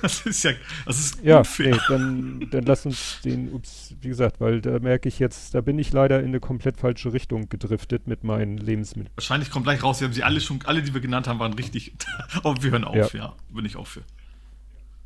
das 0.03 0.25
ist 0.27 0.45
ja, 0.45 0.53
das 0.87 1.01
ist 1.01 1.25
Ja, 1.25 1.39
unfair. 1.39 1.75
nee, 1.75 1.81
dann, 1.89 2.49
dann 2.53 2.65
lass 2.67 2.87
uns 2.87 3.19
den, 3.25 3.53
ups, 3.53 3.95
wie 4.01 4.09
gesagt, 4.09 4.41
weil 4.41 4.61
da 4.61 4.79
merke 4.79 5.09
ich 5.09 5.19
jetzt, 5.19 5.55
da 5.57 5.61
bin 5.61 5.77
ich 5.79 5.93
leider 5.93 6.21
in 6.21 6.27
eine 6.27 6.39
komplett 6.39 6.77
falsche 6.77 7.13
Richtung 7.13 7.49
gedriftet 7.49 8.07
mit 8.07 8.23
meinen 8.23 8.59
Lebensmitteln. 8.59 9.13
Wahrscheinlich 9.17 9.51
kommt 9.51 9.65
gleich 9.65 9.83
raus, 9.83 10.01
wir 10.01 10.07
haben 10.07 10.15
sie 10.15 10.23
alle 10.23 10.41
schon, 10.41 10.63
alle, 10.67 10.83
die 10.83 10.95
wir 10.95 11.01
genannt 11.01 11.27
haben, 11.27 11.41
waren 11.41 11.55
richtig. 11.55 11.95
Aber 12.45 12.63
wir 12.63 12.71
hören 12.71 12.85
auf, 12.85 13.13
ja. 13.13 13.25
Ja. 13.25 13.37
Bin 13.49 13.65
ich 13.65 13.75
auch 13.77 13.87
für. 13.89 14.03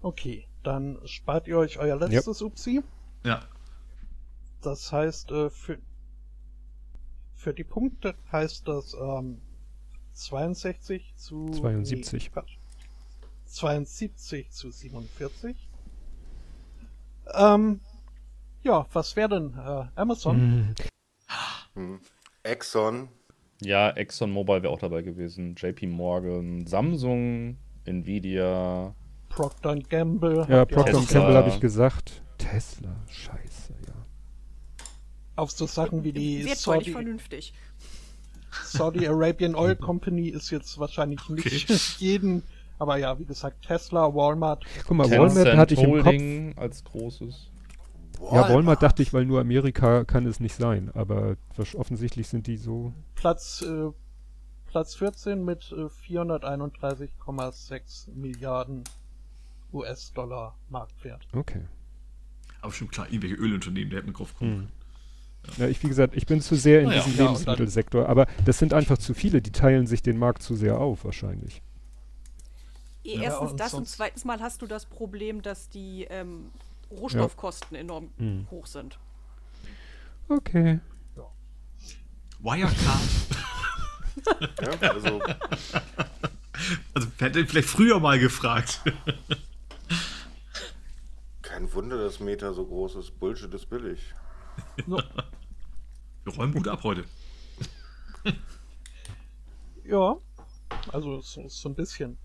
Okay, 0.02 0.44
dann 0.66 0.98
spart 1.04 1.46
ihr 1.46 1.58
euch 1.58 1.78
euer 1.78 1.96
letztes 1.96 2.42
Upsi. 2.42 2.82
Ja. 3.24 3.42
Das 4.62 4.90
heißt, 4.92 5.30
äh, 5.30 5.50
für, 5.50 5.78
für 7.34 7.54
die 7.54 7.64
Punkte 7.64 8.14
heißt 8.32 8.66
das 8.66 8.94
ähm, 8.94 9.40
62 10.14 11.14
zu 11.16 11.50
72. 11.50 12.24
Nee, 12.24 12.30
Quatsch. 12.30 12.56
72 13.44 14.50
zu 14.50 14.70
47. 14.70 15.56
Ähm, 17.34 17.80
ja, 18.62 18.86
was 18.92 19.14
wäre 19.14 19.28
denn 19.28 19.54
äh, 19.54 19.86
Amazon? 19.94 20.36
Mhm. 20.36 20.74
Hm. 21.74 22.00
Exxon, 22.42 23.08
Ja, 23.60 23.90
ExxonMobil 23.90 24.62
wäre 24.62 24.72
auch 24.72 24.78
dabei 24.78 25.02
gewesen. 25.02 25.54
JP 25.56 25.86
Morgan, 25.88 26.66
Samsung, 26.66 27.56
Nvidia. 27.84 28.94
Procter 29.36 29.76
Gamble. 29.76 30.44
Ja, 30.48 30.64
Procter. 30.64 30.92
Gamble 30.92 31.34
habe 31.34 31.50
ich 31.50 31.60
gesagt. 31.60 32.22
Tesla, 32.38 32.96
scheiße, 33.06 33.74
ja. 33.86 33.92
Auf 35.36 35.50
so 35.50 35.66
Sachen 35.66 36.04
wie 36.04 36.12
die 36.12 36.46
Wird 36.46 36.56
Saudi, 36.56 36.92
vernünftig. 36.92 37.52
Saudi 38.64 39.06
Arabian 39.06 39.54
Oil 39.54 39.76
Company 39.76 40.30
ist 40.30 40.50
jetzt 40.50 40.78
wahrscheinlich 40.78 41.28
nicht 41.28 41.46
Okay. 41.46 41.78
jeden, 41.98 42.42
aber 42.78 42.96
ja, 42.96 43.18
wie 43.18 43.26
gesagt, 43.26 43.66
Tesla, 43.66 44.14
Walmart. 44.14 44.64
Guck 44.86 44.96
mal, 44.96 45.06
Tencent 45.06 45.36
Walmart 45.36 45.56
hatte 45.58 45.74
ich 45.74 45.82
im 45.82 45.92
Kopf. 45.92 46.06
Holding 46.06 46.54
als 46.56 46.82
großes. 46.84 47.50
Ja, 48.32 48.48
Walmart 48.48 48.82
dachte 48.82 49.02
ich, 49.02 49.12
weil 49.12 49.26
nur 49.26 49.40
Amerika 49.40 50.04
kann 50.04 50.24
es 50.24 50.40
nicht 50.40 50.54
sein. 50.54 50.90
Aber 50.94 51.36
offensichtlich 51.74 52.28
sind 52.28 52.46
die 52.46 52.56
so. 52.56 52.94
Platz, 53.14 53.62
äh, 53.62 53.90
Platz 54.64 54.94
14 54.94 55.44
mit 55.44 55.70
äh, 55.72 55.90
431,6 56.08 58.14
Milliarden 58.14 58.84
US-Dollar 59.72 60.56
Marktwert. 60.68 61.26
Okay. 61.32 61.62
Aber 62.60 62.72
schon 62.72 62.88
klar, 62.88 63.06
irgendwelche 63.06 63.36
Ölunternehmen, 63.36 63.90
der 63.90 64.00
hätten 64.00 64.12
drauf 64.12 64.34
kommen. 64.36 64.58
Hm. 64.58 64.68
Ja, 65.58 65.68
ich, 65.68 65.80
wie 65.82 65.88
gesagt, 65.88 66.16
ich 66.16 66.26
bin 66.26 66.40
zu 66.40 66.56
sehr 66.56 66.80
in 66.80 66.88
Naja, 66.88 67.02
diesem 67.02 67.18
ja, 67.18 67.24
Lebensmittelsektor. 67.26 68.08
Aber 68.08 68.26
das 68.44 68.58
sind 68.58 68.74
einfach 68.74 68.98
zu 68.98 69.14
viele, 69.14 69.40
die 69.40 69.52
teilen 69.52 69.86
sich 69.86 70.02
den 70.02 70.18
Markt 70.18 70.42
zu 70.42 70.56
sehr 70.56 70.78
auf, 70.78 71.04
wahrscheinlich. 71.04 71.62
Erstens 73.04 73.52
und 73.52 73.60
das 73.60 73.74
und 73.74 73.88
zweitens 73.88 74.24
mal 74.24 74.40
hast 74.40 74.62
du 74.62 74.66
das 74.66 74.86
Problem, 74.86 75.42
dass 75.42 75.68
die 75.68 76.04
ähm, 76.10 76.50
Rohstoffkosten 76.90 77.76
enorm 77.76 78.10
Hm. 78.18 78.48
hoch 78.50 78.66
sind. 78.66 78.98
Okay. 80.28 80.80
Wirecard. 82.40 83.00
ja, 84.82 84.90
also 84.90 85.20
also, 86.94 87.08
wer 87.18 87.28
hätte 87.28 87.46
vielleicht 87.46 87.68
früher 87.68 88.00
mal 88.00 88.18
gefragt. 88.18 88.80
Kein 91.56 91.72
Wunder, 91.72 91.96
dass 91.96 92.20
Meta 92.20 92.52
so 92.52 92.66
groß 92.66 92.96
ist. 92.96 93.18
Bullshit 93.18 93.54
ist 93.54 93.64
billig. 93.70 94.14
Wir 94.84 96.34
räumen 96.36 96.52
gut 96.52 96.68
ab 96.68 96.80
heute. 96.82 97.04
Ja, 99.84 100.18
also 100.92 101.22
so, 101.22 101.48
so 101.48 101.68
ein 101.70 101.74
bisschen. 101.74 102.18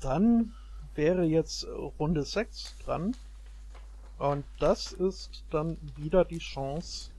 Dann 0.00 0.52
wäre 0.94 1.24
jetzt 1.24 1.66
Runde 1.98 2.22
6 2.22 2.76
dran. 2.84 3.16
Und 4.18 4.44
das 4.58 4.92
ist 4.92 5.44
dann 5.48 5.78
wieder 5.96 6.26
die 6.26 6.40
Chance, 6.40 7.12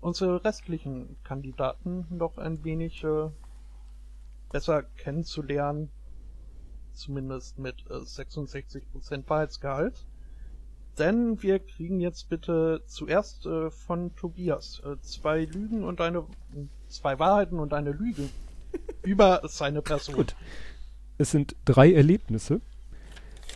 unsere 0.00 0.42
restlichen 0.42 1.16
Kandidaten 1.22 2.06
noch 2.08 2.38
ein 2.38 2.64
wenig 2.64 3.04
äh, 3.04 3.28
besser 4.50 4.84
kennenzulernen. 4.84 5.90
Zumindest 6.94 7.58
mit 7.58 7.84
äh, 7.90 7.94
66% 7.94 8.82
Wahrheitsgehalt. 9.28 10.06
Denn 10.98 11.42
wir 11.42 11.58
kriegen 11.58 12.00
jetzt 12.00 12.28
bitte 12.28 12.82
zuerst 12.86 13.46
äh, 13.46 13.70
von 13.70 14.14
Tobias 14.14 14.80
äh, 14.84 15.00
zwei 15.00 15.44
Lügen 15.44 15.84
und 15.84 16.00
eine 16.00 16.24
zwei 16.88 17.18
Wahrheiten 17.18 17.58
und 17.58 17.72
eine 17.72 17.90
Lüge 17.90 18.28
über 19.02 19.42
seine 19.48 19.82
Person. 19.82 20.14
Gut. 20.14 20.36
Es 21.18 21.30
sind 21.30 21.56
drei 21.64 21.92
Erlebnisse. 21.92 22.60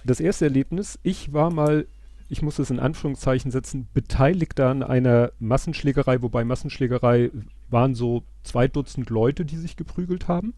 Das 0.05 0.21
erste 0.21 0.47
Erlebnis, 0.47 0.99
ich 1.03 1.33
war 1.33 1.51
mal 1.51 1.87
ich 2.29 2.43
muss 2.43 2.59
es 2.59 2.71
in 2.71 2.79
Anführungszeichen 2.79 3.51
setzen, 3.51 3.89
Beteiligter 3.95 4.69
an 4.69 4.83
einer 4.83 5.33
Massenschlägerei, 5.39 6.21
wobei 6.23 6.45
Massenschlägerei 6.45 7.31
waren 7.71 7.95
so 7.95 8.23
zwei 8.43 8.69
Dutzend 8.69 9.09
Leute, 9.11 9.45
die 9.45 9.57
sich 9.57 9.77
geprügelt 9.77 10.29
haben. 10.29 10.55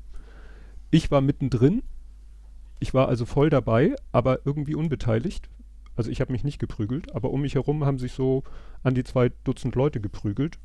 Ich 0.91 1.11
war 1.11 1.20
mittendrin. 1.20 1.83
Ich 2.81 2.95
war 2.95 3.09
also 3.09 3.26
voll 3.26 3.51
dabei, 3.51 3.95
aber 4.11 4.41
irgendwie 4.45 4.74
unbeteiligt. 4.74 5.49
Also 5.97 6.11
ich 6.11 6.20
habe 6.20 6.33
mich 6.33 6.45
nicht 6.45 6.59
geprügelt, 6.59 7.14
aber 7.14 7.31
um 7.31 7.43
mich 7.43 7.55
herum 7.55 7.85
haben 7.85 7.99
sich 7.99 8.12
so 8.12 8.43
an 8.83 8.95
die 8.95 9.05
zwei 9.05 9.31
Dutzend 9.45 9.74
Leute 9.74 10.01
geprügelt. 10.01 10.59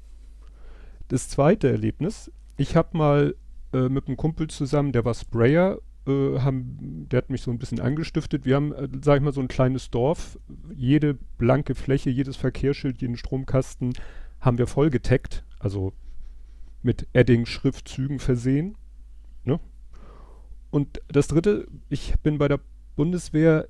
Das 1.10 1.30
zweite 1.30 1.70
Erlebnis, 1.70 2.32
ich 2.58 2.76
habe 2.76 2.98
mal 2.98 3.36
äh, 3.74 3.90
mit 3.90 4.08
einem 4.08 4.18
Kumpel 4.18 4.48
zusammen, 4.48 4.94
der 4.94 5.06
war 5.06 5.14
Sprayer, 5.14 5.80
äh, 6.08 6.40
haben, 6.40 7.08
der 7.10 7.18
hat 7.18 7.30
mich 7.30 7.42
so 7.42 7.52
ein 7.52 7.60
bisschen 7.60 7.80
angestiftet. 7.80 8.46
Wir 8.46 8.56
haben, 8.56 8.72
äh, 8.74 8.88
sag 9.04 9.18
ich 9.18 9.24
mal, 9.24 9.34
so 9.34 9.42
ein 9.42 9.48
kleines 9.48 9.90
Dorf. 9.90 10.40
Jede 10.74 11.18
blanke 11.38 11.76
Fläche, 11.76 12.10
jedes 12.10 12.38
Verkehrsschild, 12.38 13.02
jeden 13.02 13.18
Stromkasten 13.18 13.94
haben 14.40 14.58
wir 14.58 14.68
voll 14.68 14.90
getaggt, 14.90 15.44
also 15.60 15.94
mit 16.84 17.08
Edding-Schriftzügen 17.14 18.20
versehen. 18.20 18.76
Ne? 19.44 19.60
Und 20.76 21.02
das 21.08 21.30
dritte, 21.30 21.68
ich 21.88 22.16
bin 22.22 22.38
bei 22.38 22.50
der 22.50 22.60
Bundeswehr 22.98 23.70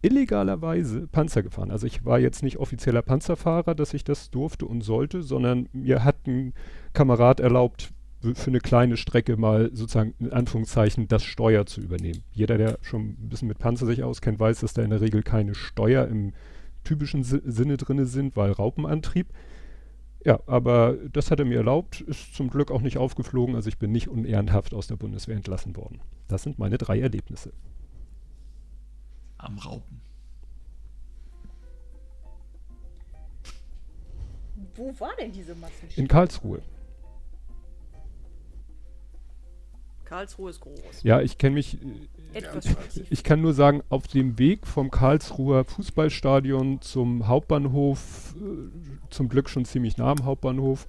illegalerweise 0.00 1.06
Panzer 1.06 1.42
gefahren. 1.42 1.70
Also 1.70 1.86
ich 1.86 2.06
war 2.06 2.18
jetzt 2.18 2.42
nicht 2.42 2.56
offizieller 2.56 3.02
Panzerfahrer, 3.02 3.74
dass 3.74 3.92
ich 3.92 4.04
das 4.04 4.30
durfte 4.30 4.64
und 4.64 4.80
sollte, 4.80 5.22
sondern 5.22 5.68
mir 5.74 6.02
hat 6.02 6.26
ein 6.26 6.54
Kamerad 6.94 7.40
erlaubt, 7.40 7.92
für 8.32 8.46
eine 8.46 8.60
kleine 8.60 8.96
Strecke 8.96 9.36
mal 9.36 9.68
sozusagen 9.74 10.14
in 10.18 10.32
Anführungszeichen 10.32 11.08
das 11.08 11.24
Steuer 11.24 11.66
zu 11.66 11.82
übernehmen. 11.82 12.22
Jeder, 12.32 12.56
der 12.56 12.78
schon 12.80 13.02
ein 13.02 13.28
bisschen 13.28 13.48
mit 13.48 13.58
Panzer 13.58 13.84
sich 13.84 14.02
auskennt, 14.02 14.40
weiß, 14.40 14.60
dass 14.60 14.72
da 14.72 14.80
in 14.80 14.88
der 14.88 15.02
Regel 15.02 15.22
keine 15.22 15.54
Steuer 15.54 16.08
im 16.08 16.32
typischen 16.84 17.22
Si- 17.22 17.42
Sinne 17.44 17.76
drinne 17.76 18.06
sind, 18.06 18.34
weil 18.34 18.52
Raupenantrieb. 18.52 19.26
Ja, 20.26 20.40
aber 20.46 20.96
das 21.12 21.30
hat 21.30 21.38
er 21.38 21.44
mir 21.44 21.58
erlaubt, 21.58 22.00
ist 22.00 22.34
zum 22.34 22.50
Glück 22.50 22.72
auch 22.72 22.80
nicht 22.80 22.98
aufgeflogen, 22.98 23.54
also 23.54 23.68
ich 23.68 23.78
bin 23.78 23.92
nicht 23.92 24.08
unehrenhaft 24.08 24.74
aus 24.74 24.88
der 24.88 24.96
Bundeswehr 24.96 25.36
entlassen 25.36 25.76
worden. 25.76 26.00
Das 26.26 26.42
sind 26.42 26.58
meine 26.58 26.78
drei 26.78 26.98
Erlebnisse. 26.98 27.52
Am 29.38 29.56
Raupen. 29.56 30.00
Wo 34.74 34.92
war 34.98 35.12
denn 35.20 35.30
diese 35.30 35.54
Massenschlägerei? 35.54 36.02
In 36.02 36.08
Karlsruhe. 36.08 36.62
Karlsruhe 40.06 40.50
ist 40.50 40.60
groß. 40.60 41.02
Ja, 41.02 41.20
ich 41.20 41.36
kenne 41.36 41.54
mich, 41.54 41.78
äh, 42.32 42.38
Etwas 42.38 42.64
ich 43.10 43.24
kann 43.24 43.42
nur 43.42 43.52
sagen, 43.52 43.82
auf 43.88 44.06
dem 44.06 44.38
Weg 44.38 44.66
vom 44.66 44.90
Karlsruher 44.90 45.64
Fußballstadion 45.64 46.80
zum 46.80 47.26
Hauptbahnhof, 47.26 48.34
äh, 48.36 49.10
zum 49.10 49.28
Glück 49.28 49.50
schon 49.50 49.64
ziemlich 49.64 49.98
nah 49.98 50.12
am 50.12 50.24
Hauptbahnhof. 50.24 50.86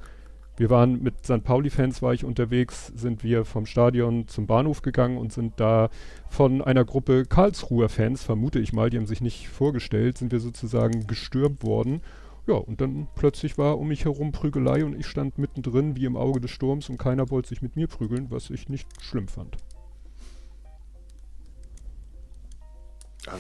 Wir 0.58 0.72
waren 0.72 1.04
mit 1.04 1.24
St. 1.24 1.44
Pauli-Fans 1.44 2.02
war 2.02 2.16
ich 2.16 2.26
unterwegs, 2.26 2.88
sind 2.96 3.24
wir 3.24 3.46
vom 3.46 3.68
Stadion 3.68 4.28
zum 4.28 4.48
Bahnhof 4.48 4.82
gegangen 4.82 5.20
und 5.20 5.32
sind 5.32 5.60
da 5.60 5.90
von 6.30 6.64
einer 6.64 6.84
Gruppe 6.84 7.26
Karlsruher 7.26 7.90
Fans, 7.90 8.24
vermute 8.24 8.60
ich 8.60 8.74
mal, 8.74 8.90
die 8.90 8.98
haben 8.98 9.06
sich 9.06 9.22
nicht 9.22 9.50
vorgestellt, 9.50 10.18
sind 10.18 10.32
wir 10.32 10.40
sozusagen 10.40 11.06
gestürmt 11.06 11.64
worden. 11.64 12.02
Ja, 12.48 12.56
und 12.56 12.80
dann 12.80 13.10
plötzlich 13.16 13.58
war 13.58 13.78
um 13.78 13.90
mich 13.90 14.06
herum 14.06 14.32
Prügelei 14.32 14.86
und 14.86 14.98
ich 14.98 15.06
stand 15.06 15.38
mittendrin 15.38 15.98
wie 15.98 16.06
im 16.06 16.16
Auge 16.16 16.40
des 16.40 16.50
Sturms 16.52 16.90
und 16.90 16.98
keiner 16.98 17.30
wollte 17.30 17.50
sich 17.50 17.62
mit 17.62 17.76
mir 17.76 17.88
prügeln, 17.88 18.32
was 18.32 18.50
ich 18.50 18.70
nicht 18.70 18.88
schlimm 19.02 19.28
fand. 19.28 19.58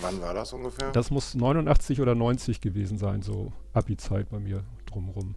Wann 0.01 0.21
war 0.21 0.33
das 0.33 0.51
ungefähr? 0.51 0.91
Das 0.91 1.09
muss 1.09 1.33
89 1.33 2.01
oder 2.01 2.13
90 2.13 2.59
gewesen 2.59 2.97
sein, 2.97 3.21
so 3.21 3.53
Abi-Zeit 3.71 4.29
bei 4.29 4.39
mir 4.39 4.65
drumrum. 4.85 5.35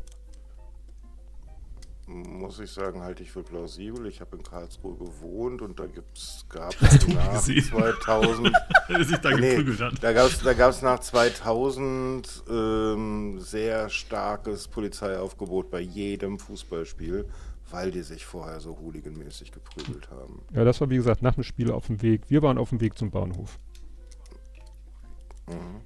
Muss 2.12 2.58
ich 2.58 2.72
sagen, 2.72 3.02
halte 3.02 3.22
ich 3.22 3.30
für 3.30 3.44
plausibel. 3.44 4.06
Ich 4.06 4.20
habe 4.20 4.36
in 4.36 4.42
Karlsruhe 4.42 4.96
gewohnt 4.96 5.62
und 5.62 5.78
da 5.78 5.86
gibt's, 5.86 6.44
gab 6.48 6.76
du 6.76 6.86
nach 7.14 7.34
gesehen? 7.34 7.62
2000 7.62 8.52
Der 8.88 9.04
sich 9.04 9.18
da 9.18 9.30
Nee, 9.30 9.64
da 10.00 10.12
gab 10.12 10.26
es 10.26 10.40
da 10.40 10.52
gab's 10.54 10.82
nach 10.82 10.98
2000 10.98 12.44
ähm, 12.50 13.38
sehr 13.38 13.88
starkes 13.90 14.66
Polizeiaufgebot 14.66 15.70
bei 15.70 15.78
jedem 15.78 16.40
Fußballspiel, 16.40 17.28
weil 17.70 17.92
die 17.92 18.02
sich 18.02 18.26
vorher 18.26 18.58
so 18.58 18.76
hooliganmäßig 18.76 19.52
geprügelt 19.52 20.10
haben. 20.10 20.42
Ja, 20.52 20.64
das 20.64 20.80
war 20.80 20.90
wie 20.90 20.96
gesagt 20.96 21.22
nach 21.22 21.34
dem 21.34 21.44
Spiel 21.44 21.70
auf 21.70 21.86
dem 21.86 22.02
Weg. 22.02 22.22
Wir 22.28 22.42
waren 22.42 22.58
auf 22.58 22.70
dem 22.70 22.80
Weg 22.80 22.98
zum 22.98 23.12
Bahnhof. 23.12 23.60
Mhm. 25.46 25.80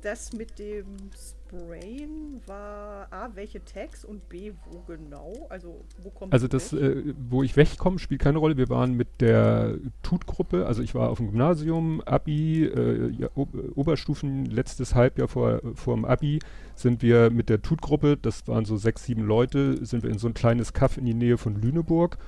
Das 0.00 0.32
mit 0.32 0.58
dem 0.58 1.10
Sprayen 1.48 2.40
war 2.46 3.08
A, 3.10 3.30
welche 3.34 3.64
Tags 3.64 4.04
und 4.04 4.28
B, 4.28 4.52
wo 4.70 4.80
genau? 4.80 5.46
Also, 5.48 5.84
wo 6.02 6.10
kommt 6.10 6.32
Also 6.32 6.46
das, 6.46 6.72
äh, 6.72 7.14
wo 7.30 7.42
ich 7.42 7.56
wegkomme, 7.56 7.98
spielt 7.98 8.20
keine 8.20 8.38
Rolle. 8.38 8.56
Wir 8.56 8.68
waren 8.68 8.94
mit 8.94 9.08
der 9.20 9.78
Tut-Gruppe, 10.02 10.66
also 10.66 10.82
ich 10.82 10.94
war 10.94 11.08
auf 11.10 11.18
dem 11.18 11.28
Gymnasium, 11.28 12.02
Abi, 12.02 12.64
äh, 12.64 13.10
ja, 13.10 13.28
äh, 13.28 13.70
Oberstufen, 13.74 14.46
letztes 14.46 14.94
Halbjahr 14.94 15.28
vor, 15.28 15.60
vor 15.74 15.94
dem 15.94 16.04
Abi, 16.04 16.40
sind 16.74 17.02
wir 17.02 17.30
mit 17.30 17.48
der 17.48 17.62
Tut-Gruppe, 17.62 18.18
das 18.20 18.46
waren 18.46 18.64
so 18.64 18.76
sechs, 18.76 19.04
sieben 19.04 19.22
Leute, 19.22 19.84
sind 19.84 20.02
wir 20.02 20.10
in 20.10 20.18
so 20.18 20.28
ein 20.28 20.34
kleines 20.34 20.72
Kaff 20.72 20.98
in 20.98 21.06
die 21.06 21.14
Nähe 21.14 21.38
von 21.38 21.60
Lüneburg 21.60 22.18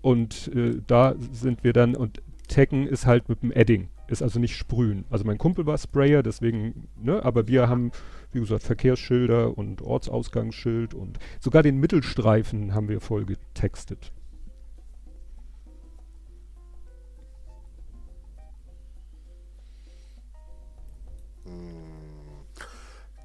und 0.00 0.48
äh, 0.54 0.80
da 0.86 1.14
sind 1.32 1.64
wir 1.64 1.72
dann, 1.72 1.94
und 1.94 2.22
Taggen 2.48 2.86
ist 2.86 3.06
halt 3.06 3.28
mit 3.28 3.42
dem 3.42 3.52
Edding, 3.52 3.88
ist 4.08 4.22
also 4.22 4.40
nicht 4.40 4.56
sprühen. 4.56 5.04
Also 5.10 5.24
mein 5.24 5.38
Kumpel 5.38 5.66
war 5.66 5.78
Sprayer, 5.78 6.22
deswegen, 6.22 6.88
ne, 7.00 7.24
aber 7.24 7.46
wir 7.46 7.68
haben, 7.68 7.92
wie 8.32 8.40
gesagt, 8.40 8.62
Verkehrsschilder 8.62 9.56
und 9.56 9.82
Ortsausgangsschild 9.82 10.94
und 10.94 11.18
sogar 11.40 11.62
den 11.62 11.78
Mittelstreifen 11.78 12.74
haben 12.74 12.88
wir 12.88 13.00
voll 13.00 13.24
getextet. 13.24 14.12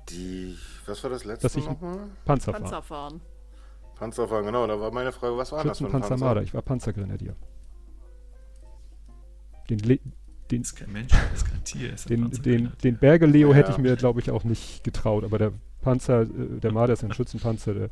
Die, 0.10 0.58
was 0.86 1.04
war 1.04 1.10
das 1.12 1.26
letzte 1.26 1.44
Dass 1.48 1.56
ich- 1.56 1.66
nochmal? 1.66 2.00
Panzer 2.26 2.52
fahren. 2.54 2.64
Panzer 2.64 2.82
fahren. 2.82 3.22
Panzerfahren, 3.96 4.46
genau. 4.46 4.68
Da 4.68 4.80
war 4.80 4.92
meine 4.92 5.12
Frage, 5.14 5.38
was 5.38 5.52
war 5.54 5.64
das 5.64 5.78
für 5.78 5.86
ein 5.86 5.92
Panzer? 5.92 6.42
Ich 6.42 6.54
war 6.54 6.62
Panzergrenadier. 6.62 7.36
Den, 9.70 9.80
Le 9.80 10.00
den, 10.52 10.62
Das 10.62 10.72
ist 10.72 10.76
kein 10.78 10.92
Mensch, 10.92 11.12
das 11.12 11.42
ist 11.42 11.50
kein 11.50 11.64
Tier. 11.64 11.94
Ist 11.94 12.10
den, 12.10 12.30
den, 12.32 12.72
den 12.84 12.98
Berge 12.98 13.26
Leo 13.26 13.54
hätte 13.54 13.70
Ja. 13.70 13.76
ich 13.76 13.82
mir, 13.82 13.96
glaube 13.96 14.20
ich, 14.20 14.32
auch 14.32 14.44
nicht 14.44 14.84
getraut, 14.84 15.24
aber 15.24 15.38
der 15.38 15.54
Panzer, 15.82 16.22
äh, 16.24 16.28
der 16.62 16.72
Marder 16.72 16.94
ist 16.94 17.04
ein 17.04 17.14
Schützenpanzer, 17.14 17.74
der 17.74 17.90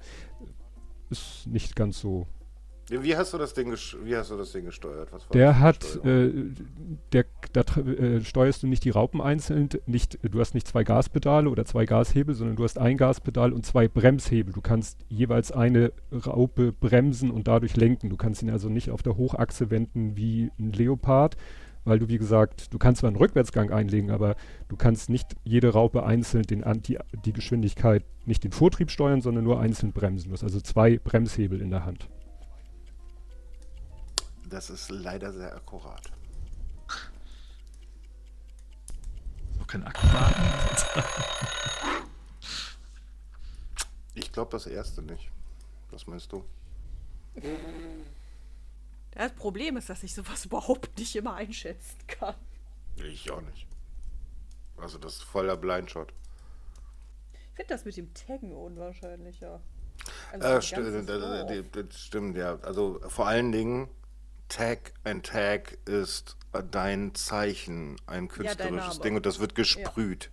ist 1.10 1.48
nicht 1.48 1.76
ganz 1.76 2.00
so. 2.00 2.28
Wie 2.90 3.16
hast 3.16 3.34
du 3.34 3.38
das 3.38 3.54
Ding, 3.54 3.72
wie 3.72 4.16
hast 4.16 4.30
du 4.30 4.38
das 4.38 4.52
Ding 4.52 4.66
gesteuert? 4.66 5.08
Was 5.14 5.24
war 5.24 5.32
Der 5.32 5.60
hat, 5.60 6.04
äh, 6.04 6.32
der, 7.14 7.26
da 7.54 7.62
äh, 7.82 8.20
steuerst 8.22 8.62
du 8.62 8.68
nicht 8.68 8.84
die 8.84 8.90
Raupen 8.90 9.22
einzeln, 9.22 9.70
nicht, 9.86 10.20
du 10.22 10.40
hast 10.42 10.54
nicht 10.54 10.68
zwei 10.68 10.84
Gaspedale 10.84 11.50
oder 11.50 11.64
zwei 11.64 11.86
Gashebel, 11.86 12.36
sondern 12.36 12.58
du 12.58 12.64
hast 12.66 12.78
ein 12.78 12.98
Gaspedal 12.98 13.54
und 13.54 13.66
zwei 13.66 13.88
Bremshebel. 13.88 14.54
Du 14.54 14.60
kannst 14.62 15.00
jeweils 15.08 15.54
eine 15.54 15.94
Raupe 16.12 16.74
bremsen 16.74 17.32
und 17.32 17.48
dadurch 17.48 17.78
lenken. 17.78 18.10
Du 18.10 18.18
kannst 18.18 18.42
ihn 18.44 18.50
also 18.50 18.68
nicht 18.68 18.90
auf 18.92 19.02
der 19.02 19.16
Hochachse 19.16 19.72
wenden 19.72 20.18
wie 20.18 20.52
ein 20.60 20.74
Leopard, 20.74 21.38
weil 21.86 22.00
du, 22.00 22.08
wie 22.08 22.18
gesagt, 22.18 22.74
du 22.74 22.78
kannst 22.78 23.00
zwar 23.02 23.10
einen 23.10 23.18
Rückwärtsgang 23.18 23.72
einlegen, 23.72 24.12
aber 24.12 24.36
du 24.70 24.76
kannst 24.76 25.10
nicht 25.10 25.36
jede 25.44 25.70
Raupe 25.74 26.04
einzeln 26.04 26.44
den, 26.44 26.64
An- 26.64 26.82
die, 26.82 26.98
Geschwindigkeit, 27.34 28.06
nicht 28.26 28.44
den 28.44 28.52
Vortrieb 28.52 28.92
steuern, 28.92 29.22
sondern 29.22 29.44
nur 29.44 29.60
einzeln 29.60 29.92
bremsen. 29.92 30.30
Du 30.30 30.34
hast 30.34 30.44
also 30.44 30.62
zwei 30.62 30.98
Bremshebel 30.98 31.62
in 31.62 31.70
der 31.70 31.86
Hand. 31.86 32.08
Das 34.50 34.70
ist 34.70 34.92
leider 34.92 35.34
sehr 35.34 35.56
akkurat. 35.56 36.12
Auch 39.62 39.68
kein 39.68 39.84
Akkuwagen. 39.84 40.44
Ich 44.16 44.32
glaube 44.32 44.52
das 44.52 44.68
erste 44.68 45.02
nicht. 45.02 45.32
Was 45.92 46.08
meinst 46.08 46.32
du? 46.32 46.44
Das 49.16 49.32
Problem 49.34 49.78
ist, 49.78 49.90
dass 49.90 50.04
ich 50.04 50.14
sowas 50.14 50.46
überhaupt 50.46 50.98
nicht 50.98 51.16
immer 51.16 51.36
einschätzen 51.36 51.98
kann. 52.08 52.36
Ich 52.96 53.30
auch 53.32 53.42
nicht. 53.42 53.68
Also 54.78 54.98
das 54.98 55.14
ist 55.18 55.24
voller 55.24 55.58
Blindshot. 55.58 56.14
Ich 57.34 57.56
finde 57.56 57.74
das 57.74 57.86
mit 57.86 57.96
dem 57.98 58.14
Taggen 58.14 58.52
unwahrscheinlicher. 58.52 59.62
Also 60.32 60.48
Äh, 60.48 60.62
sti- 60.62 60.76
ganzes 61.06 61.66
das, 61.72 62.02
stimmt, 62.02 62.36
ja. 62.36 62.58
Also 62.64 63.00
vor 63.08 63.28
allen 63.28 63.52
Dingen, 63.52 63.88
Tag, 64.50 64.94
ein 65.04 65.22
Tag 65.24 65.78
ist 65.86 66.36
dein 66.72 67.16
Zeichen, 67.16 67.96
ein 68.08 68.28
künstlerisches 68.28 68.94
Name. 68.96 69.02
Ding 69.04 69.16
und 69.16 69.26
das 69.26 69.40
wird 69.40 69.56
gesprüht. 69.56 70.30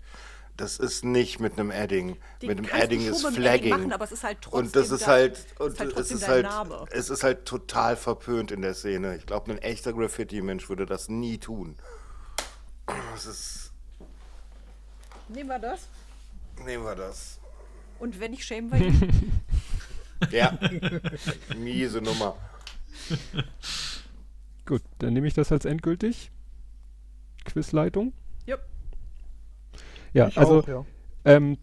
Das 0.60 0.76
ist 0.76 1.06
nicht 1.06 1.40
mit 1.40 1.58
einem 1.58 1.70
Adding. 1.70 2.18
Den 2.42 2.48
mit 2.48 2.58
einem 2.58 2.68
Adding 2.70 3.06
ist 3.06 3.26
Flagging. 3.26 3.70
Machen, 3.70 3.92
aber 3.92 4.04
es 4.04 4.12
ist 4.12 4.24
halt 4.24 4.42
trotzdem 4.42 4.60
und 4.66 4.76
das 4.76 4.90
ist 4.90 5.06
halt, 5.06 5.38
ist 5.38 5.58
und 5.58 5.80
halt 5.80 5.96
es 5.96 6.10
ist 6.10 6.22
dein 6.24 6.28
halt, 6.28 6.42
Name. 6.42 6.84
es 6.90 7.08
ist 7.08 7.22
halt 7.22 7.46
total 7.46 7.96
verpönt 7.96 8.50
in 8.50 8.60
der 8.60 8.74
Szene. 8.74 9.16
Ich 9.16 9.24
glaube, 9.24 9.50
ein 9.52 9.56
echter 9.58 9.94
Graffiti-Mensch 9.94 10.68
würde 10.68 10.84
das 10.84 11.08
nie 11.08 11.38
tun. 11.38 11.76
Es 13.16 13.24
ist, 13.24 13.72
Nehmen 15.28 15.48
wir 15.48 15.58
das. 15.58 15.88
Nehmen 16.62 16.84
wir 16.84 16.94
das. 16.94 17.40
Und 17.98 18.20
wenn 18.20 18.34
ich 18.34 18.44
schämen 18.44 18.70
wir 18.70 18.80
ihn. 18.80 19.32
Ja. 20.30 20.58
Miese 21.56 22.02
Nummer. 22.02 22.36
Gut, 24.66 24.82
dann 24.98 25.14
nehme 25.14 25.26
ich 25.26 25.32
das 25.32 25.50
als 25.50 25.64
endgültig. 25.64 26.30
Quizleitung. 27.46 28.12
Ja, 30.12 30.28
Ich 30.28 30.38
also 30.38 30.60
auch, 30.60 30.68
ja. 30.68 30.84
Ähm, 31.24 31.58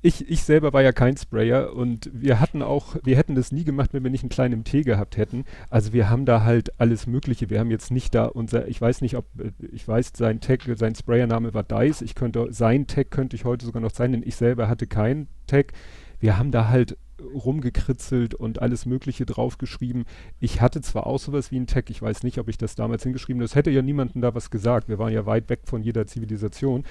ich, 0.00 0.28
ich 0.30 0.44
selber 0.44 0.72
war 0.72 0.82
ja 0.82 0.92
kein 0.92 1.16
Sprayer 1.16 1.74
und 1.74 2.08
wir 2.14 2.38
hatten 2.38 2.62
auch, 2.62 2.96
wir 3.02 3.16
hätten 3.16 3.34
das 3.34 3.50
nie 3.50 3.64
gemacht, 3.64 3.92
wenn 3.92 4.04
wir 4.04 4.10
nicht 4.10 4.22
einen 4.22 4.30
kleinen 4.30 4.60
MT 4.60 4.84
gehabt 4.84 5.16
hätten. 5.16 5.44
Also 5.70 5.92
wir 5.92 6.08
haben 6.08 6.24
da 6.24 6.44
halt 6.44 6.78
alles 6.80 7.08
Mögliche. 7.08 7.50
Wir 7.50 7.58
haben 7.58 7.70
jetzt 7.70 7.90
nicht 7.90 8.14
da 8.14 8.26
unser, 8.26 8.68
ich 8.68 8.80
weiß 8.80 9.00
nicht, 9.00 9.16
ob, 9.16 9.26
äh, 9.38 9.50
ich 9.72 9.86
weiß, 9.86 10.12
sein 10.14 10.40
Tag, 10.40 10.62
sein 10.76 10.94
Sprayername 10.94 11.52
war 11.52 11.64
Dice. 11.64 12.02
Ich 12.02 12.14
könnte, 12.14 12.46
sein 12.52 12.86
Tag 12.86 13.10
könnte 13.10 13.34
ich 13.34 13.44
heute 13.44 13.66
sogar 13.66 13.82
noch 13.82 13.90
sein, 13.90 14.12
denn 14.12 14.22
ich 14.24 14.36
selber 14.36 14.68
hatte 14.68 14.86
keinen 14.86 15.28
Tag. 15.48 15.72
Wir 16.20 16.38
haben 16.38 16.52
da 16.52 16.68
halt 16.68 16.96
rumgekritzelt 17.20 18.34
und 18.34 18.62
alles 18.62 18.86
Mögliche 18.86 19.26
draufgeschrieben. 19.26 20.04
Ich 20.38 20.60
hatte 20.60 20.80
zwar 20.80 21.08
auch 21.08 21.18
sowas 21.18 21.50
wie 21.50 21.56
einen 21.56 21.66
Tag, 21.66 21.90
ich 21.90 22.00
weiß 22.00 22.22
nicht, 22.22 22.38
ob 22.38 22.48
ich 22.48 22.58
das 22.58 22.76
damals 22.76 23.02
hingeschrieben 23.02 23.40
habe. 23.40 23.46
Es 23.46 23.56
hätte 23.56 23.70
ja 23.70 23.82
niemandem 23.82 24.22
da 24.22 24.34
was 24.34 24.50
gesagt. 24.50 24.88
Wir 24.88 25.00
waren 25.00 25.12
ja 25.12 25.26
weit 25.26 25.48
weg 25.48 25.62
von 25.64 25.82
jeder 25.82 26.06
Zivilisation. 26.06 26.84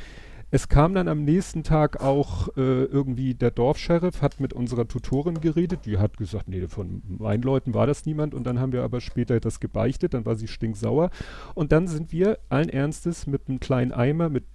Es 0.50 0.70
kam 0.70 0.94
dann 0.94 1.10
am 1.10 1.26
nächsten 1.26 1.64
Tag 1.64 2.02
auch 2.02 2.48
äh, 2.56 2.84
irgendwie 2.86 3.34
der 3.34 3.52
Dorfscheriff, 3.52 4.22
hat 4.22 4.40
mit 4.40 4.54
unserer 4.54 4.88
Tutorin 4.88 5.42
geredet. 5.42 5.86
Die 5.86 5.98
hat 5.98 6.16
gesagt, 6.16 6.48
nee, 6.48 6.68
von 6.70 7.02
meinen 7.06 7.44
Leuten 7.44 7.74
war 7.74 7.86
das 7.86 8.06
niemand. 8.06 8.34
Und 8.34 8.46
dann 8.46 8.60
haben 8.60 8.72
wir 8.72 8.84
aber 8.84 9.02
später 9.02 9.42
das 9.42 9.60
gebeichtet. 9.60 10.14
Dann 10.14 10.26
war 10.26 10.36
sie 10.36 10.48
stinksauer. 10.48 11.10
Und 11.54 11.74
dann 11.74 11.88
sind 11.88 12.14
wir 12.14 12.40
allen 12.48 12.70
Ernstes 12.70 13.28
mit 13.28 13.50
einem 13.50 13.60
kleinen 13.60 13.92
Eimer, 13.92 14.30
mit 14.30 14.46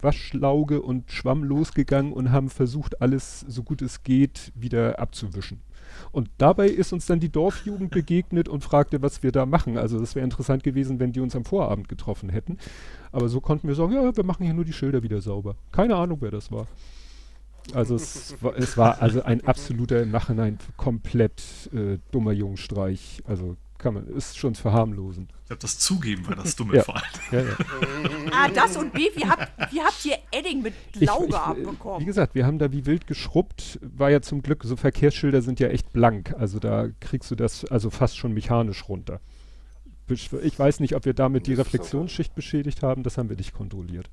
Waschlauge 0.00 0.82
und 0.82 1.12
Schwamm 1.12 1.44
losgegangen 1.44 2.12
und 2.12 2.32
haben 2.32 2.48
versucht, 2.48 3.00
alles 3.00 3.40
so 3.40 3.62
gut 3.62 3.82
es 3.82 4.02
geht 4.02 4.52
wieder 4.56 4.98
abzuwischen. 4.98 5.60
Und 6.12 6.28
dabei 6.38 6.68
ist 6.68 6.92
uns 6.92 7.06
dann 7.06 7.20
die 7.20 7.30
Dorfjugend 7.30 7.90
begegnet 7.90 8.48
und 8.48 8.64
fragte, 8.64 9.02
was 9.02 9.22
wir 9.22 9.32
da 9.32 9.46
machen. 9.46 9.78
Also 9.78 9.98
das 9.98 10.14
wäre 10.14 10.24
interessant 10.24 10.62
gewesen, 10.62 10.98
wenn 10.98 11.12
die 11.12 11.20
uns 11.20 11.36
am 11.36 11.44
Vorabend 11.44 11.88
getroffen 11.88 12.30
hätten. 12.30 12.58
Aber 13.12 13.28
so 13.28 13.40
konnten 13.40 13.68
wir 13.68 13.74
sagen, 13.74 13.92
ja, 13.92 14.16
wir 14.16 14.24
machen 14.24 14.44
hier 14.44 14.54
nur 14.54 14.64
die 14.64 14.72
Schilder 14.72 15.02
wieder 15.02 15.20
sauber. 15.20 15.56
Keine 15.72 15.96
Ahnung, 15.96 16.18
wer 16.20 16.30
das 16.30 16.50
war. 16.50 16.66
Also 17.74 17.94
es 17.94 18.34
war, 18.40 18.56
es 18.56 18.76
war 18.76 19.00
also 19.02 19.22
ein 19.22 19.44
absoluter 19.44 20.02
im 20.02 20.10
Nachhinein 20.10 20.58
komplett 20.76 21.70
äh, 21.72 21.98
dummer 22.10 22.32
Jungenstreich. 22.32 23.22
Also 23.26 23.56
kann 23.80 23.94
man, 23.94 24.06
ist 24.06 24.38
schon 24.38 24.54
verharmlosen. 24.54 25.28
Ich 25.42 25.46
glaube, 25.48 25.62
das 25.62 25.78
Zugeben 25.78 26.26
war 26.28 26.36
das 26.36 26.54
dumme 26.56 26.76
Ja. 26.76 26.82
allem. 26.84 27.02
Ja, 27.32 27.40
ja. 27.40 27.56
A, 28.32 28.48
das 28.54 28.76
und 28.76 28.92
B, 28.92 29.08
wie 29.16 29.24
habt, 29.24 29.50
wie 29.72 29.80
habt 29.80 30.04
ihr 30.04 30.16
Edding 30.30 30.62
mit 30.62 30.74
Lauge 30.94 31.24
Ich- 31.24 31.30
ich- 31.30 31.34
Wie 31.34 31.36
abbekommen? 31.66 32.06
gesagt, 32.06 32.34
wir 32.34 32.46
haben 32.46 32.58
da 32.58 32.70
wie 32.70 32.86
wild 32.86 33.06
geschrubbt. 33.06 33.78
War 33.82 34.10
ja 34.10 34.20
zum 34.22 34.42
Glück, 34.42 34.62
so 34.64 34.76
Verkehrsschilder 34.76 35.42
sind 35.42 35.58
ja 35.58 35.68
echt 35.68 35.92
blank. 35.92 36.34
Also 36.38 36.58
da 36.60 36.88
kriegst 37.00 37.30
du 37.30 37.34
das 37.34 37.64
also 37.64 37.90
fast 37.90 38.16
schon 38.16 38.32
mechanisch 38.32 38.88
runter. 38.88 39.20
Ich 40.42 40.58
weiß 40.58 40.80
nicht, 40.80 40.96
ob 40.96 41.04
wir 41.04 41.14
damit 41.14 41.46
die 41.46 41.54
Reflexionsschicht 41.54 42.34
beschädigt 42.34 42.82
haben. 42.82 43.04
Das 43.04 43.16
haben 43.16 43.28
wir 43.28 43.36
nicht 43.36 43.52
kontrolliert. 43.54 44.10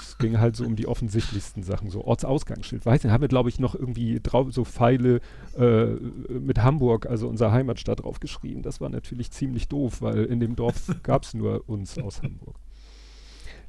Es 0.00 0.18
ging 0.18 0.38
halt 0.38 0.56
so 0.56 0.64
um 0.64 0.76
die 0.76 0.86
offensichtlichsten 0.86 1.62
Sachen, 1.62 1.90
so 1.90 2.04
Ortsausgangsschild. 2.04 2.86
Weiß 2.86 3.02
nicht, 3.02 3.12
haben 3.12 3.20
wir, 3.20 3.28
glaube 3.28 3.48
ich, 3.48 3.58
noch 3.58 3.74
irgendwie 3.74 4.20
drauf, 4.22 4.48
so 4.50 4.64
Pfeile 4.64 5.20
äh, 5.56 5.86
mit 5.86 6.62
Hamburg, 6.62 7.06
also 7.06 7.28
unserer 7.28 7.52
Heimatstadt, 7.52 8.02
draufgeschrieben. 8.02 8.62
Das 8.62 8.80
war 8.80 8.88
natürlich 8.88 9.30
ziemlich 9.30 9.68
doof, 9.68 10.02
weil 10.02 10.24
in 10.24 10.40
dem 10.40 10.56
Dorf 10.56 10.90
gab 11.02 11.24
es 11.24 11.34
nur 11.34 11.68
uns 11.68 11.98
aus 11.98 12.22
Hamburg. 12.22 12.56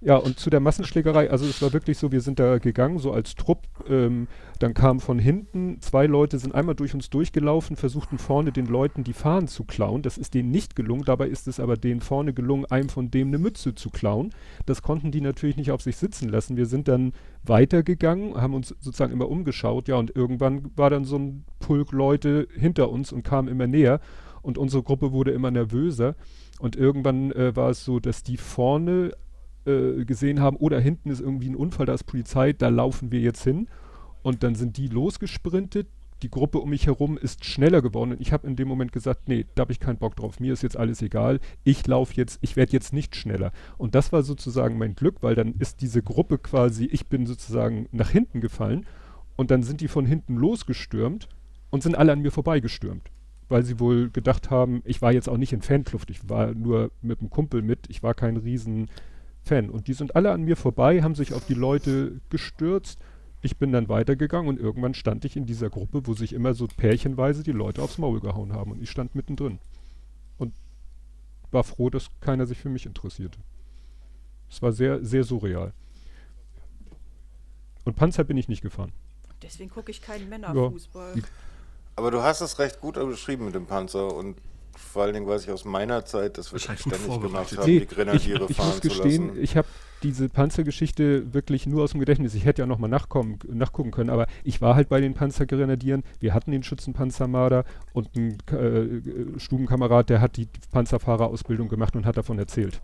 Ja, 0.01 0.15
und 0.15 0.39
zu 0.39 0.49
der 0.49 0.61
Massenschlägerei, 0.61 1.29
also 1.29 1.45
es 1.45 1.61
war 1.61 1.73
wirklich 1.73 1.97
so, 1.97 2.13
wir 2.13 2.21
sind 2.21 2.39
da 2.39 2.57
gegangen, 2.57 2.99
so 2.99 3.11
als 3.11 3.35
Trupp, 3.35 3.67
ähm, 3.89 4.29
dann 4.57 4.73
kamen 4.73 5.01
von 5.01 5.19
hinten, 5.19 5.81
zwei 5.81 6.05
Leute 6.05 6.39
sind 6.39 6.55
einmal 6.55 6.75
durch 6.75 6.93
uns 6.93 7.09
durchgelaufen, 7.09 7.75
versuchten 7.75 8.17
vorne 8.17 8.53
den 8.53 8.65
Leuten 8.65 9.03
die 9.03 9.11
Fahnen 9.11 9.49
zu 9.49 9.65
klauen. 9.65 10.01
Das 10.01 10.17
ist 10.17 10.35
denen 10.35 10.51
nicht 10.51 10.77
gelungen, 10.77 11.03
dabei 11.03 11.27
ist 11.27 11.49
es 11.49 11.59
aber 11.59 11.75
denen 11.75 11.99
vorne 11.99 12.33
gelungen, 12.33 12.65
einem 12.65 12.87
von 12.87 13.11
dem 13.11 13.27
eine 13.27 13.39
Mütze 13.39 13.75
zu 13.75 13.89
klauen. 13.89 14.33
Das 14.65 14.81
konnten 14.81 15.11
die 15.11 15.19
natürlich 15.19 15.57
nicht 15.57 15.71
auf 15.71 15.81
sich 15.81 15.97
sitzen 15.97 16.29
lassen. 16.29 16.55
Wir 16.55 16.65
sind 16.65 16.87
dann 16.87 17.11
weitergegangen, 17.43 18.39
haben 18.39 18.53
uns 18.53 18.69
sozusagen 18.79 19.11
immer 19.11 19.27
umgeschaut, 19.27 19.89
ja, 19.89 19.97
und 19.97 20.15
irgendwann 20.15 20.71
war 20.77 20.89
dann 20.89 21.03
so 21.03 21.17
ein 21.17 21.43
Pulk 21.59 21.91
Leute 21.91 22.47
hinter 22.55 22.89
uns 22.89 23.11
und 23.11 23.23
kam 23.23 23.49
immer 23.49 23.67
näher 23.67 23.99
und 24.41 24.57
unsere 24.57 24.81
Gruppe 24.81 25.11
wurde 25.11 25.31
immer 25.31 25.51
nervöser. 25.51 26.15
Und 26.59 26.77
irgendwann 26.77 27.31
äh, 27.31 27.53
war 27.55 27.69
es 27.69 27.83
so, 27.83 27.99
dass 27.99 28.23
die 28.23 28.37
vorne 28.37 29.11
äh, 29.65 30.05
gesehen 30.05 30.39
haben, 30.39 30.57
oder 30.57 30.79
hinten 30.79 31.09
ist 31.09 31.21
irgendwie 31.21 31.49
ein 31.49 31.55
Unfall, 31.55 31.85
da 31.85 31.93
ist 31.93 32.03
Polizei, 32.05 32.53
da 32.53 32.69
laufen 32.69 33.11
wir 33.11 33.19
jetzt 33.19 33.43
hin. 33.43 33.67
Und 34.21 34.43
dann 34.43 34.55
sind 34.55 34.77
die 34.77 34.87
losgesprintet. 34.87 35.87
Die 36.21 36.29
Gruppe 36.29 36.59
um 36.59 36.69
mich 36.69 36.85
herum 36.85 37.17
ist 37.17 37.45
schneller 37.45 37.81
geworden 37.81 38.11
und 38.11 38.19
ich 38.19 38.33
habe 38.33 38.45
in 38.45 38.57
dem 38.57 38.67
Moment 38.67 38.91
gesagt, 38.91 39.29
nee, 39.29 39.45
da 39.55 39.61
habe 39.61 39.71
ich 39.71 39.79
keinen 39.79 39.99
Bock 39.99 40.17
drauf. 40.17 40.41
Mir 40.41 40.51
ist 40.51 40.63
jetzt 40.63 40.75
alles 40.75 41.01
egal. 41.01 41.39
Ich 41.63 41.87
laufe 41.87 42.13
jetzt, 42.15 42.39
ich 42.41 42.57
werde 42.57 42.73
jetzt 42.73 42.91
nicht 42.91 43.15
schneller. 43.15 43.53
Und 43.77 43.95
das 43.95 44.11
war 44.11 44.21
sozusagen 44.23 44.77
mein 44.77 44.95
Glück, 44.95 45.23
weil 45.23 45.35
dann 45.35 45.53
ist 45.53 45.81
diese 45.81 46.03
Gruppe 46.03 46.37
quasi, 46.37 46.85
ich 46.85 47.07
bin 47.07 47.25
sozusagen 47.25 47.87
nach 47.93 48.09
hinten 48.09 48.41
gefallen 48.41 48.85
und 49.37 49.49
dann 49.49 49.63
sind 49.63 49.79
die 49.79 49.87
von 49.87 50.05
hinten 50.05 50.35
losgestürmt 50.35 51.29
und 51.69 51.83
sind 51.83 51.97
alle 51.97 52.11
an 52.11 52.21
mir 52.21 52.31
vorbeigestürmt. 52.31 53.09
Weil 53.47 53.63
sie 53.63 53.79
wohl 53.79 54.09
gedacht 54.09 54.49
haben, 54.49 54.81
ich 54.83 55.01
war 55.01 55.13
jetzt 55.13 55.29
auch 55.29 55.37
nicht 55.37 55.53
in 55.53 55.61
Fankluft, 55.61 56.09
ich 56.09 56.27
war 56.27 56.53
nur 56.53 56.91
mit 57.01 57.21
einem 57.21 57.29
Kumpel 57.29 57.61
mit, 57.61 57.89
ich 57.89 58.03
war 58.03 58.13
kein 58.13 58.35
riesen 58.35 58.89
Fan. 59.49 59.69
Und 59.69 59.87
die 59.87 59.93
sind 59.93 60.15
alle 60.15 60.31
an 60.31 60.43
mir 60.43 60.55
vorbei, 60.55 61.01
haben 61.01 61.15
sich 61.15 61.33
auf 61.33 61.45
die 61.45 61.53
Leute 61.55 62.21
gestürzt. 62.29 62.99
Ich 63.41 63.57
bin 63.57 63.71
dann 63.71 63.89
weitergegangen 63.89 64.47
und 64.47 64.59
irgendwann 64.59 64.93
stand 64.93 65.25
ich 65.25 65.35
in 65.35 65.45
dieser 65.45 65.69
Gruppe, 65.69 66.05
wo 66.05 66.13
sich 66.13 66.33
immer 66.33 66.53
so 66.53 66.67
pärchenweise 66.67 67.41
die 67.43 67.51
Leute 67.51 67.81
aufs 67.81 67.97
Maul 67.97 68.19
gehauen 68.19 68.53
haben. 68.53 68.71
Und 68.71 68.81
ich 68.81 68.89
stand 68.91 69.15
mittendrin. 69.15 69.59
Und 70.37 70.53
war 71.51 71.63
froh, 71.63 71.89
dass 71.89 72.09
keiner 72.21 72.45
sich 72.45 72.59
für 72.59 72.69
mich 72.69 72.85
interessierte. 72.85 73.39
Es 74.49 74.61
war 74.61 74.71
sehr, 74.71 75.03
sehr 75.03 75.23
surreal. 75.23 75.73
Und 77.85 77.95
Panzer 77.95 78.23
bin 78.23 78.37
ich 78.37 78.47
nicht 78.49 78.61
gefahren. 78.61 78.91
Deswegen 79.41 79.69
gucke 79.69 79.89
ich 79.89 80.01
keinen 80.01 80.29
Männerfußball. 80.29 81.13
Die- 81.15 81.23
Aber 81.95 82.11
du 82.11 82.21
hast 82.21 82.41
es 82.41 82.59
recht 82.59 82.81
gut 82.81 82.95
beschrieben 82.95 83.45
mit 83.45 83.55
dem 83.55 83.65
Panzer 83.65 84.13
und 84.13 84.37
vor 84.79 85.03
allen 85.03 85.13
Dingen 85.13 85.27
weiß 85.27 85.43
ich 85.43 85.51
aus 85.51 85.65
meiner 85.65 86.05
Zeit, 86.05 86.37
dass 86.37 86.51
wir 86.51 86.59
das 86.59 86.79
ständig 86.79 87.21
gemacht 87.21 87.57
haben, 87.57 87.65
Nee, 87.65 87.79
die 87.81 87.87
Grenadiere 87.87 88.43
ich, 88.45 88.49
ich 88.51 88.57
fahren 88.57 88.67
muss 88.69 88.79
zu 88.81 88.87
gestehen, 88.89 89.27
lassen. 89.29 89.43
ich 89.43 89.57
habe 89.57 89.67
diese 90.01 90.29
Panzergeschichte 90.29 91.33
wirklich 91.33 91.67
nur 91.67 91.83
aus 91.83 91.91
dem 91.91 91.99
Gedächtnis. 91.99 92.33
Ich 92.33 92.45
hätte 92.45 92.61
ja 92.61 92.65
nochmal 92.65 92.89
nachkommen, 92.89 93.37
nachgucken 93.47 93.91
können, 93.91 94.09
aber 94.09 94.27
ich 94.43 94.61
war 94.61 94.75
halt 94.75 94.89
bei 94.89 95.01
den 95.01 95.13
Panzergrenadieren. 95.13 96.03
Wir 96.19 96.33
hatten 96.33 96.51
den 96.51 96.63
Schützenpanzermarder 96.63 97.65
und 97.93 98.09
ein 98.15 98.37
äh, 98.55 99.39
Stubenkamerad, 99.39 100.09
der 100.09 100.21
hat 100.21 100.37
die 100.37 100.47
Panzerfahrerausbildung 100.71 101.67
gemacht 101.67 101.95
und 101.95 102.05
hat 102.05 102.17
davon 102.17 102.39
erzählt. 102.39 102.81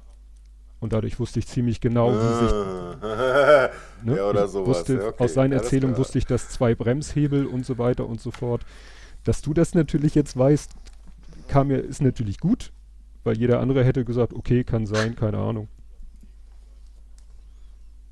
Und 0.81 0.91
dadurch 0.93 1.19
wusste 1.19 1.39
ich 1.39 1.47
ziemlich 1.47 1.79
genau, 1.81 2.11
wie 2.11 2.45
sich. 2.45 2.51
Ne? 4.03 4.17
Ja, 4.17 4.29
oder 4.29 4.47
sowas. 4.47 4.79
Wusste, 4.79 4.93
Ja, 4.95 5.07
okay. 5.07 5.23
Aus 5.23 5.33
seiner 5.33 5.55
Alles 5.55 5.63
Erzählung 5.63 5.91
klar. 5.91 5.99
wusste 5.99 6.17
ich, 6.19 6.25
dass 6.25 6.49
zwei 6.49 6.75
Bremshebel 6.75 7.45
und 7.47 7.65
so 7.65 7.77
weiter 7.77 8.05
und 8.05 8.21
so 8.21 8.29
fort. 8.29 8.61
Dass 9.23 9.41
du 9.41 9.53
das 9.53 9.73
natürlich 9.73 10.13
jetzt 10.13 10.37
weißt, 10.37 10.71
kam 11.47 11.67
mir, 11.67 11.77
ist 11.77 12.01
natürlich 12.01 12.39
gut, 12.39 12.71
weil 13.23 13.37
jeder 13.37 13.59
andere 13.59 13.83
hätte 13.83 14.05
gesagt, 14.05 14.33
okay, 14.33 14.63
kann 14.63 14.85
sein, 14.85 15.15
keine 15.15 15.37
Ahnung. 15.39 15.67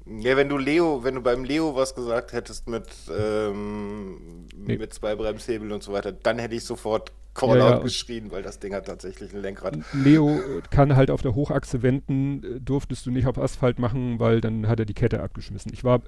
Ja, 0.06 0.36
wenn 0.36 0.50
du 0.50 0.58
Leo, 0.58 1.04
wenn 1.04 1.16
du 1.16 1.22
beim 1.22 1.46
Leo 1.46 1.76
was 1.76 1.96
gesagt 1.96 2.34
hättest 2.34 2.68
mit, 2.68 2.88
ähm, 3.10 4.48
Nee. 4.56 4.78
mit 4.78 4.94
zwei 4.94 5.16
Bremshebeln 5.16 5.72
und 5.72 5.82
so 5.82 5.94
weiter, 5.94 6.12
dann 6.12 6.40
hätte 6.40 6.56
ich 6.56 6.66
sofort 6.66 7.14
Call-out 7.34 7.58
Ja, 7.58 7.70
ja. 7.78 7.80
geschrien, 7.80 8.30
weil 8.32 8.44
das 8.44 8.60
Ding 8.60 8.74
hat 8.76 8.86
tatsächlich 8.86 9.34
ein 9.34 9.42
Lenkrad. 9.42 9.80
Leo 9.94 10.40
kann 10.70 10.96
halt 10.96 11.10
auf 11.10 11.22
der 11.22 11.36
Hochachse 11.36 11.82
wenden, 11.84 12.44
äh, 12.44 12.60
durftest 12.60 13.06
du 13.06 13.12
nicht 13.12 13.28
auf 13.28 13.38
Asphalt 13.40 13.80
machen, 13.80 14.20
weil 14.20 14.42
dann 14.42 14.68
hat 14.68 14.80
er 14.80 14.86
die 14.86 14.94
Kette 14.94 15.22
abgeschmissen. 15.24 15.72
Ich 15.74 15.84
war, 15.84 16.02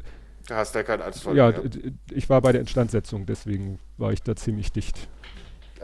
Da 0.48 0.58
hast 0.58 0.76
du 0.76 0.80
ja 0.80 0.84
kein 0.84 1.02
Asphalt 1.02 1.38
ja, 1.38 1.52
mehr. 1.52 1.64
ich 2.12 2.30
war 2.30 2.42
bei 2.42 2.52
der 2.52 2.62
Instandsetzung, 2.62 3.26
deswegen 3.26 3.80
war 3.98 4.12
ich 4.14 4.22
da 4.22 4.36
ziemlich 4.36 4.72
dicht. 4.72 5.10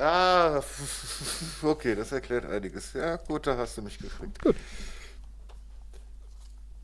Ah, 0.02 0.62
okay, 1.62 1.94
das 1.94 2.12
erklärt 2.12 2.46
einiges. 2.46 2.94
Ja, 2.94 3.18
gut, 3.18 3.46
da 3.46 3.56
hast 3.56 3.78
du 3.78 3.84
mich 3.84 4.00
gekriegt. 4.00 4.42
Gut. 4.42 4.56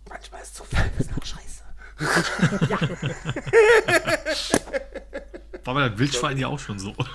Manchmal 0.07 0.43
ist 0.43 0.55
Zufall 0.55 0.91
ist 0.99 1.09
auch 1.17 1.25
scheiße. 1.25 1.63
War 5.65 5.73
bei 5.73 5.89
der 5.89 5.97
Wildschwein 5.97 6.37
ja 6.37 6.47
auch 6.47 6.59
schon 6.59 6.77
so. 6.77 6.93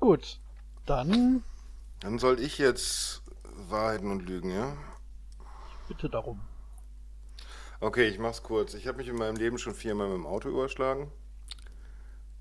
Gut, 0.00 0.40
dann 0.86 1.44
Dann 2.00 2.18
soll 2.18 2.40
ich 2.40 2.58
jetzt 2.58 3.22
Wahrheiten 3.68 4.10
und 4.10 4.26
Lügen, 4.26 4.50
ja? 4.50 4.76
bitte 5.86 6.10
darum. 6.10 6.40
Okay, 7.80 8.08
ich 8.08 8.18
mach's 8.18 8.42
kurz. 8.42 8.74
Ich 8.74 8.88
habe 8.88 8.98
mich 8.98 9.06
in 9.06 9.14
meinem 9.16 9.36
Leben 9.36 9.56
schon 9.58 9.74
viermal 9.74 10.08
mit 10.08 10.16
dem 10.16 10.26
Auto 10.26 10.48
überschlagen. 10.48 11.12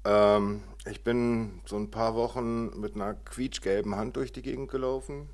Ähm, 0.08 0.64
ich 0.90 1.04
bin 1.04 1.60
so 1.66 1.76
ein 1.76 1.92
paar 1.92 2.16
Wochen 2.16 2.80
mit 2.80 2.96
einer 2.96 3.14
quietschgelben 3.14 3.96
Hand 3.96 4.16
durch 4.16 4.32
die 4.32 4.42
Gegend 4.42 4.72
gelaufen. 4.72 5.28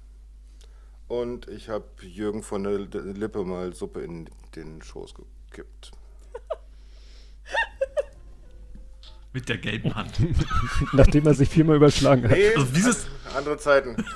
Und 1.08 1.48
ich 1.48 1.70
habe 1.70 1.86
Jürgen 2.02 2.42
von 2.42 2.64
der 2.64 2.80
Lippe 2.80 3.44
mal 3.46 3.74
Suppe 3.76 4.02
in 4.02 4.30
den 4.56 4.82
Schoß 4.82 5.14
gekippt. 5.52 5.92
Mit 9.32 9.50
der 9.50 9.58
gelben 9.60 9.94
Hand. 9.94 10.14
Nachdem 10.94 11.28
er 11.28 11.34
sich 11.36 11.50
viermal 11.50 11.76
überschlagen 11.76 12.24
hat. 12.24 12.32
Nee, 12.32 12.56
Also 12.56 12.74
dieses- 12.74 13.08
andere 13.36 13.58
Zeiten. 13.58 14.04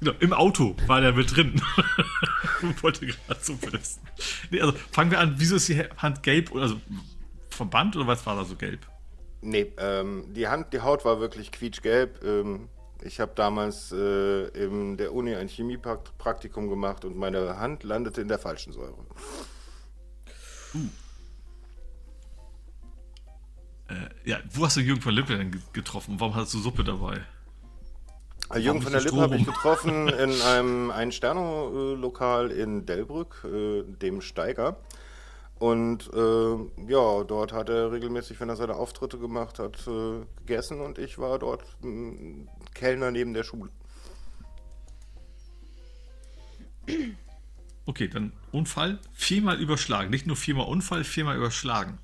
Genau, 0.00 0.12
Im 0.20 0.32
Auto 0.34 0.76
war 0.86 1.00
der 1.00 1.14
mit 1.14 1.34
drin. 1.34 1.58
Wollte 2.82 3.06
gerade 3.06 3.40
so 3.40 3.54
essen. 3.72 4.02
Nee, 4.50 4.60
also 4.60 4.74
fangen 4.92 5.10
wir 5.10 5.18
an, 5.18 5.36
wieso 5.38 5.56
ist 5.56 5.66
die 5.68 5.78
Hand 5.96 6.22
gelb? 6.22 6.50
oder 6.52 6.64
Also 6.64 6.78
Verband 7.48 7.96
oder 7.96 8.06
was 8.06 8.26
war 8.26 8.36
da 8.36 8.44
so 8.44 8.54
gelb? 8.54 8.86
Nee, 9.46 9.72
ähm, 9.76 10.32
die 10.32 10.48
Hand, 10.48 10.72
die 10.72 10.80
Haut 10.80 11.04
war 11.04 11.20
wirklich 11.20 11.52
quietschgelb. 11.52 12.24
Ähm, 12.24 12.68
ich 13.02 13.20
habe 13.20 13.32
damals 13.34 13.92
äh, 13.92 14.46
in 14.48 14.96
der 14.96 15.12
Uni 15.12 15.34
ein 15.34 15.48
Chemiepraktikum 15.48 16.70
gemacht 16.70 17.04
und 17.04 17.14
meine 17.16 17.58
Hand 17.58 17.82
landete 17.82 18.22
in 18.22 18.28
der 18.28 18.38
falschen 18.38 18.72
Säure. 18.72 18.96
Äh, 23.88 23.94
ja, 24.24 24.38
wo 24.54 24.64
hast 24.64 24.76
du 24.78 24.80
Jürgen 24.80 25.02
von 25.02 25.12
Lippe 25.14 25.36
denn 25.36 25.50
ge- 25.50 25.60
getroffen? 25.74 26.16
Warum 26.18 26.34
hast 26.34 26.54
du 26.54 26.58
Suppe 26.58 26.82
dabei? 26.82 27.20
Äh, 28.50 28.60
Jürgen 28.60 28.80
von 28.80 28.92
der 28.92 29.02
Lippe 29.02 29.20
habe 29.20 29.36
ich 29.36 29.44
getroffen 29.44 30.08
in 30.24 30.40
einem 30.40 30.90
Ein-Sterno-Lokal 30.90 32.50
in 32.50 32.86
Delbrück, 32.86 33.44
äh, 33.44 33.82
dem 33.82 34.22
Steiger. 34.22 34.78
Und 35.58 36.10
äh, 36.12 36.90
ja, 36.90 37.24
dort 37.24 37.52
hat 37.52 37.68
er 37.68 37.92
regelmäßig, 37.92 38.40
wenn 38.40 38.48
er 38.48 38.56
seine 38.56 38.74
Auftritte 38.74 39.18
gemacht 39.18 39.58
hat, 39.58 39.86
äh, 39.86 40.24
gegessen 40.40 40.80
und 40.80 40.98
ich 40.98 41.18
war 41.18 41.38
dort 41.38 41.62
mh, 41.80 42.48
Kellner 42.74 43.10
neben 43.10 43.32
der 43.34 43.44
Schule. 43.44 43.70
Okay, 47.86 48.08
dann 48.08 48.32
Unfall, 48.52 48.98
viermal 49.12 49.60
überschlagen. 49.60 50.10
Nicht 50.10 50.26
nur 50.26 50.36
viermal 50.36 50.66
Unfall, 50.66 51.04
viermal 51.04 51.36
überschlagen. 51.36 51.98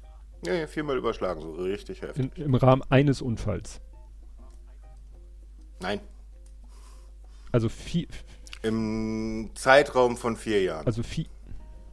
Ja, 0.45 0.55
ja, 0.55 0.67
viermal 0.67 0.97
überschlagen, 0.97 1.41
so 1.43 1.53
richtig 1.55 2.03
heftig. 2.03 2.31
In, 2.37 2.45
Im 2.45 2.55
Rahmen 2.55 2.83
eines 2.89 3.21
Unfalls. 3.21 3.81
Nein, 5.81 6.01
Also 7.53 7.69
vier, 7.71 8.07
im 8.63 9.51
Zeitraum 9.55 10.17
von 10.19 10.37
vier 10.37 10.63
Jahren. 10.63 10.87
also 10.87 11.03
vier, 11.03 11.25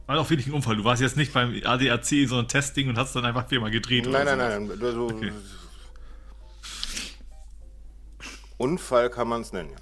War 0.08 0.18
auch 0.18 0.30
wirklich 0.30 0.46
ein 0.46 0.54
Unfall. 0.54 0.74
Du 0.76 0.84
warst 0.84 1.02
jetzt 1.02 1.18
nicht 1.18 1.34
beim 1.34 1.54
ADAC, 1.62 2.26
sondern 2.26 2.48
Testing 2.48 2.88
und 2.88 2.96
hast 2.96 3.14
dann 3.14 3.26
einfach 3.26 3.46
viermal 3.46 3.70
gedreht. 3.70 4.04
Nein, 4.08 4.22
oder 4.22 4.36
nein, 4.36 4.66
sowas. 4.66 4.78
nein, 4.78 4.78
nein. 4.78 4.86
Also, 4.88 5.06
Okay. 5.06 5.32
Unfall 8.56 9.10
kann 9.10 9.28
man 9.28 9.42
es 9.42 9.52
nennen. 9.52 9.68
ja. 9.70 9.76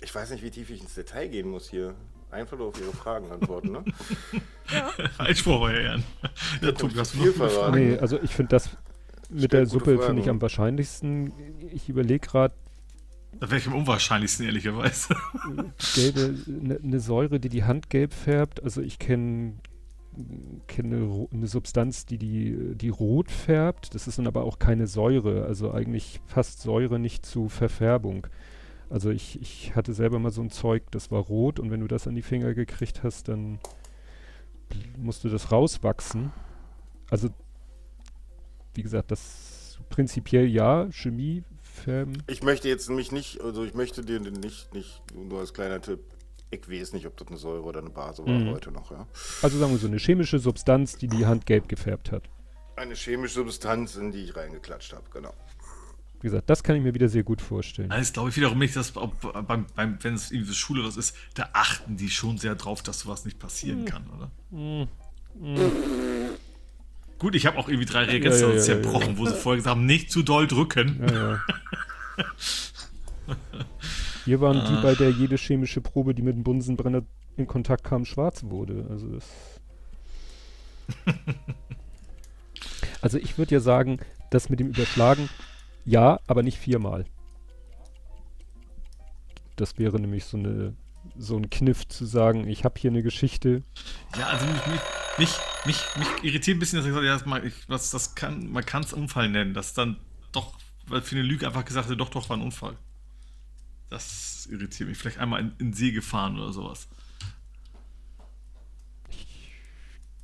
Ich 0.00 0.14
weiß 0.14 0.30
nicht, 0.30 0.42
wie 0.42 0.50
tief 0.50 0.70
ich 0.70 0.80
ins 0.80 0.94
Detail 0.94 1.28
gehen 1.28 1.48
muss 1.50 1.68
hier. 1.68 1.94
Einfach 2.30 2.56
nur 2.56 2.68
auf 2.68 2.80
Ihre 2.80 2.92
Fragen 2.92 3.30
antworten, 3.30 3.72
ne? 3.72 3.84
Einspruch, 5.18 5.60
euer 5.60 5.80
Herren. 5.82 6.04
Ja, 6.62 6.72
Tobi, 6.72 6.94
hast 6.98 7.14
du 7.14 7.18
viel 7.22 7.32
verraten. 7.32 7.74
nee, 7.78 7.98
also 7.98 8.18
ich 8.22 8.34
finde 8.34 8.50
das 8.50 8.70
mit 9.28 9.40
Stellt 9.44 9.52
der 9.52 9.66
Suppe 9.66 9.98
finde 10.02 10.22
ich 10.22 10.28
am 10.28 10.40
wahrscheinlichsten. 10.40 11.32
Ich 11.72 11.88
überlege 11.88 12.26
gerade, 12.26 12.54
Da 13.40 13.50
wäre 13.50 13.58
ich 13.58 13.66
am 13.66 13.74
unwahrscheinlichsten, 13.74 14.46
ehrlicherweise. 14.46 15.14
gelbe, 15.94 16.34
eine 16.48 16.78
ne 16.82 17.00
Säure, 17.00 17.38
die 17.40 17.48
die 17.48 17.64
Hand 17.64 17.90
gelb 17.90 18.12
färbt. 18.12 18.62
Also 18.62 18.80
ich 18.80 18.98
kenne 18.98 19.54
kenne 20.66 20.96
eine, 20.96 21.28
eine 21.30 21.46
Substanz, 21.46 22.06
die, 22.06 22.16
die 22.18 22.74
die 22.74 22.88
rot 22.88 23.30
färbt. 23.30 23.94
Das 23.94 24.08
ist 24.08 24.18
dann 24.18 24.26
aber 24.26 24.44
auch 24.44 24.58
keine 24.58 24.86
Säure. 24.86 25.44
Also 25.44 25.72
eigentlich 25.72 26.20
passt 26.26 26.62
Säure 26.62 26.98
nicht 26.98 27.26
zu 27.26 27.48
Verfärbung. 27.48 28.26
Also 28.88 29.10
ich, 29.10 29.40
ich 29.40 29.74
hatte 29.74 29.92
selber 29.92 30.18
mal 30.18 30.30
so 30.30 30.40
ein 30.42 30.50
Zeug, 30.50 30.84
das 30.92 31.10
war 31.10 31.20
rot 31.20 31.58
und 31.58 31.70
wenn 31.70 31.80
du 31.80 31.88
das 31.88 32.06
an 32.06 32.14
die 32.14 32.22
Finger 32.22 32.54
gekriegt 32.54 33.02
hast, 33.02 33.28
dann 33.28 33.58
bl- 34.70 34.96
musste 34.96 35.28
das 35.28 35.50
rauswachsen. 35.50 36.30
Also 37.10 37.28
wie 38.74 38.82
gesagt, 38.82 39.10
das 39.10 39.78
prinzipiell 39.90 40.46
ja, 40.46 40.86
Chemie 40.92 41.42
färben. 41.86 42.22
Ich 42.26 42.42
möchte 42.42 42.68
jetzt 42.68 42.90
mich 42.90 43.12
nicht, 43.12 43.40
also 43.40 43.64
ich 43.64 43.74
möchte 43.74 44.02
dir 44.02 44.18
nicht, 44.20 44.74
nicht, 44.74 45.00
nur 45.14 45.38
als 45.40 45.54
kleiner 45.54 45.80
Tipp, 45.80 46.00
ich 46.50 46.68
weiß 46.68 46.92
nicht, 46.92 47.06
ob 47.06 47.16
das 47.16 47.28
eine 47.28 47.36
Säure 47.38 47.62
oder 47.62 47.80
eine 47.80 47.90
Base 47.90 48.24
war 48.26 48.32
Mhm. 48.32 48.50
heute 48.50 48.70
noch, 48.72 48.90
ja. 48.90 49.06
Also 49.42 49.58
sagen 49.58 49.72
wir 49.72 49.78
so 49.78 49.86
eine 49.86 49.98
chemische 49.98 50.38
Substanz, 50.38 50.96
die 50.96 51.06
die 51.08 51.26
Hand 51.26 51.46
gelb 51.46 51.68
gefärbt 51.68 52.10
hat. 52.12 52.24
Eine 52.76 52.94
chemische 52.94 53.34
Substanz, 53.34 53.96
in 53.96 54.10
die 54.12 54.24
ich 54.24 54.36
reingeklatscht 54.36 54.92
habe, 54.92 55.04
genau. 55.12 55.32
Wie 56.20 56.28
gesagt, 56.28 56.48
das 56.50 56.62
kann 56.62 56.76
ich 56.76 56.82
mir 56.82 56.94
wieder 56.94 57.08
sehr 57.08 57.22
gut 57.22 57.40
vorstellen. 57.40 57.88
Nein, 57.88 58.00
das 58.00 58.12
glaube 58.12 58.30
ich 58.30 58.36
wiederum 58.36 58.58
nicht, 58.58 58.74
dass 58.74 58.96
ob, 58.96 59.20
beim, 59.46 59.66
beim, 59.76 59.98
wenn 60.02 60.14
es 60.14 60.30
irgendwie 60.32 60.54
Schule 60.54 60.82
was 60.84 60.96
ist, 60.96 61.14
da 61.34 61.50
achten 61.52 61.96
die 61.96 62.10
schon 62.10 62.38
sehr 62.38 62.54
drauf, 62.54 62.82
dass 62.82 63.00
sowas 63.00 63.24
nicht 63.24 63.38
passieren 63.38 63.84
kann, 63.84 64.04
oder? 64.10 64.30
Gut, 67.18 67.34
ich 67.34 67.46
habe 67.46 67.58
auch 67.58 67.68
irgendwie 67.68 67.86
drei 67.86 68.04
Register 68.04 68.48
ja, 68.48 68.54
ja, 68.54 68.60
zerbrochen, 68.60 69.16
wo 69.16 69.26
sie 69.26 69.34
vorher 69.34 69.56
gesagt 69.56 69.76
haben, 69.76 69.86
nicht 69.86 70.10
zu 70.10 70.22
doll 70.22 70.46
drücken. 70.46 71.02
Ja, 71.08 71.14
ja. 71.14 71.40
Hier 74.24 74.40
waren 74.40 74.64
die, 74.66 74.82
bei 74.82 74.94
der 74.94 75.10
jede 75.10 75.36
chemische 75.36 75.80
Probe, 75.80 76.14
die 76.14 76.22
mit 76.22 76.34
dem 76.34 76.42
Bunsenbrenner 76.42 77.02
in 77.36 77.46
Kontakt 77.46 77.84
kam, 77.84 78.04
schwarz 78.04 78.44
wurde. 78.44 78.86
Also 78.90 79.08
das. 79.08 79.26
Also 83.02 83.18
ich 83.18 83.38
würde 83.38 83.54
ja 83.54 83.60
sagen, 83.60 84.00
das 84.30 84.48
mit 84.48 84.58
dem 84.58 84.68
Überschlagen, 84.68 85.28
ja, 85.84 86.18
aber 86.26 86.42
nicht 86.42 86.58
viermal. 86.58 87.04
Das 89.54 89.78
wäre 89.78 90.00
nämlich 90.00 90.24
so 90.24 90.36
eine 90.36 90.74
so 91.18 91.36
ein 91.36 91.50
Kniff 91.50 91.86
zu 91.88 92.04
sagen, 92.06 92.46
ich 92.46 92.64
habe 92.64 92.78
hier 92.78 92.90
eine 92.90 93.02
Geschichte. 93.02 93.62
Ja, 94.18 94.26
also 94.28 94.46
mich, 94.46 94.80
mich, 95.18 95.30
mich, 95.64 95.84
mich, 95.96 96.08
irritiert 96.22 96.56
ein 96.56 96.60
bisschen, 96.60 96.78
dass 96.78 96.86
ich 96.86 96.92
gesagt 96.92 97.26
habe, 97.26 97.36
ja, 97.36 97.42
das, 97.68 97.84
ich, 97.84 97.90
das 97.90 98.14
kann, 98.14 98.50
man 98.50 98.64
kann 98.64 98.82
es 98.82 98.92
Unfall 98.92 99.28
nennen, 99.28 99.54
dass 99.54 99.74
dann 99.74 99.96
doch, 100.32 100.54
weil 100.86 101.02
für 101.02 101.16
eine 101.16 101.24
Lüge 101.24 101.46
einfach 101.46 101.64
gesagt 101.64 101.88
wird, 101.88 102.00
doch, 102.00 102.10
doch, 102.10 102.28
war 102.28 102.36
ein 102.36 102.42
Unfall. 102.42 102.76
Das 103.88 104.46
irritiert 104.50 104.88
mich. 104.88 104.98
Vielleicht 104.98 105.18
einmal 105.18 105.40
in, 105.40 105.52
in 105.58 105.72
See 105.72 105.92
gefahren 105.92 106.38
oder 106.38 106.52
sowas. 106.52 106.88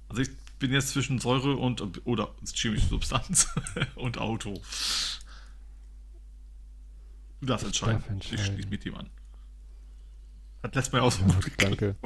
Also 0.09 0.22
ich 0.22 0.30
bin 0.59 0.72
jetzt 0.72 0.90
zwischen 0.90 1.18
Säure 1.18 1.57
und 1.57 2.07
oder 2.07 2.34
chemische 2.55 2.86
Substanz 2.86 3.49
und 3.95 4.18
Auto. 4.18 4.61
Du 7.40 7.47
darfst 7.47 7.66
entscheiden. 7.66 8.05
entscheiden. 8.09 8.38
Ich 8.38 8.47
schließe 8.47 8.68
mit 8.68 8.84
dem 8.84 8.95
an. 8.95 9.11
Hat 10.62 10.74
letztes 10.74 10.92
Mal 10.92 11.00
aus 11.00 11.18
Ja, 11.18 11.26
danke. 11.58 11.96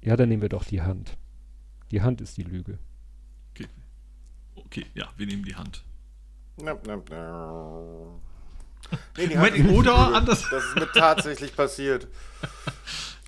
Ja, 0.00 0.16
dann 0.16 0.28
nehmen 0.28 0.42
wir 0.42 0.48
doch 0.48 0.64
die 0.64 0.82
Hand. 0.82 1.16
Die 1.90 2.02
Hand 2.02 2.20
ist 2.20 2.36
die 2.36 2.42
Lüge. 2.42 2.78
Okay. 3.54 3.66
Okay, 4.54 4.86
ja, 4.94 5.08
wir 5.16 5.26
nehmen 5.26 5.44
die 5.44 5.54
Hand. 5.54 5.84
Nap, 6.56 6.86
nap, 6.86 7.08
nap. 7.10 8.20
Nee, 9.16 9.26
die 9.26 9.34
Moment, 9.36 9.58
Hand- 9.58 9.70
oder 9.72 10.14
anders- 10.14 10.46
Das 10.50 10.64
ist 10.64 10.76
mir 10.76 10.86
tatsächlich 10.92 11.56
passiert. 11.56 12.06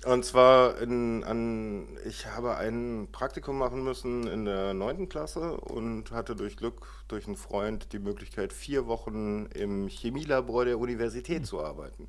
Und 0.05 0.23
zwar 0.23 0.77
in, 0.77 1.25
an, 1.25 1.97
ich 2.05 2.25
habe 2.25 2.55
ein 2.55 3.09
Praktikum 3.11 3.57
machen 3.57 3.83
müssen 3.83 4.27
in 4.27 4.45
der 4.45 4.73
9. 4.73 5.09
Klasse 5.09 5.57
und 5.57 6.11
hatte 6.11 6.37
durch 6.37 6.55
Glück, 6.55 6.87
durch 7.09 7.27
einen 7.27 7.35
Freund, 7.35 7.91
die 7.91 7.99
Möglichkeit, 7.99 8.53
vier 8.53 8.87
Wochen 8.87 9.47
im 9.47 9.89
Chemielabor 9.89 10.63
der 10.63 10.79
Universität 10.79 11.45
zu 11.45 11.61
arbeiten. 11.61 12.07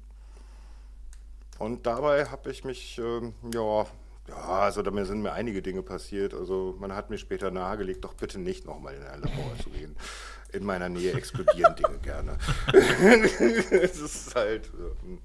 Und 1.59 1.85
dabei 1.87 2.27
habe 2.27 2.51
ich 2.53 2.63
mich, 2.63 2.99
ähm, 2.99 3.35
ja, 3.53 3.87
ja, 4.29 4.37
also 4.37 4.83
da 4.83 5.05
sind 5.05 5.23
mir 5.23 5.33
einige 5.33 5.61
Dinge 5.61 5.83
passiert. 5.83 6.33
Also 6.33 6.77
man 6.79 6.95
hat 6.95 7.11
mir 7.11 7.19
später 7.19 7.51
nahegelegt, 7.51 8.05
doch 8.05 8.15
bitte 8.15 8.39
nicht 8.39 8.67
nochmal 8.67 8.95
in 8.95 9.03
ein 9.03 9.21
Labor 9.21 9.59
zu 9.63 9.71
gehen. 9.71 9.97
In 10.53 10.65
meiner 10.65 10.89
Nähe 10.89 11.13
explodieren 11.13 11.77
Dinge 11.77 11.99
gerne. 11.99 12.37
es 12.73 13.99
ist 14.01 14.35
halt, 14.35 14.71
ähm, 15.05 15.21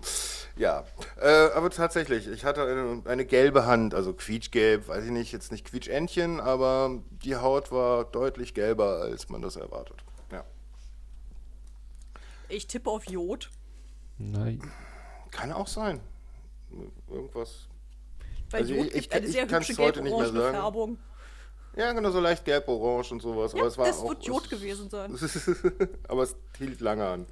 ja. 0.56 0.84
Äh, 1.20 1.50
aber 1.56 1.70
tatsächlich, 1.70 2.28
ich 2.28 2.46
hatte 2.46 2.62
eine, 2.64 3.02
eine 3.06 3.26
gelbe 3.26 3.66
Hand, 3.66 3.94
also 3.96 4.14
quietschgelb, 4.14 4.88
weiß 4.88 5.06
ich 5.06 5.12
nicht, 5.12 5.32
jetzt 5.32 5.52
nicht 5.52 5.66
quietschentchen, 5.66 6.40
aber 6.40 7.02
die 7.24 7.36
Haut 7.38 7.72
war 7.72 8.06
deutlich 8.06 8.54
gelber, 8.54 9.02
als 9.02 9.30
man 9.30 9.42
das 9.42 9.56
erwartet. 9.56 9.98
Ja. 10.32 10.44
Ich 12.50 12.68
tippe 12.68 12.90
auf 12.90 13.06
Jod. 13.10 13.50
Nein. 14.18 14.62
Kann 15.32 15.52
auch 15.52 15.68
sein. 15.68 16.00
Irgendwas. 17.10 17.68
Weil 18.52 18.62
Also 18.62 18.74
Jod 18.76 18.86
ich- 18.88 18.94
gibt 18.94 19.06
ich- 19.06 19.12
eine 19.14 19.26
ich 19.26 19.32
sehr 19.32 19.48
kann's 19.48 19.70
hübsche 19.70 19.82
heute 19.82 20.02
nicht 20.02 20.12
mehr 20.16 20.26
gelb-orangene 20.26 20.62
sagen. 20.62 20.98
Ja, 21.76 21.92
genau, 21.92 22.10
so 22.12 22.20
leicht 22.20 22.46
gelb-orange 22.46 23.12
und 23.12 23.22
sowas. 23.22 23.52
Ja, 23.54 23.60
aber 23.60 23.68
es 23.68 23.78
war 23.78 23.86
das 23.88 24.00
auch, 24.00 24.10
wird 24.10 24.24
Jod 24.26 24.50
gewesen 24.50 24.90
sein. 24.90 25.18
aber 26.08 26.24
es 26.24 26.36
hielt 26.58 26.80
lange 26.80 27.06
an. 27.06 27.26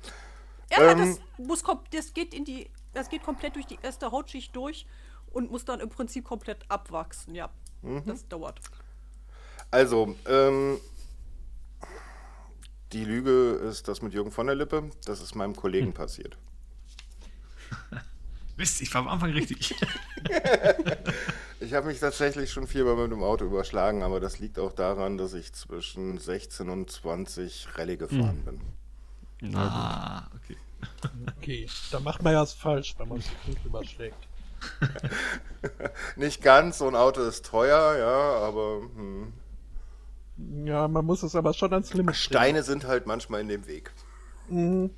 Ja, 0.70 0.92
Ähm, 0.92 0.98
das 0.98 1.20
muss 1.48 1.64
das 1.92 2.14
geht 2.14 2.34
in 2.34 2.44
die, 2.46 2.70
das 2.94 3.10
geht 3.10 3.24
komplett 3.24 3.56
durch 3.56 3.68
die 3.68 3.80
erste 3.82 4.12
Hautschicht 4.12 4.56
durch 4.56 4.86
und 5.32 5.50
muss 5.52 5.66
dann 5.66 5.80
im 5.80 5.90
Prinzip 5.90 6.26
komplett 6.26 6.60
abwachsen. 6.70 7.36
Ja, 7.36 7.50
Mhm. 7.82 8.04
das 8.06 8.28
dauert. 8.28 8.60
Also, 9.72 10.16
ähm, 10.28 10.80
die 12.92 13.04
Lüge 13.06 13.54
ist 13.54 13.88
das 13.88 14.02
mit 14.02 14.14
Jürgen 14.14 14.32
von 14.32 14.46
der 14.48 14.56
Lippe. 14.56 14.90
Das 15.06 15.22
ist 15.22 15.36
meinem 15.36 15.56
Kollegen 15.56 15.88
Hm. 15.88 15.94
passiert. 15.96 16.38
Mist, 18.58 18.82
ich 18.82 18.94
war 18.94 19.02
am 19.02 19.08
Anfang 19.08 19.32
richtig. 19.32 19.76
Ich 21.64 21.74
habe 21.74 21.88
mich 21.88 22.00
tatsächlich 22.00 22.52
schon 22.52 22.68
viermal 22.68 22.96
mit 22.96 23.12
dem 23.12 23.24
Auto 23.24 23.46
überschlagen, 23.46 24.04
aber 24.04 24.20
das 24.20 24.40
liegt 24.40 24.60
auch 24.60 24.74
daran, 24.74 25.18
dass 25.18 25.34
ich 25.34 25.54
zwischen 25.54 26.18
16 26.18 26.70
und 26.70 26.92
20 26.92 27.68
Rallye 27.76 27.96
gefahren 27.96 28.44
bin. 29.40 29.56
ah, 29.56 30.28
okay. 30.36 30.58
Okay, 31.38 31.70
da 31.90 32.02
macht 32.02 32.22
man 32.22 32.34
ja 32.34 32.42
was 32.42 32.52
falsch, 32.52 32.96
wenn 32.98 33.08
man 33.08 33.22
sich 33.22 33.32
nicht 33.48 33.64
überschlägt. 33.66 34.28
Nicht 36.18 36.42
ganz, 36.42 36.78
so 36.78 36.88
ein 36.88 36.96
Auto 36.96 37.22
ist 37.22 37.46
teuer, 37.46 37.98
ja, 37.98 38.46
aber 38.46 38.82
hm. 38.96 39.34
Ja, 40.66 40.88
man 40.88 41.06
muss 41.06 41.24
es 41.24 41.36
aber 41.36 41.54
schon 41.54 41.72
ans 41.74 41.94
Limit 41.94 42.08
bringen. 42.08 42.16
Steine 42.16 42.64
sind 42.64 42.86
halt 42.86 43.06
manchmal 43.08 43.42
in 43.42 43.48
dem 43.48 43.68
Weg. 43.68 43.92
Mhm. 44.50 44.90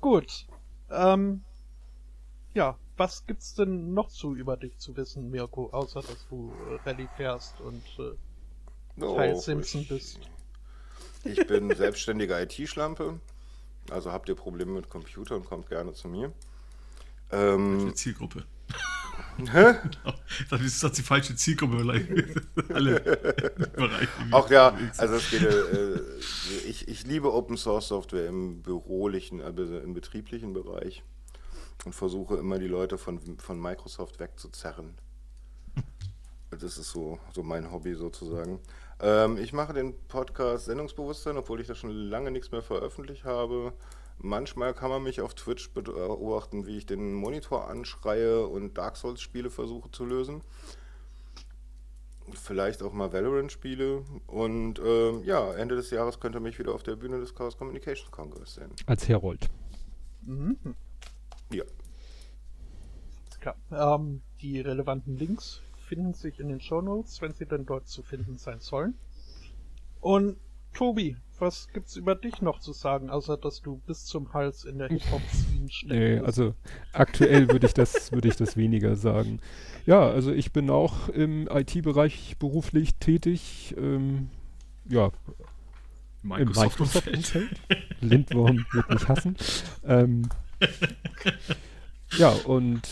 Gut. 0.00 0.46
Ähm, 0.92 1.44
ja, 2.54 2.78
was 2.96 3.26
gibt's 3.26 3.54
denn 3.54 3.94
noch 3.94 4.10
zu 4.10 4.34
über 4.34 4.56
dich 4.56 4.78
zu 4.78 4.96
wissen, 4.96 5.30
Mirko, 5.30 5.70
außer 5.70 6.02
dass 6.02 6.26
du 6.28 6.52
äh, 6.70 6.76
Rallye 6.88 7.08
fährst 7.16 7.60
und 7.60 7.84
äh, 7.98 8.12
Oh, 9.00 9.14
Teil 9.16 9.36
Simpson 9.36 9.80
ich, 9.82 9.88
bist? 9.88 10.30
ich 11.24 11.46
bin 11.46 11.70
selbstständige 11.74 12.38
IT-Schlampe. 12.40 13.20
Also 13.90 14.12
habt 14.12 14.28
ihr 14.28 14.34
Probleme 14.36 14.72
mit 14.72 14.88
Computern, 14.90 15.44
kommt 15.44 15.68
gerne 15.68 15.94
zu 15.94 16.08
mir. 16.08 16.32
Ähm, 17.30 17.80
Falsche 17.80 17.94
Zielgruppe. 17.94 18.46
Hä? 19.50 19.74
Das 20.50 20.60
ist 20.60 20.82
das 20.82 20.92
die 20.92 21.02
falsche 21.02 21.34
Zielgruppe. 21.36 21.78
Alle 22.72 23.00
Bereiche. 23.00 24.08
Auch 24.30 24.50
ja, 24.50 24.76
also 24.98 25.14
es 25.14 25.30
geht, 25.30 25.42
äh, 25.42 26.00
ich, 26.66 26.88
ich 26.88 27.06
liebe 27.06 27.32
Open 27.32 27.56
Source 27.56 27.88
Software 27.88 28.26
im 28.26 28.62
bürolichen, 28.62 29.40
also 29.40 29.62
im 29.78 29.94
betrieblichen 29.94 30.52
Bereich 30.52 31.02
und 31.84 31.94
versuche 31.94 32.36
immer 32.36 32.58
die 32.58 32.68
Leute 32.68 32.98
von, 32.98 33.38
von 33.38 33.60
Microsoft 33.60 34.20
wegzuzerren. 34.20 34.94
Das 36.50 36.76
ist 36.76 36.90
so, 36.90 37.18
so 37.32 37.42
mein 37.42 37.72
Hobby 37.72 37.94
sozusagen. 37.94 38.60
Ähm, 39.00 39.38
ich 39.38 39.52
mache 39.52 39.72
den 39.72 39.94
Podcast 40.06 40.66
Sendungsbewusstsein, 40.66 41.38
obwohl 41.38 41.60
ich 41.60 41.66
da 41.66 41.74
schon 41.74 41.90
lange 41.90 42.30
nichts 42.30 42.50
mehr 42.50 42.62
veröffentlicht 42.62 43.24
habe. 43.24 43.72
Manchmal 44.22 44.72
kann 44.72 44.88
man 44.88 45.02
mich 45.02 45.20
auf 45.20 45.34
Twitch 45.34 45.70
beobachten, 45.72 46.66
wie 46.66 46.78
ich 46.78 46.86
den 46.86 47.12
Monitor 47.12 47.68
anschreie 47.68 48.46
und 48.46 48.78
Dark 48.78 48.96
Souls-Spiele 48.96 49.50
versuche 49.50 49.90
zu 49.90 50.04
lösen. 50.04 50.42
Vielleicht 52.32 52.84
auch 52.84 52.92
mal 52.92 53.12
Valorant-Spiele. 53.12 54.04
Und 54.28 54.78
ähm, 54.78 55.24
ja, 55.24 55.52
Ende 55.54 55.74
des 55.74 55.90
Jahres 55.90 56.20
könnt 56.20 56.36
ihr 56.36 56.40
mich 56.40 56.58
wieder 56.60 56.72
auf 56.72 56.84
der 56.84 56.94
Bühne 56.94 57.18
des 57.18 57.34
Chaos 57.34 57.58
Communication 57.58 58.10
Congress 58.12 58.54
sehen. 58.54 58.70
Als 58.86 59.08
Herold. 59.08 59.50
Mhm. 60.22 60.56
Ja. 61.52 61.64
Klar. 63.40 63.56
Ähm, 63.72 64.22
die 64.40 64.60
relevanten 64.60 65.16
Links 65.16 65.62
finden 65.88 66.14
sich 66.14 66.38
in 66.38 66.48
den 66.48 66.60
Shownotes, 66.60 67.20
wenn 67.22 67.32
sie 67.32 67.44
denn 67.44 67.66
dort 67.66 67.88
zu 67.88 68.02
finden 68.02 68.38
sein 68.38 68.60
sollen. 68.60 68.94
Und 70.00 70.38
Tobi, 70.74 71.16
was 71.42 71.68
gibt's 71.72 71.96
über 71.96 72.14
dich 72.14 72.40
noch 72.40 72.60
zu 72.60 72.72
sagen, 72.72 73.10
außer 73.10 73.36
dass 73.36 73.60
du 73.60 73.82
bis 73.86 74.06
zum 74.06 74.32
Hals 74.32 74.64
in 74.64 74.78
der 74.78 74.88
Hip-Hop-Scene 74.88 75.68
steckst? 75.68 75.92
Nee, 75.92 76.18
also 76.20 76.54
aktuell 76.92 77.50
würde 77.50 77.66
ich 77.66 77.74
das, 77.74 78.12
würde 78.12 78.28
ich 78.28 78.36
das 78.36 78.56
weniger 78.56 78.94
sagen. 78.96 79.40
Ja, 79.84 80.08
also 80.08 80.32
ich 80.32 80.52
bin 80.52 80.70
auch 80.70 81.08
im 81.08 81.48
IT-Bereich 81.48 82.36
beruflich 82.38 82.94
tätig. 82.94 83.74
Ähm, 83.76 84.30
ja, 84.88 85.10
im 86.22 86.28
Microsoft-Umfeld. 86.28 87.06
Microsoft-Umfeld. 87.16 87.60
Lindworm 88.00 88.64
wird 88.72 88.88
mich 88.88 89.08
hassen. 89.08 89.36
Ähm, 89.84 90.28
ja, 92.18 92.30
und 92.44 92.88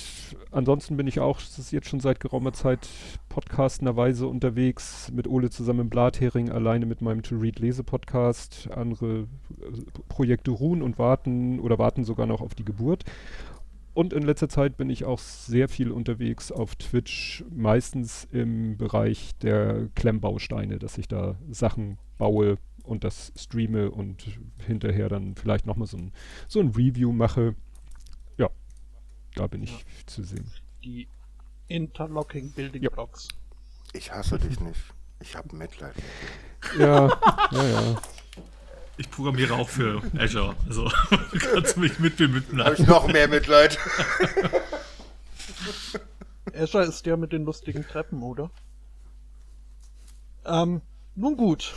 ansonsten 0.51 0.97
bin 0.97 1.07
ich 1.07 1.20
auch, 1.20 1.39
das 1.39 1.59
ist 1.59 1.73
jetzt 1.73 1.89
schon 1.89 2.01
seit 2.01 2.20
geraumer 2.20 2.52
Zeit 2.52 2.89
podcastenderweise 3.28 4.27
unterwegs, 4.27 5.11
mit 5.12 5.27
Ole 5.28 5.51
zusammen 5.51 5.81
im 5.81 5.90
Blathering, 5.90 6.51
alleine 6.51 6.86
mit 6.86 7.01
meinem 7.01 7.23
To-Read-Lese-Podcast. 7.23 8.69
Andere 8.73 9.20
äh, 9.20 9.27
Projekte 10.09 10.51
ruhen 10.51 10.82
und 10.82 10.98
warten 10.98 11.61
oder 11.61 11.78
warten 11.78 12.05
sogar 12.05 12.27
noch 12.27 12.40
auf 12.40 12.55
die 12.55 12.65
Geburt. 12.65 13.05
Und 13.93 14.12
in 14.12 14.23
letzter 14.23 14.48
Zeit 14.48 14.77
bin 14.77 14.89
ich 14.89 15.05
auch 15.05 15.19
sehr 15.19 15.69
viel 15.69 15.90
unterwegs 15.90 16.52
auf 16.52 16.77
Twitch, 16.77 17.44
meistens 17.51 18.27
im 18.31 18.77
Bereich 18.77 19.32
der 19.43 19.89
Klemmbausteine, 19.94 20.78
dass 20.78 20.97
ich 20.97 21.09
da 21.09 21.36
Sachen 21.51 21.98
baue 22.16 22.57
und 22.85 23.05
das 23.05 23.32
streame 23.36 23.90
und 23.90 24.24
hinterher 24.66 25.09
dann 25.09 25.35
vielleicht 25.35 25.66
nochmal 25.66 25.86
so 25.86 25.97
ein, 25.97 26.12
so 26.48 26.61
ein 26.61 26.69
Review 26.69 27.12
mache. 27.12 27.55
Da 29.35 29.47
bin 29.47 29.62
ich 29.62 29.85
zu 30.07 30.23
sehen. 30.23 30.51
Die 30.85 31.09
Interlocking 31.69 32.52
Building 32.52 32.82
Ja. 32.82 32.90
Blocks. 32.90 33.28
Ich 33.93 34.11
hasse 34.12 34.39
dich 34.39 34.61
nicht. 34.61 34.81
Ich 35.20 35.36
habe 35.36 35.55
Mitleid. 35.55 35.94
Ja, 36.78 37.09
ja, 37.52 37.65
ja. 37.69 37.97
Ich 38.97 39.11
programmiere 39.11 39.55
auch 39.55 39.69
für 39.69 40.02
Azure. 40.19 40.55
Also 40.66 40.90
kannst 41.39 41.77
du 41.77 41.81
mich 41.81 41.98
mit 41.98 42.19
mir 42.19 42.27
Habe 42.27 42.35
mitbleiben. 42.40 42.74
ich 42.78 42.86
noch 42.86 43.07
mehr 43.07 43.28
Mitleid? 43.28 43.78
Azure 46.55 46.85
ist 46.85 47.07
der 47.07 47.16
mit 47.16 47.32
den 47.32 47.44
lustigen 47.44 47.86
Treppen, 47.86 48.23
oder? 48.23 48.51
Ähm, 50.44 50.81
nun 51.15 51.36
gut. 51.36 51.73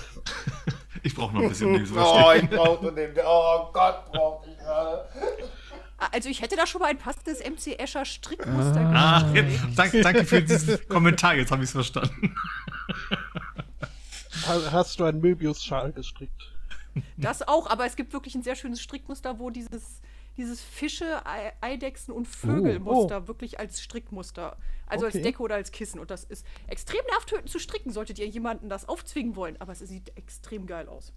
Ich 1.03 1.15
brauche 1.15 1.33
noch 1.33 1.41
ein 1.43 1.49
bisschen 1.49 1.71
News. 1.73 1.89
Oh, 1.95 2.31
ich 2.35 2.49
brauchte 2.49 2.91
den. 2.93 3.11
Oh 3.25 3.69
Gott, 3.73 4.11
brauchte 4.11 4.49
ich 4.51 4.57
gerade. 4.57 5.07
Ah, 6.03 6.09
Also 6.11 6.29
ich 6.29 6.41
hätte 6.41 6.55
da 6.55 6.67
schon 6.67 6.81
mal 6.81 6.87
ein 6.87 6.97
passendes 6.97 7.39
MC 7.39 7.79
Escher 7.79 8.05
Strickmuster 8.05 8.81
Ah, 8.93 9.21
gesehen. 9.31 9.51
jetzt, 9.51 9.77
danke, 9.79 10.01
danke 10.01 10.25
für 10.25 10.41
diesen 10.41 10.87
Kommentar, 10.87 11.35
jetzt 11.35 11.51
habe 11.51 11.63
ich 11.63 11.69
es 11.69 11.73
verstanden. 11.73 12.35
Ha- 14.47 14.71
Hast 14.71 14.99
du 14.99 15.05
einen 15.05 15.21
Möbius-Schal 15.21 15.91
gestrickt? 15.93 16.51
Das 17.17 17.47
auch, 17.47 17.67
aber 17.67 17.85
es 17.85 17.95
gibt 17.95 18.13
wirklich 18.13 18.35
ein 18.35 18.43
sehr 18.43 18.55
schönes 18.55 18.81
Strickmuster, 18.81 19.39
wo 19.39 19.49
dieses, 19.49 20.01
dieses 20.37 20.61
Fische, 20.61 21.25
Ei- 21.25 21.53
Eidechsen 21.61 22.13
und 22.13 22.27
Vögelmuster 22.27 23.27
wirklich 23.27 23.59
als 23.59 23.81
Strickmuster, 23.81 24.57
also 24.87 25.05
Okay. 25.07 25.17
als 25.17 25.23
Decke 25.23 25.41
oder 25.41 25.55
als 25.55 25.71
Kissen. 25.71 25.99
Und 25.99 26.11
das 26.11 26.23
ist 26.25 26.45
extrem 26.67 27.01
nervtötend 27.09 27.49
zu 27.49 27.59
stricken, 27.59 27.91
solltet 27.91 28.19
ihr 28.19 28.27
jemanden 28.27 28.69
das 28.69 28.87
aufzwingen 28.87 29.35
wollen. 29.35 29.59
Aber 29.59 29.71
es 29.71 29.79
sieht 29.79 30.15
extrem 30.17 30.67
geil 30.67 30.87
aus. 30.87 31.13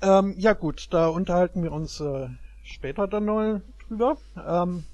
Ähm, 0.00 0.34
ja 0.38 0.52
gut, 0.54 0.88
da 0.90 1.08
unterhalten 1.08 1.62
wir 1.62 1.72
uns 1.72 2.00
äh, 2.00 2.28
später 2.64 3.06
dann 3.06 3.26
noch 3.26 3.60
drüber. 3.86 4.16
Ähm, 4.36 4.84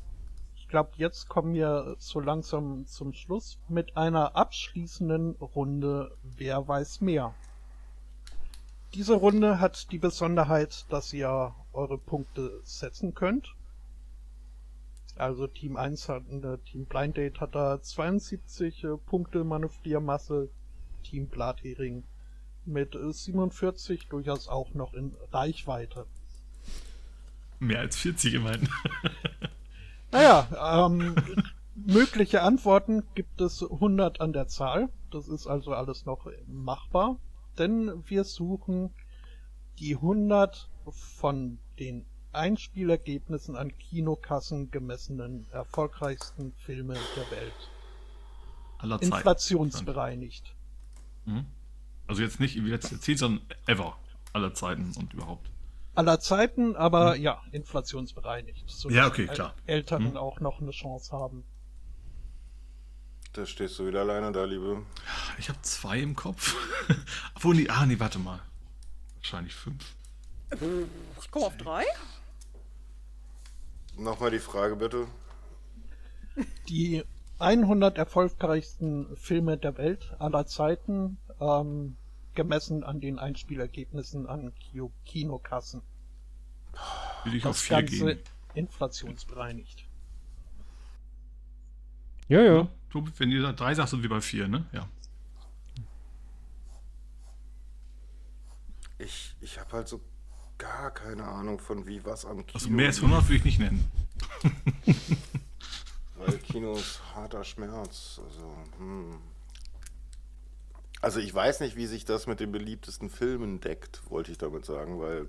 ich 0.56 0.68
glaube, 0.68 0.90
jetzt 0.96 1.28
kommen 1.28 1.54
wir 1.54 1.96
so 1.98 2.20
langsam 2.20 2.86
zum 2.86 3.12
Schluss 3.14 3.58
mit 3.68 3.96
einer 3.96 4.36
abschließenden 4.36 5.36
Runde 5.36 6.14
Wer 6.22 6.68
weiß 6.68 7.00
mehr. 7.00 7.34
Diese 8.94 9.14
Runde 9.14 9.60
hat 9.60 9.92
die 9.92 9.98
Besonderheit, 9.98 10.84
dass 10.90 11.12
ihr 11.12 11.54
eure 11.72 11.96
Punkte 11.96 12.60
setzen 12.64 13.14
könnt. 13.14 13.54
Also 15.16 15.46
Team 15.46 15.76
1 15.76 16.08
hat, 16.08 16.22
äh, 16.28 16.58
Team 16.58 16.86
Blind 16.86 17.16
Date 17.16 17.40
hat 17.40 17.54
da 17.54 17.80
72 17.80 18.84
äh, 18.84 18.96
Punkte 18.96 19.44
Manövriermasse, 19.44 20.48
Team 21.04 21.28
Blathering 21.28 22.04
mit 22.64 22.94
äh, 22.94 23.12
47 23.12 24.08
durchaus 24.08 24.48
auch 24.48 24.72
noch 24.74 24.94
in 24.94 25.14
Reichweite. 25.30 26.06
Mehr 27.60 27.80
als 27.80 27.96
40 27.96 28.34
immerhin. 28.34 28.68
Naja, 30.12 30.86
ähm, 30.86 31.14
mögliche 31.74 32.42
Antworten 32.42 33.04
gibt 33.14 33.40
es 33.40 33.62
100 33.62 34.20
an 34.20 34.32
der 34.32 34.48
Zahl. 34.48 34.88
Das 35.12 35.28
ist 35.28 35.46
also 35.46 35.72
alles 35.72 36.04
noch 36.04 36.26
machbar. 36.48 37.20
Denn 37.58 38.02
wir 38.08 38.24
suchen 38.24 38.92
die 39.78 39.94
100 39.94 40.68
von 40.90 41.58
den 41.78 42.06
Einspielergebnissen 42.32 43.56
an 43.56 43.76
Kinokassen 43.78 44.70
gemessenen 44.70 45.46
erfolgreichsten 45.52 46.52
Filme 46.54 46.94
der 47.16 47.30
Welt. 47.38 47.70
Aller 48.78 49.00
Zeiten. 49.00 49.14
Inflationsbereinigt. 49.14 50.54
Mhm. 51.24 51.46
Also 52.06 52.22
jetzt 52.22 52.40
nicht 52.40 52.56
wie 52.64 52.70
jetzt 52.70 52.90
erzählt, 52.90 53.18
sondern 53.18 53.44
ever. 53.66 53.96
Aller 54.32 54.54
Zeiten 54.54 54.92
und 54.96 55.12
überhaupt. 55.12 55.50
Aller 55.94 56.20
Zeiten, 56.20 56.76
aber 56.76 57.16
ja, 57.16 57.42
inflationsbereinigt. 57.52 58.70
sodass 58.70 58.96
Ja, 58.96 59.06
okay, 59.06 59.26
die 59.26 59.34
klar. 59.34 59.54
Eltern 59.66 60.10
Hm. 60.10 60.16
auch 60.16 60.40
noch 60.40 60.60
eine 60.60 60.70
Chance 60.70 61.12
haben. 61.12 61.44
Da 63.32 63.46
stehst 63.46 63.78
du 63.78 63.86
wieder 63.86 64.00
alleine 64.00 64.32
da, 64.32 64.44
Liebe. 64.44 64.82
Ich 65.38 65.48
habe 65.48 65.60
zwei 65.62 66.00
im 66.00 66.16
Kopf. 66.16 66.56
Obwohl, 67.36 67.54
nee, 67.56 67.68
ah, 67.68 67.86
nee, 67.86 67.98
warte 68.00 68.18
mal. 68.18 68.40
Wahrscheinlich 69.16 69.54
fünf. 69.54 69.94
Ich 71.20 71.30
komme 71.30 71.46
auf 71.46 71.56
drei. 71.56 71.84
Nochmal 73.96 74.30
die 74.32 74.38
Frage 74.40 74.76
bitte. 74.76 75.06
die 76.68 77.04
100 77.38 77.98
erfolgreichsten 77.98 79.16
Filme 79.16 79.56
der 79.58 79.76
Welt 79.78 80.14
aller 80.18 80.46
Zeiten, 80.46 81.18
ähm, 81.40 81.96
gemessen 82.40 82.84
an 82.84 83.00
den 83.00 83.18
Einspielergebnissen 83.18 84.26
an 84.26 84.52
Kinokassen. 85.04 85.82
Will 87.24 87.34
ich 87.34 87.44
auf 87.44 87.56
Das 87.56 87.62
4 87.62 87.76
Ganze 87.76 88.14
gehen. 88.16 88.24
inflationsbereinigt. 88.54 89.84
Ja, 92.28 92.40
ja. 92.42 92.68
Tobi, 92.88 93.10
wenn 93.18 93.30
ihr 93.30 93.52
3 93.52 93.74
sagt, 93.74 93.90
sind 93.90 94.02
wir 94.02 94.08
bei 94.08 94.22
4, 94.22 94.48
ne? 94.48 94.64
Ja. 94.72 94.88
Ich, 98.98 99.36
ich 99.42 99.58
habe 99.58 99.72
halt 99.72 99.88
so 99.88 100.00
gar 100.56 100.90
keine 100.92 101.24
Ahnung 101.24 101.58
von 101.58 101.86
wie 101.86 102.02
was 102.04 102.24
am 102.24 102.38
Kino. 102.46 102.54
Also 102.54 102.70
mehr 102.70 102.86
als 102.86 103.02
100 103.02 103.24
würde 103.24 103.36
ich 103.36 103.44
nicht 103.44 103.58
nennen. 103.58 103.90
Weil 106.16 106.38
Kino 106.38 106.72
ist 106.74 107.00
harter 107.14 107.44
Schmerz. 107.44 108.20
Also, 108.24 108.54
hm. 108.78 109.18
Also 111.00 111.20
ich 111.20 111.32
weiß 111.34 111.60
nicht, 111.60 111.76
wie 111.76 111.86
sich 111.86 112.04
das 112.04 112.26
mit 112.26 112.40
den 112.40 112.52
beliebtesten 112.52 113.10
Filmen 113.10 113.60
deckt, 113.60 114.02
wollte 114.10 114.32
ich 114.32 114.38
damit 114.38 114.64
sagen, 114.64 115.00
weil 115.00 115.28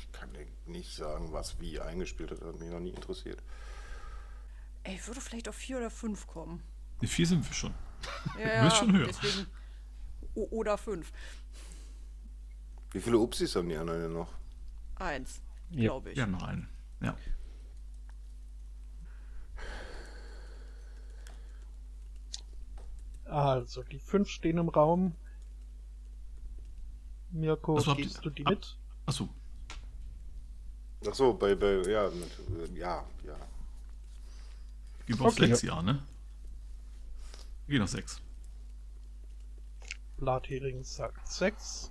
ich 0.00 0.12
kann 0.12 0.32
dir 0.32 0.46
nicht 0.66 0.94
sagen, 0.94 1.32
was 1.32 1.60
wie 1.60 1.80
eingespielt 1.80 2.30
hat. 2.30 2.40
Hat 2.42 2.58
mich 2.58 2.70
noch 2.70 2.80
nie 2.80 2.90
interessiert. 2.90 3.42
Ey, 4.82 4.94
ich 4.94 5.06
würde 5.06 5.20
vielleicht 5.20 5.48
auf 5.48 5.54
vier 5.56 5.76
oder 5.78 5.90
fünf 5.90 6.26
kommen. 6.26 6.62
Ne, 7.00 7.08
4 7.08 7.26
sind 7.26 7.46
wir 7.46 7.54
schon. 7.54 7.74
Ja, 8.38 8.58
Du 8.60 8.64
bist 8.64 8.76
schon 8.76 8.96
höher. 8.96 9.06
Deswegen, 9.06 9.46
oder 10.34 10.78
fünf. 10.78 11.12
Wie 12.92 13.00
viele 13.00 13.18
Upsis 13.18 13.54
haben 13.56 13.68
die 13.68 13.76
anderen 13.76 14.02
denn 14.02 14.12
noch? 14.12 14.32
Eins, 14.96 15.40
Ja. 15.70 15.82
glaube 15.84 16.10
ich. 16.10 16.16
Wir 16.16 16.22
haben 16.24 16.32
noch 16.32 16.42
einen. 16.42 16.68
Ja. 17.00 17.16
Also, 23.30 23.82
die 23.84 23.98
fünf 23.98 24.28
stehen 24.28 24.58
im 24.58 24.68
Raum. 24.68 25.14
Mirko, 27.30 27.76
Also 27.76 27.94
ihr- 27.94 28.08
du 28.22 28.30
die 28.30 28.44
ab- 28.44 28.52
mit? 28.54 28.76
Achso. 29.06 29.28
Ach 31.08 31.14
so, 31.14 31.32
bei, 31.34 31.54
bei 31.54 31.80
ja, 31.88 32.10
mit, 32.10 32.76
ja, 32.76 33.04
ja. 33.24 33.36
Gehen 35.06 35.18
wir 35.18 35.26
auf 35.26 35.32
Okay, 35.34 35.46
6, 35.46 35.62
ja. 35.62 35.80
ne? 35.82 36.02
Wir 37.66 37.74
gehen 37.78 37.82
auf 37.82 37.90
6. 37.90 38.20
Blathering 40.18 40.82
sagt 40.84 41.26
6. 41.28 41.90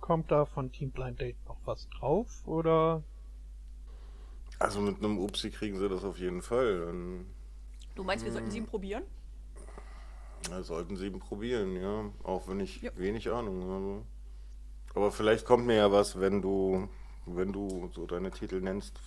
Kommt 0.00 0.30
da 0.30 0.44
von 0.44 0.70
Team 0.70 0.90
Blind 0.90 1.20
Date 1.20 1.36
noch 1.46 1.58
was 1.64 1.88
drauf? 1.88 2.46
Oder 2.46 3.02
Also 4.60 4.80
mit 4.80 4.98
einem 4.98 5.18
Upsi 5.18 5.50
kriegen 5.50 5.78
sie 5.78 5.88
das 5.88 6.04
auf 6.04 6.18
jeden 6.18 6.42
Fall. 6.42 6.86
Dann 6.86 7.26
Du 7.96 8.04
meinst, 8.04 8.24
wir 8.24 8.32
sollten 8.32 8.50
sieben 8.50 8.66
probieren? 8.66 9.02
ja, 10.50 10.62
sollten 10.62 10.96
sie 10.96 11.06
ihn 11.06 11.18
probieren, 11.18 11.74
ja. 11.74 12.04
Auch 12.22 12.46
wenn 12.46 12.60
ich 12.60 12.80
Ja. 12.82 12.90
wenig 12.96 13.28
Ahnung 13.32 13.64
habe. 13.68 14.02
Aber 14.94 15.10
vielleicht 15.10 15.44
kommt 15.44 15.66
mir 15.66 15.74
ja 15.76 15.90
was, 15.90 16.20
wenn 16.20 16.40
du, 16.40 16.88
wenn 17.26 17.52
du 17.52 17.90
so 17.94 18.06
deine 18.06 18.30
Titel 18.30 18.60
nennst. 18.60 19.00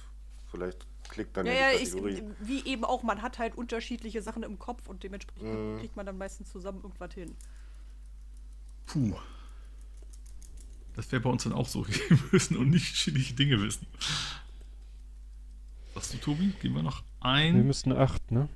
Vielleicht 0.52 0.86
klickt 1.08 1.38
dann 1.38 1.46
Ja, 1.46 1.54
ja, 1.54 1.60
ja, 1.72 1.78
die 1.78 1.84
ich, 1.84 1.90
Kategorie. 1.92 2.24
wie 2.42 2.66
eben 2.66 2.84
auch, 2.84 3.04
man 3.04 3.22
hat 3.22 3.40
halt 3.40 3.56
unterschiedliche 3.56 4.22
Sachen 4.22 4.44
im 4.44 4.60
Kopf 4.60 4.90
und 4.90 5.04
dementsprechend 5.04 5.54
Mhm. 5.76 5.80
kriegt 5.80 5.96
man 5.96 6.06
dann 6.06 6.18
meistens 6.18 6.52
zusammen 6.52 6.82
irgendwas 6.84 7.14
hin. 7.14 7.36
Puh. 8.88 9.16
Das 10.96 11.10
wäre 11.12 11.22
bei 11.22 11.30
uns 11.30 11.44
dann 11.44 11.54
auch 11.54 11.68
so. 11.68 11.88
Wir 11.88 12.20
müssen 12.32 12.58
unterschiedliche 12.58 13.34
Dinge 13.36 13.62
wissen. 13.62 13.88
Was 15.94 16.10
du, 16.10 16.18
Tobi? 16.18 16.50
Gehen 16.62 16.74
wir 16.76 16.84
noch 16.84 17.02
Wir 17.22 17.26
ein, 17.26 17.66
müssten 17.66 17.92
acht, 17.94 18.32
ne? 18.32 18.50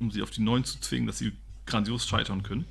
Um 0.00 0.10
sie 0.10 0.22
auf 0.22 0.30
die 0.30 0.42
9 0.42 0.64
zu 0.64 0.80
zwingen, 0.80 1.06
dass 1.06 1.18
sie 1.18 1.32
grandios 1.66 2.06
scheitern 2.06 2.42
können. 2.42 2.64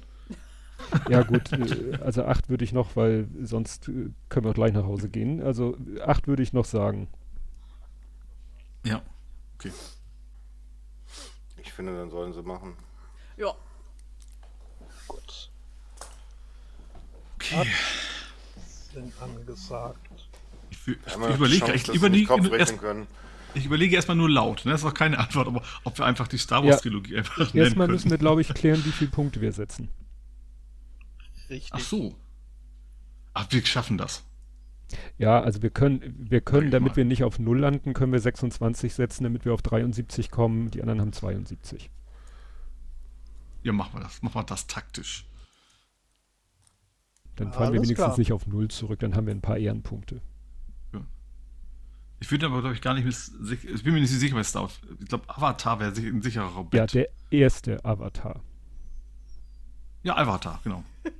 Ja, 1.09 1.23
gut, 1.23 1.51
äh, 1.51 1.97
also 2.01 2.23
acht 2.25 2.49
würde 2.49 2.63
ich 2.63 2.73
noch, 2.73 2.95
weil 2.95 3.27
sonst 3.43 3.87
äh, 3.89 4.09
können 4.29 4.45
wir 4.45 4.51
auch 4.51 4.55
gleich 4.55 4.73
nach 4.73 4.85
Hause 4.85 5.09
gehen. 5.09 5.41
Also 5.41 5.77
acht 6.05 6.27
würde 6.27 6.41
ich 6.41 6.53
noch 6.53 6.65
sagen. 6.65 7.07
Ja. 8.85 9.01
Okay. 9.55 9.71
Ich 11.61 11.71
finde, 11.73 11.95
dann 11.95 12.09
sollen 12.09 12.33
sie 12.33 12.41
machen. 12.41 12.73
Ja, 13.37 13.53
gut, 15.07 15.49
Okay. 17.35 17.67
sind 18.93 19.13
angesagt. 19.21 19.99
Ich, 20.71 20.87
ich, 20.87 21.17
Wir 21.17 21.29
ich 21.29 21.35
überlege, 21.35 21.73
ich, 21.73 21.87
überlege, 21.89 22.27
Kopf 22.27 22.39
erst, 22.41 22.51
rechnen 22.53 22.79
können. 22.79 23.07
Ich 23.53 23.65
überlege 23.65 23.95
erstmal 23.95 24.17
nur 24.17 24.29
laut. 24.29 24.65
Ne? 24.65 24.71
Das 24.71 24.83
war 24.83 24.93
keine 24.93 25.17
Antwort, 25.19 25.47
aber 25.47 25.61
ob 25.83 25.97
wir 25.97 26.05
einfach 26.05 26.27
die 26.27 26.37
Star 26.37 26.63
Wars 26.63 26.81
Trilogie 26.81 27.17
einfach 27.17 27.37
nennen 27.37 27.65
Erstmal 27.65 27.87
müssen 27.87 28.09
wir, 28.11 28.17
glaube 28.17 28.41
ich, 28.41 28.53
klären, 28.53 28.83
wie 28.85 28.91
viele 28.91 29.11
Punkte 29.11 29.41
wir 29.41 29.51
setzen. 29.51 29.89
Richtig. 31.49 31.71
Ach 31.71 31.79
so. 31.79 32.15
Ach, 33.33 33.47
wir 33.49 33.65
schaffen 33.65 33.97
das. 33.97 34.23
Ja, 35.17 35.39
also 35.41 35.61
wir 35.61 35.69
können, 35.69 36.15
wir 36.17 36.41
können, 36.41 36.71
damit 36.71 36.93
mal. 36.93 36.97
wir 36.97 37.05
nicht 37.05 37.23
auf 37.23 37.39
Null 37.39 37.59
landen, 37.59 37.93
können 37.93 38.11
wir 38.11 38.19
26 38.19 38.93
setzen, 38.93 39.23
damit 39.23 39.45
wir 39.45 39.53
auf 39.53 39.61
73 39.61 40.31
kommen. 40.31 40.71
Die 40.71 40.81
anderen 40.81 41.01
haben 41.01 41.13
72. 41.13 41.89
Ja, 43.63 43.71
machen 43.71 43.93
wir 43.93 44.01
das. 44.01 44.21
Machen 44.21 44.35
wir 44.35 44.43
das 44.43 44.67
taktisch. 44.67 45.25
Dann 47.35 47.51
fallen 47.53 47.73
wir 47.73 47.79
Alles 47.79 47.87
wenigstens 47.89 48.05
klar. 48.05 48.19
nicht 48.19 48.33
auf 48.33 48.47
Null 48.47 48.67
zurück, 48.69 48.99
dann 48.99 49.15
haben 49.15 49.27
wir 49.27 49.33
ein 49.33 49.41
paar 49.41 49.57
Ehrenpunkte. 49.57 50.21
Ich 52.21 52.29
würde 52.31 52.47
aber, 52.47 52.59
glaube 52.61 52.75
ich, 52.75 52.81
gar 52.81 52.93
nicht 52.93 53.05
mit, 53.05 53.15
sich- 53.15 53.63
ich 53.65 53.83
bin 53.83 53.93
mir 53.93 54.01
nicht 54.01 54.09
sicher 54.11 54.35
bei 54.35 54.43
Star 54.43 54.63
Wars. 54.63 54.79
Ich 54.99 55.07
glaube, 55.07 55.23
Avatar 55.29 55.79
wäre 55.79 55.95
sich- 55.95 56.05
ein 56.05 56.21
sicherer 56.21 56.53
Ja, 56.55 56.61
Bett. 56.63 56.93
der 56.93 57.09
erste 57.31 57.83
Avatar. 57.85 58.41
Ja, 60.03 60.17
Avatar, 60.17 60.59
genau. 60.63 60.83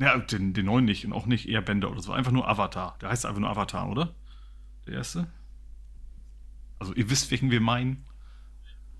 Ja, 0.00 0.16
den, 0.16 0.54
den 0.54 0.66
neuen 0.66 0.84
nicht 0.84 1.04
und 1.04 1.12
auch 1.12 1.26
nicht 1.26 1.48
Airbender 1.48 1.90
oder 1.90 2.00
so. 2.00 2.12
Einfach 2.12 2.30
nur 2.30 2.46
Avatar. 2.48 2.96
Der 3.00 3.08
heißt 3.08 3.26
einfach 3.26 3.40
nur 3.40 3.50
Avatar, 3.50 3.88
oder? 3.90 4.14
Der 4.86 4.94
erste? 4.94 5.26
Also, 6.78 6.94
ihr 6.94 7.10
wisst, 7.10 7.32
welchen 7.32 7.50
wir 7.50 7.60
meinen. 7.60 8.06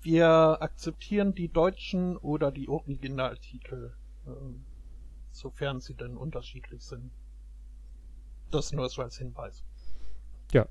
Wir 0.01 0.57
akzeptieren 0.61 1.33
die 1.33 1.47
deutschen 1.47 2.17
oder 2.17 2.51
die 2.51 2.67
Originaltitel, 2.67 3.93
ähm, 4.27 4.65
sofern 5.31 5.79
sie 5.79 5.93
denn 5.93 6.17
unterschiedlich 6.17 6.81
sind. 6.83 7.11
Das 8.51 8.73
nur 8.73 8.89
so 8.89 9.01
als 9.01 9.17
Hinweis. 9.17 9.63
Ja, 10.51 10.67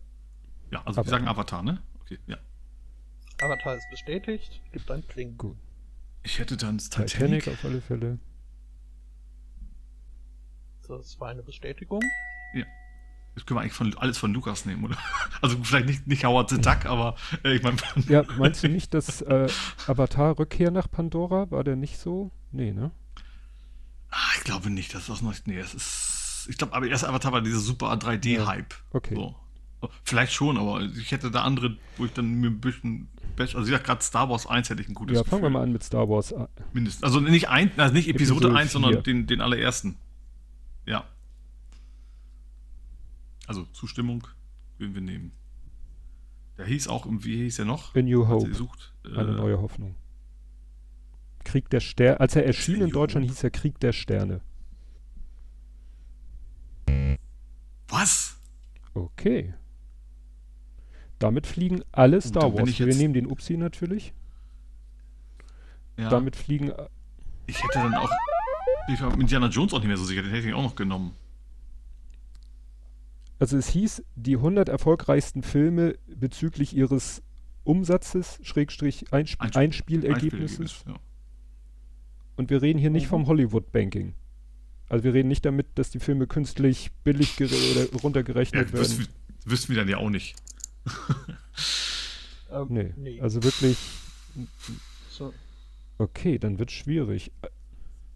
Ja, 0.71 0.81
also 0.85 0.97
wir 0.97 1.01
Aber- 1.01 1.11
sagen 1.11 1.29
Avatar, 1.29 1.63
ne? 1.63 1.83
Okay, 2.03 2.19
ja. 2.27 2.37
Avatar 3.41 3.77
ist 3.77 3.89
bestätigt, 3.91 4.61
gibt 4.73 4.91
ein 4.91 5.03
Pling. 5.03 5.37
gut. 5.39 5.57
Ich 6.25 6.39
hätte 6.39 6.57
dann 6.57 6.79
Titanic, 6.79 7.09
Titanic. 7.45 7.49
auf 7.49 7.65
alle 7.65 7.81
Fälle. 7.81 8.19
Das 10.87 11.21
war 11.21 11.29
eine 11.29 11.43
Bestätigung. 11.43 12.03
Das 13.35 13.47
können 13.47 13.59
wir 13.59 13.61
eigentlich 13.61 13.75
von, 13.75 13.97
alles 13.99 14.19
von 14.19 14.33
Lukas 14.35 14.65
nehmen, 14.65 14.85
oder? 14.85 14.97
Also 15.43 15.63
vielleicht 15.63 15.87
nicht, 15.87 16.07
nicht 16.09 16.25
Howard 16.25 16.51
the 16.51 16.61
Duck, 16.61 16.87
aber 16.87 17.15
äh, 17.45 17.55
ich 17.55 17.63
meine. 17.63 17.77
Ja, 18.09 18.25
meinst 18.37 18.65
du 18.65 18.69
nicht, 18.69 18.93
dass 18.95 19.23
äh, 19.23 19.49
Avatar 19.87 20.37
Rückkehr 20.41 20.73
nach 20.73 20.91
Pandora, 20.91 21.49
war 21.53 21.63
der 21.63 21.77
nicht 21.77 21.99
so? 21.99 22.33
Nee, 22.51 22.73
ne? 22.73 22.91
Ah, 24.11 24.17
ich 24.39 24.43
glaube 24.43 24.71
nicht, 24.71 24.93
dass 24.93 25.07
das 25.07 25.23
noch. 25.23 25.35
Nee, 25.45 25.59
es 25.61 25.73
ist. 25.73 26.47
Ich 26.51 26.59
glaube, 26.59 26.73
aber 26.75 26.89
erst 26.89 27.05
Avatar 27.05 27.31
war 27.31 27.41
dieser 27.41 27.61
super 27.61 27.93
3D-Hype. 27.93 28.75
okay. 28.91 29.15
So. 29.15 29.37
Vielleicht 30.03 30.33
schon, 30.33 30.59
aber 30.59 30.81
ich 30.83 31.13
hätte 31.13 31.31
da 31.31 31.43
andere, 31.43 31.77
wo 31.97 32.05
ich 32.05 32.13
dann 32.13 32.35
mir 32.35 32.49
ein 32.49 32.61
bisschen 32.61 33.09
besser. 33.37 33.59
Also, 33.59 33.73
ich 33.73 33.83
gerade 33.83 34.03
Star 34.03 34.29
Wars 34.29 34.47
1 34.47 34.71
hätte 34.71 34.83
ich 34.83 34.89
ein 34.89 34.95
gutes 34.95 35.17
Ja, 35.17 35.23
fangen 35.25 35.43
wir 35.43 35.49
Gefühl. 35.49 35.51
mal 35.51 35.63
an 35.63 35.73
mit 35.73 35.85
Star 35.85 36.09
Wars. 36.09 36.33
Ah, 36.33 36.49
Mindestens. 36.73 37.05
Also 37.05 37.21
nicht 37.21 37.49
ein, 37.49 37.71
also 37.79 37.95
nicht 37.95 38.09
Episode, 38.09 38.39
Episode 38.47 38.59
1, 38.59 38.73
sondern 38.73 38.93
vier. 38.95 39.03
den, 39.03 39.27
den 39.29 39.41
allerersten. 39.41 39.97
Ja. 40.87 41.05
Also 43.47 43.65
Zustimmung 43.67 44.27
würden 44.79 44.95
wir 44.95 45.01
nehmen. 45.03 45.33
Der 46.57 46.67
hieß 46.67 46.89
auch, 46.89 47.07
wie 47.09 47.37
hieß 47.37 47.61
er 47.61 47.65
noch? 47.67 47.95
A 47.95 48.03
New 48.03 48.27
Hope, 48.27 48.49
gesucht. 48.49 48.93
eine 49.05 49.31
Äh, 49.31 49.33
neue 49.37 49.61
Hoffnung. 49.61 49.95
Krieg 51.45 51.71
der 51.71 51.81
Sterne. 51.81 52.19
Als 52.21 52.35
er 52.35 52.45
erschien 52.45 52.81
in 52.83 52.91
Deutschland, 52.91 53.25
Hope. 53.27 53.33
hieß 53.35 53.45
er 53.45 53.51
Krieg 53.51 53.79
der 53.79 53.93
Sterne. 53.93 54.41
Was? 57.89 58.37
Okay. 58.95 59.55
Damit 61.19 61.47
fliegen 61.47 61.83
alle 61.93 62.21
Star 62.21 62.55
Wars. 62.55 62.79
Wir 62.79 62.95
nehmen 62.95 63.15
den 63.15 63.27
Upsi 63.27 63.57
natürlich. 63.57 64.13
Ja. 65.97 66.09
Damit 66.11 66.37
fliegen. 66.37 66.71
äh, 66.71 66.87
ich 67.47 67.57
hätte 67.63 67.79
dann 67.81 67.95
auch. 67.95 68.11
Ich 68.93 69.01
war 69.01 69.11
mit 69.11 69.21
Indiana 69.21 69.49
Jones 69.49 69.73
auch 69.73 69.79
nicht 69.79 69.89
mehr 69.89 69.97
so 69.97 70.05
sicher, 70.05 70.23
den 70.23 70.31
hätte 70.33 70.49
ich 70.49 70.55
auch 70.55 70.63
noch 70.63 70.77
genommen. 70.77 71.13
Also 73.39 73.57
es 73.57 73.69
hieß, 73.69 74.03
die 74.17 74.37
100 74.37 74.69
erfolgreichsten 74.69 75.43
Filme 75.43 75.97
bezüglich 76.07 76.75
ihres 76.75 77.23
Umsatzes, 77.65 78.39
Schrägstrich 78.43 79.13
Einsp 79.13 79.41
Einsp- 79.43 79.57
Einspielergebnisses. 79.57 80.61
Einspielergebnis, 80.61 80.85
Ja. 80.87 80.95
Und 82.37 82.51
wir 82.51 82.63
reden 82.63 82.79
hier 82.79 82.91
nicht 82.91 83.05
Mhm. 83.07 83.11
vom 83.11 83.27
Hollywood-Banking. 83.27 84.15
Also 84.89 85.05
wir 85.05 85.13
reden 85.15 85.29
nicht 85.29 85.45
damit, 85.45 85.67
dass 85.75 85.91
die 85.91 85.99
Filme 86.01 86.27
künstlich 86.27 86.91
billig 87.05 87.37
oder 87.41 87.99
runtergerechnet 88.03 88.69
Ja, 88.69 88.73
werden. 88.73 88.81
wüssten, 88.99 89.09
wüssten 89.45 89.69
wir 89.75 89.77
dann 89.77 89.89
ja 89.89 89.99
auch 89.99 90.11
nicht. 90.11 90.37
Ähm, 92.51 92.67
Nee. 92.71 92.95
nee. 92.97 93.21
Also 93.21 93.43
wirklich, 93.43 93.77
so, 95.11 95.35
okay, 95.99 96.39
dann 96.39 96.59
wird 96.59 96.71
schwierig. 96.71 97.31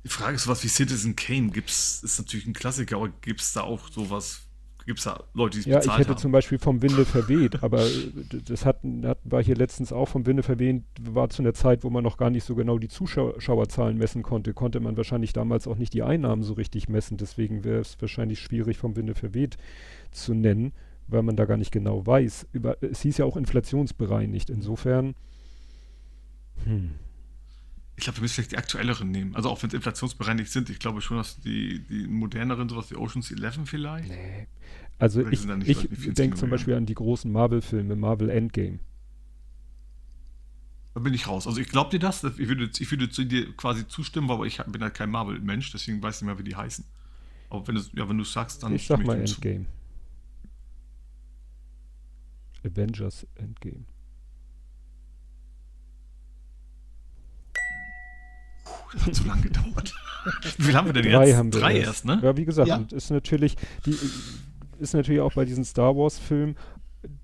Die 0.05 0.09
Frage 0.09 0.37
ist, 0.37 0.45
sowas 0.45 0.65
wie 0.65 0.69
Citizen 0.69 1.17
Kane 1.17 1.51
gibt's, 1.51 2.03
ist 2.03 2.19
natürlich 2.19 2.47
ein 2.47 2.55
Klassiker, 2.55 2.97
aber 2.97 3.11
gibt 3.21 3.41
es 3.43 3.53
da 3.53 3.61
auch 3.61 3.89
sowas, 3.91 4.41
gibt 4.87 4.99
es 5.01 5.05
da 5.05 5.23
Leute, 5.35 5.57
die 5.59 5.61
es 5.61 5.67
Ja, 5.67 5.83
ich 5.83 5.83
bezahlt 5.83 5.99
hätte 6.01 6.11
haben? 6.13 6.19
zum 6.19 6.33
Beispiel 6.33 6.59
vom 6.59 6.81
Winde 6.83 7.05
verweht, 7.05 7.63
aber 7.63 7.85
äh, 7.87 8.11
das 8.45 8.65
hat, 8.65 8.81
hat, 9.05 9.19
war 9.25 9.43
hier 9.45 9.55
letztens 9.55 9.93
auch 9.93 10.07
vom 10.09 10.25
Winde 10.27 10.43
verweht, 10.43 10.83
war 11.01 11.29
zu 11.29 11.43
einer 11.43 11.55
Zeit, 11.55 11.85
wo 11.85 11.91
man 11.91 12.03
noch 12.03 12.17
gar 12.17 12.31
nicht 12.31 12.45
so 12.45 12.55
genau 12.55 12.79
die 12.79 12.89
Zuschauerzahlen 12.89 13.99
messen 13.99 14.23
konnte, 14.23 14.55
konnte 14.55 14.81
man 14.81 14.97
wahrscheinlich 14.97 15.33
damals 15.35 15.67
auch 15.69 15.77
nicht 15.77 15.93
die 15.93 16.03
Einnahmen 16.03 16.43
so 16.43 16.55
richtig 16.55 16.89
messen, 16.89 17.17
deswegen 17.19 17.65
wäre 17.65 17.81
es 17.81 17.97
wahrscheinlich 18.01 18.41
schwierig 18.41 18.79
vom 18.79 18.97
Winde 18.97 19.15
verweht 19.15 19.57
zu 20.11 20.35
nennen, 20.35 20.73
weil 21.13 21.23
man 21.23 21.37
da 21.37 21.45
gar 21.45 21.57
nicht 21.57 21.73
genau 21.73 22.07
weiß. 22.07 22.49
Über, 22.53 22.77
es 22.83 23.03
hieß 23.03 23.19
ja 23.19 23.25
auch 23.25 23.37
inflationsbereinigt, 23.37 24.51
insofern, 24.51 25.15
hm, 26.65 26.93
Ich 27.97 28.05
glaube, 28.05 28.19
wir 28.19 28.23
müssen 28.23 28.35
vielleicht 28.35 28.53
die 28.53 28.59
aktuelleren 28.59 29.11
nehmen. 29.11 29.35
Also 29.37 29.51
auch 29.51 29.63
wenn 29.63 29.69
es 29.69 29.75
inflationsbereinigt 29.75 30.51
sind, 30.51 30.71
ich 30.71 30.79
glaube 30.79 31.01
schon, 31.01 31.19
dass 31.19 31.41
die, 31.41 31.81
die 31.87 32.07
moderneren, 32.07 32.69
sowas 32.69 32.91
wie 32.91 32.97
Ocean's 32.97 33.31
11 33.31 33.61
vielleicht. 33.65 34.09
nee. 34.09 34.47
Also 34.99 35.21
Oder 35.21 35.33
ich, 35.33 35.91
ich 35.91 36.15
denke 36.15 36.37
zum 36.37 36.49
Beispiel 36.49 36.75
an 36.75 36.87
die 36.87 36.95
großen 36.95 37.31
Marvel-Filme, 37.31 37.97
Marvel 37.97 38.31
Endgame. 38.31 38.79
Da 40.95 41.01
bin 41.01 41.13
ich 41.13 41.27
raus. 41.27 41.47
Also 41.47 41.61
ich 41.61 41.69
glaube 41.69 41.91
dir 41.91 41.99
das. 41.99 42.23
Ich 42.23 42.49
würde, 42.49 42.71
ich 42.79 42.91
würde 42.91 43.11
zu 43.11 43.25
dir 43.25 43.53
quasi 43.57 43.89
zustimmen, 43.89 44.31
aber 44.31 44.47
ich 44.47 44.59
bin 44.59 44.81
halt 44.81 44.95
kein 44.95 45.11
Marvel-Mensch, 45.11 45.73
deswegen 45.73 46.01
weiß 46.03 46.17
ich 46.17 46.23
nicht 46.23 46.27
mehr, 46.29 46.39
wie 46.39 46.49
die 46.49 46.55
heißen. 46.55 46.85
Aber 47.51 47.67
wenn 47.67 47.75
du 47.75 47.83
ja, 47.95 48.09
wenn 48.09 48.23
sagst, 48.25 48.63
dann 48.63 48.75
Ich 48.75 48.87
sag 48.87 49.05
mal 49.05 49.19
dir 49.19 49.25
zu. 49.25 49.41
Avengers 52.65 53.27
Endgame. 53.35 53.85
Das 58.93 59.07
hat 59.07 59.15
zu 59.15 59.25
lange 59.25 59.43
gedauert. 59.43 59.95
Wie 60.59 60.65
viel 60.65 60.75
haben 60.75 60.87
wir 60.87 60.93
denn 60.93 61.11
Drei 61.11 61.27
jetzt? 61.29 61.37
haben 61.37 61.53
wir 61.53 61.61
Drei 61.61 61.79
erst. 61.79 62.05
ne? 62.05 62.21
Ja, 62.23 62.37
wie 62.37 62.45
gesagt, 62.45 62.69
Ja. 62.69 62.77
und 62.77 62.93
ist 62.93 63.11
natürlich, 63.11 63.57
die 63.87 63.97
ist 64.79 64.95
natürlich 64.95 65.21
auch 65.21 65.33
bei 65.33 65.45
diesen 65.45 65.65
Star 65.65 65.97
Wars 65.97 66.19
Filmen, 66.19 66.57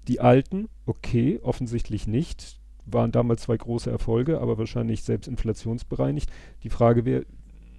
die 0.09 0.21
alten, 0.21 0.69
okay, 0.87 1.39
offensichtlich 1.43 2.07
nicht, 2.07 2.59
waren 2.87 3.13
damals 3.13 3.43
zwei 3.43 3.57
große 3.57 3.91
Erfolge, 3.91 4.41
aber 4.41 4.57
wahrscheinlich 4.59 5.03
selbst 5.05 5.29
inflationsbereinigt. 5.29 6.31
Die 6.63 6.71
Frage 6.71 7.05
wäre, 7.05 7.27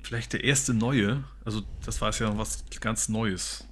Vielleicht 0.02 0.31
der 0.31 0.44
erste 0.45 0.73
neue. 0.73 1.23
Also 1.44 1.61
das 1.86 1.99
war 1.99 2.10
es 2.10 2.19
ja 2.19 2.38
was 2.38 2.64
ganz 2.80 3.10
Neues. 3.10 3.68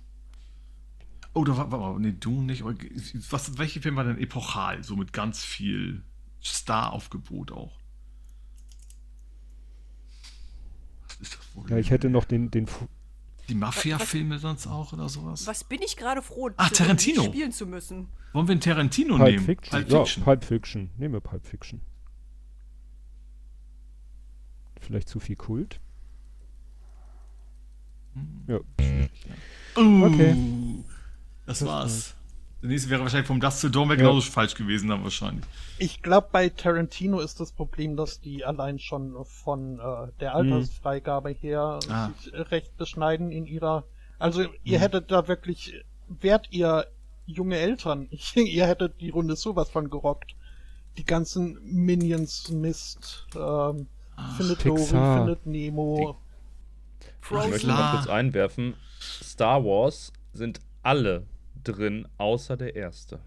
Oh, 1.38 1.44
da 1.44 1.72
war, 1.72 2.00
nee, 2.00 2.16
du 2.20 2.42
nicht. 2.42 2.64
aber 2.64 2.74
Was, 3.30 3.58
welche 3.60 3.80
Film 3.82 3.96
war 3.96 4.04
denn 4.04 4.18
epochal? 4.18 4.84
So 4.84 4.96
mit 4.96 5.14
ganz 5.14 5.44
viel 5.44 6.04
Star-Aufgebot 6.44 7.52
auch. 7.52 7.78
Was 11.08 11.16
ist 11.22 11.34
das 11.38 11.56
wohl? 11.56 11.70
ja, 11.70 11.78
ich 11.78 11.92
hätte 11.92 12.10
noch 12.10 12.26
den, 12.26 12.50
den 12.52 12.68
Die 13.50 13.56
Mafia-Filme 13.56 14.40
sonst 14.40 14.68
auch 14.68 14.94
oder 14.94 15.10
sowas? 15.10 15.46
Was 15.48 15.64
bin 15.64 15.82
ich 15.84 15.96
gerade 15.96 16.22
froh, 16.22 16.50
Ah, 16.58 16.64
nicht 16.64 16.76
Tarantino. 16.78 17.24
spielen 17.24 17.52
zu 17.52 17.68
müssen. 17.68 18.08
Wollen 18.34 18.48
wir 18.48 18.52
einen 18.54 18.62
Tarantino 18.62 19.18
Pulp 19.18 19.30
nehmen? 19.32 19.46
Fiction. 19.46 19.72
Pulp 19.80 19.90
Ja, 19.92 20.00
Fiction. 20.00 20.24
Pulp 20.24 20.44
Fiction. 20.44 20.90
Nehmen 20.98 21.14
wir 21.14 21.22
Pulp 21.22 21.46
Fiction. 21.46 21.82
Vielleicht 24.82 25.10
zu 25.10 25.20
viel 25.20 25.36
Kult? 25.36 25.80
Ja. 28.48 28.58
Uh, 29.78 30.04
Okay. 30.06 30.36
Das 31.48 31.60
Das 31.60 31.68
war's. 31.68 32.14
Der 32.62 32.70
nächste 32.70 32.90
wäre 32.90 33.02
wahrscheinlich 33.02 33.28
vom 33.28 33.40
Dust 33.40 33.62
to 33.62 33.70
Dawn 33.70 33.90
wäre 33.90 34.00
Ja. 34.02 34.08
genauso 34.08 34.32
falsch 34.32 34.54
gewesen 34.56 34.90
dann 34.90 35.04
wahrscheinlich. 35.04 35.46
Ich 35.80 36.02
glaube, 36.02 36.28
bei 36.32 36.50
Tarantino 36.50 37.20
ist 37.20 37.40
das 37.40 37.52
Problem, 37.52 37.96
dass 37.96 38.20
die 38.20 38.44
allein 38.46 38.80
schon 38.80 39.16
von 39.26 39.80
äh, 39.80 40.12
der 40.20 40.34
Altersfreigabe 40.36 41.30
her 41.30 41.80
Ah. 41.90 42.10
sich 42.20 42.34
recht 42.52 42.76
beschneiden 42.78 43.32
in 43.32 43.46
ihrer. 43.46 43.84
Also 44.20 44.44
ihr 44.64 44.78
Mhm. 44.80 44.82
hättet 44.82 45.12
da 45.12 45.28
wirklich, 45.28 45.74
wärt 46.08 46.48
ihr 46.52 46.88
junge 47.28 47.58
Eltern, 47.58 48.08
ich, 48.12 48.36
ihr 48.36 48.66
hättet 48.66 49.00
die 49.02 49.10
Runde 49.10 49.36
sowas 49.36 49.70
von 49.70 49.90
gerockt. 49.90 50.34
Die 50.98 51.06
ganzen 51.06 51.60
Minions 51.64 52.50
Mist, 52.50 53.28
ähm, 53.36 53.86
findet 54.36 54.66
Dory, 54.66 54.80
Pixar. 54.80 55.18
findet 55.20 55.46
Nemo. 55.46 56.18
Ich 57.22 57.30
möchte 57.30 57.68
mal 57.68 57.92
kurz 57.92 58.08
einwerfen: 58.08 58.74
Star 59.00 59.64
Wars 59.64 60.12
sind 60.34 60.60
alle 60.82 61.28
drin, 61.74 62.08
außer 62.18 62.58
der 62.58 62.76
erste. 62.76 63.20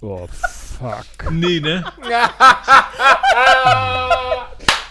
Oh, 0.00 0.26
fuck. 0.26 1.04
Nee, 1.30 1.60
ne? 1.60 1.84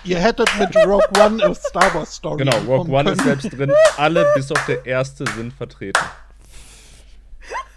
Ihr 0.03 0.17
hättet 0.19 0.49
mit 0.57 0.75
Rogue 0.77 1.03
One 1.19 1.43
a 1.43 1.53
Star 1.53 1.93
Wars 1.93 2.15
Story. 2.15 2.37
Genau, 2.43 2.57
Rogue 2.59 2.91
One 2.91 3.11
ist 3.11 3.21
selbst 3.21 3.51
drin. 3.55 3.71
Alle 3.97 4.25
bis 4.35 4.51
auf 4.51 4.65
der 4.65 4.83
erste 4.85 5.25
sind 5.35 5.53
vertreten. 5.53 6.01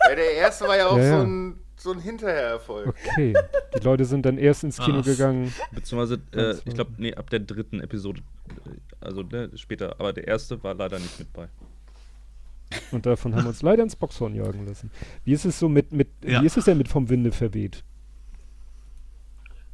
Ja, 0.09 0.15
der 0.15 0.32
erste 0.35 0.66
war 0.66 0.77
ja 0.77 0.86
auch 0.86 0.97
Ja, 0.97 1.03
ja. 1.05 1.19
so 1.20 1.27
ein, 1.27 1.59
so 1.77 1.93
ein 1.93 2.01
Hinterhererfolg. 2.01 2.89
Okay. 2.89 3.35
Die 3.77 3.81
Leute 3.85 4.05
sind 4.07 4.24
dann 4.24 4.39
erst 4.39 4.65
ins 4.65 4.78
Kino 4.78 4.99
Was? 5.01 5.07
gegangen. 5.07 5.53
Beziehungsweise, 5.73 6.20
äh, 6.35 6.55
ich 6.65 6.74
glaube, 6.74 6.93
nee, 6.97 7.15
ab 7.15 7.28
der 7.28 7.41
dritten 7.41 7.81
Episode. 7.81 8.20
äh, 8.65 9.05
Also 9.07 9.23
ne, 9.23 9.51
später. 9.57 9.97
Aber 9.99 10.12
der 10.15 10.27
erste 10.27 10.62
war 10.62 10.73
leider 10.74 10.99
nicht 10.99 11.19
mit 11.19 11.31
bei. 11.32 11.49
Und 12.92 13.06
davon 13.06 13.34
haben 13.34 13.44
wir 13.44 13.48
uns 13.48 13.62
leider 13.62 13.82
ins 13.82 13.96
Boxhorn 13.96 14.34
jagen 14.34 14.66
lassen. 14.66 14.90
Wie 15.24 15.32
ist 15.32 15.44
es 15.44 15.59
so 15.59 15.68
mit, 15.68 15.92
mit 15.92 16.09
Ja. 16.24 16.42
wie 16.42 16.46
ist 16.46 16.56
es 16.56 16.64
denn 16.64 16.78
mit 16.78 16.88
vom 16.88 17.09
Winde 17.09 17.32
verweht? 17.32 17.84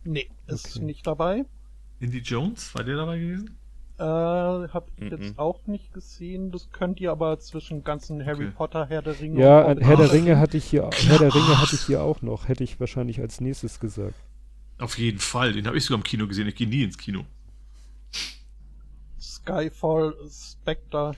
Nee, 0.04 0.28
ist 0.46 0.76
Okay. 0.76 0.84
nicht 0.84 1.06
dabei. 1.06 1.44
Indy 2.00 2.18
Jones, 2.18 2.74
war 2.74 2.82
der 2.84 2.96
dabei 2.96 3.18
gewesen? 3.18 3.56
Äh, 3.98 4.02
hab 4.02 4.88
ich 4.96 5.04
Mhm. 5.04 5.10
jetzt 5.10 5.38
auch 5.38 5.66
nicht 5.66 5.92
gesehen. 5.92 6.50
Das 6.52 6.70
könnt 6.72 7.00
ihr 7.00 7.10
aber 7.10 7.38
zwischen 7.38 7.84
ganzen 7.84 8.24
Harry 8.24 8.44
Okay. 8.46 8.54
Potter, 8.56 8.86
Herr 8.88 9.02
der 9.02 9.20
Ringe 9.20 9.38
Ja, 9.40 9.62
und 9.64 9.80
Herr 9.80 9.96
der 9.98 10.10
Ringe 10.10 10.38
hatte 10.38 10.56
ich 10.56 10.64
hier, 10.64 10.88
Herr 10.90 11.18
der 11.18 11.34
Ringe 11.34 11.60
hatte 11.60 11.74
ich 11.74 11.82
hier 11.82 12.02
auch 12.02 12.22
noch. 12.22 12.48
Hätte 12.48 12.64
ich 12.64 12.80
wahrscheinlich 12.80 13.20
als 13.20 13.42
nächstes 13.42 13.78
gesagt. 13.78 14.14
Auf 14.78 14.96
jeden 14.96 15.18
Fall, 15.18 15.52
den 15.52 15.66
habe 15.66 15.76
ich 15.76 15.84
sogar 15.84 15.98
im 15.98 16.04
Kino 16.04 16.26
gesehen. 16.26 16.48
Ich 16.48 16.54
gehe 16.54 16.66
nie 16.66 16.82
ins 16.82 16.96
Kino. 16.96 17.26
Skyfall, 19.20 20.14
Spectre. 20.30 21.12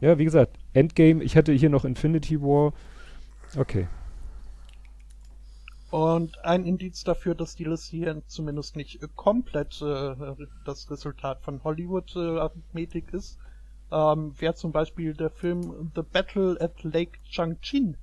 Ja, 0.00 0.18
wie 0.18 0.24
gesagt, 0.24 0.58
Endgame, 0.72 1.22
ich 1.22 1.36
hatte 1.36 1.52
hier 1.52 1.70
noch 1.70 1.84
Infinity 1.84 2.40
War. 2.40 2.72
Okay. 3.56 3.88
Und 5.90 6.44
ein 6.44 6.64
Indiz 6.64 7.04
dafür, 7.04 7.36
dass 7.36 7.54
die 7.54 7.64
Liste 7.64 7.96
hier 7.96 8.22
zumindest 8.26 8.74
nicht 8.74 9.02
äh, 9.02 9.08
komplett 9.14 9.80
äh, 9.80 10.14
das 10.64 10.90
Resultat 10.90 11.40
von 11.42 11.62
Hollywood-Arithmetik 11.62 13.12
ist, 13.12 13.38
ähm, 13.92 14.34
wäre 14.40 14.54
zum 14.54 14.72
Beispiel 14.72 15.14
der 15.14 15.30
Film 15.30 15.92
The 15.94 16.02
Battle 16.02 16.56
at 16.60 16.82
Lake 16.82 17.18
Changchin. 17.30 17.96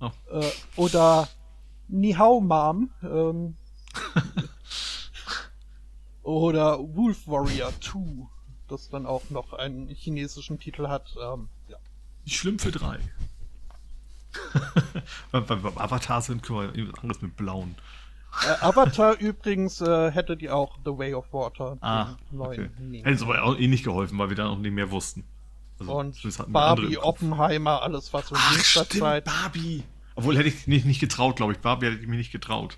Oh. 0.00 0.10
Äh, 0.30 0.50
oder 0.76 1.28
Ni 1.88 2.12
Hao 2.12 2.40
Mom. 2.40 2.90
Ähm, 3.02 3.56
oder 6.22 6.78
Wolf 6.78 7.26
Warrior 7.26 7.72
2, 7.80 8.28
das 8.70 8.88
dann 8.88 9.06
auch 9.06 9.30
noch 9.30 9.52
einen 9.52 9.88
chinesischen 9.88 10.58
Titel 10.58 10.88
hat. 10.88 11.14
Ähm, 11.20 11.48
ja. 11.68 11.76
Die 12.26 12.30
Schlümpfe 12.30 12.70
3. 12.70 12.98
beim, 15.32 15.46
beim, 15.46 15.62
beim 15.62 15.78
Avatar 15.78 16.22
sind 16.22 16.42
können 16.42 16.60
wir 16.60 16.74
irgendwas 16.74 17.02
anderes 17.02 17.22
mit 17.22 17.36
blauen. 17.36 17.74
Äh, 18.46 18.64
Avatar 18.64 19.18
übrigens 19.18 19.80
äh, 19.80 20.10
hättet 20.12 20.40
ihr 20.40 20.54
auch 20.54 20.78
The 20.84 20.96
Way 20.96 21.14
of 21.14 21.32
Water, 21.32 21.76
Ah, 21.80 22.14
okay. 22.38 22.70
Hätte 22.92 23.10
uns 23.10 23.22
aber 23.22 23.42
auch 23.42 23.58
eh 23.58 23.66
nicht 23.66 23.84
geholfen, 23.84 24.18
weil 24.18 24.28
wir 24.28 24.36
dann 24.36 24.46
auch 24.48 24.58
nicht 24.58 24.72
mehr 24.72 24.90
wussten. 24.90 25.24
Also, 25.80 25.92
Und 25.92 26.52
Barbie. 26.52 26.98
Oppenheimer, 26.98 27.82
alles 27.82 28.12
was 28.12 28.28
so 28.28 28.34
in 28.36 28.40
stimmt, 28.62 28.92
Zeit. 28.92 29.24
Barbie. 29.24 29.82
Obwohl 30.14 30.36
hätte 30.36 30.48
ich 30.48 30.66
nicht, 30.66 30.84
nicht 30.84 31.00
getraut, 31.00 31.36
glaube 31.36 31.52
ich. 31.52 31.58
Barbie 31.58 31.86
hätte 31.86 32.00
ich 32.00 32.06
mir 32.06 32.16
nicht 32.16 32.32
getraut. 32.32 32.76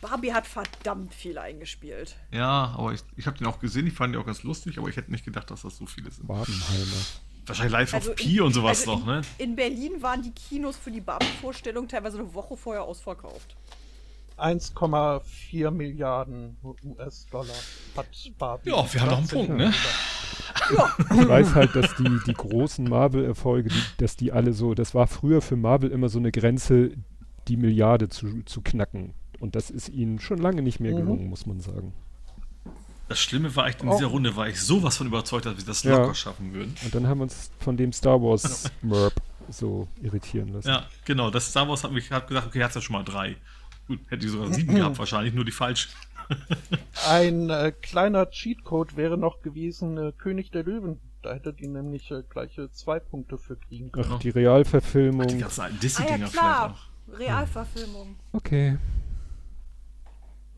Barbie 0.00 0.32
hat 0.32 0.46
verdammt 0.46 1.12
viel 1.14 1.38
eingespielt. 1.38 2.16
Ja, 2.30 2.74
aber 2.76 2.92
ich, 2.92 3.00
ich 3.16 3.26
habe 3.26 3.36
den 3.38 3.46
auch 3.46 3.58
gesehen, 3.58 3.86
ich 3.86 3.94
fand 3.94 4.14
den 4.14 4.20
auch 4.20 4.26
ganz 4.26 4.42
lustig, 4.42 4.78
aber 4.78 4.88
ich 4.88 4.96
hätte 4.96 5.10
nicht 5.10 5.24
gedacht, 5.24 5.50
dass 5.50 5.62
das 5.62 5.76
so 5.76 5.86
viele 5.86 6.10
sind. 6.10 6.26
Barbenheimer. 6.28 7.04
Wahrscheinlich 7.46 7.72
live 7.72 7.94
Also 7.94 8.10
auf 8.10 8.16
Pi 8.16 8.40
und 8.40 8.52
sowas 8.52 8.80
also 8.80 8.98
noch, 8.98 9.06
ne? 9.06 9.22
In 9.38 9.56
Berlin 9.56 10.02
waren 10.02 10.22
die 10.22 10.32
Kinos 10.32 10.76
für 10.76 10.90
die 10.90 11.00
Barbie-Vorstellung 11.00 11.88
teilweise 11.88 12.18
eine 12.18 12.34
Woche 12.34 12.56
vorher 12.56 12.82
ausverkauft. 12.82 13.56
1,4 14.36 15.70
Milliarden 15.70 16.56
US-Dollar 16.84 17.56
hat 17.96 18.06
Barbie. 18.38 18.70
Ja, 18.70 18.92
wir 18.92 19.00
haben 19.00 19.10
noch 19.10 19.18
einen 19.18 19.28
Punkt, 19.28 19.56
ne? 19.56 19.72
Ich 20.70 21.28
weiß 21.28 21.54
halt, 21.54 21.74
dass 21.74 21.96
die, 21.96 22.18
die 22.26 22.34
großen 22.34 22.88
Marvel-Erfolge, 22.88 23.70
dass 23.96 24.16
die 24.16 24.30
alle 24.30 24.52
so, 24.52 24.74
das 24.74 24.94
war 24.94 25.06
früher 25.06 25.40
für 25.40 25.56
Marvel 25.56 25.90
immer 25.90 26.08
so 26.08 26.18
eine 26.18 26.30
Grenze, 26.30 26.92
die 27.48 27.56
Milliarde 27.56 28.08
zu, 28.08 28.42
zu 28.44 28.60
knacken. 28.60 29.14
Und 29.40 29.54
das 29.54 29.70
ist 29.70 29.88
ihnen 29.88 30.18
schon 30.18 30.38
lange 30.38 30.62
nicht 30.62 30.80
mehr 30.80 30.92
Mhm. 30.92 30.96
gelungen, 30.98 31.28
muss 31.28 31.46
man 31.46 31.60
sagen. 31.60 31.92
Das 33.08 33.18
Schlimme 33.20 33.54
war 33.56 33.66
echt, 33.68 33.82
in 33.82 33.88
Oh. 33.88 33.92
dieser 33.96 34.08
Runde 34.08 34.36
war 34.36 34.48
ich 34.48 34.60
sowas 34.60 34.96
von 34.98 35.06
überzeugt, 35.06 35.46
dass 35.46 35.56
wir 35.56 35.64
das 35.64 35.82
Ja. 35.82 35.96
locker 35.98 36.14
schaffen 36.14 36.52
würden. 36.52 36.74
Und 36.84 36.94
dann 36.94 37.06
haben 37.06 37.18
wir 37.18 37.22
uns 37.24 37.50
von 37.60 37.76
dem 37.76 37.92
Star 37.92 38.20
Wars 38.20 38.70
Merp 38.82 39.14
so 39.48 39.88
irritieren 40.02 40.48
lassen. 40.48 40.68
Ja, 40.68 40.86
genau. 41.06 41.30
Das 41.30 41.48
Star 41.50 41.66
Wars 41.68 41.84
hat 41.84 41.92
mich 41.92 42.10
hat 42.10 42.28
gesagt, 42.28 42.48
okay, 42.48 42.62
hat's 42.62 42.74
ja 42.74 42.80
schon 42.82 42.92
mal 42.94 43.04
drei. 43.04 43.36
Gut, 43.86 44.00
hätte 44.08 44.26
ich 44.26 44.32
sogar 44.32 44.52
sieben 44.52 44.74
gehabt, 44.74 44.98
wahrscheinlich, 44.98 45.32
nur 45.32 45.44
die 45.46 45.52
falschen. 45.52 45.90
Ein 47.08 47.48
äh, 47.48 47.72
kleiner 47.80 48.26
Cheatcode 48.30 48.96
wäre 48.96 49.16
noch 49.16 49.40
gewesen 49.40 49.96
äh, 49.96 50.12
König 50.12 50.50
der 50.50 50.64
Löwen. 50.64 50.98
Da 51.22 51.32
hättet 51.32 51.60
ihr 51.62 51.68
nämlich 51.68 52.10
äh, 52.10 52.22
gleiche 52.28 52.70
zwei 52.72 52.98
Punkte 53.00 53.38
für 53.38 53.56
kriegen 53.56 53.90
können. 53.90 54.10
Ach, 54.12 54.18
die 54.18 54.24
Die 54.32 54.38
Realverfilmung. 54.38 55.26
ganzen 55.38 55.60
alten 55.62 55.74
Ah 55.74 55.76
ja, 55.76 55.80
Disney-Dinger 55.80 56.26
vielleicht 56.26 56.32
klar. 56.32 56.68
noch. 57.06 57.18
Realverfilmung. 57.18 58.16
Okay. 58.32 58.76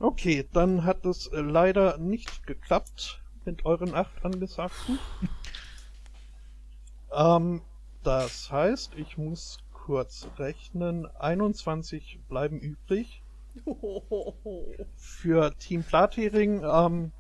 Okay, 0.02 0.48
dann 0.54 0.84
hat 0.84 1.04
es 1.04 1.26
äh, 1.26 1.40
leider 1.40 1.98
nicht 1.98 2.46
geklappt 2.46 3.20
mit 3.44 3.66
euren 3.66 3.94
acht 3.94 4.24
angesagten. 4.24 4.98
ähm, 7.12 7.60
das 8.02 8.50
heißt, 8.50 8.94
ich 8.96 9.18
muss 9.18 9.58
kurz 9.74 10.26
rechnen. 10.38 11.06
21 11.18 12.18
bleiben 12.30 12.58
übrig. 12.60 13.22
Für 14.96 15.54
Team 15.58 15.82
Plathering, 15.82 16.64
ähm, 16.64 17.12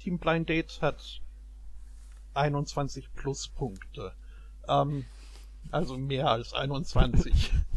Team 0.00 0.18
Blind 0.18 0.48
Date 0.48 0.80
hat 0.80 1.20
21 2.32 3.12
Pluspunkte. 3.12 4.14
Ähm, 4.66 5.04
also 5.70 5.98
mehr 5.98 6.30
als 6.30 6.54
21. 6.54 7.52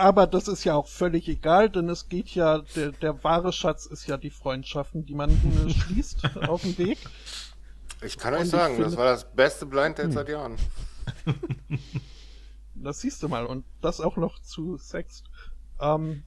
Aber 0.00 0.26
das 0.26 0.48
ist 0.48 0.64
ja 0.64 0.74
auch 0.74 0.88
völlig 0.88 1.28
egal, 1.28 1.68
denn 1.68 1.90
es 1.90 2.08
geht 2.08 2.30
ja, 2.30 2.60
der, 2.74 2.92
der 2.92 3.22
wahre 3.22 3.52
Schatz 3.52 3.84
ist 3.84 4.06
ja 4.06 4.16
die 4.16 4.30
Freundschaften, 4.30 5.04
die 5.04 5.14
man 5.14 5.30
äh, 5.30 5.70
schließt 5.74 6.38
auf 6.48 6.62
dem 6.62 6.78
Weg. 6.78 6.98
Ich 8.02 8.16
kann 8.16 8.32
euch 8.32 8.48
sagen, 8.48 8.78
das 8.78 8.86
finde- 8.86 8.96
war 8.96 9.04
das 9.04 9.30
beste 9.30 9.66
Blind 9.66 9.98
Date 9.98 10.12
seit 10.12 10.28
Jahren. 10.28 10.56
Das 12.82 13.00
siehst 13.00 13.22
du 13.22 13.28
mal. 13.28 13.44
Und 13.44 13.66
das 13.82 14.00
auch 14.00 14.16
noch 14.16 14.40
zu 14.40 14.78
Sext. 14.78 15.26
Ähm, 15.80 16.22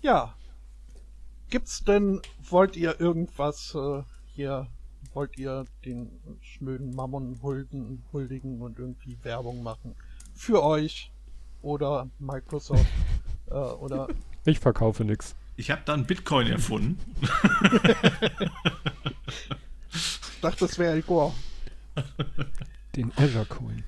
ja. 0.00 0.34
Gibt's 1.50 1.84
denn, 1.84 2.20
wollt 2.50 2.76
ihr 2.76 2.98
irgendwas 3.00 3.76
äh, 3.76 4.02
hier, 4.26 4.66
wollt 5.14 5.38
ihr 5.38 5.66
den 5.84 6.10
schnöden 6.40 6.96
Mammon 6.96 7.40
hulden, 7.42 8.04
huldigen 8.12 8.60
und 8.60 8.80
irgendwie 8.80 9.16
Werbung 9.22 9.62
machen? 9.62 9.94
Für 10.34 10.64
euch 10.64 11.12
oder 11.62 12.08
Microsoft 12.18 12.86
äh, 13.50 13.54
oder 13.54 14.08
Ich 14.44 14.58
verkaufe 14.60 15.04
nix. 15.04 15.34
Ich 15.56 15.70
habe 15.70 15.82
da 15.84 15.94
einen 15.94 16.06
Bitcoin 16.06 16.46
erfunden. 16.46 16.98
ich 19.92 20.40
dachte, 20.40 20.60
das 20.66 20.78
wäre 20.78 20.92
El 20.92 21.02
Gore. 21.02 21.32
Den 22.94 23.12
Azure 23.16 23.44
Coin. 23.46 23.82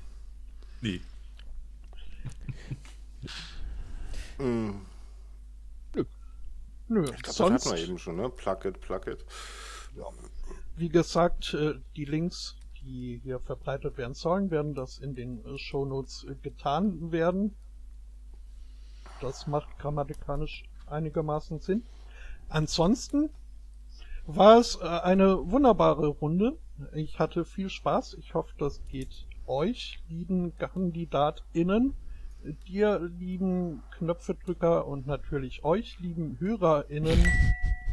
Nee. 0.81 0.99
Mm, 4.37 4.71
Nö, 6.87 7.03
Ich 7.03 7.09
glaube, 7.11 7.21
das 7.23 7.35
sonst, 7.35 7.65
hatten 7.65 7.77
wir 7.77 7.83
eben 7.83 7.97
schon, 7.97 8.17
ne? 8.17 8.29
Plug 8.29 8.65
it, 8.65 8.81
plug 8.81 9.07
it. 9.07 9.23
wie 10.75 10.89
gesagt, 10.89 11.53
äh, 11.53 11.75
die 11.95 12.03
Links, 12.05 12.57
die 12.81 13.21
hier 13.23 13.39
verbreitet 13.39 13.97
werden 13.97 14.13
sollen, 14.13 14.51
werden 14.51 14.73
das 14.73 14.97
in 14.97 15.15
den 15.15 15.45
äh, 15.45 15.57
Shownotes 15.57 16.25
äh, 16.29 16.35
getan 16.35 17.11
werden. 17.13 17.55
Das 19.21 19.47
macht 19.47 19.77
grammatikalisch 19.79 20.63
einigermaßen 20.87 21.59
Sinn. 21.59 21.83
Ansonsten 22.49 23.29
war 24.25 24.59
es 24.59 24.75
äh, 24.81 24.87
eine 24.87 25.51
wunderbare 25.51 26.07
Runde. 26.07 26.57
Ich 26.93 27.19
hatte 27.19 27.45
viel 27.45 27.69
Spaß. 27.69 28.15
Ich 28.15 28.33
hoffe, 28.33 28.53
das 28.57 28.81
geht 28.87 29.27
euch, 29.45 30.03
lieben 30.09 30.57
KandidatInnen, 30.57 31.93
dir, 32.67 32.99
lieben 32.99 33.83
Knöpfedrücker 33.97 34.87
und 34.87 35.05
natürlich 35.07 35.63
euch, 35.63 35.99
lieben 35.99 36.37
HörerInnen, 36.39 37.27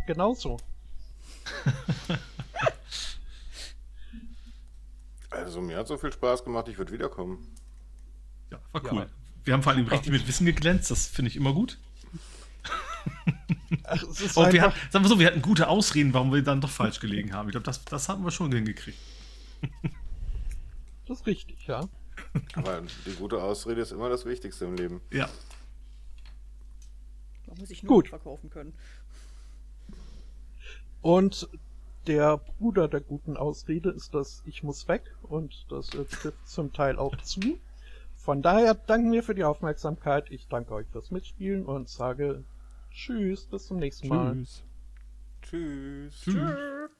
genauso. 0.06 0.56
Also 5.30 5.60
mir 5.60 5.76
hat 5.76 5.86
so 5.86 5.96
viel 5.98 6.12
Spaß 6.12 6.42
gemacht, 6.42 6.68
ich 6.68 6.78
würde 6.78 6.92
wiederkommen. 6.92 7.46
Ja, 8.50 8.58
war 8.72 8.82
Ja. 8.84 9.06
Wir 9.44 9.54
haben 9.54 9.62
vor 9.62 9.72
allem 9.72 9.86
richtig 9.86 10.12
mit 10.12 10.26
Wissen 10.28 10.46
geglänzt, 10.46 10.90
das 10.90 11.06
finde 11.06 11.30
ich 11.30 11.36
immer 11.36 11.52
gut. 11.52 11.78
Ach, 13.84 14.02
es 14.02 14.20
ist 14.20 14.36
Und 14.36 14.52
wir 14.52 14.62
hatten, 14.62 14.76
sagen 14.90 15.04
wir 15.04 15.08
so, 15.08 15.18
wir 15.18 15.26
hatten 15.26 15.42
gute 15.42 15.68
Ausreden, 15.68 16.12
warum 16.12 16.32
wir 16.32 16.42
dann 16.42 16.60
doch 16.60 16.70
falsch 16.70 17.00
gelegen 17.00 17.32
haben. 17.32 17.48
Ich 17.48 17.52
glaube, 17.52 17.64
das, 17.64 17.84
das 17.84 18.08
haben 18.08 18.24
wir 18.24 18.30
schon 18.30 18.52
hingekriegt. 18.52 18.98
das 21.06 21.20
ist 21.20 21.26
richtig, 21.26 21.66
ja. 21.66 21.88
Aber 22.54 22.82
die 23.06 23.12
gute 23.12 23.42
Ausrede 23.42 23.80
ist 23.80 23.92
immer 23.92 24.08
das 24.08 24.24
Wichtigste 24.26 24.64
im 24.64 24.74
Leben. 24.74 25.00
Ja. 25.12 25.28
Da 27.46 27.54
muss 27.54 27.70
ich 27.70 27.82
nur 27.82 27.94
Gut. 27.94 28.08
verkaufen 28.08 28.50
können. 28.50 28.74
Und 31.00 31.48
der 32.06 32.38
Bruder 32.38 32.88
der 32.88 33.00
guten 33.00 33.36
Ausrede 33.36 33.90
ist 33.90 34.14
das 34.14 34.42
Ich 34.46 34.62
muss 34.62 34.88
weg 34.88 35.14
und 35.22 35.66
das 35.70 35.94
äh, 35.94 36.04
trifft 36.04 36.48
zum 36.48 36.72
Teil 36.72 36.98
auch 36.98 37.16
zu. 37.18 37.58
Von 38.28 38.42
daher 38.42 38.74
danken 38.74 39.10
wir 39.10 39.22
für 39.22 39.34
die 39.34 39.44
Aufmerksamkeit. 39.44 40.30
Ich 40.30 40.48
danke 40.48 40.74
euch 40.74 40.86
fürs 40.88 41.10
Mitspielen 41.10 41.64
und 41.64 41.88
sage 41.88 42.44
Tschüss, 42.90 43.46
bis 43.46 43.66
zum 43.66 43.78
nächsten 43.78 44.08
Mal. 44.08 44.34
Tschüss. 44.34 44.64
Tschüss. 45.40 46.20
Tschüss. 46.24 46.90